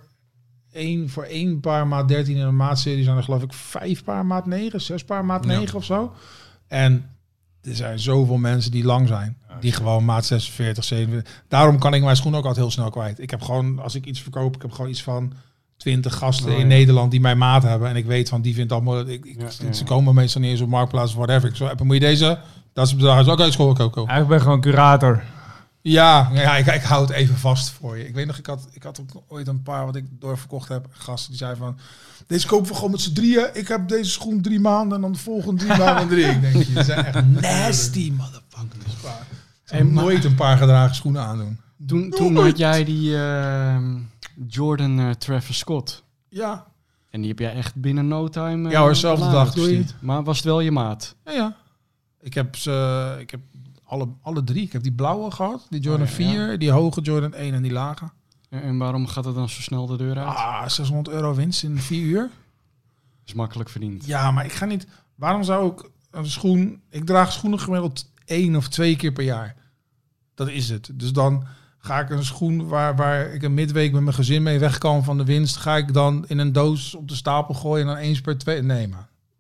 één, 0.72 1.10
voor 1.10 1.24
één 1.24 1.60
paar 1.60 1.88
maat 1.88 2.08
13 2.08 2.36
in 2.36 2.42
een 2.42 2.56
maatserie 2.56 3.04
zijn 3.04 3.18
er 3.18 3.24
geloof 3.24 3.42
ik 3.44 3.54
vijf 3.54 4.04
paar 4.04 4.26
maat 4.26 4.46
9, 4.46 4.82
zes 4.82 5.04
paar 5.04 5.26
maat 5.26 5.46
Ja. 5.46 5.58
9 5.58 5.76
of 5.78 5.86
zo. 5.86 6.14
En 6.68 7.06
er 7.62 7.76
zijn 7.76 8.00
zoveel 8.00 8.38
mensen 8.38 8.72
die 8.72 8.84
lang 8.84 9.08
zijn. 9.08 9.38
Die 9.60 9.72
gewoon 9.72 10.06
maat 10.06 10.26
46, 10.26 10.84
47. 10.84 11.44
Daarom 11.48 11.80
kan 11.80 11.94
ik 11.94 12.04
mijn 12.04 12.16
schoen 12.16 12.32
ook 12.36 12.46
altijd 12.46 12.58
heel 12.66 12.72
snel 12.72 12.90
kwijt. 12.90 13.20
Ik 13.20 13.30
heb 13.30 13.42
gewoon, 13.42 13.80
als 13.80 13.96
ik 13.96 14.06
iets 14.06 14.22
verkoop, 14.22 14.56
ik 14.56 14.62
heb 14.62 14.72
gewoon 14.72 14.90
iets 14.90 15.04
van 15.04 15.34
twintig 15.78 16.16
gasten 16.16 16.46
Oh, 16.48 16.54
in 16.54 16.60
ja. 16.60 16.66
Nederland 16.66 17.12
die 17.12 17.22
mijn 17.22 17.38
maat 17.38 17.64
hebben. 17.64 17.90
En 17.90 17.96
ik 17.96 18.06
weet 18.06 18.30
van, 18.30 18.42
die 18.42 18.54
vindt 18.54 18.72
allemaal... 18.72 19.00
Ik, 19.00 19.26
ik, 19.26 19.42
Ja, 19.42 19.48
ja, 19.66 19.74
Ze 19.74 19.84
komen 19.84 20.16
meestal 20.16 20.42
niet 20.42 20.52
eens 20.52 20.62
op 20.62 20.70
Marktplaats 20.70 21.12
of 21.12 21.18
whatever. 21.18 21.50
Ik 21.50 21.56
zo, 21.56 21.66
"Appen, 21.66 21.86
moet 21.86 21.96
je 21.96 22.02
deze? 22.02 22.40
Dat 22.74 22.86
is 22.86 22.92
het 22.92 23.00
bedrag. 23.00 23.20
Oké, 23.22 23.32
okay, 23.32 23.52
school, 23.52 23.70
oké, 23.70 23.84
oké. 23.84 23.98
Eigenlijk 23.98 24.28
ben 24.28 24.38
je 24.38 24.44
gewoon 24.44 24.62
curator. 24.62 25.24
Ja, 25.82 26.30
ja 26.34 26.58
ik, 26.58 26.66
ik 26.66 26.82
hou 26.82 27.02
het 27.02 27.12
even 27.12 27.38
vast 27.38 27.70
voor 27.70 27.98
je. 27.98 28.08
Ik 28.08 28.14
weet 28.14 28.28
nog, 28.28 28.38
ik 28.38 28.46
had, 28.46 28.68
ik 28.72 28.84
had 28.84 29.00
ook 29.02 29.24
ooit 29.28 29.48
een 29.48 29.64
paar 29.64 29.86
wat 29.86 29.96
ik 29.96 30.06
doorverkocht 30.20 30.70
heb. 30.70 30.88
Gasten 30.92 31.30
die 31.30 31.38
zeiden 31.38 31.60
van, 31.60 31.78
deze 32.28 32.48
kopen 32.48 32.68
we 32.68 32.76
gewoon 32.76 32.92
met 32.92 33.02
z'n 33.02 33.14
drieën. 33.14 33.50
Ik 33.54 33.68
heb 33.68 33.88
deze 33.88 34.10
schoen 34.10 34.42
drie 34.42 34.60
maanden 34.60 34.96
en 34.96 35.02
dan 35.02 35.12
de 35.12 35.18
volgende 35.18 35.66
drie 35.66 35.78
maanden 35.78 36.08
drie. 36.18 36.26
Ik 36.26 36.42
denk, 36.42 36.66
die 36.66 36.84
zijn 36.84 37.06
echt 37.06 37.26
nasty 37.26 38.14
motherfuckers. 38.18 38.94
Ik 39.72 39.84
maar- 39.84 40.04
nooit 40.04 40.24
een 40.24 40.36
paar 40.36 40.58
gedragen 40.58 40.96
schoenen 40.96 41.22
aandoen. 41.22 41.60
Toen, 41.88 42.10
toen 42.10 42.36
had 42.36 42.58
jij 42.58 42.84
die 42.84 43.18
ehm, 43.18 43.98
Jordan 44.48 45.00
eh, 45.00 45.10
Travis 45.10 45.58
Scott. 45.58 46.04
Ja, 46.30 46.66
En 47.10 47.20
die 47.20 47.30
heb 47.30 47.40
jij 47.40 47.54
echt 47.54 47.76
binnen 47.76 48.08
no 48.08 48.28
time 48.28 48.66
eh, 48.68 48.72
Ja 48.74 48.82
hoor, 48.82 48.96
zelfde 48.96 49.26
online 49.26 49.44
dag, 49.44 49.54
gestuurd. 49.54 49.96
Maar 50.00 50.24
was 50.24 50.38
het 50.38 50.46
wel 50.46 50.60
je 50.60 50.72
maat? 50.72 51.16
ja, 51.26 51.32
ja. 51.32 51.56
Ik 52.22 52.34
heb 52.34 52.56
ze, 52.56 53.18
ik 53.20 53.32
heb 53.32 53.40
alle, 53.84 54.08
alle 54.22 54.44
drie. 54.44 54.64
Ik 54.64 54.72
heb 54.72 54.84
die 54.84 54.94
blauwe 54.94 55.32
gehad, 55.32 55.68
die 55.70 55.80
Jordan 55.82 56.08
Oh, 56.08 56.18
ja, 56.18 56.26
ja. 56.26 56.32
4, 56.32 56.60
die 56.60 56.72
hoge 56.72 57.02
Jordan 57.02 57.34
1 57.34 57.54
en 57.54 57.62
die 57.62 57.72
lage. 57.72 58.10
En 58.50 58.78
waarom 58.78 59.08
gaat 59.08 59.26
het 59.26 59.36
dan 59.36 59.50
zo 59.50 59.62
snel 59.62 59.86
de 59.86 59.98
deur 59.98 60.18
uit? 60.18 60.28
Ah, 60.28 60.68
600 60.68 61.16
euro 61.16 61.34
winst 61.36 61.64
in 61.64 61.78
vier 61.78 62.02
uur. 62.06 62.30
is 63.26 63.34
makkelijk 63.34 63.70
verdiend. 63.70 64.06
Ja, 64.06 64.32
maar 64.32 64.46
ik 64.46 64.52
ga 64.52 64.66
niet. 64.66 64.88
Waarom 65.16 65.44
zou 65.44 65.72
ik 65.72 65.90
een 66.12 66.30
schoen. 66.30 66.82
Ik 66.90 67.06
draag 67.06 67.32
schoenen 67.32 67.60
gemiddeld 67.60 68.12
één 68.26 68.56
of 68.56 68.68
twee 68.68 68.96
keer 68.96 69.12
per 69.12 69.24
jaar. 69.24 69.56
Dat 70.34 70.48
is 70.50 70.70
het. 70.70 70.90
Dus 70.94 71.14
dan 71.14 71.46
ga 71.78 72.00
ik 72.00 72.10
een 72.10 72.26
schoen 72.26 72.68
waar, 72.68 72.96
waar 72.96 73.34
ik 73.34 73.44
een 73.44 73.54
midweek 73.54 73.92
met 73.92 74.02
mijn 74.02 74.16
gezin 74.16 74.44
mee 74.44 74.60
weg 74.60 74.78
kan 74.78 75.04
van 75.04 75.18
de 75.18 75.26
winst. 75.26 75.56
Ga 75.56 75.78
ik 75.78 75.94
dan 75.94 76.26
in 76.28 76.38
een 76.38 76.52
doos 76.52 76.96
op 76.96 77.08
de 77.08 77.16
stapel 77.16 77.54
gooien 77.54 77.88
en 77.88 77.94
dan 77.94 78.04
eens 78.04 78.22
per 78.22 78.38
twee. 78.38 78.62
Nee. 78.62 78.90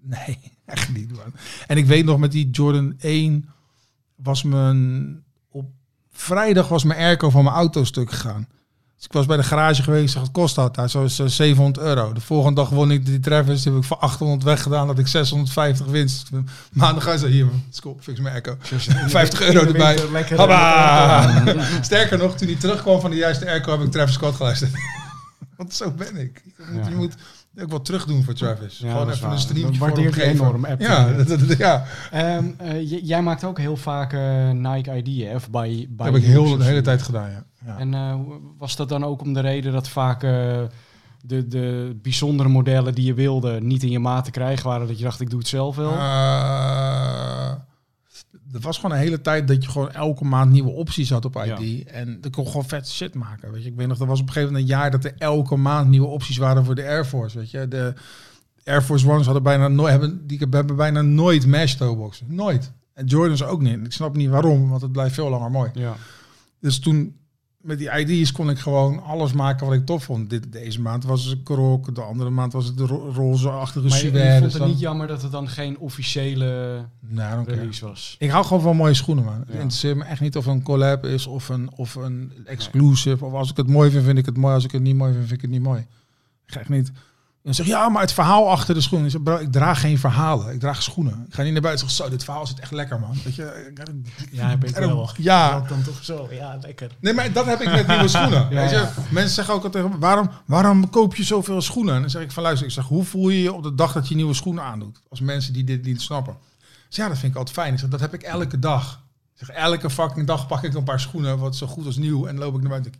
Nee, 0.15 0.39
echt 0.65 0.89
niet. 0.93 1.11
Man. 1.11 1.33
En 1.67 1.77
ik 1.77 1.85
weet 1.85 2.05
nog 2.05 2.17
met 2.17 2.31
die 2.31 2.49
Jordan 2.49 2.93
1 2.99 3.49
was 4.15 4.43
mijn. 4.43 5.23
Op 5.51 5.65
vrijdag 6.11 6.67
was 6.67 6.83
mijn 6.83 6.99
airco 6.99 7.29
van 7.29 7.43
mijn 7.43 7.55
auto 7.55 7.83
stuk 7.83 8.09
gegaan. 8.11 8.47
Dus 8.95 9.09
ik 9.09 9.15
was 9.15 9.25
bij 9.25 9.37
de 9.37 9.43
garage 9.43 9.83
geweest, 9.83 10.13
zeg, 10.13 10.21
wat 10.21 10.31
kost 10.31 10.55
dat? 10.55 10.75
Hij 10.75 10.87
zo 10.87 11.03
is 11.03 11.19
eh, 11.19 11.25
700 11.27 11.85
euro. 11.85 12.13
De 12.13 12.21
volgende 12.21 12.61
dag 12.61 12.69
won 12.69 12.91
ik 12.91 13.05
die 13.05 13.19
Travis, 13.19 13.61
die 13.61 13.71
heb 13.71 13.81
ik 13.81 13.87
voor 13.87 13.97
800 13.97 14.43
weggedaan, 14.43 14.87
dat 14.87 14.99
ik 14.99 15.07
650 15.07 15.85
winst. 15.85 16.29
Maandag 16.73 17.03
ga 17.03 17.11
je 17.11 17.17
zo, 17.17 17.27
hier 17.27 17.47
school, 17.69 17.97
fix 18.01 18.19
mijn 18.19 18.35
echo. 18.35 18.55
50 19.07 19.41
euro 19.41 19.65
erbij. 19.65 19.97
Sterker 21.81 22.17
nog, 22.17 22.37
toen 22.37 22.47
hij 22.47 22.57
terugkwam 22.57 23.01
van 23.01 23.09
de 23.09 23.15
juiste 23.17 23.47
airco, 23.49 23.71
heb 23.71 23.81
ik 23.81 23.91
Travis 23.91 24.13
Scott 24.13 24.35
geluisterd. 24.35 24.71
Want 25.55 25.73
zo 25.73 25.91
ben 25.91 26.15
ik. 26.17 26.41
Je 26.57 26.63
moet, 26.71 26.83
Ja. 26.83 26.89
je 26.89 26.95
moet 26.95 27.15
ook 27.59 27.71
wat 27.71 27.85
terug 27.85 28.05
doen 28.05 28.23
voor 28.23 28.33
Travis. 28.33 28.77
Ja, 28.77 28.91
Gewoon 28.91 29.09
even 29.09 29.23
een 29.23 29.29
waar. 29.29 29.39
streamje 29.39 29.79
Dat 29.79 29.87
voor 29.89 29.97
hem 29.97 30.11
geven. 30.11 30.29
enorm, 30.31 30.65
app 30.65 30.81
Ja, 30.81 31.05
te- 31.05 31.23
dat, 31.23 31.39
dat- 31.47 31.57
ja. 31.57 31.83
Ehm, 32.11 32.45
eh, 32.57 32.81
j- 32.91 32.99
jij 33.03 33.21
maakt 33.21 33.43
ook 33.43 33.57
heel 33.57 33.77
vaak 33.77 34.13
eh, 34.13 34.49
Nike 34.51 34.95
ID, 35.03 35.23
hè? 35.27 35.35
Of 35.35 35.49
bij, 35.49 35.69
bij 35.89 36.05
dat 36.05 36.05
heb 36.05 36.15
ik 36.15 36.23
heel 36.29 36.57
de 36.57 36.63
hele 36.63 36.81
tijd 36.81 37.01
gedaan, 37.01 37.29
ja. 37.29 37.43
ja. 37.65 37.77
En 37.77 37.93
eh, 37.93 38.15
was 38.57 38.75
dat 38.75 38.89
dan 38.89 39.03
ook 39.05 39.21
om 39.21 39.33
de 39.33 39.39
reden 39.39 39.71
dat 39.71 39.87
vaak 39.89 40.19
de, 41.25 41.47
de 41.47 41.97
bijzondere 42.01 42.49
modellen 42.49 42.95
die 42.95 43.05
je 43.05 43.13
wilde 43.13 43.61
niet 43.61 43.83
in 43.83 43.89
je 43.91 43.99
maat 43.99 44.25
te 44.25 44.31
krijgen 44.31 44.67
waren? 44.69 44.87
Dat 44.87 44.97
je 44.97 45.03
dacht, 45.03 45.21
ik 45.21 45.29
doe 45.29 45.39
het 45.39 45.47
zelf 45.47 45.75
wel? 45.75 45.91
Er 48.53 48.59
was 48.59 48.75
gewoon 48.75 48.91
een 48.91 49.01
hele 49.01 49.21
tijd 49.21 49.47
dat 49.47 49.63
je 49.63 49.69
gewoon 49.69 49.91
elke 49.91 50.25
maand 50.25 50.51
nieuwe 50.51 50.69
opties 50.69 51.09
had 51.09 51.25
op 51.25 51.35
ID. 51.35 51.83
Ja. 51.83 51.91
En 51.91 52.21
dan 52.21 52.31
kon 52.31 52.47
gewoon 52.47 52.65
vet 52.65 52.89
shit 52.89 53.13
maken. 53.13 53.51
Weet 53.51 53.63
je, 53.63 53.69
ik 53.69 53.75
weet 53.75 53.87
nog, 53.87 53.99
er 53.99 54.05
was 54.05 54.19
op 54.19 54.27
een 54.27 54.33
gegeven 54.33 54.53
moment 54.53 54.71
een 54.71 54.77
jaar 54.77 54.91
dat 54.91 55.03
er 55.03 55.13
elke 55.17 55.55
maand 55.55 55.89
nieuwe 55.89 56.07
opties 56.07 56.37
waren 56.37 56.65
voor 56.65 56.75
de 56.75 56.83
Air 56.83 57.05
Force. 57.05 57.37
Weet 57.37 57.51
je, 57.51 57.67
de 57.67 57.93
Air 58.63 58.81
Force 58.81 59.09
Ones 59.09 59.25
hadden 59.25 59.43
bijna 59.43 59.67
nooit, 59.67 59.91
hebben, 59.91 60.27
die 60.27 60.47
hebben 60.49 60.75
bijna 60.75 61.01
nooit 61.01 61.45
mesh 61.45 61.73
toeboxen. 61.73 62.25
Nooit. 62.29 62.71
En 62.93 63.05
Jordans 63.05 63.43
ook 63.43 63.61
niet. 63.61 63.85
Ik 63.85 63.91
snap 63.91 64.15
niet 64.15 64.29
waarom, 64.29 64.69
want 64.69 64.81
het 64.81 64.91
blijft 64.91 65.13
veel 65.13 65.29
langer 65.29 65.51
mooi. 65.51 65.69
ja. 65.73 65.95
Dus 66.59 66.79
toen 66.79 67.15
met 67.61 67.77
die 67.77 67.89
ID's 67.99 68.31
kon 68.31 68.49
ik 68.49 68.59
gewoon 68.59 69.03
alles 69.03 69.33
maken 69.33 69.65
wat 69.65 69.75
ik 69.75 69.85
tof 69.85 70.03
vond. 70.03 70.29
Dit, 70.29 70.51
deze 70.51 70.81
maand 70.81 71.03
was 71.03 71.25
het 71.25 71.43
krok, 71.43 71.95
de 71.95 72.01
andere 72.01 72.29
maand 72.29 72.53
was 72.53 72.65
het 72.65 72.77
de 72.77 72.85
ro- 72.85 73.11
roze-achtige 73.15 73.87
Maar 73.87 73.97
je, 73.97 74.11
je 74.11 74.11
vond 74.31 74.41
Dus 74.43 74.53
het 74.53 74.61
dan- 74.61 74.69
niet 74.71 74.79
jammer 74.79 75.07
dat 75.07 75.21
het 75.21 75.31
dan 75.31 75.47
geen 75.49 75.77
officiële 75.79 76.85
Nou, 76.99 77.43
release 77.47 77.85
was? 77.85 78.15
Ik 78.19 78.29
hou 78.29 78.45
gewoon 78.45 78.61
van 78.61 78.75
mooie 78.75 78.93
schoenen, 78.93 79.23
man. 79.23 79.33
Het 79.39 79.47
Ja. 79.47 79.53
interesseert 79.53 79.97
me 79.97 80.03
echt 80.03 80.21
niet 80.21 80.37
of 80.37 80.45
een 80.45 80.63
collab 80.63 81.05
is 81.05 81.27
of 81.27 81.49
een, 81.49 81.69
of 81.75 81.95
een 81.95 82.33
exclusive. 82.45 83.25
Of 83.25 83.33
als 83.33 83.49
ik 83.51 83.57
het 83.57 83.67
mooi 83.67 83.91
vind, 83.91 84.03
vind 84.03 84.17
ik 84.17 84.25
het 84.25 84.37
mooi. 84.37 84.53
Als 84.53 84.63
ik 84.63 84.71
het 84.71 84.81
niet 84.81 84.95
mooi 84.95 85.11
vind, 85.13 85.23
vind 85.27 85.35
ik 85.35 85.41
het 85.41 85.51
niet 85.51 85.61
mooi. 85.67 85.85
Echt 86.45 86.69
niet... 86.69 86.91
En 87.43 87.55
zeg 87.55 87.65
ja, 87.65 87.89
maar 87.89 88.01
het 88.01 88.11
verhaal 88.11 88.49
achter 88.49 88.73
de 88.73 88.81
schoenen. 88.81 89.07
Ik, 89.07 89.13
zeg, 89.13 89.23
bro, 89.23 89.37
ik 89.37 89.51
draag 89.51 89.79
geen 89.79 89.97
verhalen. 89.99 90.53
Ik 90.53 90.59
draag 90.59 90.83
schoenen. 90.83 91.25
Ik 91.27 91.33
ga 91.33 91.43
niet 91.43 91.53
naar 91.53 91.61
buiten 91.61 91.87
en 91.87 91.93
zeg, 91.93 92.05
zo, 92.05 92.11
dit 92.11 92.23
verhaal 92.23 92.47
zit 92.47 92.59
echt 92.59 92.71
lekker, 92.71 92.99
man. 92.99 93.17
Weet 93.23 93.35
je? 93.35 93.71
Ja, 94.31 94.47
heb 94.49 94.63
ik 94.63 94.75
wel. 94.85 95.09
Ja, 95.17 95.59
dan 95.59 95.81
toch 95.83 96.03
zo. 96.03 96.27
Ja, 96.31 96.57
lekker. 96.61 96.91
nee, 96.99 97.13
maar 97.13 97.33
dat 97.33 97.45
heb 97.45 97.61
ik 97.61 97.71
met 97.71 97.87
nieuwe 97.87 98.07
schoenen. 98.07 98.47
Ja, 98.49 98.55
weet 98.61 98.69
je? 98.69 98.75
ja. 98.75 98.93
Mensen 99.09 99.33
zeggen 99.33 99.53
ook 99.53 99.63
altijd, 99.63 99.85
waarom, 99.99 100.29
waarom 100.45 100.89
koop 100.89 101.15
je 101.15 101.23
zoveel 101.23 101.61
schoenen? 101.61 101.95
En 101.95 102.01
dan 102.01 102.09
zeg 102.09 102.21
ik 102.21 102.31
van, 102.31 102.43
luister, 102.43 102.67
ik 102.67 102.73
zeg, 102.73 102.85
hoe 102.85 103.03
voel 103.03 103.29
je 103.29 103.41
je 103.41 103.53
op 103.53 103.63
de 103.63 103.75
dag 103.75 103.91
dat 103.93 104.07
je 104.07 104.15
nieuwe 104.15 104.33
schoenen 104.33 104.63
aandoet? 104.63 104.99
Als 105.09 105.19
mensen 105.19 105.53
die 105.53 105.63
dit 105.63 105.85
niet 105.85 106.01
snappen. 106.01 106.37
Dus 106.87 106.95
ja, 106.97 107.07
dat 107.07 107.17
vind 107.17 107.31
ik 107.31 107.37
altijd 107.37 107.57
fijn. 107.57 107.73
Ik 107.73 107.79
zeg, 107.79 107.89
dat 107.89 107.99
heb 107.99 108.13
ik 108.13 108.21
elke 108.21 108.59
dag. 108.59 109.01
Zeg, 109.45 109.55
elke 109.55 109.89
fucking 109.89 110.27
dag 110.27 110.47
pak 110.47 110.63
ik 110.63 110.73
een 110.73 110.83
paar 110.83 110.99
schoenen, 110.99 111.37
wat 111.37 111.55
zo 111.55 111.67
goed 111.67 111.85
als 111.85 111.97
nieuw. 111.97 112.25
En 112.25 112.37
loop 112.37 112.55
ik 112.55 112.59
naar 112.61 112.69
buiten 112.69 112.91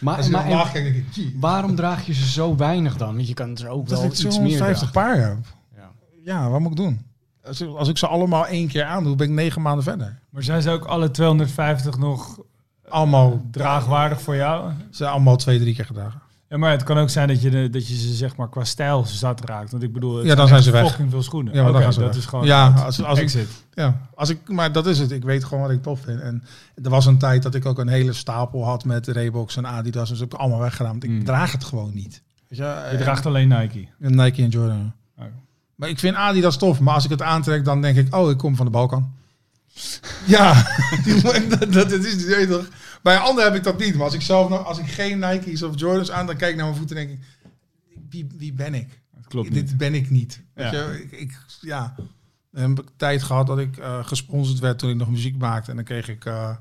Maar, 0.00 0.18
en 0.18 0.86
ik, 0.86 1.04
"Jee." 1.10 1.36
waarom 1.40 1.74
draag 1.74 2.06
je 2.06 2.12
ze 2.12 2.26
zo 2.28 2.56
weinig 2.56 2.96
dan? 2.96 3.14
Want 3.14 3.28
je 3.28 3.34
kan 3.34 3.56
er 3.56 3.68
ook 3.68 3.88
Dat 3.88 3.98
wel 4.00 4.08
iets 4.10 4.22
meer 4.22 4.32
250 4.32 4.90
dragen. 4.90 5.12
paar 5.18 5.28
heb. 5.28 5.38
Ja. 5.76 5.90
Ja, 6.24 6.48
wat 6.50 6.60
moet 6.60 6.70
ik 6.70 6.76
doen? 6.76 7.06
Als 7.44 7.60
ik, 7.60 7.68
als 7.68 7.88
ik 7.88 7.98
ze 7.98 8.06
allemaal 8.06 8.46
één 8.46 8.68
keer 8.68 8.84
aandoe, 8.84 9.16
ben 9.16 9.26
ik 9.26 9.32
negen 9.32 9.62
maanden 9.62 9.84
verder. 9.84 10.18
Maar 10.30 10.42
zijn 10.42 10.62
ze 10.62 10.70
ook 10.70 10.84
alle 10.84 11.10
250 11.10 11.98
nog 11.98 12.38
Allemaal, 12.88 13.42
draagwaardig 13.50 14.22
voor 14.22 14.36
jou? 14.36 14.70
ze 14.90 14.96
zijn 14.96 15.10
allemaal 15.10 15.36
twee, 15.36 15.58
drie 15.60 15.74
keer 15.74 15.84
gedragen. 15.86 16.20
Ja, 16.48 16.56
maar 16.56 16.70
het 16.70 16.82
kan 16.82 16.98
ook 16.98 17.10
zijn 17.10 17.28
dat 17.28 17.42
je, 17.42 17.50
de, 17.50 17.70
dat 17.70 17.88
je 17.88 17.94
ze 17.96 18.14
zeg 18.14 18.36
maar 18.36 18.48
qua 18.48 18.64
stijl 18.64 19.04
zat 19.06 19.44
raakt. 19.44 19.70
Want 19.70 19.82
ik 19.82 19.92
bedoel, 19.92 20.16
het 20.16 20.26
Ja, 20.26 20.34
dan 20.34 20.46
zijn 20.46 20.56
echt 20.58 20.66
ze 20.66 20.72
weg. 20.72 20.88
fucking 20.88 21.10
veel 21.10 21.22
schoenen. 21.22 21.54
Ja, 21.54 21.62
maar 21.62 21.72
dan 21.72 21.74
Oké, 21.74 21.84
gaan 21.84 21.92
ze 21.92 22.00
dat 22.00 22.08
weg. 22.08 22.18
is 22.18 22.26
gewoon 22.26 22.44
Ja, 22.44 22.68
als- 22.68 23.02
als 23.02 23.18
ik- 23.18 23.24
exit. 23.24 23.48
Ja, 23.74 24.00
als 24.14 24.28
ik, 24.28 24.48
maar 24.48 24.72
dat 24.72 24.86
is 24.86 24.98
het. 24.98 25.10
Ik 25.10 25.22
weet 25.24 25.44
gewoon 25.44 25.62
wat 25.62 25.72
ik 25.72 25.82
tof 25.82 26.00
vind. 26.00 26.20
En 26.20 26.42
er 26.82 26.90
was 26.90 27.06
een 27.06 27.18
tijd 27.18 27.42
dat 27.42 27.54
ik 27.54 27.66
ook 27.66 27.78
een 27.78 27.88
hele 27.88 28.12
stapel 28.12 28.64
had 28.64 28.84
met 28.84 29.06
Reeboks 29.06 29.56
en 29.56 29.66
Adidas. 29.66 30.08
Dus 30.08 30.18
heb 30.20 30.32
ik 30.34 30.38
allemaal 30.40 30.60
weggedaan. 30.60 30.90
Want 30.90 31.04
ik 31.04 31.10
Mm. 31.10 31.24
draag 31.24 31.52
het 31.52 31.64
gewoon 31.64 31.90
niet. 31.94 32.22
Weet 32.48 32.58
je, 32.58 32.88
Je 32.90 32.96
draagt 32.98 33.26
alleen 33.26 33.48
Nike. 33.48 33.86
Nike 33.98 34.42
en 34.42 34.48
Jordan. 34.48 34.92
Oh. 35.18 35.24
Maar 35.74 35.88
ik 35.88 35.98
vind 35.98 36.16
Adidas 36.16 36.56
tof. 36.56 36.80
Maar 36.80 36.94
als 36.94 37.04
ik 37.04 37.10
het 37.10 37.22
aantrek, 37.22 37.64
dan 37.64 37.82
denk 37.82 37.96
ik, 37.96 38.14
oh, 38.14 38.30
ik 38.30 38.36
kom 38.38 38.56
van 38.56 38.66
de 38.66 38.72
Balkan. 38.72 39.12
ja, 40.26 40.52
dat, 41.22 41.72
dat, 41.72 41.72
dat 41.90 42.04
is, 42.04 42.46
toch. 42.48 42.66
Bij 43.02 43.14
een 43.16 43.22
ander 43.22 43.44
heb 43.44 43.54
ik 43.54 43.62
dat 43.62 43.78
niet. 43.78 43.94
Maar 43.94 44.04
als 44.04 44.14
ik 44.14 44.20
zelf 44.22 44.48
nog, 44.48 44.64
als 44.64 44.78
ik 44.78 44.86
geen 44.86 45.18
Nike's 45.18 45.62
of 45.62 45.78
Jordans 45.80 46.10
aan, 46.10 46.26
dan 46.26 46.36
kijk 46.36 46.50
ik 46.50 46.56
naar 46.56 46.66
mijn 46.66 46.78
voeten 46.78 46.96
en 46.96 47.06
denk 47.06 47.18
ik, 47.18 47.26
wie, 48.10 48.26
wie 48.36 48.52
ben 48.52 48.74
ik? 48.74 49.00
Dat 49.14 49.26
klopt 49.26 49.52
dit 49.52 49.64
niet. 49.66 49.76
ben 49.76 49.94
ik 49.94 50.10
niet. 50.10 50.42
Weet 50.54 50.70
Ja. 50.72 50.90
je, 50.90 51.02
ik, 51.02 51.12
ik, 51.12 51.38
ja. 51.60 51.94
Dan 52.50 52.68
heb 52.68 52.78
ik 52.80 52.90
tijd 52.96 53.22
gehad 53.22 53.46
dat 53.46 53.58
ik 53.58 53.76
eh, 53.76 54.06
gesponsord 54.06 54.58
werd 54.58 54.78
toen 54.78 54.90
ik 54.90 54.96
nog 54.96 55.10
muziek 55.10 55.36
maakte. 55.38 55.70
En 55.70 55.76
dan 55.76 55.84
kreeg 55.84 56.08
ik 56.08 56.24
eh, 56.24 56.56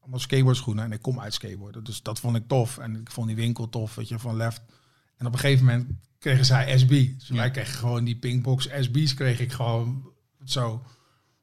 allemaal 0.00 0.18
skateboardschoenen. 0.20 0.84
En 0.84 0.92
ik 0.92 1.02
kom 1.02 1.20
uit 1.20 1.34
skateboarden. 1.34 1.84
Dus 1.84 2.02
dat 2.02 2.20
vond 2.20 2.36
ik 2.36 2.48
tof. 2.48 2.78
En 2.78 2.96
ik 2.96 3.10
vond 3.10 3.26
die 3.26 3.36
winkel 3.36 3.68
tof, 3.68 3.94
weet 3.94 4.08
je, 4.08 4.18
van 4.18 4.36
Left. 4.36 4.62
En 5.16 5.26
op 5.26 5.32
een 5.32 5.38
gegeven 5.38 5.64
moment 5.64 5.90
kregen 6.18 6.44
zij 6.44 6.78
SB. 6.78 6.88
Dus 7.18 7.28
wij 7.28 7.50
kregen 7.50 7.74
gewoon 7.78 8.04
die 8.04 8.16
Pinkbox 8.16 8.68
SB's 8.80 9.14
kreeg 9.14 9.40
ik 9.40 9.52
gewoon 9.52 10.08
zo. 10.44 10.82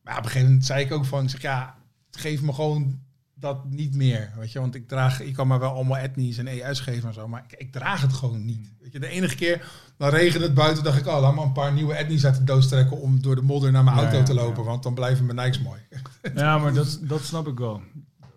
Maar 0.02 0.14
op 0.18 0.24
een 0.24 0.26
gegeven 0.30 0.48
moment 0.48 0.66
zei 0.66 0.86
ik 0.86 0.92
ook 0.92 1.06
van, 1.06 1.24
ik 1.24 1.30
zeg 1.30 1.42
ja, 1.42 1.78
geef 2.12 2.42
me 2.42 2.54
gewoon 2.54 3.00
dat 3.44 3.70
niet 3.70 3.96
meer. 3.96 4.32
Weet 4.38 4.52
je, 4.52 4.60
want 4.60 4.76
ik 4.76 4.88
draag, 4.88 5.22
ik 5.22 5.34
kan 5.34 5.48
me 5.48 5.58
wel 5.60 5.74
allemaal 5.74 5.98
etnisch 5.98 6.38
en 6.38 6.48
EU's 6.48 6.80
geven 6.80 7.08
en 7.08 7.14
zo, 7.14 7.28
maar 7.28 7.44
ik, 7.48 7.60
ik 7.60 7.72
draag 7.72 8.02
het 8.02 8.14
gewoon 8.14 8.46
niet. 8.46 8.74
Weet 8.82 8.92
je, 8.92 9.00
de 9.00 9.08
enige 9.08 9.36
keer, 9.36 9.66
dan 9.98 10.10
regende 10.10 10.46
het 10.46 10.54
buiten, 10.54 10.84
dacht 10.84 11.00
ik, 11.00 11.08
oh, 11.08 11.20
laat 11.22 11.36
maar 11.36 11.46
een 11.46 11.52
paar 11.52 11.74
nieuwe 11.74 11.94
etnies 11.94 12.26
uit 12.26 12.38
de 12.38 12.44
doos 12.44 12.68
trekken 12.68 13.02
om 13.02 13.22
door 13.22 13.36
de 13.36 13.42
modder 13.42 13.72
naar 13.72 13.84
mijn 13.84 13.96
Ja, 13.96 14.02
auto 14.02 14.18
ja, 14.18 14.24
te 14.24 14.34
lopen, 14.34 14.64
want 14.64 14.84
dan 14.84 14.94
blijven 14.94 15.26
mijn 15.26 15.38
Nikes 15.38 15.62
mooi. 15.62 15.80
Ja, 16.36 16.58
maar 16.58 16.74
dat, 16.74 17.00
dat 17.02 17.22
snap 17.22 17.48
ik 17.48 17.58
wel. 17.58 17.82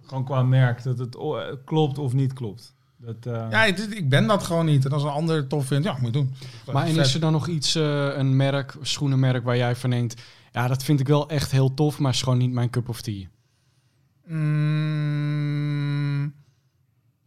Gewoon 0.07 0.25
qua 0.25 0.43
merk, 0.43 0.83
dat 0.83 0.99
het 0.99 1.17
klopt 1.65 1.99
of 1.99 2.13
niet 2.13 2.33
klopt. 2.33 2.75
Dat, 2.97 3.35
eh, 3.35 3.47
Ja, 3.51 3.65
ik 3.65 4.09
ben 4.09 4.27
dat 4.27 4.43
gewoon 4.43 4.67
niet. 4.67 4.85
En 4.85 4.93
als 4.93 5.03
een 5.03 5.09
ander 5.09 5.37
het 5.37 5.49
tof 5.49 5.67
vindt, 5.67 5.85
ja, 5.85 5.97
moet 6.01 6.13
doen. 6.13 6.35
Maar 6.73 6.87
en 6.87 6.97
is 6.97 7.15
er 7.15 7.21
dan 7.21 7.33
nog 7.33 7.49
iets, 7.49 7.75
eh, 7.75 8.17
een 8.17 8.37
merk, 8.37 8.77
schoenenmerk 8.81 9.45
waar 9.45 9.57
jij 9.57 9.77
van 9.77 9.91
denkt... 9.91 10.23
Ja, 10.53 10.69
dat 10.69 10.85
vind 10.85 11.01
ik 11.01 11.07
wel 11.07 11.29
echt 11.29 11.51
heel 11.51 11.75
tof, 11.75 11.99
maar 11.99 12.13
is 12.13 12.23
gewoon 12.23 12.39
niet 12.39 12.53
mijn 12.53 12.71
cup 12.71 12.89
of 12.89 13.01
tea. 13.01 13.27
Mm, 14.97 16.35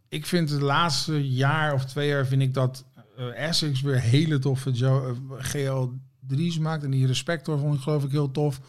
ik 0.08 0.26
vind 0.26 0.50
het 0.50 0.60
laatste 0.60 1.28
jaar 1.30 1.72
of 1.74 1.84
twee 1.84 2.08
jaar 2.08 2.26
vind 2.26 2.42
ik 2.42 2.54
dat 2.54 2.84
eh 3.16 3.48
Essex 3.48 3.80
weer 3.80 4.00
hele 4.00 4.38
toffe 4.38 4.70
Jo- 4.70 5.16
eh, 5.30 5.44
GL3's 5.54 6.58
maakt. 6.58 6.84
En 6.84 6.90
die 6.90 7.06
Respector 7.06 7.58
vond 7.58 7.74
ik 7.74 7.80
geloof 7.80 8.04
ik 8.04 8.10
heel 8.10 8.30
tof. 8.30 8.60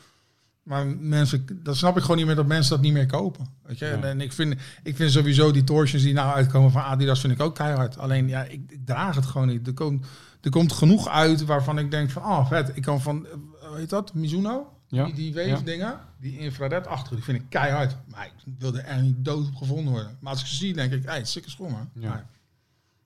Maar 0.64 0.88
mensen, 0.88 1.46
dat 1.64 1.78
snap 1.78 1.96
ik 1.96 2.02
gewoon 2.02 2.18
niet 2.18 2.26
meer 2.26 2.36
dat 2.36 2.46
mensen 2.48 2.72
dat 2.76 2.82
niet 2.82 2.94
meer 2.94 3.06
kopen. 3.06 3.46
Weet 3.64 3.80
je? 3.80 3.86
Ja. 3.86 3.92
En, 3.92 4.04
en 4.04 4.22
ik, 4.22 4.34
vind, 4.34 4.56
ik 4.84 4.96
vind 4.96 5.12
sowieso 5.12 5.52
die 5.52 5.64
torsions 5.64 6.04
die 6.04 6.14
nou 6.14 6.34
uitkomen 6.34 6.72
van 6.72 6.82
Adidas 6.82 7.20
vind 7.20 7.34
ik 7.34 7.42
ook 7.42 7.56
keihard. 7.56 7.98
Alleen 7.98 8.28
ja, 8.28 8.44
ik, 8.44 8.62
ik 8.72 8.86
draag 8.86 9.16
het 9.16 9.26
gewoon 9.26 9.48
niet. 9.48 9.68
Er 9.68 9.74
komt, 9.74 10.06
er 10.42 10.50
komt 10.52 10.72
genoeg 10.72 11.08
uit 11.08 11.46
waarvan 11.46 11.78
ik 11.80 11.92
denk 11.92 12.10
van, 12.10 12.22
ah 12.22 12.48
vet. 12.48 12.72
Ik 12.76 12.82
kan 12.82 13.02
van, 13.02 13.26
eh, 13.26 13.32
hoe 13.68 13.78
heet 13.78 13.90
dat, 13.90 14.14
Mizuno? 14.14 14.74
Ja. 14.92 15.06
Die, 15.06 15.14
die 15.14 15.34
wave 15.34 15.48
Ja. 15.48 15.60
dingen, 15.60 16.00
die 16.20 16.38
infrared 16.40 16.88
achter, 16.88 17.16
die 17.16 17.24
vind 17.26 17.38
ik 17.42 17.46
keihard. 17.50 17.96
Maar 18.08 18.26
ik 18.26 18.54
wilde 18.58 18.82
er 18.82 19.02
niet 19.02 19.26
dood 19.26 19.48
op 19.48 19.56
gevonden 19.56 19.94
worden. 19.94 20.18
Maar 20.20 20.32
als 20.32 20.42
ik 20.42 20.48
ze 20.48 20.56
zie, 20.56 20.74
denk 20.74 20.92
ik, 20.92 21.04
hey, 21.04 21.26
sikke 21.26 21.50
schoenen. 21.50 21.90
Ja. 21.94 22.10
Maar 22.10 22.26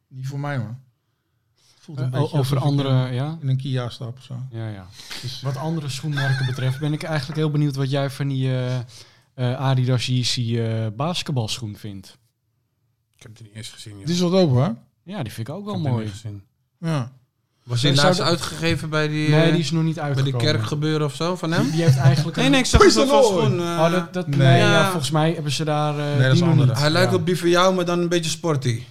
niet 0.07 0.27
voor 0.27 0.39
mij 0.39 0.57
man. 0.57 0.79
Het 1.55 1.83
voelt 1.83 1.97
een 1.97 2.03
Eh, 2.03 2.09
beetje 2.11 2.25
over 2.25 2.37
alsof 2.37 2.57
ik 2.57 2.63
andere, 2.63 3.13
ja? 3.13 3.37
in 3.41 3.47
een 3.47 3.57
Kia 3.57 3.89
stap 3.89 4.17
of 4.17 4.23
zo. 4.23 4.37
Ja, 4.51 4.69
ja. 4.69 4.87
Wat 5.41 5.57
andere 5.57 5.89
schoenmerken 5.89 6.45
betreft 6.45 6.79
ben 6.79 6.93
ik 6.93 7.03
eigenlijk 7.03 7.37
heel 7.39 7.51
benieuwd 7.51 7.75
wat 7.75 7.89
jij 7.89 8.09
van 8.09 8.27
die 8.27 8.47
eh, 8.49 8.77
eh, 8.79 8.83
Adidas 9.59 10.05
Yeezy 10.05 10.57
eh, 10.59 10.87
basketbalschoen 10.95 11.75
vindt. 11.77 12.17
Ik 13.15 13.21
heb 13.23 13.31
het 13.37 13.41
niet 13.47 13.55
eens 13.55 13.69
gezien. 13.69 13.95
joh. 13.97 14.05
Die 14.05 14.15
is 14.15 14.21
wat 14.21 14.31
open 14.31 14.55
hoor. 14.55 14.75
Ja, 15.03 15.23
die 15.23 15.31
vind 15.31 15.47
ik 15.47 15.53
ook 15.53 15.59
Ik 15.59 15.65
wel 15.65 15.73
heb 15.75 15.83
het 15.83 15.91
mooi. 15.93 16.05
niet 16.05 16.13
gezien. 16.13 16.43
Ja. 16.79 17.11
Was 17.65 17.81
die 17.81 17.93
Zou 17.95 18.05
laatst 18.07 18.21
uitgegeven 18.21 18.89
bij 18.89 19.07
die, 19.07 19.29
Nee, 19.29 19.43
eh, 19.45 19.51
die 19.51 19.59
is 19.59 19.71
nog 19.71 19.83
niet 19.83 19.95
bij 19.95 20.03
uitgekomen. 20.03 20.39
die 20.39 20.49
kerkgebeuren 20.51 21.05
of 21.05 21.15
zo 21.15 21.35
van 21.35 21.51
hem? 21.51 21.61
Die, 21.63 21.71
die 21.71 21.83
heeft 21.83 21.97
eigenlijk... 21.97 22.35
Nee, 22.37 22.45
een- 22.45 22.51
nee, 22.51 22.59
ik 22.59 22.65
zag 22.65 22.83
het 22.83 22.93
the 22.93 22.99
van 22.99 23.07
Lord. 23.07 23.25
schoen. 23.25 23.59
eh, 23.59 23.65
Oh, 23.65 23.91
dat, 23.91 24.13
dat, 24.13 24.27
nee, 24.27 24.37
Nee. 24.37 24.57
ja. 24.59 24.71
Ja. 24.71 24.89
volgens 24.89 25.11
mij 25.11 25.31
hebben 25.33 25.51
ze 25.51 25.63
daar... 25.63 25.99
eh, 25.99 26.05
Nee, 26.17 26.27
dat 26.27 26.35
is 26.35 26.41
andere. 26.41 26.73
Hij 26.73 26.89
lijkt 26.89 27.11
Ja. 27.11 27.17
op 27.17 27.25
die 27.25 27.37
van 27.39 27.49
jou, 27.49 27.75
maar 27.75 27.85
dan 27.85 27.99
een 27.99 28.09
beetje 28.09 28.29
sporty. 28.29 28.81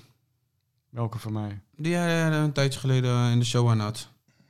Welke 0.91 1.19
van 1.19 1.33
mij? 1.33 1.61
Die 1.77 1.95
hij 1.95 2.33
een 2.33 2.53
tijdje 2.53 2.81
geleden 2.81 3.31
in 3.31 3.39
de 3.39 3.45
show 3.45 3.71
aan 3.71 3.81
had. 3.81 4.09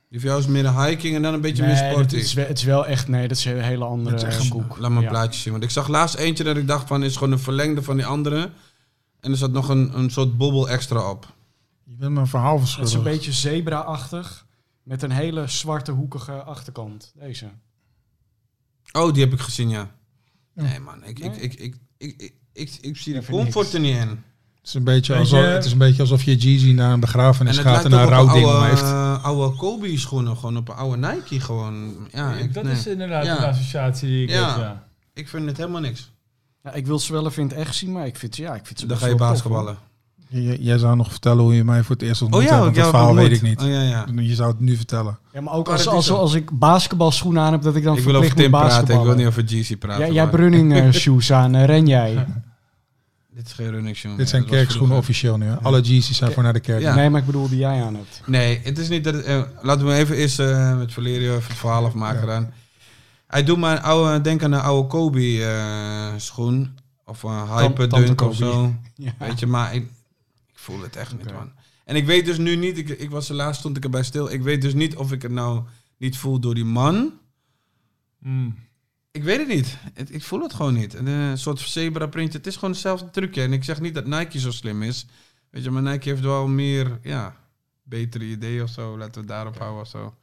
Die 0.09 0.19
van 0.19 0.29
jou 0.29 0.41
is 0.41 0.47
meer 0.47 0.65
een 0.65 0.83
hiking 0.85 1.15
en 1.15 1.21
dan 1.21 1.33
een 1.33 1.41
beetje 1.41 1.63
meer 1.63 1.71
Nee, 1.73 1.83
het 1.83 1.91
sporty. 1.93 2.15
is, 2.15 2.33
wel- 2.33 2.47
het 2.47 2.57
is 2.57 2.63
wel 2.63 2.85
echt... 2.85 3.07
Nee, 3.07 3.27
dat 3.27 3.37
is 3.37 3.45
een 3.45 3.61
hele 3.61 3.85
andere 3.85 4.15
Het 4.15 4.21
is 4.27 4.27
echt 4.35 4.43
een- 4.43 4.49
koek. 4.49 4.77
Laat 4.77 4.89
me 4.91 4.95
een 4.97 5.01
Ja. 5.03 5.09
plaatje 5.09 5.39
zien. 5.41 5.51
Want 5.51 5.63
ik 5.63 5.69
zag 5.69 5.87
laatst 5.87 6.15
eentje 6.15 6.43
dat 6.43 6.57
ik 6.57 6.67
dacht 6.67 6.87
van 6.87 7.03
is 7.03 7.13
gewoon 7.17 7.31
een 7.31 7.39
verlengde 7.39 7.81
van 7.83 7.95
die 7.95 8.05
andere. 8.05 8.49
En 9.19 9.31
er 9.31 9.37
zat 9.37 9.51
nog 9.51 9.69
een, 9.69 9.91
een 9.97 10.09
soort 10.09 10.37
bobbel 10.37 10.69
extra 10.69 11.09
op. 11.09 11.33
Je 11.85 11.95
bent 11.95 12.11
mijn 12.13 12.27
verhaal 12.27 12.53
Het 12.59 12.63
is 12.67 12.73
een 12.73 12.77
verschuldigd. 12.79 13.15
beetje 13.15 13.31
zebra-achtig. 13.31 14.45
Met 14.83 15.01
een 15.03 15.11
hele 15.11 15.47
zwarte 15.47 15.91
hoekige 15.91 16.31
achterkant. 16.43 17.13
Deze. 17.19 17.49
Oh, 18.91 19.13
die 19.13 19.23
heb 19.23 19.33
ik 19.33 19.39
gezien, 19.39 19.69
ja. 19.69 19.91
Nee 20.53 20.79
man, 20.79 21.03
ik, 21.03 21.19
ik, 21.19 21.31
Nee? 21.31 21.39
ik, 21.39 21.53
ik, 21.53 21.75
ik, 21.97 22.15
ik, 22.21 22.33
ik, 22.53 22.77
ik 22.81 22.97
zie 22.97 23.13
de 23.13 23.25
comfort 23.25 23.55
niks. 23.55 23.73
er 23.73 23.79
niet 23.79 23.95
in. 23.95 24.07
Het 24.09 24.67
is 24.67 24.73
een 24.73 24.83
beetje 24.83 25.15
alsof, 25.15 25.39
je- 25.39 25.45
het 25.45 25.65
is 25.65 25.71
een 25.71 25.77
beetje 25.77 26.01
alsof 26.01 26.23
je 26.23 26.35
Jeezy 26.35 26.71
naar 26.71 26.93
een 26.93 26.99
begrafenis 26.99 27.57
En 27.57 27.63
gaat 27.63 27.85
en 27.85 27.91
een 27.91 28.05
rouwding 28.05 28.45
om 28.45 28.51
oude, 28.51 28.67
heeft. 28.67 28.81
eh, 28.81 29.23
oude 29.23 29.57
Kobe 29.57 29.97
schoenen, 29.97 30.37
gewoon 30.37 30.57
op 30.57 30.69
een 30.69 30.75
oude 30.75 31.07
Nike 31.07 31.39
gewoon. 31.39 32.07
Ja, 32.11 32.33
ik, 32.33 32.53
dat 32.53 32.63
nee. 32.63 32.73
is 32.73 32.87
inderdaad 32.87 33.25
Ja. 33.25 33.37
een 33.37 33.49
associatie 33.49 34.07
die 34.07 34.23
ik 34.23 34.29
Ja. 34.29 34.49
heb, 34.49 34.57
ja. 34.57 34.87
ik 35.13 35.29
vind 35.29 35.45
het 35.45 35.57
helemaal 35.57 35.81
niks. 35.81 36.11
Ja, 36.63 36.73
ik 36.73 36.85
wil 36.85 36.99
ze 36.99 37.11
wel 37.13 37.25
even 37.27 37.41
in 37.41 37.47
het 37.49 37.57
echt 37.57 37.75
zien, 37.75 37.91
maar 37.91 38.05
ik 38.05 38.15
vind, 38.15 38.35
ja, 38.35 38.55
ik 38.55 38.65
vind 38.65 38.79
ze 38.79 38.85
Dan 38.85 38.97
ga 38.97 39.05
je 39.05 39.11
tof, 39.11 39.19
basketballen. 39.27 39.77
J- 40.41 40.57
jij 40.59 40.77
zou 40.77 40.95
nog 40.95 41.11
vertellen 41.11 41.43
hoe 41.43 41.55
je 41.55 41.63
mij 41.63 41.83
voor 41.83 41.95
het 41.95 42.03
eerst 42.03 42.21
Oh 42.21 42.27
ontmoet 42.27 42.43
ja, 42.43 42.55
hebt, 42.55 42.59
ik 42.59 42.63
want 42.63 42.75
dat 42.75 42.89
verhaal 42.89 43.15
weet 43.15 43.31
ik 43.31 43.41
niet. 43.41 43.61
Oh 43.61 43.67
ja, 43.67 43.81
ja. 43.81 44.05
Je 44.15 44.35
zou 44.35 44.49
het 44.51 44.59
nu 44.59 44.75
vertellen. 44.75 45.17
Ja, 45.33 45.41
maar 45.41 45.53
ook 45.53 45.67
Oh, 45.67 45.73
als, 45.73 45.87
als, 45.87 46.11
als 46.11 46.33
ik 46.33 46.59
basketbalschoenen 46.59 47.41
aan 47.43 47.51
heb, 47.51 47.61
dat 47.61 47.75
ik 47.75 47.83
dan 47.83 47.97
Ik 47.97 48.03
wil 48.03 48.15
over 48.15 48.25
verplicht 48.27 48.49
Tim 48.51 48.59
moet 48.59 48.69
praten, 48.69 48.95
ik 48.95 49.03
wil 49.03 49.15
niet 49.15 49.27
over 49.27 49.43
GC 49.45 49.79
praten. 49.79 50.05
Ja, 50.05 50.11
jij 50.11 50.23
hebt 50.23 50.35
running 50.35 50.73
eh, 50.73 50.91
shoes 51.01 51.31
aan, 51.31 51.55
eh, 51.55 51.65
ren 51.65 51.87
jij? 51.87 52.13
Dit 53.35 53.45
is 53.45 53.53
geen 53.53 53.69
running 53.71 53.95
shoe. 53.95 54.15
Dit 54.15 54.29
zijn 54.29 54.45
kerkschoenen 54.45 54.97
officieel 54.97 55.37
nu. 55.37 55.45
Hè? 55.45 55.55
Alle 55.55 55.81
Jeezy's 55.81 56.17
zijn 56.17 56.31
voor 56.31 56.43
naar 56.43 56.53
de 56.53 56.59
kerk. 56.59 56.81
Ja. 56.81 56.95
Nee, 56.95 57.09
maar 57.09 57.19
ik 57.19 57.25
bedoel 57.25 57.49
die 57.49 57.57
jij 57.57 57.83
aan 57.83 57.93
hebt. 57.95 58.21
Nee, 58.25 58.59
het 58.63 58.77
is 58.77 58.89
niet 58.89 59.03
dat... 59.03 59.13
het- 59.13 59.23
eh, 59.25 59.41
laten 59.61 59.85
we 59.85 59.93
even 59.93 60.15
eerst 60.15 60.39
eh, 60.39 60.77
met 60.77 60.93
Valerio 60.93 61.35
even 61.35 61.47
het 61.49 61.57
verhaal 61.57 61.85
afmaken 61.85 62.27
dan. 62.27 62.47
Hij 63.27 63.43
doet 63.43 63.57
maar 63.57 63.77
een 63.77 63.83
oude... 63.83 64.21
Denk 64.21 64.43
aan 64.43 64.51
een 64.51 64.59
oude 64.61 64.87
Kobe 64.87 65.43
eh, 65.45 66.07
schoen. 66.17 66.77
Of 67.05 67.23
een 67.23 67.47
Hyper 67.57 67.87
Tante 67.89 68.05
Dunk 68.05 68.21
of 68.21 68.35
zo. 68.35 68.73
Ja. 68.95 69.11
Weet 69.19 69.39
je, 69.39 69.47
maar 69.47 69.73
voel 70.65 70.81
het 70.81 70.95
echt 70.95 71.17
niet, 71.17 71.31
man. 71.31 71.51
En 71.85 71.95
ik 71.95 72.05
weet 72.05 72.25
dus 72.25 72.37
nu 72.37 72.55
niet... 72.55 72.77
Ik, 72.77 72.89
ik 72.89 73.09
was 73.09 73.29
er 73.29 73.35
laatst, 73.35 73.59
stond 73.59 73.77
ik 73.77 73.83
erbij 73.83 74.03
stil. 74.03 74.31
Ik 74.31 74.41
weet 74.41 74.61
dus 74.61 74.73
niet 74.73 74.95
of 74.95 75.11
ik 75.11 75.21
het 75.21 75.31
nou 75.31 75.63
niet 75.97 76.17
voel 76.17 76.39
door 76.39 76.55
die 76.55 76.65
man... 76.65 77.13
Mm. 78.19 78.55
Ik 79.11 79.23
weet 79.23 79.37
het 79.37 79.47
niet. 79.47 79.77
Het- 79.93 80.13
ik 80.13 80.23
voel 80.23 80.41
het 80.41 80.53
gewoon 80.53 80.73
niet. 80.73 80.95
En, 80.95 81.07
eh, 81.07 81.29
Een 81.29 81.37
soort 81.37 81.59
zebra 81.59 82.07
printje. 82.07 82.37
Het 82.37 82.47
is 82.47 82.55
gewoon 82.55 82.71
hetzelfde 82.71 83.09
trucje. 83.09 83.41
En 83.41 83.53
ik 83.53 83.63
zeg 83.63 83.79
niet 83.81 83.93
dat 83.93 84.05
Nike 84.05 84.39
zo 84.39 84.51
slim 84.51 84.83
is. 84.83 85.05
Weet 85.49 85.63
je, 85.63 85.71
maar 85.71 85.81
Nike 85.81 86.09
heeft 86.09 86.21
wel 86.21 86.47
meer, 86.47 86.99
ja, 87.03 87.35
betere 87.83 88.25
ideeën 88.25 88.63
of 88.63 88.69
zo. 88.69 88.97
Laten 88.97 89.13
we 89.13 89.19
het 89.19 89.27
daarop 89.27 89.57
houden 89.57 89.81
of 89.81 89.87
zo. 89.87 90.15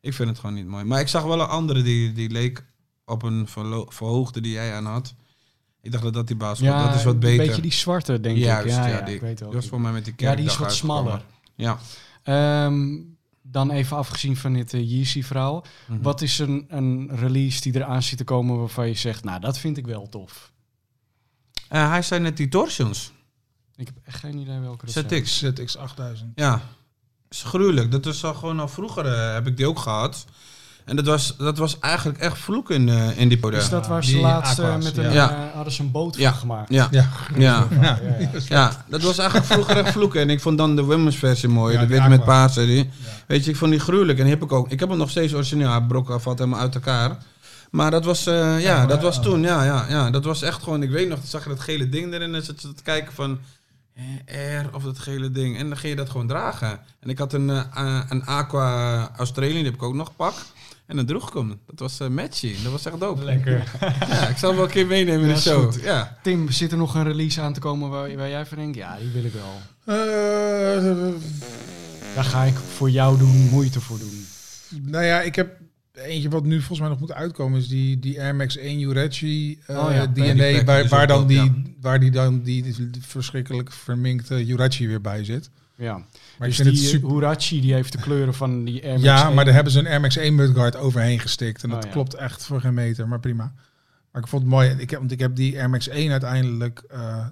Ik 0.00 0.14
vind 0.14 0.28
het 0.28 0.38
gewoon 0.38 0.54
niet 0.54 0.66
mooi. 0.66 0.84
Maar 0.84 1.00
ik 1.00 1.08
zag 1.08 1.22
wel 1.22 1.40
een 1.40 1.46
andere 1.48 1.82
die, 1.82 2.12
die 2.12 2.30
leek 2.30 2.64
op 3.04 3.22
een 3.22 3.48
verhoogde 3.88 4.40
die 4.40 4.52
jij 4.52 4.74
aan 4.74 4.86
had. 4.86 5.14
Ik 5.82 5.92
dacht 5.92 6.04
dat 6.04 6.14
dat 6.14 6.26
die 6.26 6.36
baas 6.36 6.60
was. 6.60 6.84
dat 6.84 6.94
is 6.94 7.04
wat 7.04 7.20
beter. 7.20 7.40
Een 7.40 7.46
beetje 7.46 7.62
die 7.62 7.72
zwarte, 7.72 8.20
denk 8.20 8.36
Juist, 8.36 8.76
ik. 8.76 8.82
Ja, 8.82 8.86
ja, 8.86 9.00
die, 9.00 9.14
ik 9.14 9.20
weet 9.20 9.40
wel. 9.40 9.52
was 9.52 9.66
voor 9.66 9.80
mij 9.80 9.92
met 9.92 10.04
die 10.04 10.14
Ja, 10.16 10.34
die 10.34 10.46
is 10.46 10.56
wat 10.56 10.74
smaller. 10.74 11.24
Ja. 11.54 11.78
Ehm, 12.22 12.96
dan 13.42 13.70
even 13.70 13.96
afgezien 13.96 14.36
van 14.36 14.52
dit 14.52 14.72
uh, 14.72 14.90
Yeezy-verhaal. 14.90 15.64
Mhm. 15.86 16.02
Wat 16.02 16.20
is 16.22 16.38
een, 16.38 16.64
een 16.68 17.10
release 17.16 17.60
die 17.60 17.74
eraan 17.74 18.02
zit 18.02 18.18
te 18.18 18.24
komen 18.24 18.58
waarvan 18.58 18.88
je 18.88 18.94
zegt, 18.94 19.24
nou, 19.24 19.40
dat 19.40 19.58
vind 19.58 19.76
ik 19.76 19.86
wel 19.86 20.08
tof? 20.08 20.52
Eh, 21.68 21.90
hij 21.90 22.02
zei 22.02 22.20
net 22.20 22.36
die 22.36 22.48
torsions. 22.48 23.12
Ik 23.76 23.86
heb 23.86 23.96
echt 24.04 24.18
geen 24.18 24.38
idee 24.38 24.58
welke 24.58 24.84
dat 24.86 24.94
zijn. 24.94 25.26
ZX. 25.26 25.38
ZX 25.38 25.76
8000. 25.76 26.32
Ja, 26.34 26.62
is 27.28 27.42
gruwelijk. 27.42 27.90
Dat 27.90 28.06
is 28.06 28.24
al 28.24 28.34
gewoon 28.34 28.60
al 28.60 28.68
vroeger 28.68 29.06
eh, 29.06 29.32
heb 29.32 29.46
ik 29.46 29.56
die 29.56 29.68
ook 29.68 29.78
gehad. 29.78 30.24
En 30.84 30.96
dat 30.96 31.06
was, 31.06 31.36
dat 31.36 31.58
was 31.58 31.78
eigenlijk 31.78 32.18
echt 32.18 32.38
vloek 32.38 32.70
in, 32.70 32.88
eh, 32.88 33.18
in 33.18 33.28
die 33.28 33.38
pode. 33.38 33.56
Is 33.56 33.68
dat 33.68 33.86
waar 33.86 34.04
ze 34.04 34.16
laatst 34.16 34.58
eh, 34.58 34.64
aqua's, 34.64 34.84
met 34.84 34.96
een, 34.96 35.12
ja. 35.12 35.30
eh, 35.30 35.54
hadden 35.54 35.72
ze 35.72 35.82
een 35.82 35.90
boot 35.90 36.16
Ja. 36.16 36.32
gemaakt? 36.32 36.68
Ja, 36.72 36.88
Ja. 36.90 37.08
ja. 37.36 37.66
Ja. 37.80 37.80
Ja, 37.80 37.98
ja. 38.18 38.28
Ja, 38.48 38.84
dat 38.88 39.02
was 39.02 39.18
eigenlijk 39.18 39.48
vroeger 39.50 39.76
echt 39.76 39.90
vloeken. 39.92 40.20
En 40.20 40.30
ik 40.30 40.40
vond 40.40 40.58
dan 40.58 40.76
de 40.76 40.82
women's 40.82 41.16
versie 41.16 41.48
mooi. 41.48 41.74
Ja, 41.74 41.80
de 41.80 41.86
wit 41.86 42.08
met 42.08 42.24
paars. 42.24 42.54
Weet 42.54 43.44
je, 43.44 43.50
ik 43.50 43.56
vond 43.56 43.70
die 43.70 43.80
gruwelijk. 43.80 44.18
En 44.18 44.24
die 44.24 44.34
heb 44.34 44.42
ik 44.42 44.52
ook. 44.52 44.70
Ik 44.70 44.80
heb 44.80 44.88
hem 44.88 44.98
nog 44.98 45.10
steeds 45.10 45.34
origineel. 45.34 45.70
Hij 45.70 45.80
brok 45.82 46.20
valt 46.20 46.38
helemaal 46.38 46.60
uit 46.60 46.74
elkaar. 46.74 47.16
Maar 47.70 47.90
dat 47.90 48.04
was, 48.04 48.26
eh, 48.26 48.60
ja, 48.62 48.86
dat 48.86 49.02
was 49.02 49.22
toen. 49.22 49.42
Ja, 49.42 49.64
ja, 49.64 49.86
ja, 49.88 50.10
dat 50.10 50.24
was 50.24 50.42
echt 50.42 50.62
gewoon. 50.62 50.82
Ik 50.82 50.90
weet 50.90 51.08
nog, 51.08 51.18
dan 51.18 51.26
zag 51.28 51.42
je 51.42 51.48
dat 51.48 51.60
gele 51.60 51.88
ding 51.88 52.12
erin. 52.12 52.34
En 52.34 52.42
zat 52.44 52.62
je 52.62 52.74
te 52.74 52.82
kijken 52.82 53.12
van. 53.12 53.38
R 54.26 54.74
of 54.76 54.82
dat 54.82 54.98
gele 54.98 55.30
ding. 55.30 55.58
En 55.58 55.68
dan 55.68 55.78
ging 55.78 55.92
je 55.92 55.98
dat 55.98 56.10
gewoon 56.10 56.26
dragen. 56.26 56.80
En 57.00 57.08
ik 57.08 57.18
had 57.18 57.32
een, 57.32 57.50
eh, 57.50 58.00
een 58.08 58.24
Aqua 58.26 59.10
Australian. 59.16 59.54
Die 59.56 59.64
heb 59.64 59.74
ik 59.74 59.82
ook 59.82 59.94
nog 59.94 60.06
gepakt. 60.06 60.52
En 60.90 60.96
dan 60.96 61.06
droeg 61.06 61.28
ik 61.28 61.34
hem. 61.34 61.48
Dat 61.66 61.78
was 61.78 62.00
eh 62.00 62.08
matchy. 62.08 62.54
Dat 62.62 62.72
was 62.72 62.86
echt 62.86 63.00
dope. 63.00 63.24
Lekker. 63.24 63.64
Ja, 64.08 64.28
ik 64.28 64.36
zal 64.36 64.48
hem 64.48 64.58
wel 64.58 64.66
een 64.66 64.72
keer 64.72 64.86
meenemen 64.86 65.20
in 65.22 65.28
Ja, 65.28 65.34
de 65.34 65.40
show. 65.40 65.72
goed. 65.72 65.82
Ja. 65.82 66.18
Tim, 66.22 66.50
zit 66.50 66.72
er 66.72 66.78
nog 66.78 66.94
een 66.94 67.04
release 67.04 67.40
aan 67.40 67.52
te 67.52 67.60
komen 67.60 67.90
waar, 67.90 68.16
waar 68.16 68.28
jij 68.28 68.46
van 68.46 68.58
denkt, 68.58 68.76
ja, 68.76 68.98
die 68.98 69.08
wil 69.10 69.24
ik 69.24 69.32
wel. 69.32 69.60
Eh, 69.84 71.12
Daar 72.14 72.24
ga 72.24 72.42
ik 72.42 72.54
voor 72.56 72.90
jou 72.90 73.18
doen, 73.18 73.48
moeite 73.50 73.80
voor 73.80 73.98
doen. 73.98 74.26
nou 74.82 75.04
ja, 75.04 75.20
ik 75.20 75.34
heb 75.34 75.58
eentje 75.94 76.28
wat 76.28 76.44
nu 76.44 76.56
volgens 76.56 76.80
mij 76.80 76.88
nog 76.88 77.00
moet 77.00 77.12
uitkomen. 77.12 77.58
Is 77.60 77.68
die, 77.68 77.98
die 77.98 78.20
Air 78.20 78.34
Max 78.34 78.56
1 78.56 78.80
Urachi 78.80 79.58
Oh 79.66 79.88
ja, 79.92 80.06
DNA. 80.06 80.88
waar, 80.88 81.06
dan 81.06 81.26
die, 81.26 81.74
waar 81.80 82.00
die 82.00 82.10
dan 82.10 82.42
die, 82.42 82.62
die 82.62 82.90
verschrikkelijk 83.00 83.72
verminkte 83.72 84.46
Urachi 84.46 84.86
weer 84.86 85.00
bij 85.00 85.24
zit. 85.24 85.50
Ja. 85.76 86.04
Maar 86.40 86.48
dus 86.48 86.58
ik 86.58 86.64
vind 86.64 86.76
die 86.76 86.84
het 86.84 86.94
super... 86.94 87.10
Hurachi 87.10 87.60
die 87.60 87.72
heeft 87.72 87.92
de 87.92 87.98
kleuren 87.98 88.34
van 88.34 88.64
die 88.64 88.82
Air 88.82 88.92
Max 88.92 89.02
Ja, 89.04 89.26
1. 89.26 89.34
maar 89.34 89.44
daar 89.44 89.54
hebben 89.54 89.72
ze 89.72 89.78
een 89.78 89.86
Air 89.86 90.00
Max 90.00 90.16
1 90.16 90.34
mudguard 90.34 90.76
overheen 90.76 91.18
gestikt. 91.20 91.62
En 91.62 91.68
Oh, 91.68 91.74
dat 91.74 91.84
ja. 91.84 91.90
klopt 91.90 92.14
echt 92.14 92.44
voor 92.44 92.60
geen 92.60 92.74
meter, 92.74 93.08
maar 93.08 93.20
prima. 93.20 93.52
Maar 94.12 94.22
ik 94.22 94.28
vond 94.28 94.42
het 94.42 94.50
mooi. 94.50 94.70
Ik 94.70 94.90
heb, 94.90 94.98
want 94.98 95.12
ik 95.12 95.18
heb 95.18 95.36
die 95.36 95.58
Air 95.58 95.70
Max 95.70 95.88
1 95.88 96.10
uiteindelijk 96.10 96.84
eh 96.88 97.26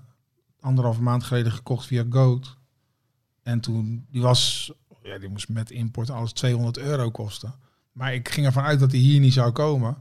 anderhalve 0.61 1.03
maand 1.03 1.25
geleden 1.25 1.53
gekocht 1.53 1.87
via 1.87 2.05
Goat. 2.11 2.57
En 3.43 3.61
toen, 3.61 4.07
die 4.11 4.23
was, 4.23 4.73
ja, 5.03 5.19
die 5.19 5.29
moest 5.29 5.49
met 5.49 5.71
import 5.71 6.11
alles 6.11 6.33
200 6.33 6.79
euro 6.79 7.11
kosten. 7.11 7.55
Maar 7.93 8.15
ik 8.15 8.29
ging 8.29 8.47
ervan 8.47 8.65
uit 8.65 8.81
dat 8.81 8.91
die 8.91 9.01
hier 9.03 9.21
niet 9.21 9.33
zou 9.33 9.53
komen. 9.53 9.97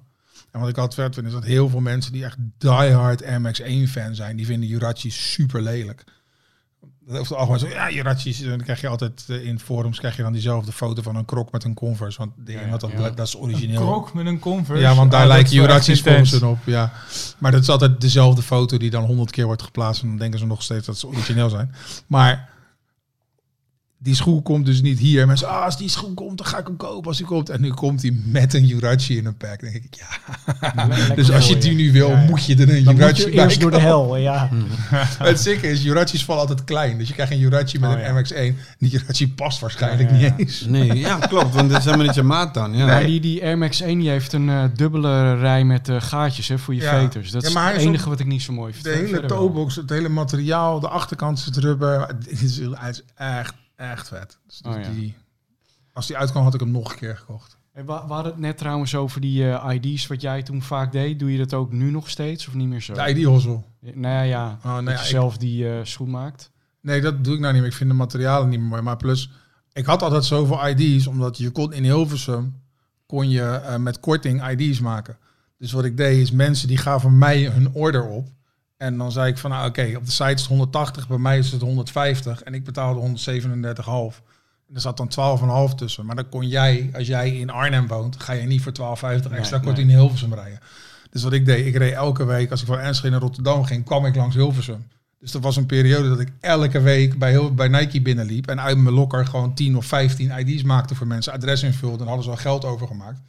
En 0.51 0.59
wat 0.59 0.69
ik 0.69 0.77
altijd 0.77 0.93
vet 1.01 1.13
vind, 1.13 1.27
is 1.27 1.33
dat 1.33 1.43
heel 1.43 1.69
veel 1.69 1.79
mensen 1.79 2.11
die 2.11 2.23
echt 2.23 2.37
diehard 2.57 3.23
Air 3.23 3.41
Max 3.41 3.59
1 3.59 3.87
fan 3.87 4.15
zijn, 4.15 4.35
die 4.35 4.45
vinden 4.45 4.69
Jurachi 4.69 5.11
super 5.11 5.61
lelijk. 5.61 6.03
Dat 7.07 7.19
over 7.19 7.31
het 7.31 7.37
algemeen 7.49 7.59
zo, 7.59 7.67
ja, 7.67 7.91
Jurachi's, 7.91 8.39
dan 8.43 8.61
krijg 8.61 8.81
je 8.81 8.87
altijd 8.87 9.25
eh, 9.27 9.45
in 9.45 9.59
forums 9.59 9.99
krijg 9.99 10.15
je 10.15 10.21
dan 10.21 10.31
diezelfde 10.31 10.71
foto 10.71 11.01
van 11.01 11.15
een 11.15 11.25
krok 11.25 11.51
met 11.51 11.63
een 11.63 11.73
Converse. 11.73 12.17
Want 12.17 12.31
de 12.45 12.51
Ja, 12.51 12.77
dat, 12.77 12.91
ja. 12.91 13.09
dat 13.09 13.27
is 13.27 13.33
Een 13.33 13.39
origineel. 13.39 13.81
krok 13.81 14.13
met 14.13 14.25
een 14.25 14.39
Converse. 14.39 14.81
Ja, 14.81 14.95
want 14.95 15.11
daar 15.11 15.21
Ah, 15.21 15.27
lijken 15.27 15.69
intens. 15.87 16.31
hun 16.31 16.43
op. 16.45 16.57
Ja. 16.63 16.91
Maar 17.37 17.51
dat 17.51 17.61
is 17.61 17.69
altijd 17.69 18.01
dezelfde 18.01 18.41
foto 18.41 18.77
die 18.77 18.89
dan 18.89 19.03
honderd 19.03 19.31
keer 19.31 19.45
wordt 19.45 19.61
geplaatst. 19.63 20.01
En 20.01 20.07
dan 20.07 20.17
denken 20.17 20.39
ze 20.39 20.45
nog 20.45 20.63
steeds 20.63 20.85
dat 20.85 20.97
ze 20.97 21.07
origineel 21.07 21.49
zijn. 21.49 21.73
Maar 22.07 22.49
die 24.07 24.15
schoen 24.15 24.41
komt 24.41 24.65
dus 24.65 24.81
niet 24.81 24.99
hier. 24.99 25.27
Mensen, 25.27 25.47
ah, 25.47 25.63
als 25.63 25.77
die 25.77 25.89
schoen 25.89 26.13
komt, 26.13 26.37
dan 26.37 26.47
ga 26.47 26.57
ik 26.57 26.67
hem 26.67 26.75
kopen 26.77 27.07
als 27.07 27.17
die 27.17 27.25
komt. 27.25 27.49
En 27.49 27.61
nu 27.61 27.69
komt 27.71 28.01
hij 28.01 28.11
met 28.25 28.53
een 28.53 28.65
Jurachi 28.65 29.17
in 29.17 29.25
een 29.25 29.37
pack. 29.37 29.61
Dan 29.61 29.71
denk 29.71 29.83
ik, 29.83 29.95
ja. 29.95 30.85
Lekker 30.87 31.15
dus 31.25 31.31
als 31.31 31.47
je 31.47 31.57
die 31.57 31.73
nu 31.75 31.91
wil, 31.91 32.09
Ja, 32.09 32.19
ja. 32.19 32.25
moet 32.25 32.45
je 32.45 32.55
er 32.55 32.69
een 32.69 32.83
Jurachi 32.83 33.23
bij 33.23 33.33
eerst 33.33 33.59
door 33.61 33.71
de 33.71 33.79
hel, 33.79 34.17
ja. 34.17 34.49
Het 35.29 35.39
zieke 35.39 35.67
is, 35.69 35.83
Jurachis 35.83 36.25
vallen 36.25 36.41
altijd 36.41 36.63
klein. 36.63 36.97
Dus 36.97 37.07
je 37.07 37.13
krijgt 37.13 37.31
een 37.31 37.37
Jurachi 37.39 37.79
met 37.79 37.89
Oh, 37.89 37.95
een 38.01 38.15
ja. 38.15 38.51
MX-1. 38.53 38.55
Die 38.79 38.89
Jurachi 38.89 39.33
past 39.33 39.59
waarschijnlijk 39.59 40.09
Ja, 40.09 40.15
ja, 40.15 40.21
ja. 40.25 40.33
niet 40.37 40.47
eens. 40.47 40.65
Nee, 40.67 40.93
ja, 40.99 41.17
klopt. 41.17 41.53
Want 41.55 41.69
dit 41.69 41.77
is 41.77 41.83
helemaal 41.85 42.05
niet 42.05 42.15
je 42.15 42.23
maat 42.23 42.53
dan. 42.53 42.75
Ja. 42.77 42.99
Die, 42.99 43.19
die 43.19 43.43
Air 43.43 43.57
Max 43.57 43.81
1 43.81 43.99
die 43.99 44.09
heeft 44.09 44.33
een 44.33 44.49
eh, 44.49 44.63
dubbele 44.75 45.35
rij 45.35 45.63
met 45.63 45.89
eh, 45.89 45.95
gaatjes 46.01 46.47
hè, 46.47 46.57
voor 46.57 46.75
je 46.75 46.81
Ja. 46.81 46.99
veters. 46.99 47.31
Dat 47.31 47.41
Ja, 47.41 47.47
is 47.47 47.53
maar 47.53 47.63
hij 47.63 47.73
het 47.73 47.81
enige 47.81 48.09
wat 48.09 48.19
ik 48.19 48.25
niet 48.25 48.41
zo 48.41 48.53
mooi 48.53 48.73
vind. 48.73 48.83
De 48.83 48.91
hele 48.91 49.25
toebox, 49.25 49.75
het 49.75 49.89
hele 49.89 50.09
materiaal, 50.09 50.79
de 50.79 50.87
achterkant 50.87 51.39
zit 51.39 51.57
rubber. 51.57 51.99
Het 52.07 52.41
is, 52.41 52.57
hij 52.71 52.89
is 52.89 53.03
echt, 53.15 53.53
echt 53.77 54.07
vet. 54.07 54.39
Dus 54.45 54.61
Oh, 54.65 54.81
ja. 54.81 54.89
die, 54.89 55.15
als 55.93 56.07
die 56.07 56.17
uitkwam, 56.17 56.43
had 56.43 56.53
ik 56.53 56.59
hem 56.59 56.71
nog 56.71 56.91
een 56.91 56.97
keer 56.97 57.17
gekocht. 57.17 57.57
Hey, 57.71 57.85
we, 57.85 57.91
we 58.07 58.13
hadden 58.13 58.31
het 58.31 58.41
net 58.41 58.57
trouwens 58.57 58.95
over 58.95 59.21
die 59.21 59.51
eh, 59.51 59.73
ID's 59.81 60.07
wat 60.07 60.21
jij 60.21 60.43
toen 60.43 60.61
vaak 60.61 60.91
deed. 60.91 61.19
Doe 61.19 61.31
je 61.31 61.37
dat 61.37 61.53
ook 61.53 61.71
nu 61.71 61.91
nog 61.91 62.09
steeds 62.09 62.47
of 62.47 62.53
niet 62.53 62.67
meer 62.67 62.81
zo? 62.81 62.93
De 62.93 63.09
ID-hozzel. 63.09 63.65
Nou 63.79 64.13
ja, 64.15 64.21
ja. 64.21 64.59
Oh, 64.63 64.73
dat 64.75 64.83
nee, 64.83 64.93
je 64.93 64.99
ik- 64.99 65.05
zelf 65.05 65.37
die 65.37 65.69
eh, 65.69 65.79
schoen 65.83 66.09
maakt. 66.09 66.51
Nee, 66.81 67.01
dat 67.01 67.23
doe 67.23 67.33
ik 67.33 67.39
nou 67.39 67.53
niet 67.53 67.61
meer. 67.61 67.71
Ik 67.71 67.77
vind 67.77 67.89
de 67.89 67.95
materialen 67.95 68.49
niet 68.49 68.59
meer 68.59 68.67
mooi. 68.67 68.81
Maar 68.81 68.97
plus, 68.97 69.31
ik 69.73 69.85
had 69.85 70.01
altijd 70.01 70.25
zoveel 70.25 70.67
ID's, 70.67 71.07
omdat 71.07 71.37
je 71.37 71.49
kon 71.49 71.73
in 71.73 71.83
Hilversum 71.83 72.61
kon 73.05 73.29
je 73.29 73.43
eh, 73.43 73.75
met 73.77 73.99
korting 73.99 74.49
ID's 74.49 74.79
maken. 74.79 75.17
Dus 75.57 75.71
wat 75.71 75.85
ik 75.85 75.97
deed 75.97 76.17
is 76.21 76.31
mensen 76.31 76.67
die 76.67 76.77
gaven 76.77 77.17
mij 77.17 77.43
hun 77.45 77.73
order 77.73 78.03
op. 78.07 78.27
En 78.77 78.97
dan 78.97 79.11
zei 79.11 79.31
ik 79.31 79.37
van, 79.37 79.49
nou 79.49 79.67
oké, 79.67 79.93
op 79.95 80.05
de 80.05 80.11
site 80.11 80.31
is 80.31 80.39
het 80.41 80.49
180, 80.49 81.07
bij 81.07 81.17
mij 81.17 81.37
is 81.37 81.51
het 81.51 81.61
150 81.61 82.43
en 82.43 82.53
ik 82.53 82.63
betaalde 82.63 82.99
137,5. 82.99 84.21
En 84.67 84.75
er 84.75 84.81
zat 84.81 84.97
dan 84.97 85.69
12,5 85.69 85.75
tussen. 85.75 86.05
Maar 86.05 86.15
dan 86.15 86.29
kon 86.29 86.47
jij, 86.47 86.89
als 86.93 87.07
jij 87.07 87.31
in 87.31 87.49
Arnhem 87.49 87.87
woont, 87.87 88.19
ga 88.19 88.33
je 88.33 88.47
niet 88.47 88.61
voor 88.61 88.71
12,50 88.71 89.31
extra 89.31 89.57
Nee, 89.57 89.65
korting 89.65 89.89
in 89.89 89.95
Hilversum 89.95 90.33
rijden. 90.33 90.59
Dus 91.09 91.23
wat 91.23 91.33
ik 91.33 91.45
deed, 91.45 91.65
ik 91.65 91.75
reed 91.75 91.93
elke 91.93 92.25
week, 92.25 92.51
als 92.51 92.61
ik 92.61 92.67
van 92.67 92.79
Enschede 92.79 93.09
naar 93.09 93.19
Rotterdam 93.19 93.63
ging, 93.63 93.85
kwam 93.85 94.05
ik 94.05 94.15
langs 94.15 94.35
Hilversum. 94.35 94.87
Dus 95.19 95.33
er 95.33 95.39
was 95.39 95.55
een 95.55 95.65
periode 95.65 96.09
dat 96.09 96.19
ik 96.19 96.31
elke 96.39 96.81
week 96.81 97.17
bij, 97.19 97.29
heel, 97.29 97.53
bij 97.53 97.67
Nike 97.67 98.01
binnenliep 98.01 98.47
en 98.47 98.61
uit 98.61 98.77
mijn 98.77 98.95
lokker 98.95 99.25
gewoon 99.25 99.53
10 99.53 99.77
of 99.77 99.85
15 99.85 100.31
ID's 100.39 100.63
maakte 100.63 100.95
voor 100.95 101.07
mensen, 101.07 101.33
adres 101.33 101.63
invulde 101.63 102.01
en 102.01 102.07
hadden 102.07 102.23
ze 102.23 102.29
al 102.29 102.35
geld 102.35 102.65
overgemaakt. 102.65 103.19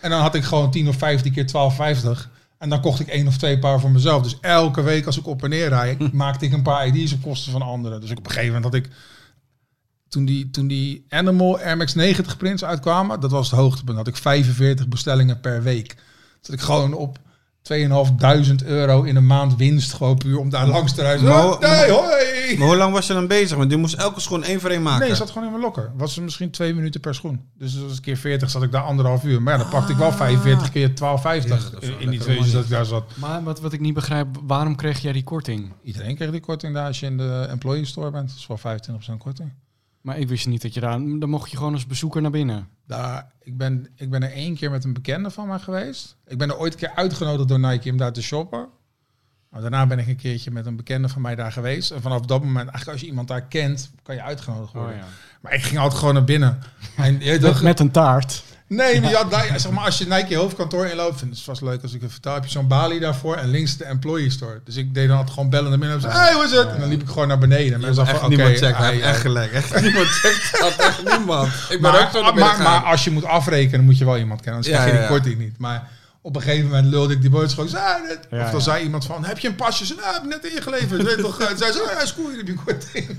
En 0.00 0.10
dan 0.10 0.20
had 0.20 0.34
ik 0.34 0.44
gewoon 0.44 0.70
10 0.70 0.88
of 0.88 0.96
15 0.96 1.32
keer 1.32 1.46
12,50 1.46 2.37
en 2.58 2.68
dan 2.68 2.80
kocht 2.80 3.00
ik 3.00 3.08
één 3.08 3.26
of 3.26 3.36
twee 3.36 3.58
paar 3.58 3.80
voor 3.80 3.90
mezelf. 3.90 4.22
Dus 4.22 4.38
elke 4.40 4.82
week 4.82 5.06
als 5.06 5.18
ik 5.18 5.26
op 5.26 5.42
en 5.42 5.50
neer 5.50 5.68
rijd, 5.68 6.12
maakte 6.12 6.44
ik 6.44 6.52
een 6.52 6.62
paar 6.62 6.86
ID's 6.86 7.12
op 7.12 7.22
kosten 7.22 7.52
van 7.52 7.62
anderen. 7.62 8.00
Dus 8.00 8.10
op 8.10 8.18
een 8.18 8.32
gegeven 8.32 8.54
moment 8.54 8.64
had 8.64 8.74
ik, 8.74 8.88
toen 10.08 10.24
die, 10.24 10.50
toen 10.50 10.66
die 10.66 11.04
Animal 11.08 11.58
Air 11.58 11.76
Max 11.76 11.94
90 11.94 12.36
prints 12.36 12.64
uitkwamen, 12.64 13.20
dat 13.20 13.30
was 13.30 13.50
het 13.50 13.60
hoogtepunt, 13.60 13.96
had 13.96 14.06
ik 14.06 14.16
45 14.16 14.88
bestellingen 14.88 15.40
per 15.40 15.62
week. 15.62 15.96
Dat 16.40 16.52
ik 16.52 16.60
gewoon 16.60 16.94
op 16.94 17.18
2.500 17.72 18.66
euro 18.66 19.02
in 19.02 19.16
een 19.16 19.26
maand 19.26 19.56
winst, 19.56 19.92
gewoon 19.92 20.16
puur 20.18 20.38
om 20.38 20.50
daar 20.50 20.66
langs 20.66 20.92
te 20.94 21.02
rijden. 21.02 21.24
Maar- 21.24 21.58
nee, 21.60 21.90
hoi! 21.90 22.58
Maar 22.58 22.66
hoe 22.66 22.76
lang 22.76 22.92
was 22.92 23.06
je 23.06 23.12
dan 23.12 23.26
bezig? 23.26 23.56
Want 23.56 23.70
je 23.70 23.76
moest 23.76 23.94
elke 23.94 24.20
schoen 24.20 24.42
één 24.42 24.60
voor 24.60 24.70
één 24.70 24.82
maken. 24.82 25.06
Nee, 25.06 25.16
zat 25.16 25.28
gewoon 25.28 25.44
in 25.44 25.50
mijn 25.50 25.62
lokker. 25.62 25.90
Was 25.96 26.16
er 26.16 26.22
misschien 26.22 26.50
twee 26.50 26.74
minuten 26.74 27.00
per 27.00 27.14
schoen. 27.14 27.40
Dus 27.58 27.82
als 27.82 27.96
een 27.96 28.00
keer 28.02 28.16
40 28.16 28.50
zat 28.50 28.62
ik 28.62 28.72
daar 28.72 28.82
anderhalf 28.82 29.24
uur. 29.24 29.42
Maar 29.42 29.52
ja, 29.56 29.58
dan 29.62 29.68
pakte 29.70 29.92
ik 29.92 29.98
wel 29.98 30.12
45 30.12 30.70
keer 30.70 30.88
12,50 30.94 30.94
Ja, 31.48 31.70
dat 31.72 31.82
is 31.82 31.88
wel 31.88 31.98
in 31.98 32.10
die 32.10 32.20
twee 32.20 32.38
uur 32.38 32.52
dat 32.52 32.62
ik 32.64 32.70
daar 32.70 32.84
zat. 32.84 33.04
Maar 33.14 33.42
wat, 33.42 33.60
wat 33.60 33.72
ik 33.72 33.80
niet 33.80 33.94
begrijp, 33.94 34.26
waarom 34.46 34.76
kreeg 34.76 34.98
jij 34.98 35.12
die 35.12 35.24
korting? 35.24 35.72
Iedereen 35.82 36.16
kreeg 36.16 36.30
die 36.30 36.40
korting 36.40 36.74
daar 36.74 36.86
als 36.86 37.00
je 37.00 37.06
in 37.06 37.16
de 37.16 37.46
employee 37.50 37.84
store 37.84 38.10
bent. 38.10 38.28
Dat 38.28 38.36
is 38.38 38.46
wel 38.46 38.58
25% 38.58 39.18
korting. 39.18 39.52
Maar 40.08 40.18
ik 40.18 40.28
wist 40.28 40.46
niet 40.46 40.62
dat 40.62 40.74
je 40.74 40.80
daar... 40.80 40.98
Dan 40.98 41.28
mocht 41.28 41.50
je 41.50 41.56
gewoon 41.56 41.72
als 41.72 41.86
bezoeker 41.86 42.22
naar 42.22 42.30
binnen. 42.30 42.68
Daar, 42.86 43.32
ik, 43.42 43.56
ben, 43.56 43.86
ik 43.96 44.10
ben 44.10 44.22
er 44.22 44.32
één 44.32 44.54
keer 44.54 44.70
met 44.70 44.84
een 44.84 44.92
bekende 44.92 45.30
van 45.30 45.48
mij 45.48 45.58
geweest. 45.58 46.16
Ik 46.26 46.38
ben 46.38 46.48
er 46.48 46.58
ooit 46.58 46.72
een 46.72 46.78
keer 46.78 46.94
uitgenodigd 46.94 47.48
door 47.48 47.60
Nike 47.60 47.90
om 47.90 47.96
daar 47.96 48.12
te 48.12 48.22
shoppen. 48.22 48.68
Maar 49.50 49.60
daarna 49.60 49.86
ben 49.86 49.98
ik 49.98 50.06
een 50.06 50.16
keertje 50.16 50.50
met 50.50 50.66
een 50.66 50.76
bekende 50.76 51.08
van 51.08 51.22
mij 51.22 51.34
daar 51.34 51.52
geweest. 51.52 51.90
En 51.90 52.00
vanaf 52.00 52.20
dat 52.20 52.40
moment, 52.40 52.68
eigenlijk 52.68 52.88
als 52.90 53.00
je 53.00 53.06
iemand 53.06 53.28
daar 53.28 53.42
kent, 53.42 53.90
kan 54.02 54.14
je 54.14 54.22
uitgenodigd 54.22 54.72
worden. 54.72 54.92
Oh, 54.92 54.98
ja. 54.98 55.06
Maar 55.40 55.54
ik 55.54 55.62
ging 55.62 55.78
altijd 55.78 55.98
gewoon 55.98 56.14
naar 56.14 56.24
binnen. 56.24 56.58
En, 56.96 57.20
je 57.20 57.58
met 57.62 57.80
een 57.80 57.90
taart. 57.90 58.42
Nee, 58.68 59.00
maar 59.00 59.10
ja, 59.10 59.24
daar- 59.24 59.60
zeg 59.60 59.70
maar, 59.72 59.84
als 59.84 59.98
je 59.98 60.06
Nike 60.06 60.36
hoofdkantoor 60.36 60.86
inloopt, 60.86 61.18
vind 61.18 61.30
ik 61.30 61.36
het 61.36 61.44
vast 61.46 61.62
leuk 61.62 61.82
als 61.82 61.92
ik 61.92 62.00
het 62.00 62.10
vertel. 62.10 62.34
Heb 62.34 62.44
je 62.44 62.50
zo'n 62.50 62.66
balie 62.68 63.00
daarvoor 63.00 63.36
en 63.36 63.48
links 63.50 63.76
de 63.76 63.84
employee 63.84 64.30
store. 64.30 64.60
Dus 64.64 64.76
ik 64.76 64.94
deed 64.94 65.08
dan 65.08 65.16
altijd 65.16 65.34
gewoon 65.34 65.50
bellen 65.50 65.70
naar 65.70 65.78
binnen. 65.78 65.96
En 65.96 66.02
zei, 66.02 66.14
hey, 66.14 66.32
hoe 66.34 66.44
is 66.44 66.50
het? 66.50 66.68
En 66.68 66.80
dan 66.80 66.88
liep 66.88 67.02
ik 67.02 67.08
gewoon 67.08 67.28
naar 67.28 67.38
beneden. 67.38 67.74
En 67.74 67.80
mensen 67.80 68.06
van, 68.06 68.32
oké, 68.32 68.44
checkt. 68.56 68.76
Hij 68.76 68.90
heeft 68.90 69.02
hij- 69.02 69.10
echt 69.12 69.20
gelijk. 69.20 69.52
Echt 69.52 69.80
niemand 69.80 70.06
checkt. 70.06 70.60
Dat 70.60 70.76
echt 70.76 71.04
niemand. 71.16 71.48
Ik 71.70 71.80
ben 71.80 71.92
maar, 71.92 72.02
ook 72.02 72.10
zo 72.10 72.22
naar 72.22 72.34
maar, 72.34 72.62
maar, 72.62 72.82
als 72.82 73.04
je 73.04 73.10
moet 73.10 73.24
afrekenen, 73.24 73.84
moet 73.84 73.98
je 73.98 74.04
wel 74.04 74.18
iemand 74.18 74.40
kennen. 74.40 74.54
Anders 74.62 74.74
Ja, 74.74 74.80
krijg 74.80 74.90
je 74.96 75.06
die 75.06 75.08
ja. 75.14 75.14
korting 75.20 75.38
niet. 75.38 75.58
Maar 75.58 75.88
op 76.22 76.36
een 76.36 76.42
gegeven 76.42 76.66
moment 76.66 76.86
lulde 76.86 77.12
ik 77.14 77.20
die 77.20 77.30
boodschap. 77.30 77.64
Ik 77.64 77.70
zei, 77.70 77.82
ah. 77.82 78.08
Ja, 78.30 78.44
of 78.44 78.50
dan 78.50 78.58
ja. 78.58 78.60
zei 78.60 78.84
iemand 78.84 79.04
van, 79.04 79.24
heb 79.24 79.38
je 79.38 79.48
een 79.48 79.54
pasje? 79.54 79.86
Ze, 79.86 79.94
nou, 79.94 80.14
heb 80.14 80.22
ik 80.22 80.28
net 80.28 80.52
ingeleverd. 80.56 81.02
Weet 81.02 81.18
toch, 81.18 81.40
eh, 81.40 81.46
zei 81.56 81.72
ze, 81.72 81.82
oh, 81.82 81.90
ja, 81.92 82.02
is 82.02 82.14
cool, 82.14 82.30
heb 82.36 82.46
je 82.46 82.54
korting. 82.64 83.16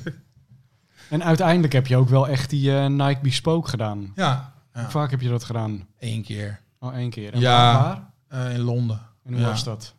En 1.10 1.24
uiteindelijk 1.24 1.74
heb 1.74 1.88
je 1.88 1.98
ook 1.98 2.10
wel 2.10 2.28
echt 2.28 2.50
die 2.50 2.72
eh, 2.78 2.86
Nike 2.86 3.20
Bespoke 3.22 3.70
gedaan. 3.70 4.12
Ja, 4.16 4.54
Hoe 4.82 4.90
vaak 4.90 5.12
heb 5.12 5.22
je 5.22 5.30
dat 5.30 5.44
gedaan? 5.44 5.88
één 6.00 6.24
keer. 6.24 6.62
Oh, 6.80 6.96
één 6.96 7.10
keer. 7.10 7.34
En 7.34 7.40
Ja. 7.40 7.74
waar? 7.74 8.12
Eh, 8.48 8.54
in 8.54 8.60
Londen. 8.62 9.02
En 9.24 9.32
hoe 9.34 9.42
Ja. 9.42 9.48
was 9.48 9.64
dat? 9.64 9.96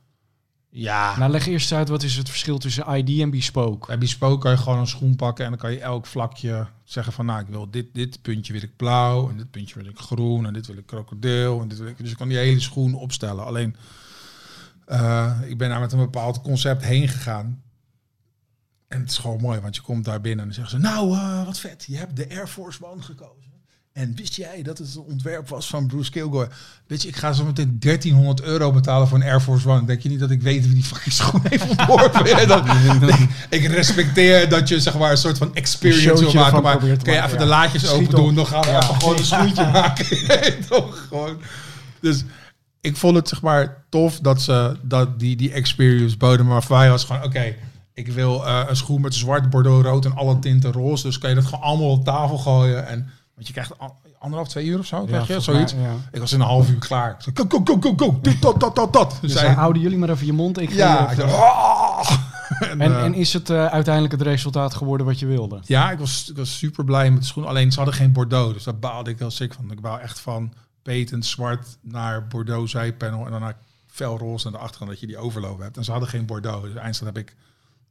Ja. 0.73 1.19
Nou, 1.19 1.31
leg 1.31 1.47
eerst 1.47 1.73
uit, 1.73 1.89
wat 1.89 2.03
is 2.03 2.17
het 2.17 2.29
verschil 2.29 2.59
tussen 2.59 2.97
ID 2.97 3.21
en 3.21 3.31
Bespoke? 3.31 3.87
Bij 3.87 3.99
Bespoke 3.99 4.39
kan 4.43 4.51
je 4.51 4.57
gewoon 4.57 4.79
een 4.79 4.87
schoen 4.87 5.17
pakken 5.17 5.45
en 5.45 5.51
dan 5.51 5.61
kan 5.61 5.73
je 5.73 5.81
elk 5.81 6.07
vlakje 6.07 6.67
zeggen 6.85 7.13
van 7.13 7.27
nou 7.27 7.41
ik 7.41 7.47
wil 7.47 7.71
dit, 7.71 7.87
dit 7.95 8.23
puntje 8.23 8.53
wil 8.53 8.63
ik 8.63 8.77
blauw 8.77 9.29
en 9.31 9.37
dit 9.37 9.51
puntje 9.51 9.75
wil 9.75 9.87
ik 9.91 9.99
groen 9.99 10.47
en 10.47 10.53
dit 10.53 10.67
wil 10.67 10.77
ik 10.77 10.87
krokodil 10.87 11.61
en 11.61 11.69
dit 11.69 11.79
wil 11.79 11.89
ik. 11.89 11.99
Dus 11.99 12.11
je 12.11 12.17
kan 12.17 12.29
die 12.29 12.37
hele 12.39 12.61
schoen 12.61 12.95
opstellen. 12.95 13.45
Alleen 13.45 13.77
eh, 14.87 15.39
ik 15.47 15.59
ben 15.59 15.69
daar 15.69 15.81
met 15.81 15.93
een 15.93 15.99
bepaald 15.99 16.41
concept 16.41 16.85
heen 16.85 17.09
gegaan. 17.09 17.63
En 18.89 19.01
het 19.01 19.11
is 19.11 19.19
gewoon 19.19 19.41
mooi, 19.41 19.61
want 19.61 19.77
je 19.77 19.83
komt 19.83 20.05
daar 20.05 20.21
binnen 20.21 20.41
en 20.49 20.53
dan 20.55 20.55
zeggen 20.55 20.81
ze 20.81 20.87
nou 20.89 21.15
eh, 21.17 21.45
wat 21.45 21.59
vet, 21.59 21.85
je 21.87 21.97
hebt 21.97 22.17
de 22.17 22.29
Air 22.31 22.47
Force 22.49 22.85
One 22.87 23.03
gekozen. 23.03 23.50
En 23.93 24.15
wist 24.17 24.35
jij 24.37 24.63
dat 24.63 24.79
het 24.79 24.95
een 24.95 25.03
ontwerp 25.03 25.49
was 25.49 25.67
van 25.67 25.87
Bruce 25.87 26.11
Kilgore? 26.11 26.49
Weet 26.87 27.03
je, 27.03 27.09
ik 27.09 27.17
ga 27.17 27.33
zo 27.33 27.45
meteen 27.45 27.77
1300 27.81 28.43
euro 28.43 28.73
betalen 28.73 29.09
voor 29.09 29.19
een 29.19 29.25
Air 29.25 29.41
Force 29.41 29.69
One. 29.69 29.85
Denk 29.85 30.01
je 30.01 30.09
niet 30.09 30.21
dat 30.21 30.31
ik 30.31 30.43
weet 30.43 30.65
wie 30.67 30.75
die 30.75 30.85
fucking 30.85 31.15
schoen 31.15 31.41
heeft 31.49 31.69
ontworpen? 31.69 32.27
Ja, 32.29 32.45
dan, 32.45 32.67
ik 33.49 33.67
respecteer 33.67 34.49
dat 34.49 34.69
je 34.69 34.81
zeg 34.81 34.99
maar 34.99 35.11
een 35.11 35.17
soort 35.17 35.39
van 35.39 35.55
experience 35.55 36.25
wil 36.25 36.33
maken. 36.33 36.63
Maar 36.63 36.79
kan 36.79 36.89
je 36.89 37.19
even 37.19 37.31
ja. 37.31 37.37
de 37.37 37.45
laadjes 37.45 37.83
Schiet 37.83 37.95
open 37.95 38.19
op. 38.19 38.25
doen, 38.25 38.35
dan 38.35 38.47
gaan 38.47 38.61
we 38.63 38.69
Ja. 38.69 38.83
even 38.83 38.95
gewoon 38.95 39.17
een 39.17 39.25
schoentje 39.25 39.71
maken. 39.73 40.07
Nee, 40.27 40.59
Toch 40.59 41.07
gewoon. 41.09 41.37
Dus 42.01 42.25
ik 42.81 42.97
vond 42.97 43.17
het 43.17 43.29
zeg 43.29 43.43
maar 43.43 43.85
tof 43.89 44.19
dat 44.19 44.43
ze 44.43 44.77
dat 44.83 45.19
die, 45.21 45.37
die 45.37 45.53
experience 45.53 46.17
boden. 46.17 46.47
Maar 46.47 46.63
voor 46.63 46.77
mij 46.77 46.91
was 46.91 47.05
gewoon, 47.05 47.25
oké, 47.25 47.55
ik 47.95 48.09
wil 48.09 48.47
eh, 48.47 48.63
een 48.69 48.77
schoen 48.77 49.01
met 49.01 49.15
zwart, 49.15 49.51
bordeaux, 49.51 49.85
rood 49.87 50.05
en 50.05 50.15
alle 50.15 50.39
tinten 50.39 50.73
roze. 50.73 51.03
Dus 51.03 51.19
kan 51.19 51.29
je 51.31 51.37
dat 51.37 51.45
gewoon 51.45 51.65
allemaal 51.65 51.91
op 51.91 52.05
tafel 52.05 52.39
gooien. 52.39 52.87
En, 52.87 53.11
want 53.41 53.55
je 53.55 53.61
krijgt 53.61 53.79
an- 53.79 53.95
anderhalf, 54.19 54.49
twee 54.49 54.67
uur 54.67 54.79
of 54.79 54.87
zo, 54.87 55.05
krijg 55.05 55.27
je 55.27 55.41
zoiets. 55.41 55.75
Ik 56.13 56.21
was 56.21 56.33
in 56.33 56.41
een 56.41 56.47
half 56.47 56.71
uur 56.71 56.79
klaar. 56.79 57.17
Ik 57.25 57.39
go, 57.39 57.45
go, 57.49 57.63
go, 57.65 57.79
go, 57.81 57.93
go. 57.97 58.19
Dit, 58.23 58.43
dat, 58.43 58.61
dat, 58.61 58.77
dat, 58.77 58.93
dat. 58.93 59.19
Dus 59.21 59.43
houden 59.43 59.83
jullie 59.83 59.99
maar 59.99 60.09
even 60.09 60.27
je 60.27 60.33
mond. 60.33 60.59
Ik 60.59 60.73
ja, 60.73 61.15
dacht, 61.15 61.23
"Ah." 61.23 62.11
en, 62.71 62.81
en, 62.81 62.97
eh, 62.97 63.05
en 63.05 63.15
is 63.15 63.33
het 63.33 63.51
eh, 63.51 63.67
uiteindelijk 63.67 64.15
het 64.15 64.23
resultaat 64.23 64.75
geworden 64.75 65.07
wat 65.07 65.19
je 65.19 65.27
wilde? 65.27 65.61
Ja, 65.63 65.91
ik 65.91 65.99
was, 65.99 66.31
ik 66.31 66.37
was 66.37 66.59
super 66.59 66.85
blij 66.85 67.11
met 67.11 67.21
de 67.21 67.27
schoen. 67.27 67.47
Alleen 67.47 67.71
ze 67.71 67.77
hadden 67.77 67.95
geen 67.95 68.13
Bordeaux, 68.13 68.53
dus 68.53 68.65
daar 68.65 68.79
baalde 68.79 69.11
ik 69.11 69.19
heel 69.19 69.31
sick 69.31 69.55
van. 69.55 69.71
Ik 69.71 69.81
wou 69.81 70.01
echt 70.01 70.21
van 70.21 70.53
patent 70.83 71.27
zwart 71.27 71.79
naar 71.81 72.27
Bordeaux 72.27 72.71
zijpanel 72.71 73.25
en 73.25 73.31
dan 73.31 73.41
naar 73.41 73.57
felroze 73.87 74.47
aan 74.47 74.53
de 74.53 74.59
achterkant, 74.59 74.91
dat 74.91 75.01
je 75.01 75.07
die 75.07 75.19
overloop 75.19 75.59
hebt. 75.59 75.77
En 75.77 75.85
ze 75.85 75.91
hadden 75.91 76.09
geen 76.09 76.27
Bordeaux, 76.27 76.63
dus 76.63 76.75
eindstand 76.75 77.17
heb 77.17 77.27
ik 77.27 77.37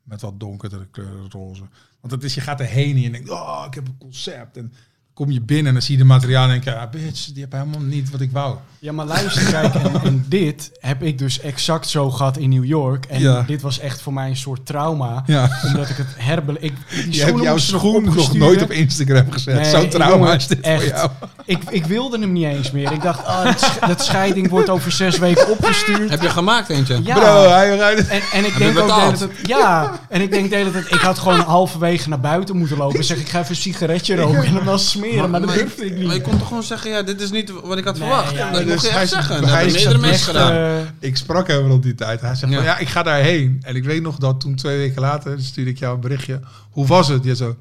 met 0.04 0.22
wat 0.22 0.40
donkerdere 0.40 0.86
kleuren 0.92 1.32
roze. 1.32 1.64
Want 2.00 2.14
het 2.14 2.24
is, 2.24 2.36
je 2.36 2.42
gaat 2.42 2.60
erheen 2.60 2.96
en 2.96 3.02
je 3.02 3.12
denkt, 3.12 3.30
oh, 3.30 3.64
ik 3.68 3.74
heb 3.74 3.88
een 3.88 3.98
concept. 3.98 4.58
En 4.58 4.74
kom 5.20 5.32
je 5.32 5.42
binnen 5.42 5.66
en 5.68 5.74
dan 5.74 5.82
zie 5.82 5.94
je 5.98 6.02
de 6.02 6.08
materialen 6.08 6.56
en 6.56 6.62
denk 6.62 6.78
je, 6.78 6.82
ah, 6.84 6.90
bitch, 6.92 7.26
die 7.26 7.42
hebben 7.42 7.60
helemaal 7.60 7.82
niet 7.88 8.12
wat 8.12 8.22
ik 8.22 8.32
wou. 8.32 8.56
Ja, 8.80 8.92
maar 8.92 9.06
luister, 9.06 9.52
kijk, 9.52 9.74
en, 9.76 10.02
en 10.04 10.26
dit 10.28 10.72
heb 10.80 11.04
ik 11.04 11.18
dus 11.18 11.40
exact 11.40 11.88
zo 11.90 12.10
gehad 12.12 12.38
in 12.38 12.50
New 12.50 12.66
York. 12.66 13.06
En 13.06 13.22
Ja. 13.22 13.42
dit 13.42 13.62
was 13.62 13.80
echt 13.80 14.02
voor 14.02 14.14
mij 14.14 14.30
een 14.30 14.36
soort 14.38 14.66
trauma. 14.66 15.24
Ja. 15.26 15.50
Omdat 15.66 15.90
ik 15.90 15.96
het 15.98 16.08
herbele... 16.18 16.58
Ik, 16.60 16.74
die 16.90 17.14
Je 17.14 17.24
hebt 17.24 17.42
jouw 17.42 17.58
schoen 17.58 18.04
nog 18.04 18.34
nooit 18.34 18.62
op 18.62 18.72
Instagram 18.72 19.32
gezet. 19.32 19.56
Nee, 19.56 19.66
Zo'n 19.70 19.90
trauma 19.90 20.16
jongen, 20.16 20.36
is 20.36 20.48
dit 20.48 20.60
echt. 20.60 20.84
voor 20.84 20.92
jou. 20.92 21.10
Ik, 21.46 21.60
ik 21.70 21.86
wilde 21.86 22.20
hem 22.20 22.32
niet 22.32 22.46
eens 22.46 22.72
meer. 22.72 22.92
Ik 22.92 23.02
dacht, 23.02 23.26
ah, 23.26 23.44
dat, 23.44 23.60
sch- 23.62 23.88
dat 23.88 24.04
scheiding 24.04 24.50
wordt 24.50 24.70
over 24.70 24.92
zes 24.92 25.18
weken 25.18 25.50
opgestuurd. 25.50 26.10
Heb 26.10 26.22
je 26.22 26.30
gemaakt 26.30 26.70
eentje? 26.70 27.00
Ja. 27.04 27.16
Bro, 27.16 27.50
hij 27.50 27.76
rijdt... 27.78 28.08
En, 28.08 28.22
en 28.34 28.46
ik 28.46 28.58
denk 28.58 28.80
ook 28.80 28.88
tijd, 28.88 29.28
ja, 29.46 30.00
en 30.10 30.22
ik 30.22 30.32
denk 30.32 30.50
tijd, 30.50 30.76
ik 30.76 31.00
had 31.00 31.20
gewoon 31.20 31.40
halverwege 31.40 32.10
naar 32.10 32.20
buiten 32.20 32.58
moeten 32.58 32.78
lopen 32.78 32.98
en 32.98 33.04
zeg 33.04 33.18
ik 33.18 33.30
ga 33.30 33.38
even 33.40 33.50
een 33.50 33.56
sigaretje 33.62 34.16
roken 34.16 34.44
en 34.46 34.54
hem 34.56 34.66
wel 34.66 34.78
maar 35.16 35.42
dat 35.42 35.54
durfde 35.54 35.86
ik 35.86 35.92
Maar 35.92 36.02
je 36.02 36.08
niet. 36.08 36.22
kon 36.22 36.38
toch 36.38 36.48
gewoon 36.48 36.64
zeggen, 36.64 36.90
ja, 36.92 37.02
dit 37.02 37.22
is 37.22 37.32
niet 37.32 37.52
wat 37.64 37.78
ik 37.78 37.84
had 37.86 37.98
Nee, 38.00 38.08
verwacht. 38.08 38.36
ja, 38.36 38.52
dat 38.52 38.62
dus 38.64 38.70
mocht 38.72 38.82
je 38.82 38.88
hij 38.88 38.96
echt 38.96 39.04
is- 39.04 39.10
zeggen. 39.10 39.34
hij 39.36 39.42
Dat 39.42 39.50
hebben 39.52 39.74
meerdere 39.74 39.98
mensen 39.98 40.26
gedaan. 40.26 40.52
eh, 40.54 41.10
Ik 41.10 41.18
sprak 41.18 41.48
hem 41.48 41.72
op 41.72 41.84
die 41.84 41.96
tijd. 41.96 42.22
Hij 42.22 42.36
zegt 42.36 42.52
Ja. 42.52 42.58
van 42.58 42.66
ja, 42.68 42.78
ik 42.78 42.88
ga 42.88 43.04
daarheen. 43.04 43.60
En 43.64 43.76
ik 43.76 43.84
weet 43.84 44.02
nog 44.02 44.16
dat 44.18 44.40
toen 44.40 44.56
twee 44.56 44.78
weken 44.78 45.02
later 45.02 45.42
stuurde 45.42 45.70
ik 45.72 45.80
jou 45.80 45.96
een 45.96 46.02
berichtje. 46.02 46.40
Hoe 46.72 46.88
was 46.88 47.08
het? 47.08 47.24
Je 47.24 47.36
zo. 47.36 47.56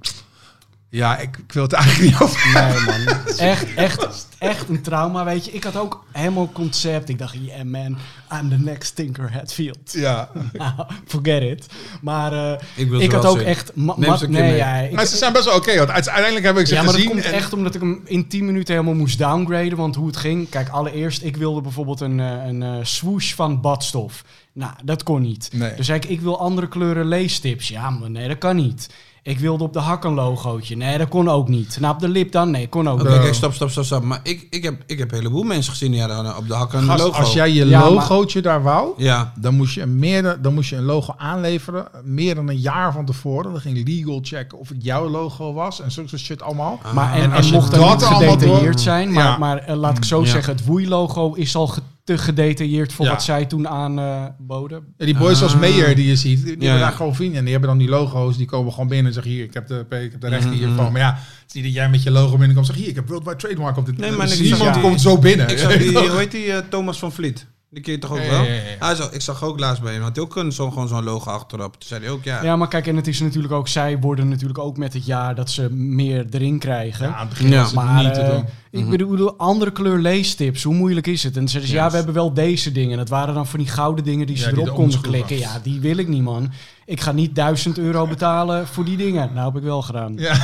Ja, 0.90 1.18
ik, 1.18 1.36
ik 1.36 1.52
wil 1.52 1.62
het 1.62 1.72
eigenlijk 1.72 2.10
niet 2.12 2.20
over. 2.20 2.52
Nee, 2.54 2.80
man. 3.06 3.16
Echt, 3.38 3.74
echt, 3.74 4.26
echt 4.38 4.68
een 4.68 4.82
trauma, 4.82 5.24
weet 5.24 5.44
je. 5.44 5.50
Ik 5.52 5.64
had 5.64 5.76
ook 5.76 6.04
helemaal 6.12 6.50
concept. 6.52 7.08
Ik 7.08 7.18
dacht, 7.18 7.34
yeah 7.40 7.62
man, 7.62 7.98
I'm 8.40 8.48
the 8.48 8.58
next 8.58 8.96
Tinker 8.96 9.32
Hatfield. 9.32 9.92
Ja. 9.92 10.28
Nou, 10.52 10.72
forget 11.06 11.42
it. 11.42 11.66
Maar 12.02 12.32
eh, 12.76 13.00
Ik 13.00 13.12
had 13.12 13.24
ook 13.26 13.38
zien. 13.38 13.46
echt... 13.46 13.74
ma- 13.76 13.94
nee, 14.28 14.56
ja, 14.56 14.74
ik- 14.76 14.92
Maar 14.92 15.06
ze 15.06 15.16
zijn 15.16 15.32
best 15.32 15.44
wel 15.44 15.54
oké, 15.56 15.76
want 15.76 15.90
uiteindelijk 15.90 16.44
heb 16.44 16.58
ik 16.58 16.66
ze 16.66 16.74
ja, 16.74 16.82
maar 16.82 16.86
dat 16.92 17.00
gezien. 17.00 17.10
komt 17.10 17.24
en- 17.24 17.32
echt 17.32 17.52
omdat 17.52 17.74
ik 17.74 17.80
hem 17.80 18.00
in 18.04 18.28
10 18.28 18.44
minuten 18.46 18.74
helemaal 18.74 18.94
moest 18.96 19.18
downgraden. 19.18 19.76
Want 19.76 19.96
hoe 19.96 20.06
het 20.06 20.16
ging... 20.16 20.48
Kijk, 20.48 20.68
allereerst, 20.68 21.22
ik 21.22 21.36
wilde 21.36 21.60
bijvoorbeeld 21.60 22.00
een, 22.00 22.20
eh, 22.20 22.44
een 22.46 22.62
eh, 22.62 22.74
swoosh 22.82 23.32
van 23.34 23.60
badstof. 23.60 24.24
Nou, 24.52 24.72
dat 24.84 25.02
kon 25.02 25.22
niet. 25.22 25.48
Nee. 25.52 25.74
Dus 25.74 25.86
zei 25.86 25.98
ik, 25.98 26.04
ik 26.04 26.20
wil 26.20 26.40
andere 26.40 26.68
kleuren 26.68 27.06
leestips. 27.06 27.68
Ja, 27.68 27.90
maar 27.90 28.10
nee, 28.10 28.28
dat 28.28 28.38
kan 28.38 28.56
niet. 28.56 28.88
Ik 29.28 29.38
wilde 29.38 29.64
op 29.64 29.72
de 29.72 29.78
hak 29.78 30.04
een 30.04 30.14
logootje. 30.14 30.76
Nee, 30.76 30.98
dat 30.98 31.08
kon 31.08 31.28
ook 31.28 31.48
niet. 31.48 31.76
Nou, 31.80 31.94
op 31.94 32.00
de 32.00 32.08
lip 32.08 32.32
dan? 32.32 32.50
Nee, 32.50 32.68
kon 32.68 32.88
ook 32.88 33.00
Oké, 33.00 33.32
stop, 33.32 33.52
stop, 33.52 33.70
stop, 33.70 33.84
stop. 33.84 34.02
Maar 34.02 34.20
ik, 34.22 34.46
ik, 34.50 34.62
heb, 34.64 34.82
ik 34.86 34.98
heb 34.98 35.10
een 35.10 35.16
heleboel 35.16 35.42
mensen 35.42 35.72
gezien 35.72 35.90
die 35.90 36.00
hadden 36.02 36.36
op 36.36 36.48
de 36.48 36.54
hakken 36.54 36.78
een 36.78 36.84
Gast, 36.84 37.02
logo. 37.04 37.18
als 37.18 37.32
jij 37.32 37.52
je 37.52 37.66
Ja, 37.66 37.80
maar- 37.80 37.90
logootje 37.90 38.42
daar 38.42 38.62
wou, 38.62 38.92
Ja, 38.96 39.32
dan 39.40 39.54
moest, 39.54 39.74
je 39.74 39.82
een 39.82 39.98
meer, 39.98 40.38
dan 40.42 40.54
moest 40.54 40.70
je 40.70 40.76
een 40.76 40.84
logo 40.84 41.14
aanleveren. 41.16 41.88
Meer 42.04 42.34
dan 42.34 42.48
een 42.48 42.58
jaar 42.58 42.92
van 42.92 43.04
tevoren. 43.04 43.52
Dan 43.52 43.60
ging 43.60 43.86
legal 43.88 44.18
checken 44.22 44.58
of 44.58 44.68
het 44.68 44.84
jouw 44.84 45.08
logo 45.08 45.52
was. 45.52 45.80
En 45.80 45.90
zulke 45.90 46.18
shit 46.18 46.42
allemaal. 46.42 46.80
Maar 46.94 47.12
en, 47.12 47.22
En 47.22 47.30
en, 47.30 47.36
als 47.36 47.46
je 47.48 47.52
mocht 47.52 47.70
dat 47.74 48.02
gedetailleerd 48.02 48.72
door- 48.72 48.78
zijn. 48.78 49.12
Maar, 49.12 49.24
Ja. 49.24 49.38
maar 49.38 49.58
eh, 49.58 49.76
laat 49.76 49.96
ik 49.96 50.04
zo 50.04 50.20
Ja. 50.20 50.26
zeggen, 50.26 50.52
het 50.56 50.64
Woei-logo 50.64 51.32
is 51.34 51.56
al 51.56 51.66
ge- 51.66 51.80
te 52.16 52.18
gedetailleerd 52.18 52.92
voor 52.92 53.04
Ja. 53.04 53.10
wat 53.10 53.22
zij 53.22 53.46
toen 53.46 53.68
aanboden. 53.68 54.82
Ja, 54.96 55.04
die 55.04 55.16
boys 55.16 55.42
als 55.42 55.52
Ah. 55.54 55.60
Meyer 55.60 55.94
die 55.94 56.06
je 56.06 56.16
ziet, 56.16 56.44
die 56.44 56.52
Ja, 56.60 56.62
hebben 56.62 56.80
daar 56.80 56.92
gewoon 56.92 57.14
vrienden. 57.14 57.36
En 57.38 57.42
die 57.42 57.52
hebben 57.52 57.70
dan 57.70 57.78
die 57.78 57.88
logo's, 57.88 58.36
die 58.36 58.46
komen 58.46 58.72
gewoon 58.72 58.88
binnen 58.88 59.06
en 59.06 59.12
zeggen 59.12 59.32
hier, 59.32 59.44
ik 59.44 59.54
heb 59.54 59.66
de, 59.66 59.84
ik 59.88 60.10
heb 60.12 60.20
de 60.20 60.28
rechten 60.28 60.50
Mhm. 60.50 60.58
hiervan. 60.58 60.92
Maar 60.92 61.00
ja, 61.00 61.12
het 61.14 61.44
is 61.48 61.52
niet 61.52 61.64
dat 61.64 61.72
jij 61.72 61.88
met 61.90 62.02
je 62.02 62.10
logo 62.10 62.36
binnenkomt 62.36 62.58
en 62.58 62.64
zegt 62.74 62.78
hier, 62.78 62.88
ik 62.88 62.94
heb 62.94 63.08
Worldwide 63.08 63.36
Trademark 63.36 63.76
op 63.76 63.86
dit. 63.86 63.98
Nee, 63.98 64.10
maar 64.10 64.36
niemand 64.40 64.74
ja. 64.74 64.80
komt 64.80 65.00
zo 65.00 65.18
binnen. 65.18 65.48
ik 65.48 65.58
zag 65.58 65.76
die, 65.76 65.98
hoe 66.08 66.18
heet 66.18 66.30
die, 66.30 66.52
eh, 66.52 66.58
Thomas 66.70 66.98
van 66.98 67.12
Vliet? 67.12 67.46
Die 67.70 67.90
je 67.90 67.98
toch 67.98 68.10
ook 68.10 68.18
Ja, 68.18 68.30
wel? 68.30 68.42
ja, 68.42 68.52
ja, 68.52 68.54
ja. 68.54 68.86
Hij 68.86 68.94
zag, 68.94 69.10
ik 69.12 69.20
zag 69.20 69.42
ook 69.44 69.60
laatst 69.60 69.82
bij 69.82 69.92
hem, 69.92 70.02
had 70.02 70.16
hij 70.16 70.24
ook 70.24 70.36
een, 70.36 70.52
zo, 70.52 70.70
gewoon 70.70 70.88
zo'n 70.88 71.04
logo 71.04 71.30
achterop. 71.30 71.72
Toen 71.72 71.88
zei 71.88 72.00
hij 72.00 72.10
ook, 72.10 72.24
ja. 72.24 72.42
Ja, 72.42 72.56
maar 72.56 72.68
kijk, 72.68 72.86
en 72.86 72.96
het 72.96 73.06
is 73.06 73.20
natuurlijk 73.20 73.52
ook, 73.52 73.68
zij 73.68 73.98
worden 73.98 74.28
natuurlijk 74.28 74.58
ook 74.58 74.76
met 74.76 74.92
het 74.92 75.06
jaar 75.06 75.34
dat 75.34 75.50
ze 75.50 75.70
meer 75.72 76.26
erin 76.30 76.58
krijgen. 76.58 77.06
Ja, 77.08 77.14
aan 77.14 77.20
het 77.20 77.28
begin 77.28 77.48
Ja. 77.48 77.56
was 77.60 77.66
het 77.66 77.74
maar 77.74 78.02
niet 78.04 78.14
te 78.14 78.20
eh, 78.20 78.30
doen. 78.30 78.44
ik 78.70 78.80
Mhm. 78.80 78.90
bedoel, 78.90 79.36
andere 79.38 79.70
kleur 79.72 79.98
leestips, 79.98 80.62
hoe 80.62 80.74
moeilijk 80.74 81.06
is 81.06 81.22
het? 81.22 81.32
En 81.34 81.38
dan 81.40 81.48
zeiden 81.48 81.70
ze, 81.70 81.76
ja, 81.76 81.90
we 81.90 81.96
hebben 81.96 82.14
wel 82.14 82.32
deze 82.34 82.72
dingen. 82.72 82.96
Dat 82.98 83.08
waren 83.08 83.34
dan 83.34 83.46
van 83.46 83.58
die 83.58 83.68
gouden 83.68 84.04
dingen 84.04 84.26
die 84.26 84.36
ze 84.36 84.44
die 84.44 84.52
erop 84.52 84.64
de 84.66 84.72
konden 84.72 85.00
klikken. 85.00 85.38
Ja, 85.38 85.58
die 85.62 85.80
wil 85.80 85.96
ik 85.96 86.08
niet, 86.08 86.22
man. 86.22 86.50
Ik 86.84 87.00
ga 87.00 87.12
niet 87.12 87.34
1000 87.34 87.78
euro 87.78 88.06
betalen 88.06 88.66
voor 88.66 88.84
die 88.84 88.96
dingen. 88.96 89.30
Nou, 89.34 89.46
heb 89.46 89.56
ik 89.56 89.62
wel 89.62 89.82
gedaan. 89.82 90.14
Ja. 90.16 90.34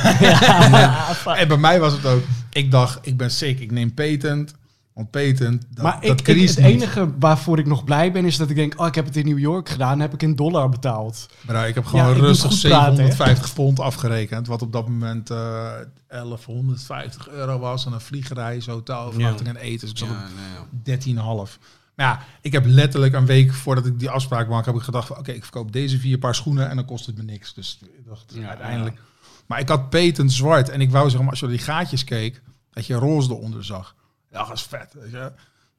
en 1.41 1.47
bij 1.47 1.57
mij 1.57 1.79
was 1.79 1.93
het 1.93 2.05
ook, 2.05 2.21
ik 2.51 2.71
dacht, 2.71 2.99
ik 3.01 3.17
ben 3.17 3.31
sick, 3.31 3.59
ik 3.59 3.71
neem 3.71 3.93
patent. 3.93 4.53
Want 4.95 5.11
patent, 5.11 5.65
dat, 5.69 5.83
maar 5.83 6.01
dat 6.01 6.03
ik, 6.03 6.19
ik, 6.19 6.25
het 6.27 6.37
niet. 6.37 6.55
enige 6.57 7.09
waarvoor 7.19 7.59
ik 7.59 7.65
nog 7.65 7.83
blij 7.83 8.11
ben, 8.11 8.25
is 8.25 8.37
dat 8.37 8.49
ik 8.49 8.55
denk, 8.55 8.79
oh, 8.79 8.87
ik 8.87 8.95
heb 8.95 9.05
het 9.05 9.15
in 9.15 9.25
New 9.25 9.39
York 9.39 9.69
gedaan, 9.69 9.99
heb 9.99 10.13
ik 10.13 10.21
in 10.21 10.35
dollar 10.35 10.69
betaald. 10.69 11.29
Maar 11.41 11.67
ik 11.67 11.75
heb 11.75 11.85
gewoon 11.85 12.05
Ja, 12.05 12.13
rustig 12.13 12.51
goed 12.51 12.61
praten, 12.61 12.85
hè. 12.85 12.95
750 12.95 13.53
pond 13.53 13.79
afgerekend. 13.79 14.47
Wat 14.47 14.61
op 14.61 14.71
dat 14.71 14.87
moment 14.87 15.29
eh 15.29 15.71
1150 16.07 17.29
euro 17.29 17.59
was. 17.59 17.85
En 17.85 17.91
een 17.93 18.01
vliegreis, 18.01 18.65
hotel, 18.65 19.11
verwachting 19.11 19.49
en 19.49 19.55
eten. 19.55 19.79
Dus 19.79 19.89
ik 19.89 19.97
zat 19.97 20.07
Ja, 20.07 20.13
op 20.61 20.67
nee, 20.83 20.97
ja. 21.15 21.45
13,5. 21.47 21.57
Maar 21.95 22.05
ja, 22.05 22.19
ik 22.41 22.51
heb 22.51 22.65
letterlijk 22.65 23.13
een 23.13 23.25
week 23.25 23.53
voordat 23.53 23.85
ik 23.85 23.99
die 23.99 24.09
afspraak 24.09 24.47
maak, 24.47 24.65
heb 24.65 24.75
ik 24.75 24.81
gedacht 24.81 25.07
van 25.07 25.17
oké, 25.17 25.31
ik 25.31 25.43
verkoop 25.43 25.71
deze 25.71 25.99
vier 25.99 26.17
paar 26.17 26.35
schoenen 26.35 26.69
en 26.69 26.75
dan 26.75 26.85
kost 26.85 27.05
het 27.05 27.17
me 27.17 27.23
niks. 27.23 27.53
Dus 27.53 27.79
ik 27.81 28.05
dacht 28.07 28.31
Ja, 28.35 28.47
uiteindelijk. 28.47 28.97
Maar 29.45 29.59
ik 29.59 29.69
had 29.69 29.89
patent 29.89 30.31
zwart 30.33 30.69
en 30.69 30.81
ik 30.81 30.91
wou 30.91 31.03
zeggen, 31.03 31.21
maar 31.21 31.29
als 31.29 31.39
je 31.39 31.45
door 31.45 31.55
die 31.55 31.65
gaatjes 31.65 32.03
keek, 32.03 32.41
dat 32.71 32.85
je 32.85 32.93
roze 32.95 33.29
eronder 33.31 33.63
zag. 33.65 33.95
Ja, 34.35 34.43
dat 34.47 34.57
is 34.57 34.61
vet. 34.69 34.93
Weet 35.01 35.11
je? 35.11 35.31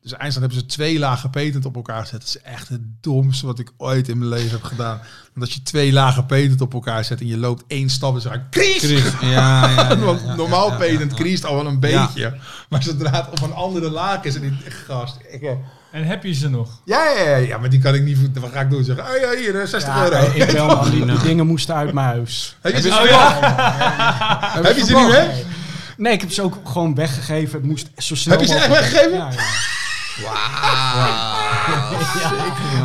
Dus 0.03 0.13
eindstand 0.15 0.47
hebben 0.47 0.69
ze 0.71 0.77
twee 0.77 0.99
lagen 0.99 1.31
patent 1.31 1.65
op 1.65 1.77
elkaar 1.77 2.01
gezet. 2.01 2.21
Dat 2.21 2.29
is 2.29 2.41
echt 2.41 2.69
het 2.69 2.81
domste 3.01 3.47
wat 3.47 3.59
ik 3.59 3.73
ooit 3.77 4.09
in 4.09 4.19
mijn 4.19 4.31
leven 4.31 4.51
heb 4.51 4.63
gedaan. 4.63 4.97
Want 5.35 5.47
als 5.47 5.55
je 5.55 5.63
twee 5.63 5.93
lagen 5.93 6.27
patent 6.27 6.61
op 6.61 6.75
elkaar 6.75 7.05
zet 7.05 7.21
en 7.21 7.27
je 7.27 7.37
loopt 7.39 7.65
één 7.67 7.89
stap 7.91 8.15
en 8.15 8.21
zegt, 8.21 8.39
kriest! 8.51 8.79
Chris, 8.85 9.03
ja, 9.21 9.29
ja, 9.31 9.69
ja, 9.71 9.97
Want 10.05 10.21
ja, 10.21 10.35
normaal 10.35 10.71
ja, 10.71 10.77
patent 10.77 11.11
ja. 11.11 11.17
kriest 11.17 11.45
al 11.45 11.55
wel 11.55 11.67
een 11.67 11.79
Ja. 11.81 12.07
beetje. 12.07 12.37
Maar 12.69 12.83
zodra 12.83 13.11
het 13.11 13.29
op 13.31 13.43
een 13.43 13.53
andere 13.55 13.91
laag 13.91 14.23
is 14.25 14.35
en 14.35 14.41
die 14.41 14.59
gast. 14.87 15.17
Ik, 15.31 15.43
eh, 15.43 15.51
En 15.93 16.05
heb 16.05 16.23
je 16.25 16.33
ze 16.35 16.49
nog? 16.51 16.81
ja, 16.85 17.11
ja, 17.11 17.29
ja, 17.29 17.37
ja, 17.37 17.59
maar 17.59 17.71
die 17.71 17.81
kan 17.81 17.95
ik 17.95 18.03
niet 18.03 18.19
voeten. 18.19 18.43
Wat 18.43 18.51
ga 18.53 18.61
ik 18.61 18.71
doen? 18.71 18.85
Zeggen, 18.85 19.05
oh 19.05 19.17
ja, 19.21 19.39
hier, 19.41 19.61
eh, 19.61 19.67
60 19.67 19.95
Ja, 19.95 20.03
euro. 20.05 20.31
ik 20.35 20.51
wel. 20.51 20.85
Die, 20.91 21.05
die 21.05 21.19
dingen 21.19 21.47
moesten 21.47 21.75
uit 21.75 21.93
mijn 21.93 22.07
huis. 22.07 22.57
Heb 22.61 22.75
je 22.75 22.81
ze 22.81 22.89
Oh? 22.89 24.65
Heb 24.65 24.77
je 24.77 24.85
ze 24.85 24.95
niet 24.95 25.07
weg? 25.11 25.43
Nee, 25.97 26.13
ik 26.13 26.21
heb 26.21 26.31
ze 26.33 26.43
ook 26.43 26.59
gewoon 26.65 26.95
weggegeven. 26.95 27.59
Het 27.59 27.69
moest 27.69 27.89
zo 27.97 28.15
snel 28.15 28.39
Heb 28.39 28.47
je 28.47 28.53
ze 28.53 28.59
echt 28.59 28.69
mogelijk- 28.69 28.93
weggegeven? 28.93 29.19
Ja, 29.19 29.31
ja. 29.31 29.43
Wauw. 30.23 30.35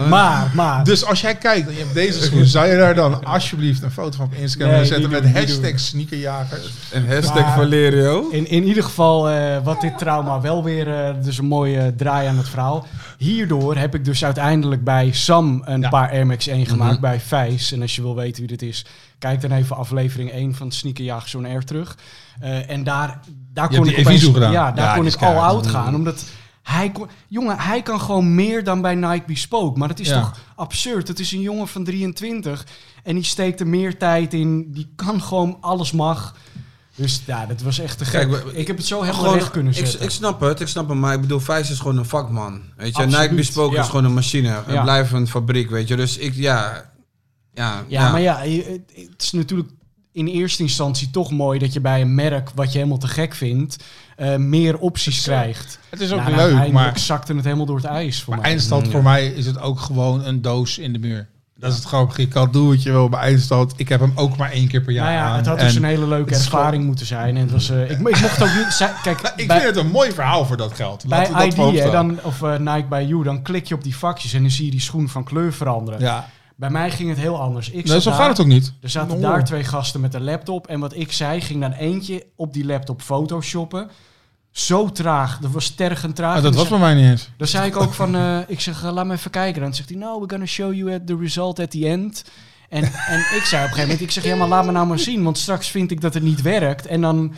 Ja. 0.02 0.08
Maar, 0.08 0.52
maar. 0.54 0.84
Dus 0.84 1.06
als 1.06 1.22
jij 1.22 1.36
kijkt 1.36 1.68
en 1.68 1.74
je 1.74 1.80
hebt 1.80 1.94
deze 1.94 2.22
schoen, 2.24 2.46
zou 2.46 2.68
je 2.68 2.78
daar 2.78 2.96
dan 2.96 3.24
alsjeblieft 3.26 3.82
een 3.84 3.92
foto 3.92 4.18
van 4.18 4.26
op 4.26 4.34
Instagram 4.34 4.70
Nee, 4.70 4.80
willen 4.80 4.86
zetten 4.94 5.10
niet 5.12 5.22
met 5.22 5.34
doen, 5.34 5.42
niet 5.42 5.50
hashtag 5.50 5.70
doen. 5.70 5.80
sneakerjagers? 5.80 6.70
Een 6.92 7.08
hashtag 7.08 7.44
Maar- 7.46 7.54
Valerio. 7.56 8.30
In, 8.30 8.48
in 8.50 8.64
ieder 8.64 8.84
geval, 8.84 9.30
eh, 9.30 9.58
wat 9.64 9.82
dit 9.82 9.98
trauma 9.98 10.42
wel 10.42 10.64
weer, 10.64 11.06
eh, 11.06 11.14
dus 11.24 11.38
een 11.38 11.46
mooie 11.46 11.94
draai 11.96 12.28
aan 12.28 12.38
het 12.38 12.50
verhaal. 12.50 12.88
Hierdoor 13.18 13.76
heb 13.78 13.96
ik 13.96 14.06
dus 14.06 14.26
uiteindelijk 14.26 14.84
bij 14.84 15.10
Sam 15.12 15.62
een 15.66 15.82
Ja. 15.82 15.90
paar 15.90 16.10
Air 16.12 16.26
Max 16.28 16.48
1 16.48 16.66
gemaakt, 16.66 16.92
Mhm. 16.92 17.02
bij 17.02 17.20
Vijs. 17.20 17.72
En 17.72 17.82
als 17.82 17.96
je 17.96 18.02
wil 18.02 18.16
weten 18.16 18.40
wie 18.40 18.58
dit 18.58 18.62
is, 18.62 18.86
kijk 19.22 19.42
dan 19.42 19.52
even 19.52 19.76
aflevering 19.76 20.32
1 20.32 20.56
van 20.56 20.72
Sneakerjagers 20.72 21.36
on 21.36 21.46
Air 21.46 21.64
terug. 21.66 21.98
Eh, 22.40 22.70
en 22.70 22.84
daar, 22.84 23.20
daar 23.54 23.68
kon 23.70 23.88
ik 23.88 24.00
opeens, 24.00 24.24
gedaan. 24.24 24.52
Ja, 24.52 24.72
daar 24.72 24.86
Ja, 24.86 24.96
kon 24.96 25.06
ik 25.06 25.16
al 25.22 25.42
out 25.44 25.68
gaan, 25.68 25.96
omdat... 25.96 26.24
Hij 26.62 26.90
kon, 26.92 27.08
jongen, 27.28 27.60
hij 27.60 27.82
kan 27.82 28.02
gewoon 28.02 28.36
meer 28.36 28.64
dan 28.64 28.82
bij 28.82 28.96
Nike 28.96 29.24
Bespoke. 29.28 29.80
Maar 29.80 29.88
dat 29.88 30.00
is 30.00 30.08
Ja. 30.08 30.20
toch 30.22 30.38
absurd? 30.56 31.08
Het 31.08 31.20
is 31.20 31.32
een 31.32 31.42
jongen 31.42 31.68
van 31.68 31.84
23 31.84 32.66
en 33.04 33.16
die 33.16 33.24
steekt 33.24 33.60
er 33.60 33.68
meer 33.68 33.98
tijd 33.98 34.34
in. 34.34 34.72
Die 34.72 34.92
kan 34.96 35.22
gewoon 35.22 35.58
alles 35.62 35.92
mag. 35.92 36.36
Dus 36.96 37.22
ja, 37.26 37.46
dat 37.46 37.62
was 37.62 37.80
echt 37.80 37.98
te 37.98 38.06
gek. 38.06 38.30
Kijk, 38.32 38.44
ik 38.54 38.68
heb 38.68 38.78
het 38.78 38.86
zo 38.86 39.00
helemaal 39.02 39.22
Gewoon, 39.22 39.38
recht 39.38 39.52
kunnen 39.52 39.74
zetten. 39.74 40.02
ik 40.02 40.10
snap 40.10 40.40
het, 40.40 40.60
ik 40.60 40.68
snap 40.68 40.90
het, 40.90 40.98
maar 40.98 41.14
ik 41.14 41.22
bedoel, 41.22 41.40
Vijs 41.40 41.70
is 41.72 41.80
gewoon 41.80 41.98
een 41.98 42.06
vakman. 42.06 42.62
Weet 42.78 42.96
je, 42.96 43.04
Absoluut, 43.04 43.22
Nike 43.22 43.36
Bespoke 43.36 43.76
ja. 43.76 43.82
is 43.82 43.88
gewoon 43.88 44.06
een 44.06 44.14
machine, 44.14 44.64
een 44.68 44.74
Ja. 44.74 44.82
blijvende 44.82 45.28
fabriek, 45.30 45.70
weet 45.70 45.88
je. 45.88 45.96
Dus 45.96 46.18
ik, 46.18 46.34
ja, 46.36 46.91
ja, 47.54 47.84
ja, 47.88 48.12
maar 48.12 48.22
ja, 48.22 48.38
het, 48.38 49.22
is 49.22 49.32
natuurlijk 49.32 49.70
in 50.12 50.28
eerste 50.28 50.62
instantie 50.62 51.10
toch 51.10 51.32
mooi 51.32 51.60
dat 51.60 51.74
je 51.74 51.82
bij 51.82 52.02
een 52.02 52.16
merk 52.16 52.50
wat 52.56 52.72
je 52.72 52.78
helemaal 52.78 52.98
te 52.98 53.08
gek 53.08 53.36
vindt, 53.36 53.84
eh, 54.16 54.36
meer 54.36 54.78
opties 54.78 55.22
krijgt. 55.22 55.80
Het 55.90 56.00
is 56.00 56.12
ook 56.12 56.18
Nou, 56.18 56.30
leuk, 56.30 56.40
uiteindelijk 56.40 56.74
maar, 56.74 57.00
zakte 57.00 57.34
het 57.34 57.44
helemaal 57.44 57.66
door 57.66 57.76
het 57.76 57.86
ijs 57.86 58.22
voor 58.22 58.34
maar 58.34 58.42
mij. 58.42 58.52
eindstand 58.52 58.86
Ja. 58.86 58.92
voor 58.92 59.04
mij 59.04 59.28
is 59.28 59.46
het 59.46 59.60
ook 59.60 59.80
gewoon 59.80 60.26
een 60.26 60.42
doos 60.42 60.78
in 60.78 60.94
de 60.94 61.00
muur. 61.00 61.30
Dat 61.62 61.72
is 61.72 61.78
het 61.78 61.86
grappige. 61.88 62.22
Je 62.22 62.28
kan 62.28 62.52
doen 62.52 62.68
wat 62.68 62.84
je 62.84 62.92
wil 62.92 63.10
bij 63.10 63.20
eindstand. 63.20 63.74
Ik 63.76 63.90
heb 63.90 64.00
hem 64.00 64.12
ook 64.16 64.38
maar 64.38 64.52
één 64.52 64.68
keer 64.68 64.82
per 64.82 64.94
jaar 64.94 65.14
nou 65.14 65.30
ja, 65.30 65.36
het 65.36 65.46
had 65.46 65.60
dus 65.60 65.76
een 65.76 65.84
hele 65.84 66.08
leuke 66.08 66.34
ervaring 66.34 66.86
moeten 66.86 67.06
zijn. 67.06 67.36
En 67.36 67.42
het 67.42 67.52
was, 67.52 67.70
eh, 67.70 67.82
ik, 67.84 67.90
ik 67.90 68.00
mocht 68.00 68.42
ook 68.42 68.54
niet... 68.56 68.90
Kijk, 69.04 69.22
ik 69.36 69.48
bij, 69.48 69.62
vind 69.62 69.76
het 69.76 69.86
een 69.86 69.92
mooi 69.92 70.12
verhaal 70.12 70.46
voor 70.46 70.58
dat 70.58 70.74
geld. 70.74 71.04
Laten 71.08 71.34
we 71.34 71.38
bij 71.38 71.50
dat 71.50 71.86
ID, 71.86 71.92
dan, 71.92 72.20
of 72.24 72.42
eh, 72.42 72.58
Nike 72.58 72.88
bij 72.90 73.06
You, 73.06 73.24
dan 73.24 73.42
klik 73.42 73.68
je 73.68 73.76
op 73.76 73.84
die 73.84 73.96
vakjes 73.96 74.34
en 74.34 74.42
dan 74.42 74.52
zie 74.52 74.66
je 74.66 74.72
die 74.72 74.80
schoen 74.80 75.10
van 75.10 75.24
kleur 75.24 75.54
veranderen. 75.54 76.00
Ja, 76.00 76.30
Bij 76.62 76.70
mij 76.70 76.92
ging 76.92 77.10
het 77.10 77.18
heel 77.18 77.40
anders. 77.40 77.70
Ik 77.70 77.86
nee, 77.86 78.02
zo 78.02 78.10
daar- 78.10 78.20
gaat 78.20 78.30
het 78.30 78.40
ook 78.40 78.46
niet. 78.46 78.74
Er 78.82 78.90
zaten 78.90 79.22
daar 79.22 79.46
twee 79.46 79.64
gasten 79.64 80.02
met 80.02 80.14
een 80.14 80.24
laptop. 80.24 80.68
En 80.68 80.80
wat 80.80 80.96
ik 80.96 81.12
zei, 81.12 81.42
ging 81.42 81.62
dan 81.62 81.72
eentje 81.72 82.26
op 82.36 82.54
die 82.54 82.66
laptop 82.66 83.02
photoshoppen. 83.02 83.90
Zo 84.52 84.92
traag. 84.92 85.40
Dat 85.40 85.52
was 85.52 85.70
tergend 85.70 86.16
traag. 86.16 86.36
Ah, 86.36 86.44
dat 86.44 86.56
was 86.56 86.68
bij 86.68 86.80
mij 86.80 86.94
niet 86.94 87.06
eens. 87.06 87.30
Dan 87.38 87.48
zei 87.48 87.68
ik 87.68 87.76
ook 87.76 87.94
van, 87.94 88.16
eh, 88.16 88.38
ik 88.48 88.60
zeg, 88.60 88.84
eh, 88.84 88.92
laat 88.92 89.06
me 89.06 89.14
even 89.14 89.32
kijken. 89.32 89.62
Dan 89.62 89.74
zegt 89.74 89.90
hij, 89.90 89.98
no, 89.98 90.16
we're 90.16 90.30
gonna 90.30 90.46
show 90.46 90.74
you 90.74 90.94
at 90.94 91.08
the 91.08 91.18
result 91.18 91.60
at 91.60 91.72
the 91.72 91.88
end. 91.88 92.26
En, 92.70 92.84
en 92.84 93.20
ik 93.20 93.44
zei 93.44 93.64
op 93.64 93.70
een 93.70 93.74
gegeven 93.74 93.82
moment, 93.82 94.02
ik 94.02 94.12
zeg, 94.12 94.24
ja, 94.24 94.36
maar 94.36 94.48
laat 94.48 94.66
me 94.66 94.72
nou 94.72 94.88
maar 94.88 95.00
zien. 95.00 95.24
Want 95.24 95.38
straks 95.38 95.70
vind 95.70 95.92
ik 95.92 96.02
dat 96.02 96.14
het 96.14 96.24
niet 96.24 96.42
werkt. 96.42 96.86
En 96.86 97.02
dan, 97.02 97.34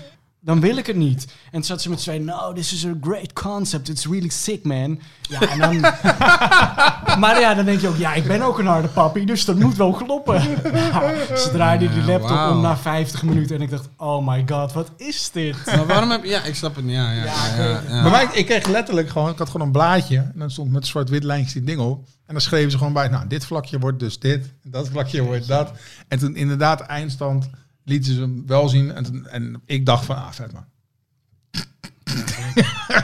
dan 0.46 0.60
wil 0.60 0.78
ik 0.78 0.86
het 0.88 0.96
niet. 0.96 1.26
En 1.26 1.52
toen 1.52 1.64
zat 1.64 1.82
ze 1.82 1.90
met 1.90 1.98
twee, 2.00 2.20
no, 2.20 2.54
this 2.54 2.74
is 2.74 2.86
a 2.86 2.94
great 3.02 3.34
concept. 3.34 3.90
It's 3.90 4.06
really 4.06 4.30
sick, 4.30 4.64
man. 4.64 5.00
Ja, 5.30 5.42
en 5.42 5.60
dan... 5.60 5.80
maar 7.22 7.40
ja, 7.40 7.54
dan 7.54 7.66
denk 7.66 7.80
je 7.82 7.88
ook, 7.88 7.98
ja, 7.98 8.14
ik 8.14 8.28
ben 8.28 8.42
ook 8.42 8.60
een 8.60 8.66
harde 8.66 8.88
papi. 8.88 9.26
Dus 9.26 9.46
dat 9.46 9.60
moet 9.60 9.76
wel 9.76 9.92
kloppen. 9.92 10.34
Ja, 10.74 11.12
ze 11.38 11.50
draaide 11.52 11.90
die 11.94 12.04
laptop 12.04 12.50
om 12.52 12.62
na 12.62 12.78
50 12.78 13.24
minuten. 13.24 13.56
En 13.56 13.62
ik 13.62 13.70
dacht, 13.70 13.90
oh 13.98 14.28
my 14.28 14.44
god, 14.48 14.74
wat 14.74 14.90
is 14.98 15.30
dit? 15.32 15.56
Maar 15.76 15.86
waarom 15.86 16.10
heb 16.12 16.24
je... 16.24 16.30
Ja, 16.30 16.44
ik 16.44 16.56
snap 16.56 16.76
het 16.76 16.86
niet. 16.86 16.96
Ja, 16.96 17.12
ja, 17.12 17.24
Ja, 17.24 17.34
ja, 17.58 17.64
ja, 17.64 17.80
ik- 17.80 17.90
ja. 17.90 18.02
Bij 18.02 18.12
mij, 18.12 18.28
ik 18.34 18.46
kreeg 18.46 18.68
letterlijk 18.68 19.10
gewoon, 19.10 19.30
ik 19.32 19.38
had 19.38 19.50
gewoon 19.50 19.68
een 19.68 19.74
blaadje. 19.74 20.18
En 20.18 20.34
dan 20.36 20.52
stond 20.52 20.72
met 20.72 20.88
zwart-wit 20.88 21.24
lijntjes 21.24 21.54
die 21.54 21.64
ding 21.64 21.80
op. 21.80 22.06
En 22.26 22.34
dan 22.34 22.42
schreven 22.42 22.72
ze 22.72 22.78
gewoon 22.78 22.94
bij, 22.94 23.08
nou, 23.08 23.28
dit 23.28 23.46
vlakje 23.46 23.80
wordt 23.80 24.00
dus 24.00 24.20
dit. 24.20 24.46
En 24.64 24.72
dat 24.72 24.90
vlakje 24.90 25.24
wordt 25.24 25.48
dat. 25.48 25.72
En 26.08 26.20
toen 26.20 26.36
inderdaad, 26.36 26.82
eindstand, 26.82 27.50
lieten 27.86 28.14
ze 28.14 28.20
hem 28.20 28.44
wel 28.48 28.70
zien. 28.70 28.92
En, 28.92 29.26
en 29.32 29.62
ik 29.66 29.86
dacht 29.86 30.06
van, 30.06 30.16
ah, 30.16 30.32
vet 30.32 30.52
man. 30.54 30.66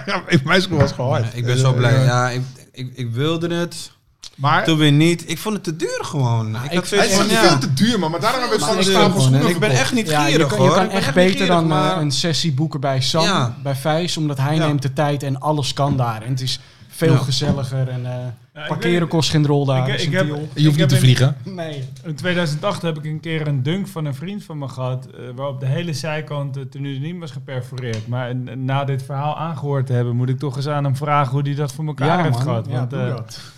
ja, 0.05 0.23
mijn 0.43 0.61
school 0.61 0.77
was 0.77 0.91
gewoon 0.91 1.11
hard. 1.11 1.25
Ja, 1.25 1.31
ik 1.37 1.45
ben 1.45 1.57
zo 1.57 1.73
blij. 1.73 2.03
Ja, 2.03 2.29
ik, 2.29 2.41
ik, 2.71 2.91
ik 2.95 3.11
wilde 3.11 3.53
het. 3.53 3.91
Maar 4.35 4.63
toen 4.63 4.77
weer 4.77 4.91
niet. 4.91 5.29
Ik 5.29 5.37
vond 5.37 5.55
het 5.55 5.63
te 5.63 5.75
duur 5.75 5.99
gewoon. 6.01 6.55
ik 6.55 6.63
ik 6.63 6.73
had 6.73 6.89
het 6.89 7.05
is 7.05 7.15
van, 7.15 7.23
niet 7.23 7.31
ja. 7.33 7.47
veel 7.47 7.57
te 7.59 7.73
duur, 7.73 7.99
man. 7.99 8.11
Maar 8.11 8.19
daarom 8.19 8.39
hebben 8.39 8.59
we 8.59 8.65
Maar 8.65 8.75
het 8.75 8.85
ik 8.87 8.91
van 8.93 9.01
stapel 9.01 9.19
schoenen 9.21 9.41
En 9.41 9.47
ik 9.53 9.59
ben 9.59 9.69
echt 9.71 9.93
niet 9.93 10.09
Ja, 10.09 10.25
je 10.25 10.31
gierig 10.31 10.47
kan, 10.47 10.57
hoor. 10.57 10.67
je 10.67 10.73
kan 10.73 10.85
Ik 10.85 10.91
echt 10.91 11.13
beter 11.13 11.31
gierig, 11.31 11.47
dan 11.47 11.63
eh, 11.63 11.69
maar- 11.69 11.97
een 11.97 12.11
sessie 12.11 12.53
boeken 12.53 12.79
bij 12.79 13.01
Sam, 13.01 13.23
Ja. 13.23 13.55
bij 13.63 13.75
Vijs, 13.75 14.17
omdat 14.17 14.37
hij 14.37 14.55
Ja. 14.55 14.65
neemt 14.67 14.81
de 14.81 14.93
tijd 14.93 15.23
en 15.23 15.39
alles 15.39 15.73
kan 15.73 15.97
daar. 15.97 16.21
En 16.21 16.29
het 16.29 16.41
is 16.41 16.59
veel 16.99 17.11
Ja. 17.13 17.17
gezelliger 17.17 17.87
en 17.89 18.05
eh, 18.05 18.67
parkeren 18.67 18.99
weet- 18.99 19.09
kost 19.09 19.29
geen 19.29 19.45
rol 19.45 19.65
daar. 19.65 19.89
Ik- 19.89 19.99
ik 20.01 20.11
heb-. 20.11 20.25
Je 20.27 20.31
hoeft 20.33 20.57
Ik 20.57 20.75
niet 20.75 20.89
te 20.89 20.97
vliegen. 20.97 21.35
Nee. 21.43 21.83
In 22.03 22.15
2008 22.15 22.81
heb 22.81 22.97
ik 22.97 23.05
een 23.05 23.19
keer 23.19 23.47
een 23.47 23.63
dunk 23.63 23.87
van 23.87 24.05
een 24.05 24.15
vriend 24.15 24.43
van 24.43 24.57
me 24.57 24.67
gehad, 24.67 25.05
eh, 25.05 25.19
waarop 25.35 25.59
de 25.59 25.65
hele 25.65 25.93
zijkant 25.93 26.57
uh, 26.57 26.99
niet 26.99 27.19
was 27.19 27.31
geperforeerd. 27.31 28.07
Maar 28.07 28.35
na 28.57 28.83
dit 28.83 29.03
verhaal 29.03 29.37
aangehoord 29.37 29.85
te 29.85 29.93
hebben, 29.93 30.15
moet 30.15 30.29
ik 30.29 30.39
toch 30.39 30.55
eens 30.55 30.67
aan 30.67 30.83
hem 30.83 30.95
vragen 30.95 31.31
hoe 31.31 31.41
hij 31.41 31.55
dat 31.55 31.73
voor 31.73 31.85
elkaar 31.85 32.07
Ja, 32.07 32.17
heeft 32.23 32.29
man. 32.35 32.41
gehad. 32.41 32.65
Ja, 32.65 32.73
Want, 32.73 32.93
eh. 32.93 32.99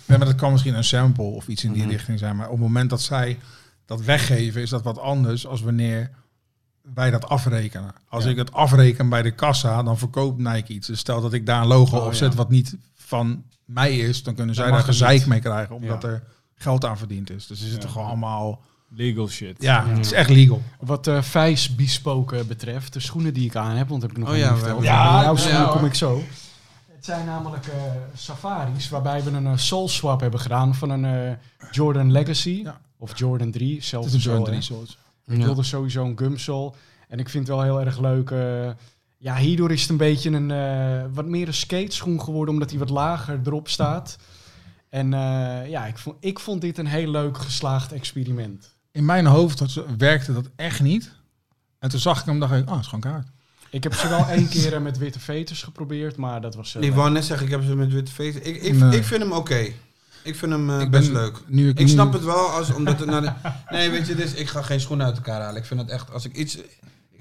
Nee, 0.06 0.18
maar 0.18 0.26
dat 0.26 0.34
kan 0.36 0.52
misschien 0.52 0.74
een 0.74 0.84
sample 0.84 1.24
of 1.24 1.48
iets 1.48 1.64
in 1.64 1.72
die 1.72 1.82
Mhm. 1.82 1.90
richting 1.90 2.18
zijn. 2.18 2.36
Maar 2.36 2.46
op 2.46 2.52
het 2.52 2.60
moment 2.62 2.90
dat 2.90 3.00
zij 3.00 3.38
dat 3.86 4.02
weggeven, 4.04 4.62
is 4.62 4.70
dat 4.70 4.82
wat 4.82 4.98
anders 4.98 5.46
als 5.46 5.62
wanneer 5.62 6.10
wij 6.94 7.10
dat 7.10 7.28
afrekenen. 7.28 7.94
Als 8.08 8.24
Ja. 8.24 8.30
ik 8.30 8.36
het 8.36 8.52
afreken 8.52 9.08
bij 9.08 9.22
de 9.22 9.30
kassa, 9.30 9.82
dan 9.82 9.98
verkoopt 9.98 10.38
Nike 10.38 10.72
iets. 10.72 10.86
Dus 10.86 10.98
stel 10.98 11.20
dat 11.20 11.32
ik 11.32 11.46
daar 11.46 11.60
een 11.62 11.66
logo 11.66 11.96
Oh, 11.96 12.06
op 12.06 12.14
zet 12.14 12.30
ja. 12.32 12.36
wat 12.36 12.50
niet 12.50 12.76
van 13.12 13.44
mij 13.64 13.96
is, 13.98 14.22
dan 14.22 14.34
kunnen 14.34 14.54
zij 14.54 14.70
daar 14.70 14.80
gezeik 14.82 15.26
mee 15.26 15.40
krijgen, 15.40 15.74
omdat 15.74 16.02
Ja. 16.02 16.08
er 16.08 16.22
geld 16.54 16.84
aan 16.84 16.98
verdiend 16.98 17.30
is. 17.30 17.46
Dus 17.46 17.62
is 17.64 17.72
het 17.72 17.82
Ja. 17.82 17.88
toch 17.88 17.98
allemaal... 17.98 18.60
legal 18.94 19.28
shit. 19.28 19.62
Ja, 19.62 19.84
Ja. 19.86 19.88
het 19.94 20.04
is 20.06 20.12
echt 20.12 20.30
legal. 20.30 20.62
Wat 20.80 21.06
eh 21.06 21.22
Vijs 21.22 21.74
bespoken 21.74 22.46
betreft, 22.46 22.92
de 22.92 23.00
schoenen 23.00 23.34
die 23.34 23.44
ik 23.46 23.56
aan 23.56 23.76
heb, 23.76 23.88
want 23.88 24.02
heb 24.02 24.10
ik 24.10 24.16
nog 24.16 24.28
Oh 24.28 24.34
niet 24.34 24.42
ja, 24.44 24.56
verteld. 24.56 24.82
Ja, 24.82 25.04
Ja, 25.04 25.22
jouw 25.22 25.32
ja, 25.34 25.38
schoenen 25.40 25.62
hoor. 25.64 25.76
kom 25.76 25.84
ik 25.84 25.94
zo. 25.94 26.22
Het 26.86 27.04
zijn 27.04 27.26
namelijk 27.26 27.66
eh, 27.66 27.74
safaris, 28.14 28.88
waarbij 28.88 29.22
we 29.24 29.30
een 29.30 29.46
eh, 29.46 29.56
soul 29.56 29.88
swap 29.88 30.20
hebben 30.20 30.40
gedaan 30.40 30.74
van 30.74 30.90
een 30.90 31.04
eh, 31.04 31.36
Jordan 31.70 32.12
Legacy. 32.12 32.60
Ja. 32.64 32.80
Of 32.98 33.18
Jordan 33.18 33.50
3, 33.50 33.74
Het 33.74 33.84
zelfs 33.84 34.06
is 34.06 34.12
een 34.12 34.20
Jordan 34.20 34.44
3 34.44 34.60
soort. 34.60 34.98
Ik 35.26 35.42
wilde 35.42 35.62
sowieso 35.62 36.04
een 36.04 36.18
gumsole. 36.18 36.72
En 37.08 37.18
ik 37.18 37.28
vind 37.28 37.46
het 37.48 37.56
wel 37.56 37.64
heel 37.64 37.80
erg 37.80 37.98
leuk. 38.00 38.30
Ja, 39.22 39.36
hierdoor 39.36 39.72
is 39.72 39.80
het 39.80 39.90
een 39.90 39.96
beetje 39.96 40.30
een 40.30 40.50
eh, 40.50 41.04
wat 41.14 41.26
meer 41.26 41.46
een 41.46 41.54
skateschoen 41.54 42.20
geworden, 42.22 42.54
omdat 42.54 42.70
hij 42.70 42.78
wat 42.78 42.90
lager 42.90 43.40
erop 43.44 43.68
staat. 43.68 44.16
En 44.88 45.12
eh, 45.14 45.68
ja, 45.70 45.86
ik 45.86 45.98
vond, 45.98 46.16
ik 46.20 46.38
vond 46.38 46.60
dit 46.60 46.78
een 46.78 46.86
heel 46.86 47.10
leuk 47.10 47.38
geslaagd 47.38 47.92
experiment. 47.92 48.74
In 48.92 49.04
mijn 49.04 49.26
hoofd 49.26 49.58
had 49.58 49.70
ze- 49.70 49.84
werkte 49.98 50.32
dat 50.32 50.48
echt 50.56 50.80
niet. 50.82 51.12
En 51.78 51.88
toen 51.88 52.00
zag 52.00 52.20
ik 52.20 52.26
hem, 52.26 52.40
dacht 52.40 52.52
ik, 52.52 52.66
ah, 52.66 52.70
het 52.72 52.80
is 52.80 52.86
gewoon 52.86 53.12
kaart. 53.12 53.26
Ik 53.70 53.82
heb 53.82 53.94
ze 53.94 54.08
wel 54.08 54.26
één 54.28 54.48
keer 54.48 54.74
eh, 54.74 54.80
met 54.80 54.98
witte 54.98 55.20
veters 55.20 55.62
geprobeerd, 55.62 56.16
maar 56.16 56.40
dat 56.40 56.54
was... 56.54 56.74
Ik 56.74 56.92
wou 56.94 57.10
net 57.10 57.24
zeggen, 57.24 57.46
ik 57.46 57.52
heb 57.52 57.62
ze 57.64 57.76
met 57.76 57.92
witte 57.92 58.12
feest. 58.12 58.36
Ik, 58.36 58.62
ik, 58.62 58.74
Nee. 58.74 58.96
ik 58.96 59.04
vind 59.04 59.22
hem 59.22 59.32
oké. 59.32 59.66
Ik 60.24 60.36
vind 60.36 60.52
hem 60.52 60.80
Ik 60.80 60.90
best 60.90 61.12
ben- 61.12 61.20
leuk. 61.22 61.42
Nu 61.46 61.68
ik, 61.68 61.78
Ik 61.78 61.86
nu- 61.86 61.92
snap 61.92 62.12
het 62.12 62.24
wel, 62.24 62.48
als, 62.50 62.70
omdat 62.74 62.98
het 63.00 63.08
naar 63.08 63.20
de... 63.20 63.32
Nee, 63.76 63.90
weet 63.90 64.06
je, 64.06 64.14
dus 64.14 64.32
ik 64.34 64.48
ga 64.48 64.62
geen 64.62 64.80
schoenen 64.80 65.06
uit 65.06 65.16
elkaar 65.16 65.40
halen. 65.40 65.56
Ik 65.60 65.66
vind 65.66 65.80
het 65.80 65.88
echt, 65.90 66.12
als 66.12 66.24
ik 66.24 66.36
iets... 66.36 66.58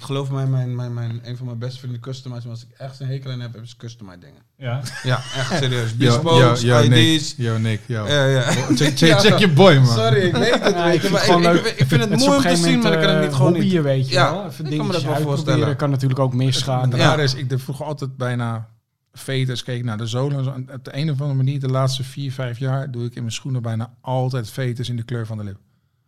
Ik 0.02 0.08
geloof 0.08 0.32
mij, 0.32 0.46
mijn, 0.46 0.76
mijn, 0.76 0.94
mijn, 0.94 1.20
een 1.24 1.38
van 1.38 1.46
mijn 1.46 1.58
beste 1.58 1.80
vrienden 1.80 2.02
customize. 2.02 2.42
Maar 2.42 2.52
als 2.56 2.64
ik 2.64 2.78
echt 2.78 3.00
een 3.00 3.08
hekel 3.08 3.32
aan 3.32 3.40
heb, 3.40 3.52
hebben 3.52 3.70
ze 3.70 3.78
customize 3.78 4.20
dingen. 4.20 4.42
Ja. 4.58 4.82
Ja, 5.04 5.16
echt 5.16 5.58
serieus. 5.58 5.96
Bespokes, 5.98 6.62
yo, 6.62 6.82
yo, 6.82 6.88
Nick. 6.88 6.98
ID's. 6.98 7.34
Yo, 7.38 7.58
Nick, 7.58 7.80
yo. 7.86 8.08
Ja, 8.08 8.26
ja. 8.26 8.42
Check, 8.42 8.98
check, 8.98 9.20
check 9.20 9.38
je 9.38 9.48
boy, 9.48 9.76
man. 9.76 9.86
Sorry, 9.86 10.22
ik 10.22 10.36
weet 10.36 10.64
het. 10.64 10.74
Ja, 10.74 10.86
ik 10.92 11.00
vind 11.00 11.14
maar 11.14 11.22
het 11.22 11.32
gewoon 11.32 11.56
ik, 11.56 11.64
leuk. 11.64 11.66
ik, 11.74 11.80
ik 11.80 11.88
vind 11.88 12.02
het, 12.02 12.12
is 12.12 12.26
mooi 12.26 12.38
om 12.38 12.44
te 12.44 12.56
zien, 12.56 12.80
maar 12.80 12.94
ik 12.94 13.00
kan 13.00 13.10
het 13.10 13.22
niet 13.22 13.30
eh, 13.30 13.36
gewoon 13.36 13.54
niet. 13.54 13.62
hobbyen, 13.62 13.84
weet 13.84 14.08
je 14.08 14.14
Ja, 14.14 14.32
wel. 14.32 14.46
Even 14.46 14.66
ik 14.66 14.78
kan 14.78 14.88
me 14.88 14.94
dat 14.94 15.04
wel 15.04 15.16
voorstellen. 15.22 15.76
Kan 15.76 15.90
natuurlijk 15.90 16.20
ook 16.20 16.34
misgaan. 16.34 16.92
Ja. 16.96 17.18
is, 17.18 17.34
ik 17.34 17.54
vroeger 17.56 17.86
altijd 17.86 18.18
bijna 18.18 18.68
veters, 19.14 19.64
keek 19.64 19.84
naar 19.84 19.98
de 19.98 20.08
zolen. 20.08 20.38
en 20.38 20.44
zo. 20.44 20.52
En 20.52 20.74
Op 20.74 20.86
de 20.86 20.96
een 20.98 21.12
of 21.12 21.20
andere 21.20 21.38
manier, 21.38 21.60
de 21.60 21.70
laatste 21.70 22.04
vier, 22.04 22.32
vijf 22.32 22.60
jaar, 22.60 22.92
doe 22.92 23.06
ik 23.06 23.16
in 23.16 23.22
mijn 23.22 23.34
schoenen 23.34 23.62
bijna 23.62 23.94
altijd 24.02 24.50
veters 24.50 24.90
in 24.90 24.96
de 24.96 25.04
kleur 25.04 25.26
van 25.26 25.38
de 25.38 25.44
lip. 25.44 25.58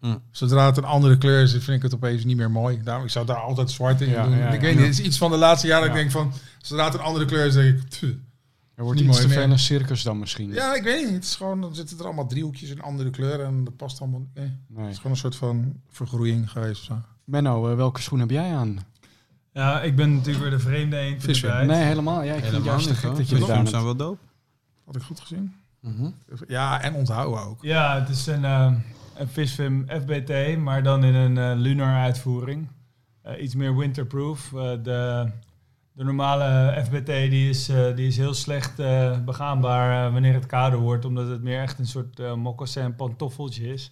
Hm. 0.03 0.17
Zodra 0.31 0.65
het 0.65 0.77
een 0.77 0.83
andere 0.83 1.17
kleur 1.17 1.41
is, 1.41 1.51
vind 1.51 1.67
ik 1.67 1.81
het 1.81 1.93
opeens 1.93 2.23
niet 2.23 2.37
meer 2.37 2.51
mooi. 2.51 2.81
Daarom, 2.83 3.03
ik 3.03 3.09
zou 3.11 3.25
daar 3.25 3.35
altijd 3.37 3.71
zwart 3.71 4.01
in 4.01 4.09
Ja, 4.09 4.23
doen. 4.23 4.37
ja, 4.37 4.47
ik 4.49 4.61
weet 4.61 4.75
niet, 4.75 4.85
het 4.85 4.99
is 4.99 5.05
iets 5.05 5.17
van 5.17 5.31
de 5.31 5.37
laatste 5.37 5.67
jaren 5.67 5.87
dat 5.87 5.95
Ja. 5.97 6.03
ik 6.03 6.11
denk 6.11 6.25
van, 6.31 6.39
zodra 6.61 6.85
het 6.85 6.93
een 6.93 6.99
andere 6.99 7.25
kleur 7.25 7.45
is, 7.45 7.53
denk 7.53 7.79
ik. 7.79 8.01
Er 8.75 8.83
wordt 8.83 8.99
Niet 8.99 9.09
iets 9.09 9.19
te 9.19 9.27
meer. 9.27 9.37
veel 9.37 9.49
een 9.51 9.59
circus 9.59 10.03
dan 10.03 10.19
misschien. 10.19 10.51
ja, 10.53 10.75
ik 10.75 10.83
weet 10.83 11.03
niet. 11.05 11.13
Het 11.13 11.23
is 11.23 11.35
gewoon, 11.35 11.61
dan 11.61 11.75
zitten 11.75 11.97
er 11.99 12.05
allemaal 12.05 12.27
driehoekjes 12.27 12.69
in 12.69 12.81
andere 12.81 13.09
kleuren 13.09 13.45
en 13.45 13.63
dat 13.63 13.75
past 13.75 14.01
allemaal. 14.01 14.25
Nee. 14.33 14.45
Het 14.45 14.77
Nee. 14.77 14.89
is 14.89 14.95
gewoon 14.97 15.11
een 15.11 15.17
soort 15.17 15.35
van 15.35 15.73
vergroeiing 15.89 16.51
geweest. 16.51 16.83
Zo. 16.83 17.01
Menno, 17.23 17.69
eh, 17.69 17.75
welke 17.75 18.01
schoen 18.01 18.19
heb 18.19 18.29
jij 18.29 18.53
aan? 18.55 18.77
ja, 19.53 19.81
ik 19.81 19.95
ben 19.95 20.13
natuurlijk 20.15 20.41
weer 20.43 20.49
de 20.51 20.59
vreemde 20.59 21.15
bijt. 21.41 21.67
Nee, 21.67 21.83
helemaal. 21.83 22.21
Ja, 22.23 22.33
ik 22.33 22.43
vind 22.43 22.65
het 22.65 22.75
niet, 22.77 22.87
gek 22.97 23.15
dat 23.15 23.29
je 23.29 23.35
films 23.37 23.69
zijn 23.69 23.83
wel 23.83 23.95
dope. 23.95 24.19
Had 24.85 24.95
ik 24.95 25.01
goed 25.01 25.19
gezien? 25.19 25.53
Mhm. 25.79 26.09
Ja, 26.47 26.81
en 26.81 26.93
onthouden 26.93 27.43
ook. 27.45 27.57
Ja, 27.61 27.99
het 27.99 28.09
is 28.09 28.25
een, 28.27 28.45
eh 28.45 28.71
een 29.15 29.27
Visfim 29.27 29.85
FBT, 29.89 30.57
maar 30.57 30.83
dan 30.83 31.03
in 31.03 31.15
een 31.15 31.37
eh, 31.37 31.59
lunar 31.59 31.95
uitvoering. 31.95 32.67
Eh, 33.21 33.41
iets 33.43 33.55
meer 33.55 33.77
winterproof. 33.77 34.53
Eh, 34.53 34.71
de, 34.83 35.31
de 35.91 36.03
normale 36.03 36.81
FBT 36.85 37.05
die 37.05 37.49
is, 37.49 37.65
die 37.95 38.07
is 38.07 38.17
heel 38.17 38.33
slecht 38.33 38.75
begaanbaar 39.25 40.11
wanneer 40.11 40.33
het 40.33 40.45
kouder 40.45 40.79
wordt, 40.79 41.05
omdat 41.05 41.27
het 41.27 41.43
meer 41.43 41.61
echt 41.61 41.79
een 41.79 41.87
soort 41.87 42.19
uh, 42.19 42.33
moccasin 42.33 42.95
pantoffeltje 42.95 43.67
is. 43.67 43.91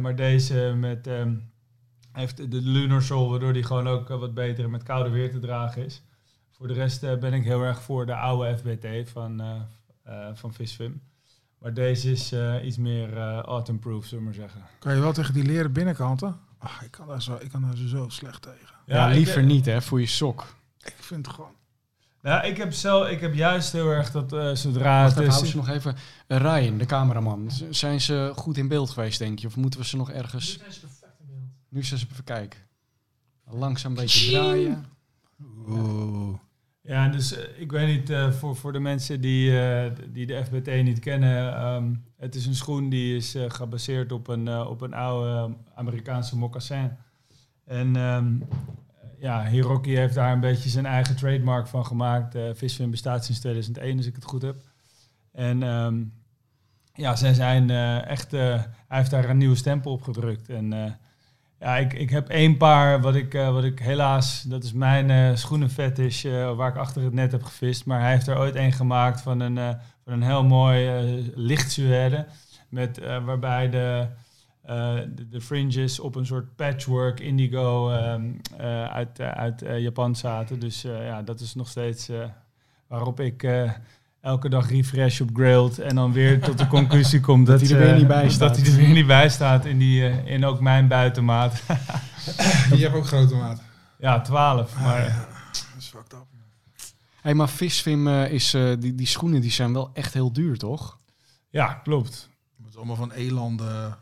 Maar 0.00 0.16
deze 0.16 0.74
met, 0.76 1.06
ehm, 1.06 1.34
heeft 2.12 2.50
de 2.50 2.60
lunar 2.62 3.02
sole, 3.02 3.30
waardoor 3.30 3.52
die 3.52 3.62
gewoon 3.62 3.88
ook 3.88 4.08
wat 4.08 4.34
beter 4.34 4.70
met 4.70 4.82
koude 4.82 5.10
weer 5.10 5.30
te 5.30 5.38
dragen 5.38 5.84
is. 5.84 6.02
Voor 6.50 6.68
de 6.68 6.74
rest 6.74 7.00
ben 7.00 7.32
ik 7.32 7.44
heel 7.44 7.62
erg 7.62 7.82
voor 7.82 8.06
de 8.06 8.14
oude 8.14 8.56
FBT 8.56 9.10
van, 9.10 9.40
eh, 10.08 10.28
van 10.34 10.52
Visfim. 10.52 11.02
Maar 11.58 11.74
deze 11.74 12.10
is 12.10 12.32
eh, 12.32 12.54
iets 12.66 12.76
meer 12.76 13.16
eh 13.16 13.38
autumn-proof, 13.38 14.04
zullen 14.04 14.18
we 14.18 14.24
maar 14.24 14.34
zeggen. 14.34 14.62
Kan 14.78 14.94
je 14.94 15.00
wel 15.00 15.12
tegen 15.12 15.34
die 15.34 15.44
leren 15.44 15.72
binnenkanten? 15.72 16.38
Ach, 16.58 16.82
ik 16.82 16.90
kan 16.90 17.06
daar 17.06 17.22
zo, 17.22 17.36
ik 17.40 17.50
kan 17.50 17.62
daar 17.62 17.76
zo 17.76 18.08
slecht 18.08 18.42
tegen. 18.42 18.74
Ja, 18.86 19.06
liever 19.06 19.42
niet 19.42 19.64
hè, 19.66 19.82
voor 19.82 20.00
je 20.00 20.06
sok. 20.06 20.46
Ik 20.84 20.94
vind 20.98 21.26
het 21.26 21.34
gewoon... 21.34 21.50
Nou, 22.22 22.46
ik 22.46 22.56
heb, 22.56 22.72
zelf, 22.72 23.08
ik 23.08 23.20
heb 23.20 23.34
juist 23.34 23.72
heel 23.72 23.90
erg 23.90 24.10
dat 24.10 24.32
eh, 24.32 24.54
zodra 24.54 25.02
Wacht 25.02 25.14
het 25.14 25.24
even, 25.24 25.32
is... 25.32 25.34
hou 25.34 25.46
ze 25.46 25.56
nog 25.56 25.68
even. 25.68 25.96
Ryan, 26.26 26.78
de 26.78 26.86
cameraman. 26.86 27.50
Z- 27.50 27.68
Zijn 27.70 28.00
ze 28.00 28.32
goed 28.36 28.56
in 28.56 28.68
beeld 28.68 28.90
geweest, 28.90 29.18
denk 29.18 29.38
je? 29.38 29.46
Of 29.46 29.56
moeten 29.56 29.80
we 29.80 29.86
ze 29.86 29.96
nog 29.96 30.10
ergens... 30.10 30.58
Nu 31.68 31.82
zijn 31.84 32.00
ze 32.00 32.06
even 32.12 32.24
kijken. 32.24 32.60
Langzaam 33.50 33.90
een 33.90 33.96
beetje 33.96 34.30
draaien. 34.30 34.86
Oeh. 35.68 36.38
Ja, 36.88 37.08
dus 37.08 37.36
eh, 37.36 37.60
ik 37.60 37.70
weet 37.70 37.86
niet, 37.86 38.10
eh, 38.10 38.30
voor, 38.30 38.56
voor 38.56 38.72
de 38.72 38.80
mensen 38.80 39.20
die, 39.20 39.60
eh, 39.60 39.92
die 40.08 40.26
de 40.26 40.44
FBT 40.44 40.82
niet 40.82 40.98
kennen, 40.98 41.54
ehm, 41.54 41.94
het 42.16 42.34
is 42.34 42.46
een 42.46 42.54
schoen 42.54 42.88
die 42.88 43.16
is 43.16 43.36
gebaseerd 43.48 44.12
op 44.12 44.28
een, 44.28 44.66
op 44.66 44.80
een 44.80 44.94
oude 44.94 45.54
Amerikaanse 45.74 46.36
moccasin. 46.36 46.90
En 47.64 47.96
ehm, 47.96 48.34
ja, 49.18 49.46
Hiroki 49.46 49.96
heeft 49.96 50.14
daar 50.14 50.32
een 50.32 50.40
beetje 50.40 50.68
zijn 50.68 50.86
eigen 50.86 51.16
trademark 51.16 51.66
van 51.66 51.86
gemaakt. 51.86 52.36
Uh, 52.36 52.50
Visfin 52.54 52.90
bestaat 52.90 53.24
sinds 53.24 53.40
2001, 53.40 53.96
als 53.96 54.06
ik 54.06 54.14
het 54.14 54.24
goed 54.24 54.42
heb. 54.42 54.56
En 55.32 55.62
ehm, 55.62 56.04
ja, 56.92 57.16
zij 57.16 57.34
zijn 57.34 57.70
echt, 58.04 58.30
hij 58.30 58.68
heeft 58.88 59.10
daar 59.10 59.30
een 59.30 59.38
nieuwe 59.38 59.56
stempel 59.56 59.92
op 59.92 60.02
gedrukt. 60.02 60.48
En 60.48 60.98
ja, 61.60 61.76
ik, 61.76 61.92
ik 61.92 62.10
heb 62.10 62.28
één 62.28 62.56
paar 62.56 63.00
wat 63.00 63.14
ik, 63.14 63.34
eh, 63.34 63.52
wat 63.52 63.64
ik 63.64 63.78
helaas, 63.78 64.42
dat 64.42 64.64
is 64.64 64.72
mijn 64.72 65.10
eh 65.10 65.34
schoenenfetish, 65.34 66.24
eh 66.24 66.56
waar 66.56 66.68
ik 66.68 66.76
achter 66.76 67.02
het 67.02 67.12
net 67.12 67.32
heb 67.32 67.42
gevist. 67.42 67.86
Maar 67.86 68.00
hij 68.00 68.12
heeft 68.12 68.26
er 68.26 68.38
ooit 68.38 68.54
één 68.54 68.72
gemaakt 68.72 69.20
van 69.20 69.40
een, 69.40 69.76
van 70.04 70.12
een 70.12 70.22
heel 70.22 70.44
mooi 70.44 70.90
lichtsuède. 71.34 72.26
Met, 72.68 72.98
waarbij 73.24 73.70
de, 73.70 74.06
de, 75.14 75.28
de 75.30 75.40
fringes 75.40 76.00
op 76.00 76.14
een 76.14 76.26
soort 76.26 76.56
patchwork 76.56 77.20
indigo 77.20 77.90
ehm, 77.90 78.32
eh, 78.56 78.84
uit, 78.84 79.20
uit 79.20 79.64
Japan 79.78 80.16
zaten. 80.16 80.60
Dus 80.60 80.82
ja, 80.82 81.22
dat 81.22 81.40
is 81.40 81.54
nog 81.54 81.68
steeds 81.68 82.10
waarop 82.86 83.20
ik 83.20 83.42
elke 84.20 84.48
dag 84.48 84.70
refresh 84.70 85.20
op 85.20 85.28
Grailed 85.32 85.78
en 85.78 85.94
dan 85.94 86.12
weer 86.12 86.40
tot 86.40 86.58
de 86.58 86.66
conclusie 86.66 87.20
kom 87.20 87.44
dat, 87.44 87.60
hij 87.60 87.70
er 87.70 87.78
weer 87.78 87.90
eh, 87.92 87.96
niet 87.96 88.06
bij 88.06 88.30
staat. 88.30 88.48
Dat 88.54 88.56
hij 88.66 88.72
er 88.72 88.76
weer 88.76 88.88
niet 88.94 89.06
bij 89.06 89.28
staat 89.28 89.64
in, 89.64 89.78
die, 89.78 90.06
eh, 90.08 90.26
in 90.26 90.44
ook 90.44 90.60
mijn 90.60 90.88
buitenmaat. 90.88 91.62
Je 92.70 92.76
hebt 92.76 92.94
ook 92.94 93.06
grote 93.06 93.34
maat. 93.34 93.60
ja, 93.98 94.20
12. 94.20 94.78
Maar 94.80 95.26
Dat 95.52 95.64
is 95.78 95.86
fucked 95.86 96.12
up. 96.12 96.26
hey, 97.20 97.34
maar 97.34 97.48
Visfim 97.48 98.08
eh, 98.08 98.32
is... 98.32 98.54
eh, 98.54 98.72
die, 98.78 98.94
die 98.94 99.06
schoenen 99.06 99.40
die 99.40 99.50
zijn 99.50 99.72
wel 99.72 99.90
echt 99.92 100.14
heel 100.14 100.32
duur, 100.32 100.58
toch? 100.58 100.98
ja, 101.50 101.72
klopt. 101.74 102.28
Het 102.58 102.68
is 102.68 102.76
allemaal 102.76 102.96
van 102.96 103.12
elanden 103.12 103.96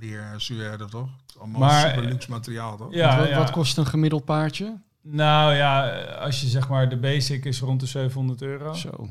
leer, 0.00 0.34
suède, 0.36 0.84
toch? 0.84 1.08
Het 1.20 1.30
is 1.34 1.38
allemaal 1.38 1.60
Maar, 1.60 1.88
super 1.88 2.04
luxe 2.04 2.30
materiaal, 2.30 2.76
toch? 2.76 2.94
Ja, 2.94 3.18
wat, 3.18 3.28
ja. 3.28 3.38
wat 3.38 3.50
kost 3.50 3.76
een 3.76 3.86
gemiddeld 3.86 4.24
paardje? 4.24 4.76
Nou 5.02 5.54
ja, 5.54 5.90
als 6.04 6.40
je 6.40 6.46
zeg 6.46 6.68
maar 6.68 6.88
de 6.88 6.98
basic 6.98 7.44
is 7.44 7.60
rond 7.60 7.80
de 7.80 7.86
700 7.86 8.42
euro. 8.42 8.72
Zo. 8.72 9.08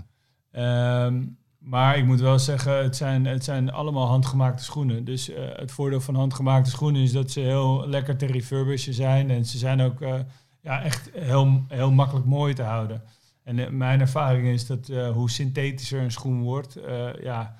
Ehm, 0.51 1.23
maar 1.61 1.97
ik 1.97 2.05
moet 2.05 2.19
wel 2.19 2.39
zeggen, 2.39 2.83
het 2.83 2.95
zijn, 2.95 3.25
het 3.25 3.43
zijn 3.43 3.71
allemaal 3.71 4.07
handgemaakte 4.07 4.63
schoenen. 4.63 5.03
Dus 5.03 5.29
eh, 5.29 5.43
het 5.53 5.71
voordeel 5.71 6.01
van 6.01 6.15
handgemaakte 6.15 6.69
schoenen 6.69 7.01
is 7.01 7.11
dat 7.11 7.31
ze 7.31 7.39
heel 7.39 7.87
lekker 7.87 8.17
te 8.17 8.25
refurbishen 8.25 8.93
zijn. 8.93 9.29
En 9.29 9.45
ze 9.45 9.57
zijn 9.57 9.81
ook 9.81 10.01
eh, 10.01 10.19
ja, 10.61 10.83
echt 10.83 11.09
heel, 11.13 11.63
heel 11.67 11.91
makkelijk 11.91 12.25
mooi 12.25 12.53
te 12.53 12.63
houden. 12.63 13.01
En 13.43 13.59
eh, 13.59 13.69
mijn 13.69 13.99
ervaring 13.99 14.47
is 14.47 14.67
dat 14.67 14.87
hoe 15.13 15.29
synthetischer 15.29 16.01
een 16.01 16.11
schoen 16.11 16.41
wordt, 16.41 16.77
ja, 17.21 17.55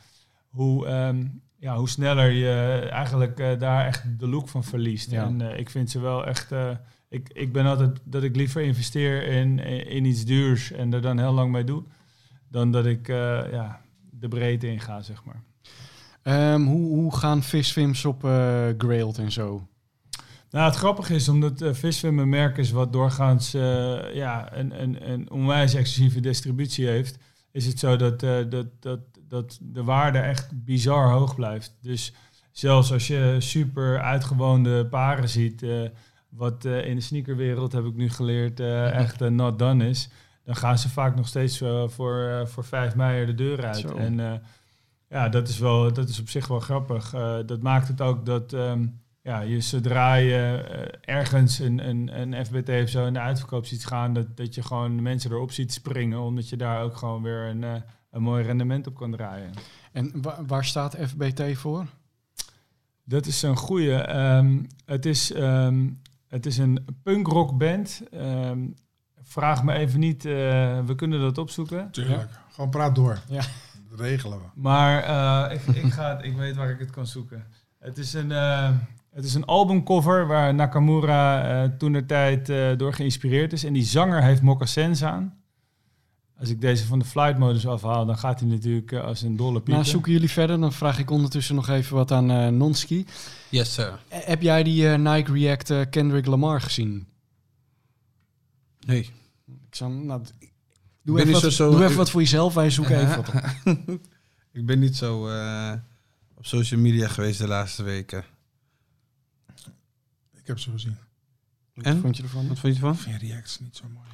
hoe, 0.47 0.87
ehm, 0.87 1.25
ja, 1.57 1.75
hoe 1.75 1.89
sneller 1.89 2.31
je 2.31 2.87
eigenlijk 2.91 3.59
daar 3.59 3.85
echt 3.85 4.19
de 4.19 4.27
look 4.27 4.47
van 4.47 4.63
verliest. 4.63 5.11
Ja. 5.11 5.23
En 5.23 5.41
ik 5.41 5.69
vind 5.69 5.89
ze 5.89 5.99
wel 5.99 6.25
echt... 6.25 6.53
eh, 7.11 7.19
ik, 7.19 7.29
ik 7.33 7.53
ben 7.53 7.65
altijd 7.65 7.99
dat 8.03 8.23
ik 8.23 8.35
liever 8.35 8.61
investeer 8.61 9.23
in, 9.27 9.59
in 9.87 10.05
iets 10.05 10.25
duurs 10.25 10.71
en 10.71 10.93
er 10.93 11.01
dan 11.01 11.19
heel 11.19 11.33
lang 11.33 11.51
mee 11.51 11.63
doe, 11.63 11.83
dan 12.47 12.71
dat 12.71 12.85
ik 12.85 13.07
eh, 13.07 13.51
ja, 13.51 13.81
de 14.09 14.27
breedte 14.27 14.67
in 14.67 14.79
ga, 14.79 15.01
zeg 15.01 15.23
maar. 15.23 15.43
Ehm, 16.21 16.61
hoe, 16.61 16.95
hoe 16.95 17.15
gaan 17.15 17.43
visvims 17.43 18.05
op 18.05 18.23
eh 18.23 18.67
Grailed 18.77 19.17
en 19.17 19.31
zo? 19.31 19.67
Nou, 20.51 20.65
het 20.65 20.75
grappige 20.75 21.15
is, 21.15 21.29
omdat 21.29 21.61
uh, 21.61 21.73
Viswim 21.73 22.19
een 22.19 22.29
merk 22.29 22.57
is 22.57 22.71
wat 22.71 22.93
doorgaans 22.93 23.53
eh, 23.53 24.13
ja, 24.13 24.55
een, 24.55 24.81
een, 24.81 25.11
een 25.11 25.31
onwijs 25.31 25.73
exclusieve 25.73 26.19
distributie 26.19 26.87
heeft, 26.87 27.17
is 27.51 27.65
het 27.65 27.79
zo 27.79 27.95
dat, 27.95 28.23
eh, 28.23 28.37
dat, 28.49 28.65
dat, 28.79 28.99
dat 29.27 29.59
de 29.61 29.83
waarde 29.83 30.17
echt 30.17 30.63
bizar 30.63 31.11
hoog 31.11 31.35
blijft. 31.35 31.75
Dus 31.81 32.13
zelfs 32.51 32.91
als 32.91 33.07
je 33.07 33.35
super 33.39 34.01
uitgewoonde 34.01 34.85
paren 34.85 35.29
ziet, 35.29 35.63
eh, 35.63 35.81
wat 36.31 36.65
eh, 36.65 36.85
in 36.85 36.95
de 36.95 37.01
sneakerwereld, 37.01 37.71
heb 37.71 37.85
ik 37.85 37.95
nu 37.95 38.09
geleerd, 38.09 38.59
eh, 38.59 38.91
echt 38.91 39.21
eh, 39.21 39.29
not 39.29 39.59
done 39.59 39.89
is, 39.89 40.09
dan 40.43 40.55
gaan 40.55 40.77
ze 40.77 40.89
vaak 40.89 41.15
nog 41.15 41.27
steeds 41.27 41.57
voor, 41.57 42.47
voor 42.47 42.63
5 42.63 42.95
mei 42.95 43.25
de 43.25 43.35
deur 43.35 43.65
uit. 43.65 43.77
Zo. 43.77 43.95
En 43.95 44.41
ja, 45.09 45.29
dat 45.29 45.47
is, 45.47 45.59
wel, 45.59 45.93
dat 45.93 46.09
is 46.09 46.19
op 46.19 46.29
zich 46.29 46.47
wel 46.47 46.59
grappig. 46.59 47.09
Dat 47.45 47.61
maakt 47.61 47.87
het 47.87 48.01
ook 48.01 48.25
dat 48.25 48.53
ehm, 48.53 48.87
ja, 49.21 49.39
je 49.41 49.61
zodra 49.61 50.15
je 50.15 50.37
ergens 51.01 51.59
een, 51.59 51.87
een, 51.87 52.19
een 52.21 52.45
FBT 52.45 52.69
of 52.83 52.89
zo 52.89 53.05
in 53.05 53.13
de 53.13 53.19
uitverkoop 53.19 53.65
ziet 53.65 53.85
gaan, 53.85 54.13
dat, 54.13 54.37
dat 54.37 54.55
je 54.55 54.63
gewoon 54.63 55.01
mensen 55.01 55.31
erop 55.31 55.51
ziet 55.51 55.73
springen, 55.73 56.19
omdat 56.19 56.49
je 56.49 56.57
daar 56.57 56.83
ook 56.83 56.97
gewoon 56.97 57.21
weer 57.23 57.45
een, 57.47 57.63
een 58.11 58.21
mooi 58.21 58.43
rendement 58.43 58.87
op 58.87 58.95
kan 58.95 59.11
draaien. 59.11 59.51
En 59.91 60.21
wa- 60.21 60.45
waar 60.47 60.65
staat 60.65 60.97
FBT 61.07 61.57
voor? 61.57 61.85
Dat 63.03 63.25
is 63.25 63.41
een 63.41 63.57
goeie. 63.57 63.93
Ehm, 63.93 64.63
het, 64.85 65.05
is, 65.05 65.31
ehm, 65.31 65.89
het 66.31 66.45
is 66.45 66.57
een 66.57 66.85
punkrock 67.03 67.57
band. 67.57 68.01
Ehm, 68.11 68.59
vraag 69.23 69.63
me 69.63 69.73
even 69.73 69.99
niet, 69.99 70.25
eh, 70.25 70.31
we 70.85 70.95
kunnen 70.95 71.19
dat 71.19 71.37
opzoeken. 71.37 71.91
Tuurlijk. 71.91 72.29
Gewoon 72.49 72.69
praat 72.69 72.95
door. 72.95 73.19
Ja. 73.27 73.41
Dat 73.89 73.99
regelen 73.99 74.37
we. 74.37 74.45
Maar 74.55 75.03
eh, 75.03 75.55
ik, 75.55 75.75
ik, 75.75 75.91
ga 75.91 76.15
het, 76.15 76.25
ik 76.25 76.35
weet 76.35 76.55
waar 76.55 76.69
ik 76.69 76.79
het 76.79 76.89
kan 76.89 77.07
zoeken. 77.07 77.45
Het 77.79 77.97
is 77.97 78.13
een, 78.13 78.31
eh, 78.31 78.69
het 79.11 79.25
is 79.25 79.33
een 79.33 79.45
albumcover 79.45 80.27
waar 80.27 80.53
Nakamura 80.53 81.43
eh 81.43 81.69
toen 81.77 81.91
de 81.91 82.05
tijd 82.05 82.49
eh, 82.49 82.77
door 82.77 82.93
geïnspireerd 82.93 83.53
is. 83.53 83.63
En 83.63 83.73
die 83.73 83.83
zanger 83.83 84.23
heeft 84.23 84.41
moccasins 84.41 85.03
aan. 85.03 85.40
Als 86.41 86.49
ik 86.49 86.61
deze 86.61 86.85
van 86.85 86.99
de 86.99 87.05
flight 87.05 87.37
modus 87.37 87.67
afhaal, 87.67 88.05
dan 88.05 88.17
gaat 88.17 88.39
hij 88.39 88.49
natuurlijk 88.49 88.91
eh, 88.91 89.03
als 89.03 89.21
een 89.21 89.35
dolle 89.35 89.53
piepen. 89.55 89.73
Nou, 89.73 89.85
zoeken 89.85 90.11
jullie 90.11 90.29
verder. 90.29 90.59
Dan 90.59 90.73
vraag 90.73 90.99
ik 90.99 91.09
ondertussen 91.09 91.55
nog 91.55 91.67
even 91.69 91.95
wat 91.95 92.11
aan 92.11 92.31
eh, 92.31 92.47
Nonski. 92.47 93.05
Yes, 93.49 93.73
sir. 93.73 93.99
Eh, 94.07 94.19
heb 94.23 94.41
jij 94.41 94.63
die 94.63 94.89
eh, 94.91 94.97
Nike 94.99 95.31
React 95.33 95.89
Kendrick 95.89 96.25
Lamar 96.25 96.61
gezien? 96.61 97.07
Nee. 98.85 98.99
Ik 99.69 99.75
zou, 99.75 99.91
nou, 99.93 100.21
Ben 100.21 100.49
doe, 101.01 101.19
even 101.19 101.31
wat, 101.31 101.41
zo- 101.41 101.49
zo- 101.49 101.71
doe 101.71 101.83
even 101.83 101.97
wat 101.97 102.09
voor 102.09 102.21
jezelf. 102.21 102.53
Wij 102.53 102.69
zoeken 102.69 102.99
even 103.01 103.15
wat 103.15 103.27
op. 103.27 103.99
Ik 104.53 104.65
ben 104.65 104.79
niet 104.79 104.95
zo 104.97 105.27
eh, 105.29 105.73
op 106.35 106.45
social 106.45 106.79
media 106.79 107.07
geweest 107.07 107.39
de 107.39 107.47
laatste 107.47 107.83
weken. 107.83 108.23
Ik 110.33 110.47
heb 110.47 110.59
ze 110.59 110.71
gezien. 110.71 110.97
Wat 111.73 111.85
En? 111.85 112.01
vond 112.01 112.17
je 112.17 112.23
ervan? 112.23 112.47
Wat 112.47 112.59
vond 112.59 112.75
je 112.75 112.79
ervan? 112.81 112.93
Ik 112.93 112.99
vind 113.19 113.21
reacts 113.31 113.59
niet 113.59 113.75
zo 113.75 113.83
mooi. 113.93 114.05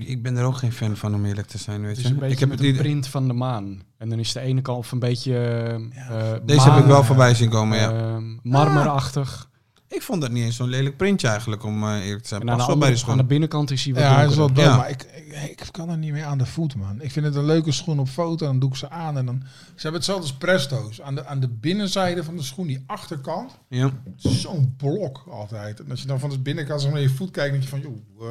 Ik, 0.00 0.08
ik 0.08 0.22
ben 0.22 0.36
er 0.36 0.44
ook 0.44 0.56
geen 0.56 0.72
fan 0.72 0.96
van, 0.96 1.14
om 1.14 1.24
eerlijk 1.24 1.46
te 1.46 1.58
zijn, 1.58 1.80
weet 1.80 1.96
Het 1.96 1.98
is 1.98 2.10
je. 2.10 2.22
een 2.22 2.30
ik 2.30 2.38
heb 2.38 2.48
met 2.48 2.58
het 2.58 2.68
een 2.68 2.76
print 2.76 3.06
van 3.06 3.26
de 3.26 3.32
maan. 3.34 3.82
En 3.98 4.08
dan 4.08 4.18
is 4.18 4.32
de 4.32 4.40
ene 4.40 4.62
kant 4.62 4.78
of 4.78 4.92
een 4.92 4.98
beetje... 4.98 5.38
eh, 5.38 5.78
Ja. 6.08 6.38
Deze 6.44 6.58
maan, 6.66 6.74
heb 6.74 6.82
ik 6.82 6.88
wel 6.90 7.04
voorbij 7.04 7.34
zien 7.34 7.50
komen, 7.50 7.78
ja. 7.78 7.90
eh, 7.92 8.16
marmerachtig. 8.42 9.50
Ik 9.94 10.02
vond 10.02 10.20
dat 10.20 10.30
niet 10.30 10.44
eens 10.44 10.56
zo'n 10.56 10.68
lelijk 10.68 10.96
printje 10.96 11.28
eigenlijk, 11.28 11.64
om 11.64 11.84
eh, 11.84 12.04
eerlijk 12.04 12.22
te 12.22 12.28
zijn. 12.28 12.40
En 12.40 12.48
aan 12.50 12.52
de, 12.52 12.56
Past 12.64 12.68
wel 12.68 12.78
bij 12.78 12.90
de 12.90 12.96
schoen. 12.96 13.12
aan 13.12 13.18
de 13.18 13.24
binnenkant 13.24 13.70
is 13.70 13.84
hij 13.84 13.94
wat 13.94 14.02
Ja, 14.02 14.14
hij 14.14 14.26
is 14.26 14.36
wel 14.36 14.52
dood, 14.52 14.64
Ja. 14.64 14.76
maar 14.76 14.90
ik, 14.90 15.02
ik, 15.02 15.60
ik 15.60 15.68
kan 15.70 15.88
er 15.88 15.96
niet 15.98 16.12
meer 16.12 16.24
aan 16.24 16.38
de 16.38 16.46
voet, 16.46 16.74
man. 16.76 17.00
Ik 17.00 17.10
vind 17.12 17.26
het 17.26 17.34
een 17.34 17.44
leuke 17.44 17.72
schoen 17.72 17.98
op 17.98 18.08
foto, 18.08 18.46
dan 18.46 18.58
doe 18.58 18.68
ik 18.70 18.76
ze 18.76 18.90
aan 18.90 19.16
en 19.18 19.26
dan... 19.26 19.42
Ze 19.42 19.72
hebben 19.82 20.00
hetzelfde 20.00 20.22
als 20.22 20.32
Presto's. 20.36 21.00
Aan 21.02 21.14
de, 21.14 21.26
aan 21.26 21.40
de 21.40 21.48
binnenzijde 21.48 22.24
van 22.24 22.36
de 22.36 22.42
schoen, 22.42 22.66
die 22.66 22.82
achterkant, 22.86 23.50
Ja. 23.68 23.90
zo'n 24.16 24.74
blok 24.76 25.24
altijd. 25.30 25.80
En 25.80 25.90
als 25.90 26.00
je 26.00 26.06
dan 26.06 26.20
van 26.20 26.30
de 26.30 26.38
binnenkant 26.38 26.80
zo 26.80 26.90
naar 26.90 27.00
je 27.00 27.08
voet 27.10 27.30
kijkt, 27.30 27.50
denk 27.52 27.62
je 27.62 27.68
van, 27.68 27.80
joh, 27.80 27.96
eh 28.20 28.28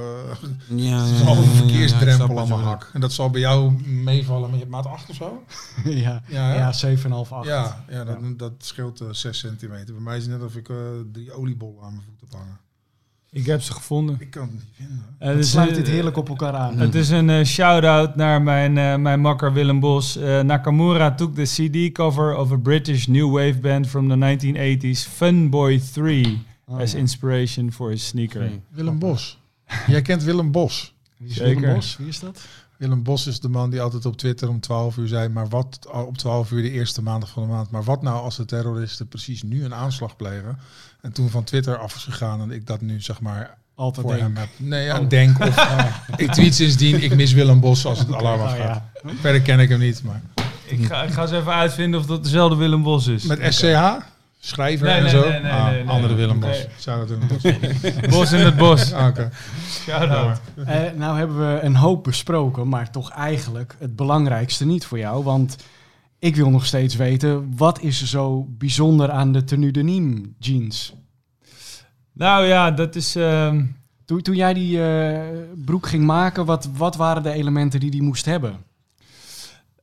Ja, 0.75 0.97
het 1.03 1.11
ja, 1.11 1.19
is 1.21 1.25
al 1.27 1.35
een 1.37 1.41
ja, 1.43 1.47
ja, 1.47 1.51
ik 1.51 1.57
verkeersdrempel 1.57 2.39
aan 2.39 2.47
mijn 2.47 2.61
hak. 2.61 2.89
En 2.93 3.01
dat 3.01 3.11
zal 3.13 3.29
bij 3.29 3.41
jou 3.41 3.71
meevallen 3.87 4.49
met 4.49 4.59
je 4.59 4.65
maat 4.65 4.85
8 4.85 5.09
of 5.09 5.15
zo? 5.15 5.43
ja, 5.83 6.21
Ja, 6.27 6.47
hè? 6.47 6.55
ja 6.55 6.73
7,5, 6.97 7.29
8. 7.29 7.47
Ja, 7.47 7.85
ja, 7.89 8.03
dat, 8.03 8.17
dat 8.39 8.51
scheelt 8.57 9.01
eh 9.01 9.07
6 9.11 9.39
centimeter. 9.39 9.93
Bij 9.93 10.03
mij 10.03 10.17
is 10.17 10.23
het 10.25 10.31
net 10.31 10.43
of 10.47 10.55
ik 10.55 10.69
eh, 10.69 10.75
drie 11.11 11.33
oliebollen 11.51 11.83
aan 11.83 11.93
mijn 11.93 12.05
voeten 12.19 12.37
hangen. 12.37 12.59
Ik 13.29 13.45
heb 13.45 13.61
ze 13.61 13.73
gevonden. 13.73 14.15
Ik 14.19 14.29
kan 14.29 14.41
het 14.41 14.51
niet 14.51 14.63
vinden. 14.73 15.05
Eh, 15.17 15.27
Het 15.27 15.37
dus, 15.37 15.49
sluit 15.49 15.69
eh, 15.69 15.75
dit 15.75 15.87
heerlijk 15.87 16.17
op 16.17 16.29
elkaar 16.29 16.53
aan. 16.53 16.79
Het 16.79 16.95
is 16.95 17.09
een 17.09 17.29
eh, 17.29 17.43
shout-out 17.45 18.15
naar 18.15 18.41
mijn, 18.41 18.77
eh, 18.77 18.95
mijn 18.95 19.19
makker 19.19 19.53
Willem 19.53 19.79
Bos. 19.79 20.15
Eh, 20.15 20.39
Nakamura 20.41 21.11
took 21.15 21.35
the 21.35 21.43
CD 21.43 21.91
cover 21.93 22.35
of 22.37 22.51
a 22.51 22.57
British 22.57 23.05
new 23.05 23.31
wave 23.31 23.59
band 23.59 23.87
from 23.87 24.07
the 24.09 24.15
1980s, 24.15 25.07
Funboy 25.07 25.79
3, 25.93 26.43
Oh, 26.65 26.79
as 26.79 26.91
ja. 26.91 26.97
inspiration 26.97 27.71
for 27.71 27.89
his 27.89 28.07
sneaker. 28.07 28.51
Willem 28.69 28.99
Bos. 28.99 29.39
Jij 29.87 30.01
kent 30.01 30.23
Willem 30.23 30.51
Bos. 30.51 30.93
Wie 31.17 31.29
is 31.29 31.35
Zeker. 31.35 31.59
Willem 31.59 31.75
Bos? 31.75 31.97
Wie 31.97 32.07
is 32.07 32.19
dat? 32.19 32.41
Willem 32.77 33.03
Bos 33.03 33.27
is 33.27 33.39
de 33.39 33.49
man 33.49 33.69
die 33.69 33.81
altijd 33.81 34.05
op 34.05 34.17
Twitter 34.17 34.49
om 34.49 34.59
12 34.59 34.97
uur 34.97 35.07
zei, 35.07 35.29
maar 35.29 35.47
wat 35.49 35.79
op 36.07 36.17
12 36.17 36.51
uur 36.51 36.61
de 36.61 36.71
eerste 36.71 37.01
maandag 37.01 37.29
van 37.29 37.43
de 37.43 37.49
maand, 37.49 37.69
maar 37.71 37.83
wat 37.83 38.01
nou 38.01 38.19
als 38.21 38.37
de 38.37 38.45
terroristen 38.45 39.07
precies 39.07 39.43
nu 39.43 39.63
een 39.65 39.73
aanslag 39.73 40.15
plegen? 40.15 40.57
En 41.01 41.11
toen 41.13 41.29
van 41.29 41.43
Twitter 41.43 41.77
af 41.77 41.95
is 41.95 42.03
gegaan 42.03 42.41
en 42.41 42.51
ik 42.51 42.67
dat 42.67 42.81
nu 42.81 43.01
zeg 43.01 43.21
maar 43.21 43.57
Altijd 43.75 44.05
voor 44.05 44.15
denk. 44.15 44.25
hem 44.25 44.35
heb. 44.37 44.47
Nee, 44.57 44.85
ja, 44.85 44.99
Oh. 44.99 45.09
denk 45.09 45.39
of 45.39 45.65
ik 46.17 46.31
tweet 46.31 46.55
sindsdien, 46.55 47.03
ik 47.03 47.15
mis 47.15 47.33
Willem 47.33 47.59
Bos 47.59 47.85
als 47.85 47.99
het 47.99 48.13
alarm 48.13 48.39
Oh, 48.39 48.45
afgaat. 48.45 48.81
ja. 49.03 49.11
Verder 49.19 49.41
ken 49.41 49.59
ik 49.59 49.69
hem 49.69 49.79
niet, 49.79 50.03
maar 50.03 50.21
Ik 50.65 50.85
ga, 50.85 51.03
ik 51.03 51.11
ga 51.13 51.21
eens 51.21 51.31
even 51.31 51.53
uitvinden 51.53 51.99
of 51.99 52.05
dat 52.05 52.23
dezelfde 52.23 52.55
Willem 52.55 52.83
Bos 52.83 53.07
is. 53.07 53.23
met 53.23 53.53
SCH, 53.53 53.93
schrijver 54.39 54.87
Nee, 54.87 54.95
en 54.95 55.01
nee, 55.03 55.11
zo. 55.11 55.29
nee, 55.29 55.39
nee, 55.39 55.51
Ah, 55.51 55.65
nee, 55.65 55.83
nee. 55.83 55.89
andere 55.93 56.13
Willem 56.13 56.39
Bos. 56.39 56.49
Nee. 56.49 56.65
Zou 56.77 56.99
dat 56.99 57.09
Willem 57.09 57.27
Bos? 57.27 57.41
Bos 58.17 58.31
in 58.31 58.39
het 58.45 58.57
bos. 58.57 58.93
Ah, 58.93 59.07
Oké. 59.07 59.29
Shout-out. 59.69 60.39
Eh, 60.65 60.79
nou 60.95 61.17
hebben 61.17 61.53
we 61.53 61.59
een 61.61 61.75
hoop 61.75 62.03
besproken, 62.03 62.67
maar 62.69 62.91
toch 62.91 63.11
eigenlijk 63.11 63.75
het 63.79 63.95
belangrijkste 63.95 64.65
niet 64.65 64.85
voor 64.85 64.97
jou. 64.97 65.23
Want 65.23 65.55
ik 66.21 66.35
wil 66.35 66.49
nog 66.49 66.65
steeds 66.65 66.95
weten, 66.95 67.53
wat 67.57 67.81
is 67.81 68.01
er 68.01 68.07
zo 68.07 68.45
bijzonder 68.49 69.09
aan 69.11 69.31
de 69.31 69.43
tenue 69.43 69.71
de 69.71 69.81
Nîmes 69.83 70.37
jeans? 70.39 70.93
Nou 72.13 72.45
ja, 72.45 72.71
dat 72.71 72.95
is... 72.95 73.15
ehm, 73.15 73.65
Toen, 74.05 74.21
toen 74.21 74.35
jij 74.35 74.53
die 74.53 74.83
eh, 74.83 75.19
broek 75.65 75.87
ging 75.87 76.03
maken, 76.05 76.45
wat, 76.45 76.69
wat 76.77 76.95
waren 76.95 77.23
de 77.23 77.31
elementen 77.31 77.79
die 77.79 77.91
die 77.91 78.01
moest 78.01 78.25
hebben? 78.25 78.55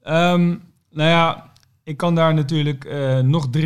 Ehm, 0.02 0.46
nou 0.90 1.08
ja, 1.08 1.52
ik 1.82 1.96
kan 1.96 2.14
daar 2.14 2.34
natuurlijk 2.34 2.84
eh, 2.84 3.18
nog 3.18 3.46
3,5 3.56 3.62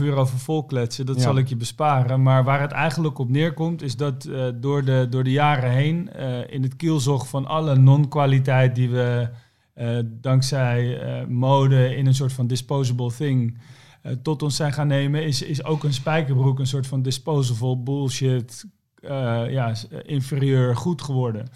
uur 0.00 0.14
over 0.16 0.38
volkletsen. 0.38 1.06
Dat 1.06 1.16
Ja. 1.16 1.22
zal 1.22 1.36
ik 1.36 1.48
je 1.48 1.56
besparen. 1.56 2.22
Maar 2.22 2.44
waar 2.44 2.60
het 2.60 2.72
eigenlijk 2.72 3.18
op 3.18 3.28
neerkomt, 3.28 3.82
is 3.82 3.96
dat 3.96 4.24
eh, 4.24 4.44
door, 4.54 4.84
de, 4.84 5.06
door 5.10 5.24
de 5.24 5.30
jaren 5.30 5.70
heen, 5.70 6.10
in 6.50 6.62
het 6.62 6.76
kielzog 6.76 7.28
van 7.28 7.46
alle 7.46 7.76
non-kwaliteit 7.76 8.74
die 8.74 8.90
we 8.90 9.28
dankzij 10.04 11.00
eh, 11.00 11.26
mode 11.26 11.96
in 11.96 12.06
een 12.06 12.14
soort 12.14 12.32
van 12.32 12.46
disposable 12.46 13.12
thing 13.12 13.58
eh, 14.02 14.12
tot 14.22 14.42
ons 14.42 14.56
zijn 14.56 14.72
gaan 14.72 14.86
nemen, 14.86 15.24
is, 15.24 15.42
is 15.42 15.64
ook 15.64 15.84
een 15.84 15.92
spijkerbroek 15.92 16.58
een 16.58 16.66
soort 16.66 16.86
van 16.86 17.02
disposable 17.02 17.76
bullshit, 17.76 18.64
eh, 19.00 19.42
ja, 19.50 19.74
inferieur 20.04 20.76
goed 20.76 21.02
geworden. 21.02 21.46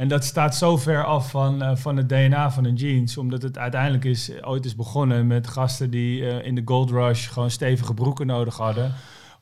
En 0.00 0.08
dat 0.08 0.24
staat 0.24 0.56
zo 0.56 0.76
ver 0.76 1.04
af 1.04 1.30
van, 1.30 1.62
eh, 1.62 1.76
van 1.76 1.96
het 1.96 2.08
DNA 2.08 2.50
van 2.50 2.64
een 2.64 2.74
jeans. 2.74 3.16
Omdat 3.16 3.42
het 3.42 3.58
uiteindelijk 3.58 4.04
is, 4.04 4.30
ooit 4.42 4.64
is 4.64 4.74
begonnen 4.74 5.26
met 5.26 5.46
gasten 5.46 5.90
die 5.90 6.26
eh, 6.26 6.46
in 6.46 6.54
de 6.54 6.62
gold 6.64 6.90
rush 6.90 7.28
gewoon 7.28 7.50
stevige 7.50 7.94
broeken 7.94 8.26
nodig 8.26 8.56
hadden. 8.56 8.92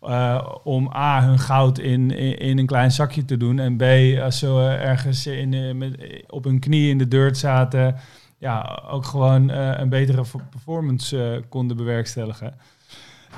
Eh, 0.01 0.49
om 0.65 0.93
A, 0.95 1.25
hun 1.25 1.39
goud 1.39 1.79
in, 1.79 2.11
in, 2.39 2.59
een 2.59 2.67
klein 2.67 2.93
zakje 2.93 3.25
te 3.25 3.37
doen. 3.37 3.59
En 3.59 3.77
B, 3.77 3.83
als 4.23 4.39
ze 4.39 4.47
eh, 4.47 4.89
ergens 4.89 5.27
in, 5.27 5.55
eh, 5.55 5.75
met, 5.75 6.25
op 6.27 6.45
hun 6.45 6.59
knie 6.59 6.91
in 6.91 6.99
de 6.99 7.09
dirt 7.09 7.39
zaten. 7.39 7.97
Ja, 8.39 8.83
ook 8.91 9.05
gewoon 9.05 9.51
eh, 9.51 9.79
een 9.79 9.89
betere 9.89 10.25
performance 10.51 11.33
eh, 11.33 11.43
konden 11.49 11.77
bewerkstelligen. 11.77 12.55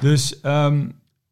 Dus, 0.01 0.41
ehm, 0.41 0.89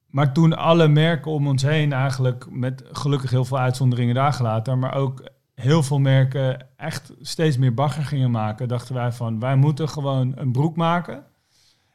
maar 0.07 0.33
toen 0.33 0.57
alle 0.57 0.89
merken 0.89 1.31
om 1.31 1.47
ons 1.47 1.63
heen 1.63 1.93
eigenlijk, 1.93 2.47
met 2.51 2.85
gelukkig 2.93 3.31
heel 3.31 3.45
veel 3.45 3.59
uitzonderingen 3.59 4.15
daar 4.15 4.33
gelaten, 4.33 4.79
maar 4.79 4.95
ook 4.95 5.29
heel 5.55 5.83
veel 5.83 5.99
merken 5.99 6.67
echt 6.77 7.13
steeds 7.21 7.57
meer 7.57 7.75
bagger 7.75 8.05
gingen 8.05 8.31
maken, 8.31 8.69
dachten 8.69 8.95
wij 8.95 9.13
van 9.13 9.41
wij 9.41 9.57
moeten 9.57 9.89
gewoon 9.89 10.33
een 10.37 10.53
broek 10.53 10.77
maken 10.77 11.25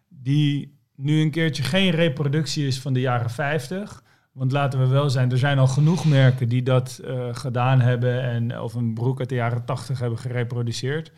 die 0.09 0.72
nu 0.95 1.21
een 1.21 1.31
keertje 1.31 1.63
geen 1.63 1.91
reproductie 1.91 2.67
is 2.67 2.81
van 2.81 2.93
de 2.93 2.99
jaren 2.99 3.29
50. 3.29 4.03
Want 4.31 4.51
laten 4.51 4.79
we 4.79 4.87
wel 4.87 5.09
zijn, 5.09 5.31
er 5.31 5.37
zijn 5.37 5.59
al 5.59 5.67
genoeg 5.67 6.05
merken 6.05 6.49
die 6.49 6.63
dat 6.63 7.01
eh, 7.03 7.27
gedaan 7.31 7.81
hebben 7.81 8.21
en 8.21 8.59
of 8.59 8.73
een 8.73 8.93
broek 8.93 9.19
uit 9.19 9.29
de 9.29 9.35
jaren 9.35 9.65
80 9.65 9.99
hebben 9.99 10.19
gereproduceerd. 10.19 11.11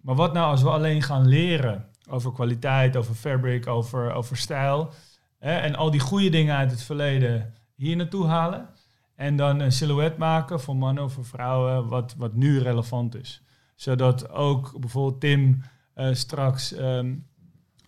Maar 0.00 0.14
wat 0.14 0.32
nou 0.32 0.50
als 0.50 0.62
we 0.62 0.70
alleen 0.70 1.02
gaan 1.02 1.28
leren 1.28 1.88
over 2.08 2.32
kwaliteit, 2.32 2.96
over 2.96 3.14
fabric, 3.14 3.66
over, 3.66 4.12
over 4.12 4.36
stijl. 4.36 4.92
Hè, 5.38 5.54
en 5.54 5.74
al 5.74 5.90
die 5.90 6.00
goede 6.00 6.28
dingen 6.28 6.56
uit 6.56 6.70
het 6.70 6.82
verleden 6.82 7.54
hier 7.74 7.96
naartoe 7.96 8.26
halen. 8.26 8.68
En 9.14 9.36
dan 9.36 9.60
een 9.60 9.72
silhouet 9.72 10.16
maken 10.16 10.60
voor 10.60 10.76
mannen 10.76 11.04
of 11.04 11.12
voor 11.12 11.24
vrouwen, 11.24 11.88
wat, 11.88 12.14
wat 12.18 12.34
nu 12.34 12.58
relevant 12.58 13.14
is. 13.14 13.42
Zodat 13.74 14.30
ook 14.30 14.80
bijvoorbeeld 14.80 15.20
Tim 15.20 15.62
eh, 15.94 16.08
straks 16.12 16.72
ehm, 16.72 17.14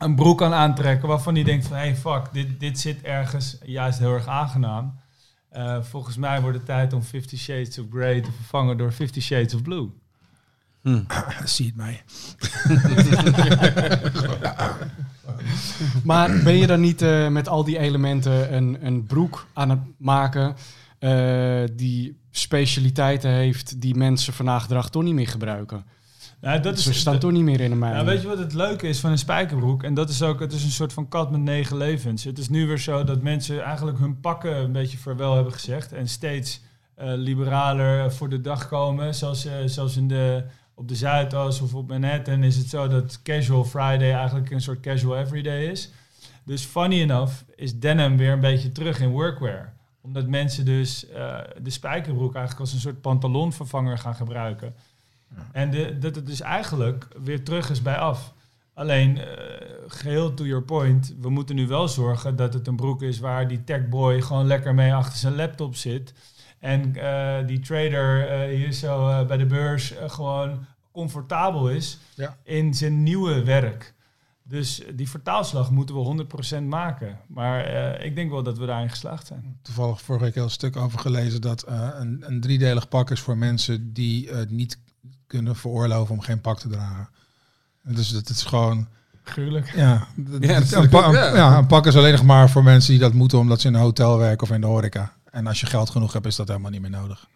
een 0.02 0.14
broek 0.14 0.38
kan 0.38 0.52
aantrekken 0.52 1.08
waarvan 1.08 1.34
hij 1.34 1.44
denkt 1.44 1.66
van 1.66 1.76
hey 1.76 1.96
fuck, 1.96 2.28
dit, 2.32 2.60
dit 2.60 2.78
zit 2.78 3.02
ergens 3.02 3.58
juist 3.64 3.98
heel 3.98 4.14
erg 4.14 4.26
aangenaam. 4.26 4.94
Eh, 5.48 5.82
volgens 5.82 6.16
mij 6.16 6.40
wordt 6.40 6.56
het 6.56 6.66
tijd 6.66 6.92
om 6.92 7.02
Fifty 7.02 7.36
Shades 7.36 7.78
of 7.78 7.86
Grey 7.90 8.20
te 8.20 8.32
vervangen 8.32 8.76
door 8.76 8.92
Fifty 8.92 9.20
Shades 9.20 9.54
of 9.54 9.62
Blue. 9.62 9.88
Zie 11.44 11.66
het 11.66 11.76
mij. 11.76 12.02
Maar 16.04 16.42
ben 16.42 16.56
je 16.56 16.66
dan 16.66 16.80
niet 16.80 17.02
eh, 17.02 17.28
met 17.28 17.48
al 17.48 17.64
die 17.64 17.78
elementen 17.78 18.54
een, 18.54 18.86
een 18.86 19.04
broek 19.04 19.46
aan 19.52 19.70
het 19.70 19.78
maken 19.96 20.56
eh, 20.98 21.62
die 21.72 22.18
specialiteiten 22.30 23.30
heeft 23.30 23.80
die 23.80 23.94
mensen 23.94 24.32
vandaag 24.32 24.66
de 24.66 24.74
dag 24.74 24.90
toch 24.90 25.02
niet 25.02 25.14
meer 25.14 25.28
gebruiken? 25.28 25.84
Nou, 26.42 26.60
dat 26.60 26.80
Ze 26.80 26.94
staan 26.94 27.18
toch 27.18 27.30
niet 27.30 27.42
meer 27.42 27.60
in 27.60 27.70
de 27.70 27.76
mijn. 27.76 27.92
Nou, 27.92 28.06
weet 28.06 28.22
je 28.22 28.28
wat 28.28 28.38
het 28.38 28.52
leuke 28.52 28.88
is 28.88 29.00
van 29.00 29.10
een 29.10 29.18
spijkerbroek? 29.18 29.82
En 29.82 29.94
dat 29.94 30.08
is 30.08 30.22
ook, 30.22 30.40
het 30.40 30.52
is 30.52 30.64
een 30.64 30.70
soort 30.70 30.92
van 30.92 31.08
kat 31.08 31.30
met 31.30 31.40
negen 31.40 31.76
levens. 31.76 32.24
Het 32.24 32.38
is 32.38 32.48
nu 32.48 32.66
weer 32.66 32.78
zo 32.78 33.04
dat 33.04 33.22
mensen 33.22 33.62
eigenlijk 33.62 33.98
hun 33.98 34.20
pakken 34.20 34.56
een 34.56 34.72
beetje 34.72 34.98
vaarwel 34.98 35.34
hebben 35.34 35.52
gezegd. 35.52 35.92
En 35.92 36.08
steeds 36.08 36.60
eh, 36.94 37.12
liberaler 37.14 38.12
voor 38.12 38.28
de 38.28 38.40
dag 38.40 38.68
komen. 38.68 39.14
Zoals, 39.14 39.44
eh, 39.44 39.52
zoals 39.66 39.96
in 39.96 40.08
de, 40.08 40.44
op 40.74 40.88
de 40.88 40.94
Zuidas 40.94 41.60
of 41.60 41.74
op 41.74 41.88
Manhattan 41.88 42.42
is 42.42 42.56
het 42.56 42.68
zo 42.68 42.88
dat 42.88 43.22
casual 43.22 43.64
Friday 43.64 44.12
eigenlijk 44.12 44.50
een 44.50 44.60
soort 44.60 44.80
casual 44.80 45.18
everyday 45.18 45.64
is. 45.64 45.90
Dus 46.44 46.64
funny 46.64 47.00
enough 47.00 47.32
is 47.54 47.78
denim 47.78 48.16
weer 48.16 48.32
een 48.32 48.40
beetje 48.40 48.72
terug 48.72 49.00
in 49.00 49.10
workwear. 49.10 49.72
Omdat 50.00 50.26
mensen 50.26 50.64
dus 50.64 51.08
eh, 51.08 51.38
de 51.62 51.70
spijkerbroek 51.70 52.34
eigenlijk 52.34 52.60
als 52.60 52.72
een 52.72 52.80
soort 52.80 53.00
pantalonvervanger 53.00 53.98
gaan 53.98 54.14
gebruiken. 54.14 54.74
En 55.52 55.70
de, 55.70 55.98
dat 55.98 56.14
het 56.14 56.26
dus 56.26 56.40
eigenlijk 56.40 57.06
weer 57.22 57.44
terug 57.44 57.70
is 57.70 57.82
bij 57.82 57.96
af. 57.96 58.32
Alleen, 58.74 59.18
eh, 59.18 59.26
geheel 59.86 60.34
to 60.34 60.44
your 60.44 60.62
point, 60.64 61.14
we 61.20 61.30
moeten 61.30 61.56
nu 61.56 61.66
wel 61.66 61.88
zorgen 61.88 62.36
dat 62.36 62.54
het 62.54 62.66
een 62.66 62.76
broek 62.76 63.02
is 63.02 63.18
waar 63.18 63.48
die 63.48 63.64
techboy 63.64 64.20
gewoon 64.22 64.46
lekker 64.46 64.74
mee 64.74 64.94
achter 64.94 65.18
zijn 65.18 65.34
laptop 65.34 65.76
zit. 65.76 66.12
En 66.58 66.96
eh, 66.96 67.46
die 67.46 67.58
trader 67.60 68.28
eh, 68.28 68.56
hier 68.56 68.72
zo 68.72 69.24
bij 69.26 69.36
de 69.36 69.46
beurs 69.46 69.94
gewoon 70.06 70.66
comfortabel 70.92 71.68
is 71.70 71.98
Ja. 72.14 72.36
in 72.44 72.74
zijn 72.74 73.02
nieuwe 73.02 73.44
werk. 73.44 73.94
Dus 74.44 74.82
die 74.94 75.08
vertaalslag 75.08 75.70
moeten 75.70 75.94
we 75.94 76.00
100% 76.60 76.62
maken. 76.66 77.18
Maar 77.28 77.64
ik 78.00 78.14
denk 78.14 78.30
wel 78.30 78.42
dat 78.42 78.58
we 78.58 78.66
daarin 78.66 78.90
geslaagd 78.90 79.26
zijn. 79.26 79.58
Toevallig 79.62 80.00
vorige 80.02 80.24
week 80.24 80.34
heel 80.34 80.44
een 80.44 80.50
stuk 80.50 80.76
over 80.76 80.98
gelezen 80.98 81.40
dat 81.40 81.64
een, 81.68 82.24
een 82.26 82.40
driedelig 82.40 82.88
pak 82.88 83.10
is 83.10 83.20
voor 83.20 83.36
mensen 83.36 83.92
die 83.92 84.28
het 84.30 84.50
niet 84.50 84.78
kunnen 85.32 85.56
veroorloven 85.56 86.14
om 86.14 86.20
geen 86.20 86.40
pak 86.40 86.58
te 86.58 86.68
dragen. 86.68 87.08
Dus 87.82 88.08
dat 88.08 88.28
is 88.28 88.42
gewoon. 88.42 88.86
Gruwelijk. 89.24 89.72
Ja, 89.74 90.06
Ja, 90.40 90.60
dat 90.60 90.72
een, 90.72 90.88
pa- 90.88 91.12
ja. 91.12 91.34
ja, 91.36 91.56
een 91.58 91.66
pak 91.66 91.86
is 91.86 91.96
alleen 91.96 92.12
nog 92.12 92.22
maar 92.24 92.50
voor 92.50 92.62
mensen 92.62 92.90
die 92.90 93.00
dat 93.00 93.12
moeten 93.12 93.38
omdat 93.38 93.60
ze 93.60 93.68
in 93.68 93.74
een 93.74 93.80
hotel 93.80 94.18
werken 94.18 94.42
of 94.46 94.54
in 94.54 94.60
de 94.60 94.66
horeca. 94.66 95.12
En 95.30 95.46
als 95.46 95.60
je 95.60 95.66
geld 95.66 95.90
genoeg 95.90 96.12
hebt, 96.12 96.26
is 96.26 96.36
dat 96.36 96.48
helemaal 96.48 96.70
niet 96.70 96.80
meer 96.80 96.90
nodig. 96.90 97.26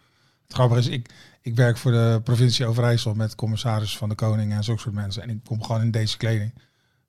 Het 0.47 0.55
grappige 0.55 0.81
is, 0.81 0.87
ik, 0.87 1.11
ik 1.41 1.55
werk 1.57 1.77
voor 1.77 1.91
de 1.93 2.21
provincie 2.25 2.67
Overijssel 2.67 3.15
met 3.15 3.35
commissaris 3.35 3.97
van 3.97 4.09
de 4.09 4.15
koning 4.15 4.53
en 4.53 4.65
zulke 4.65 4.81
soort 4.81 4.95
mensen. 4.95 5.23
En 5.23 5.31
ik 5.31 5.39
kom 5.45 5.63
gewoon 5.63 5.81
in 5.81 5.91
deze 5.91 6.17
kleding. 6.17 6.55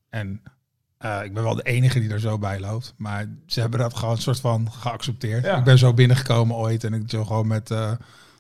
En 0.10 0.42
eh, 0.98 1.20
ik 1.24 1.34
ben 1.34 1.44
wel 1.44 1.56
de 1.56 1.64
enige 1.64 2.00
die 2.00 2.10
er 2.10 2.20
zo 2.20 2.38
bij 2.38 2.60
loopt. 2.60 2.94
Maar 2.98 3.26
ze 3.46 3.60
hebben 3.60 3.80
dat 3.80 3.96
gewoon 3.96 4.16
een 4.16 4.22
soort 4.22 4.40
van 4.40 4.72
geaccepteerd. 4.72 5.46
Ja. 5.46 5.58
Ik 5.58 5.64
ben 5.64 5.78
zo 5.78 5.94
binnengekomen 5.94 6.56
ooit 6.56 6.84
en 6.84 6.94
ik 6.94 7.04
zo 7.10 7.26
gewoon 7.26 7.48
met 7.48 7.72
eh, 7.72 7.92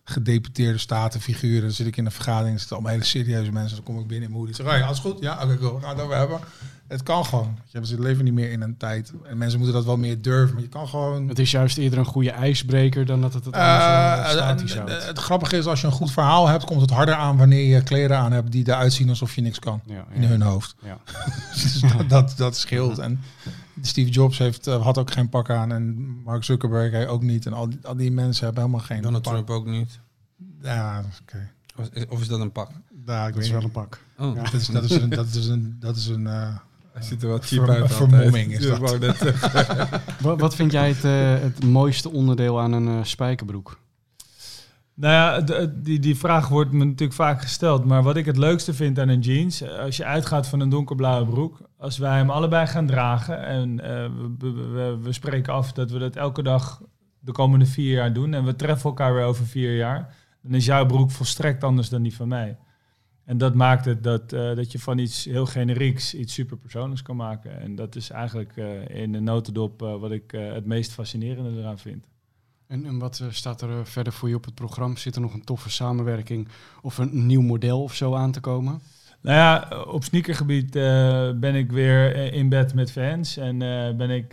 gedeputeerde 0.10 0.78
statenfiguren. 0.78 1.62
Dan 1.62 1.72
zit 1.72 1.88
ik 1.88 1.98
in 1.98 2.06
een 2.06 2.12
vergadering, 2.12 2.54
er 2.54 2.60
zitten 2.60 2.78
allemaal 2.78 2.96
hele 2.96 3.06
serieuze 3.06 3.52
mensen. 3.52 3.76
Dan 3.76 3.86
kom 3.86 4.00
ik 4.00 4.08
binnen 4.08 4.30
in 4.30 4.36
Moody. 4.36 4.54
Zeg, 4.54 4.66
oh 4.66 4.72
ja, 4.72 4.86
alles 4.86 5.00
goed? 5.00 5.20
Ja, 5.20 5.44
oké, 5.44 5.58
cool. 5.58 5.76
We 5.76 5.82
gaan 5.82 5.96
het 5.96 6.02
over 6.02 6.16
hebben. 6.16 6.40
Het 6.88 7.04
kan 7.04 7.26
gewoon. 7.26 7.58
Je 7.66 7.78
hebt 7.78 7.88
ze 7.88 8.00
leven 8.00 8.24
niet 8.24 8.34
meer 8.34 8.52
in 8.52 8.62
een 8.62 8.78
tijd. 8.78 9.14
En 9.24 9.38
mensen 9.38 9.58
moeten 9.60 9.76
dat 9.78 9.86
wel 9.86 9.98
meer 9.98 10.22
durven. 10.22 10.54
Maar 10.54 10.64
je 10.64 10.70
kan 10.70 10.88
gewoon... 10.88 11.28
Het 11.28 11.40
is 11.40 11.52
juist 11.52 11.78
eerder 11.78 12.00
een 12.00 12.06
goede 12.06 12.32
ijsbreker 12.32 13.06
dan 13.06 13.22
dat 13.22 13.34
het 13.34 13.46
het 13.46 13.54
Eh, 13.56 14.12
anders, 14.12 14.28
uh, 14.28 14.32
statisch 14.38 14.76
houdt. 14.76 14.92
eh, 14.92 15.06
het 15.06 15.18
grappige 15.18 15.58
is, 15.58 15.66
als 15.66 15.82
je 15.82 15.88
een 15.88 15.94
goed 15.94 16.12
verhaal 16.12 16.48
hebt, 16.48 16.64
komt 16.66 16.82
het 16.82 16.90
harder 16.90 17.16
aan 17.16 17.38
wanneer 17.38 17.76
je 17.76 17.84
kleren 17.84 18.18
aan 18.18 18.32
hebt 18.32 18.52
die 18.52 18.68
eruit 18.68 18.94
zien 18.94 19.10
alsof 19.10 19.36
je 19.36 19.42
niks 19.42 19.60
kan. 19.60 19.82
Ja, 19.86 20.06
In 20.14 20.22
ja, 20.22 20.28
hun 20.28 20.42
hoofd. 20.42 20.76
ja. 20.84 20.98
dus 21.54 21.80
dat, 21.82 22.10
dat, 22.10 22.34
dat 22.38 22.58
scheelt. 22.58 22.98
En 23.00 23.20
Steve 23.82 24.10
Jobs 24.10 24.38
heeft, 24.38 24.68
eh, 24.68 24.82
had 24.84 24.98
ook 24.98 25.12
geen 25.12 25.30
pak 25.30 25.50
aan. 25.50 25.72
En 25.72 25.96
Mark 26.24 26.44
Zuckerberg 26.44 26.92
hij 26.92 27.08
ook 27.08 27.22
niet. 27.22 27.46
En 27.46 27.54
al 27.54 27.70
die, 27.70 27.80
al 27.84 27.96
die 27.96 28.12
mensen 28.12 28.46
hebben 28.46 28.64
helemaal 28.64 28.86
geen 28.86 29.02
Donald 29.02 29.24
pak. 29.24 29.34
Trump 29.34 29.50
ook 29.50 29.66
niet. 29.66 30.00
Ja, 30.62 31.04
oké. 31.22 31.50
Of 31.76 31.90
is, 31.94 32.06
of 32.08 32.22
is 32.22 32.28
dat 32.28 32.40
een 32.40 32.52
pak? 32.52 32.70
Ja, 33.06 33.28
ik 33.28 33.34
Dat 33.34 33.44
is 33.44 33.50
weet 33.50 33.60
wel 33.62 33.68
niet. 33.68 33.76
een 33.78 33.84
pak. 33.84 34.00
Oh, 34.18 34.36
Ja. 34.36 34.44
Dat 34.44 34.54
is, 34.54 34.68
dat 34.68 34.84
is 34.84 34.92
een... 34.96 35.10
Dat 35.10 35.28
is 35.28 35.48
een, 35.48 35.78
dat 35.80 35.96
is 35.96 36.08
een 36.08 36.28
eh, 36.28 36.56
hij 36.98 37.07
ziet 37.07 37.22
er 37.22 37.28
wel 37.28 37.38
cheap 37.41 37.69
uit. 37.69 37.94
vermomming 37.94 38.52
is 38.52 38.68
dat. 38.68 38.80
Wat, 40.22 40.40
wat 40.40 40.56
vind 40.56 40.72
jij 40.72 40.88
het, 40.88 41.03
eh, 41.03 41.41
het 41.44 41.64
mooiste 41.64 42.11
onderdeel 42.11 42.60
aan 42.61 42.72
een 42.74 42.88
eh, 42.88 43.03
spijkerbroek? 43.03 43.80
Nou 44.94 45.14
ja, 45.14 45.41
de- 45.41 45.82
die, 45.82 45.99
die 45.99 46.15
vraag 46.18 46.48
wordt 46.48 46.72
me 46.72 46.86
natuurlijk 46.86 47.14
vaak 47.14 47.41
gesteld. 47.41 47.86
Maar 47.86 48.03
wat 48.03 48.15
ik 48.18 48.26
het 48.26 48.38
leukste 48.38 48.74
vind 48.74 48.99
aan 48.99 49.10
een 49.10 49.19
jeans, 49.19 49.61
eh, 49.61 49.80
als 49.80 49.98
je 49.98 50.06
uitgaat 50.06 50.48
van 50.48 50.60
een 50.60 50.69
donkerblauwe 50.69 51.26
broek, 51.30 51.60
als 51.78 51.98
wij 51.98 52.18
hem 52.18 52.30
allebei 52.30 52.68
gaan 52.68 52.88
dragen 52.88 53.45
en 53.45 53.80
eh, 53.80 54.10
we, 54.40 54.52
we, 54.53 54.61
we- 54.68 54.98
we 55.02 55.14
spreken 55.14 55.53
af 55.53 55.72
dat 55.74 55.91
we 55.91 55.99
dat 55.99 56.15
elke 56.15 56.44
dag 56.44 56.82
de 57.19 57.32
komende 57.32 57.65
vier 57.65 57.94
jaar 57.94 58.14
doen 58.14 58.34
en 58.34 58.44
we 58.45 58.56
treffen 58.56 58.90
elkaar 58.90 59.14
weer 59.14 59.24
over 59.24 59.45
vier 59.45 59.76
jaar, 59.76 60.15
dan 60.41 60.53
is 60.53 60.65
jouw 60.65 60.86
broek 60.86 61.11
volstrekt 61.11 61.64
anders 61.64 61.90
dan 61.90 62.02
die 62.02 62.15
van 62.15 62.28
mij. 62.28 62.57
En 63.28 63.38
dat 63.38 63.54
maakt 63.54 63.86
het 63.86 64.04
dat, 64.04 64.34
eh, 64.34 64.56
dat 64.56 64.72
je 64.72 64.80
van 64.80 64.98
iets 64.98 65.26
heel 65.26 65.45
generieks 65.45 66.14
iets 66.14 66.34
superpersoonlijks 66.34 67.02
kan 67.02 67.16
maken. 67.16 67.60
En 67.60 67.76
dat 67.76 67.95
is 67.95 68.10
eigenlijk 68.10 68.58
eh, 68.58 69.02
in 69.02 69.12
de 69.12 69.20
notendop 69.20 69.82
eh, 69.82 69.99
wat 69.99 70.12
ik 70.12 70.32
het 70.32 70.66
meest 70.66 70.91
fascinerende 70.91 71.60
eraan 71.60 71.80
vind. 71.80 72.08
En, 72.68 72.86
en 72.86 72.99
wat 72.99 73.24
staat 73.30 73.62
er 73.62 73.88
verder 73.88 74.14
voor 74.14 74.30
je 74.30 74.36
op 74.36 74.45
het 74.45 74.54
programma? 74.54 74.95
Zit 74.95 75.16
er 75.16 75.22
nog 75.22 75.34
een 75.34 75.44
toffe 75.44 75.70
samenwerking 75.70 76.48
of 76.82 76.98
een 76.98 77.26
nieuw 77.26 77.41
model 77.41 77.84
of 77.84 77.94
zo 77.94 78.16
aan 78.16 78.32
te 78.32 78.40
komen? 78.40 78.80
Nou 79.22 79.38
ja, 79.38 79.84
op 79.84 80.04
sneakergebied 80.04 80.72
ben 81.40 81.56
ik 81.56 81.72
weer 81.72 82.34
in 82.34 82.49
bed 82.49 82.74
met 82.74 82.91
fans. 82.91 83.38
En 83.38 83.58
ben 83.98 84.10
ik, 84.10 84.32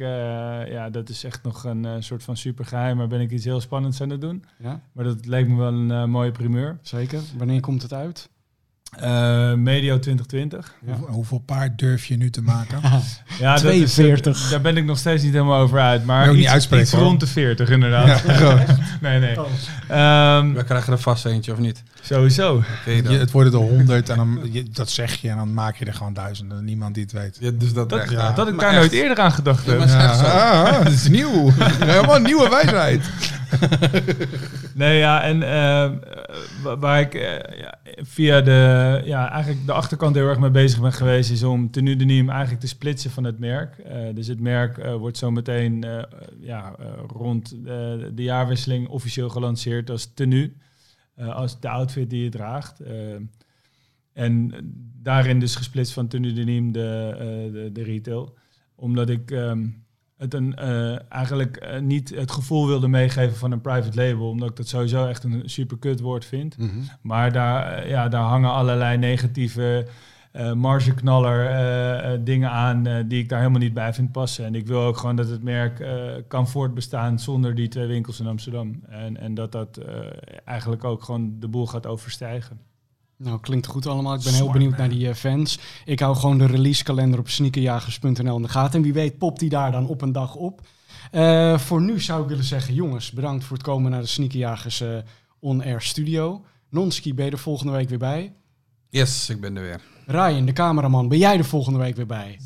ja, 0.68 0.90
dat 0.90 1.08
is 1.08 1.24
echt 1.24 1.42
nog 1.42 1.64
een 1.64 2.02
soort 2.02 2.22
van 2.22 2.36
supergeheim, 2.36 2.96
maar 2.96 3.08
ben 3.08 3.20
ik 3.20 3.30
iets 3.30 3.44
heel 3.44 3.60
spannends 3.60 4.00
aan 4.00 4.10
het 4.10 4.20
doen. 4.20 4.44
Ja, 4.58 4.80
Maar 4.92 5.04
dat 5.04 5.26
leek 5.26 5.48
me 5.48 5.56
wel 5.56 5.72
een 5.72 6.10
mooie 6.10 6.32
primeur. 6.32 6.78
zeker. 6.82 7.20
Wanneer 7.36 7.60
komt 7.60 7.82
het 7.82 7.92
uit? 7.92 8.28
Eh, 9.00 9.52
medio 9.52 9.98
2020. 9.98 10.74
Ja. 10.86 10.92
Hoeveel, 10.92 11.14
hoeveel 11.14 11.38
paard 11.46 11.78
durf 11.78 12.06
je 12.06 12.16
nu 12.16 12.30
te 12.30 12.42
maken? 12.42 12.78
Ja, 13.40 13.52
dat 13.52 13.60
42. 13.62 14.36
Is, 14.44 14.50
daar 14.50 14.60
ben 14.60 14.76
ik 14.76 14.84
nog 14.84 14.98
steeds 14.98 15.22
niet 15.22 15.32
helemaal 15.32 15.60
over 15.60 15.80
uit. 15.80 16.04
Maar 16.04 16.28
Ook 16.28 16.34
iets, 16.36 16.92
rond 16.92 17.20
de 17.20 17.26
40 17.26 17.70
inderdaad. 17.70 18.22
Ja. 18.26 18.64
Nee, 19.00 19.18
nee. 19.20 19.36
Ehm, 19.88 20.52
We 20.52 20.64
krijgen 20.64 20.92
er 20.92 20.98
vast 20.98 21.24
eentje, 21.26 21.52
of 21.52 21.58
niet? 21.58 21.82
sowieso. 22.02 22.62
Je, 22.86 23.02
het 23.02 23.30
worden 23.30 23.52
er 23.52 23.58
honderd 23.58 24.08
en 24.08 24.16
dan, 24.16 24.40
je- 24.52 24.68
dat 24.72 24.90
zeg 24.90 25.14
je 25.14 25.28
en 25.28 25.36
dan 25.36 25.54
maak 25.54 25.76
je 25.76 25.84
er 25.84 25.94
gewoon 25.94 26.12
duizenden. 26.12 26.64
Niemand 26.64 26.94
die 26.94 27.02
het 27.02 27.12
weet. 27.12 27.36
Ja, 27.40 27.50
dus 27.54 27.72
dat, 27.72 27.88
Dat, 27.88 28.08
dat 28.36 28.48
ik 28.48 28.58
daar 28.58 28.74
nooit 28.74 28.92
eerder 28.92 29.18
aan 29.18 29.32
gedacht 29.32 29.66
heb. 29.66 29.80
Zo. 29.88 29.96
ah, 29.96 30.62
ah, 30.64 30.82
dat 30.84 30.92
is 30.92 31.08
nieuw. 31.08 31.50
Helemaal 31.84 32.18
nieuwe 32.18 32.48
wijsheid. 32.48 33.10
Nee, 34.74 34.98
ja, 34.98 35.22
en 35.22 35.42
eh, 35.42 35.92
wa- 36.62 36.78
waar 36.78 37.00
ik 37.00 37.14
eh, 37.14 37.58
ja, 37.58 37.78
via 38.02 38.40
de, 38.40 39.00
ja, 39.04 39.30
eigenlijk 39.30 39.66
de 39.66 39.72
achterkant 39.72 40.14
heel 40.14 40.28
erg 40.28 40.38
mee 40.38 40.50
bezig 40.50 40.80
ben 40.80 40.92
geweest, 40.92 41.30
is 41.30 41.42
om 41.42 41.70
Tenue 41.70 41.96
de 41.96 42.04
Niem 42.04 42.30
eigenlijk 42.30 42.60
te 42.60 42.66
splitsen 42.68 43.10
van 43.10 43.24
het 43.24 43.38
merk. 43.38 43.78
Eh, 43.78 44.14
dus 44.14 44.26
het 44.26 44.40
merk 44.40 44.84
wordt 44.86 45.18
zo 45.18 45.30
meteen 45.30 45.84
ja, 46.40 46.76
rond 47.06 47.56
de 48.14 48.22
jaarwisseling 48.22 48.88
officieel 48.88 49.28
gelanceerd 49.28 49.90
als 49.90 50.14
Tenue, 50.14 50.52
als 51.16 51.60
de 51.60 51.68
outfit 51.68 52.10
die 52.10 52.22
je 52.24 52.28
draagt. 52.30 52.80
En 54.12 54.52
daarin 55.02 55.38
dus 55.40 55.54
gesplitst 55.56 55.92
van 55.92 56.08
Tenue 56.08 56.32
de 56.32 56.70
de, 56.72 57.70
de 57.72 57.82
retail. 57.82 58.36
Omdat 58.74 59.08
ik 59.08 59.30
ehm, 59.30 59.66
het 60.24 60.34
een, 60.34 60.56
eh, 60.56 61.12
eigenlijk 61.12 61.56
eh, 61.56 61.80
niet 61.80 62.14
het 62.14 62.30
gevoel 62.30 62.66
wilde 62.66 62.88
meegeven 62.88 63.36
van 63.36 63.52
een 63.52 63.60
private 63.60 63.96
label. 63.96 64.28
Omdat 64.28 64.50
ik 64.50 64.56
dat 64.56 64.68
sowieso 64.68 65.06
echt 65.06 65.24
een 65.24 65.42
super 65.44 65.78
kut 65.78 66.00
woord 66.00 66.24
vind. 66.24 66.58
Mhm. 66.58 66.70
Maar 67.00 67.32
daar, 67.32 67.72
eh, 67.72 67.88
ja, 67.88 68.08
daar 68.08 68.22
hangen 68.22 68.50
allerlei 68.50 68.98
negatieve 68.98 69.86
eh 70.32 70.52
margeknaller 70.52 72.24
dingen 72.24 72.50
aan 72.50 72.82
die 73.08 73.22
ik 73.22 73.28
daar 73.28 73.38
helemaal 73.38 73.60
niet 73.60 73.74
bij 73.74 73.94
vind 73.94 74.12
passen. 74.12 74.44
En 74.44 74.54
ik 74.54 74.66
wil 74.66 74.80
ook 74.80 74.96
gewoon 74.96 75.16
dat 75.16 75.28
het 75.28 75.42
merk 75.42 75.86
kan 76.28 76.48
voortbestaan 76.48 77.18
zonder 77.18 77.54
die 77.54 77.68
twee 77.68 77.86
winkels 77.86 78.20
in 78.20 78.26
Amsterdam. 78.26 78.82
En, 78.88 79.16
en 79.16 79.34
dat 79.34 79.52
dat 79.52 79.80
eigenlijk 80.44 80.84
ook 80.84 81.02
gewoon 81.02 81.36
de 81.38 81.48
boel 81.48 81.66
gaat 81.66 81.86
overstijgen. 81.86 82.60
Nou, 83.16 83.40
klinkt 83.40 83.66
goed 83.66 83.86
allemaal. 83.86 84.14
Ik 84.14 84.22
ben 84.22 84.34
heel 84.34 84.50
benieuwd 84.50 84.70
man. 84.70 84.80
naar 84.80 84.88
die 84.88 85.08
eh, 85.08 85.14
fans. 85.14 85.58
Ik 85.84 86.00
hou 86.00 86.16
gewoon 86.16 86.38
de 86.38 86.46
releasekalender 86.46 87.18
op 87.18 87.28
sneakerjagers.nl 87.28 88.36
in 88.36 88.42
de 88.42 88.48
gaten. 88.48 88.74
En 88.74 88.82
wie 88.82 88.92
weet 88.92 89.18
popt 89.18 89.40
die 89.40 89.48
daar 89.48 89.72
dan 89.72 89.86
op 89.86 90.02
een 90.02 90.12
dag 90.12 90.34
op. 90.34 90.60
Eh, 91.10 91.58
voor 91.58 91.82
nu 91.82 92.00
zou 92.00 92.22
ik 92.22 92.28
willen 92.28 92.44
zeggen, 92.44 92.74
jongens, 92.74 93.10
bedankt 93.10 93.44
voor 93.44 93.56
het 93.56 93.66
komen 93.66 93.90
naar 93.90 94.00
de 94.00 94.06
Sneakerjagers 94.06 94.80
eh 94.80 94.98
On 95.40 95.62
Air 95.62 95.80
Studio. 95.80 96.44
Nonski, 96.70 97.14
ben 97.14 97.24
je 97.24 97.30
er 97.30 97.38
volgende 97.38 97.72
week 97.72 97.88
weer 97.88 97.98
bij? 97.98 98.32
Yes, 98.90 99.30
ik 99.30 99.40
ben 99.40 99.56
er 99.56 99.62
weer. 99.62 99.80
Ryan, 100.06 100.44
de 100.44 100.52
cameraman, 100.52 101.08
ben 101.08 101.18
jij 101.18 101.38
er 101.38 101.44
volgende 101.44 101.78
week 101.78 101.96
weer 101.96 102.06
bij? 102.06 102.38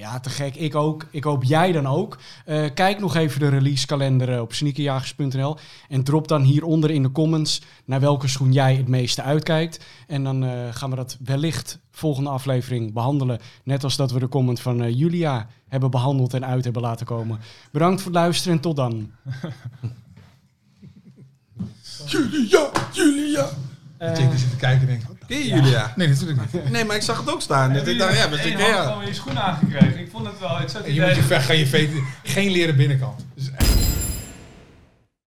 Ja, 0.00 0.20
te 0.20 0.30
gek. 0.30 0.54
Ik 0.54 0.74
ook. 0.74 1.06
Ik 1.10 1.24
hoop 1.24 1.44
jij 1.44 1.72
dan 1.72 1.86
ook. 1.86 2.18
Eh, 2.44 2.64
kijk 2.74 2.98
nog 2.98 3.16
even 3.16 3.40
de 3.40 3.48
releasekalender 3.48 4.32
eh, 4.32 4.40
op 4.40 4.52
sneakerjagers.nl. 4.52 5.56
En 5.88 6.04
drop 6.04 6.28
dan 6.28 6.42
hieronder 6.42 6.90
in 6.90 7.02
de 7.02 7.12
comments 7.12 7.62
naar 7.84 8.00
welke 8.00 8.28
schoen 8.28 8.52
jij 8.52 8.74
het 8.74 8.88
meeste 8.88 9.22
uitkijkt. 9.22 9.84
En 10.06 10.24
dan 10.24 10.44
eh, 10.44 10.50
gaan 10.70 10.90
we 10.90 10.96
dat 10.96 11.16
wellicht 11.24 11.78
volgende 11.90 12.30
aflevering 12.30 12.92
behandelen. 12.92 13.38
Net 13.64 13.84
als 13.84 13.96
dat 13.96 14.12
we 14.12 14.18
de 14.18 14.28
comment 14.28 14.60
van 14.60 14.82
eh, 14.82 14.98
Julia 14.98 15.46
hebben 15.68 15.90
behandeld 15.90 16.34
en 16.34 16.46
uit 16.46 16.64
hebben 16.64 16.82
laten 16.82 17.06
komen. 17.06 17.38
Bedankt 17.72 18.02
voor 18.02 18.10
het 18.10 18.20
luisteren 18.20 18.56
en 18.56 18.62
tot 18.62 18.76
dan. 18.76 19.10
Julia, 22.06 22.70
Julia. 22.92 23.48
Ik 23.98 24.16
zit 24.16 24.50
te 24.50 24.56
kijken 24.56 24.88
en 24.88 24.98
denk, 24.98 25.19
je 25.38 25.48
Julia? 25.48 25.92
Nee, 25.96 26.08
natuurlijk 26.08 26.38
niet. 26.40 26.70
Nee, 26.70 26.84
maar 26.84 26.96
ik 26.96 27.02
zag 27.02 27.18
het 27.18 27.30
ook 27.30 27.40
staan. 27.40 27.72
Dus 27.72 27.82
ik 27.82 27.98
dacht, 27.98 28.16
ja, 28.16 28.28
we 28.30 28.36
ik 28.36 28.58
had 28.58 28.86
gewoon 28.86 29.06
je 29.06 29.14
schoen 29.14 29.38
aangekregen. 29.38 29.98
Ik 29.98 30.08
vond 30.10 30.26
het 30.26 30.38
wel... 30.40 30.60
Ik 30.60 30.68
zat 30.68 30.84
En 30.84 30.94
je 30.94 31.00
moet 31.00 31.16
je 31.16 31.22
ver 31.22 31.40
gaan 31.40 31.58
je 31.58 31.66
veten. 31.66 32.04
Geen 32.22 32.50
leren 32.50 32.76
binnenkant. 32.76 33.24
Dus 33.34 33.50
echt 33.56 33.68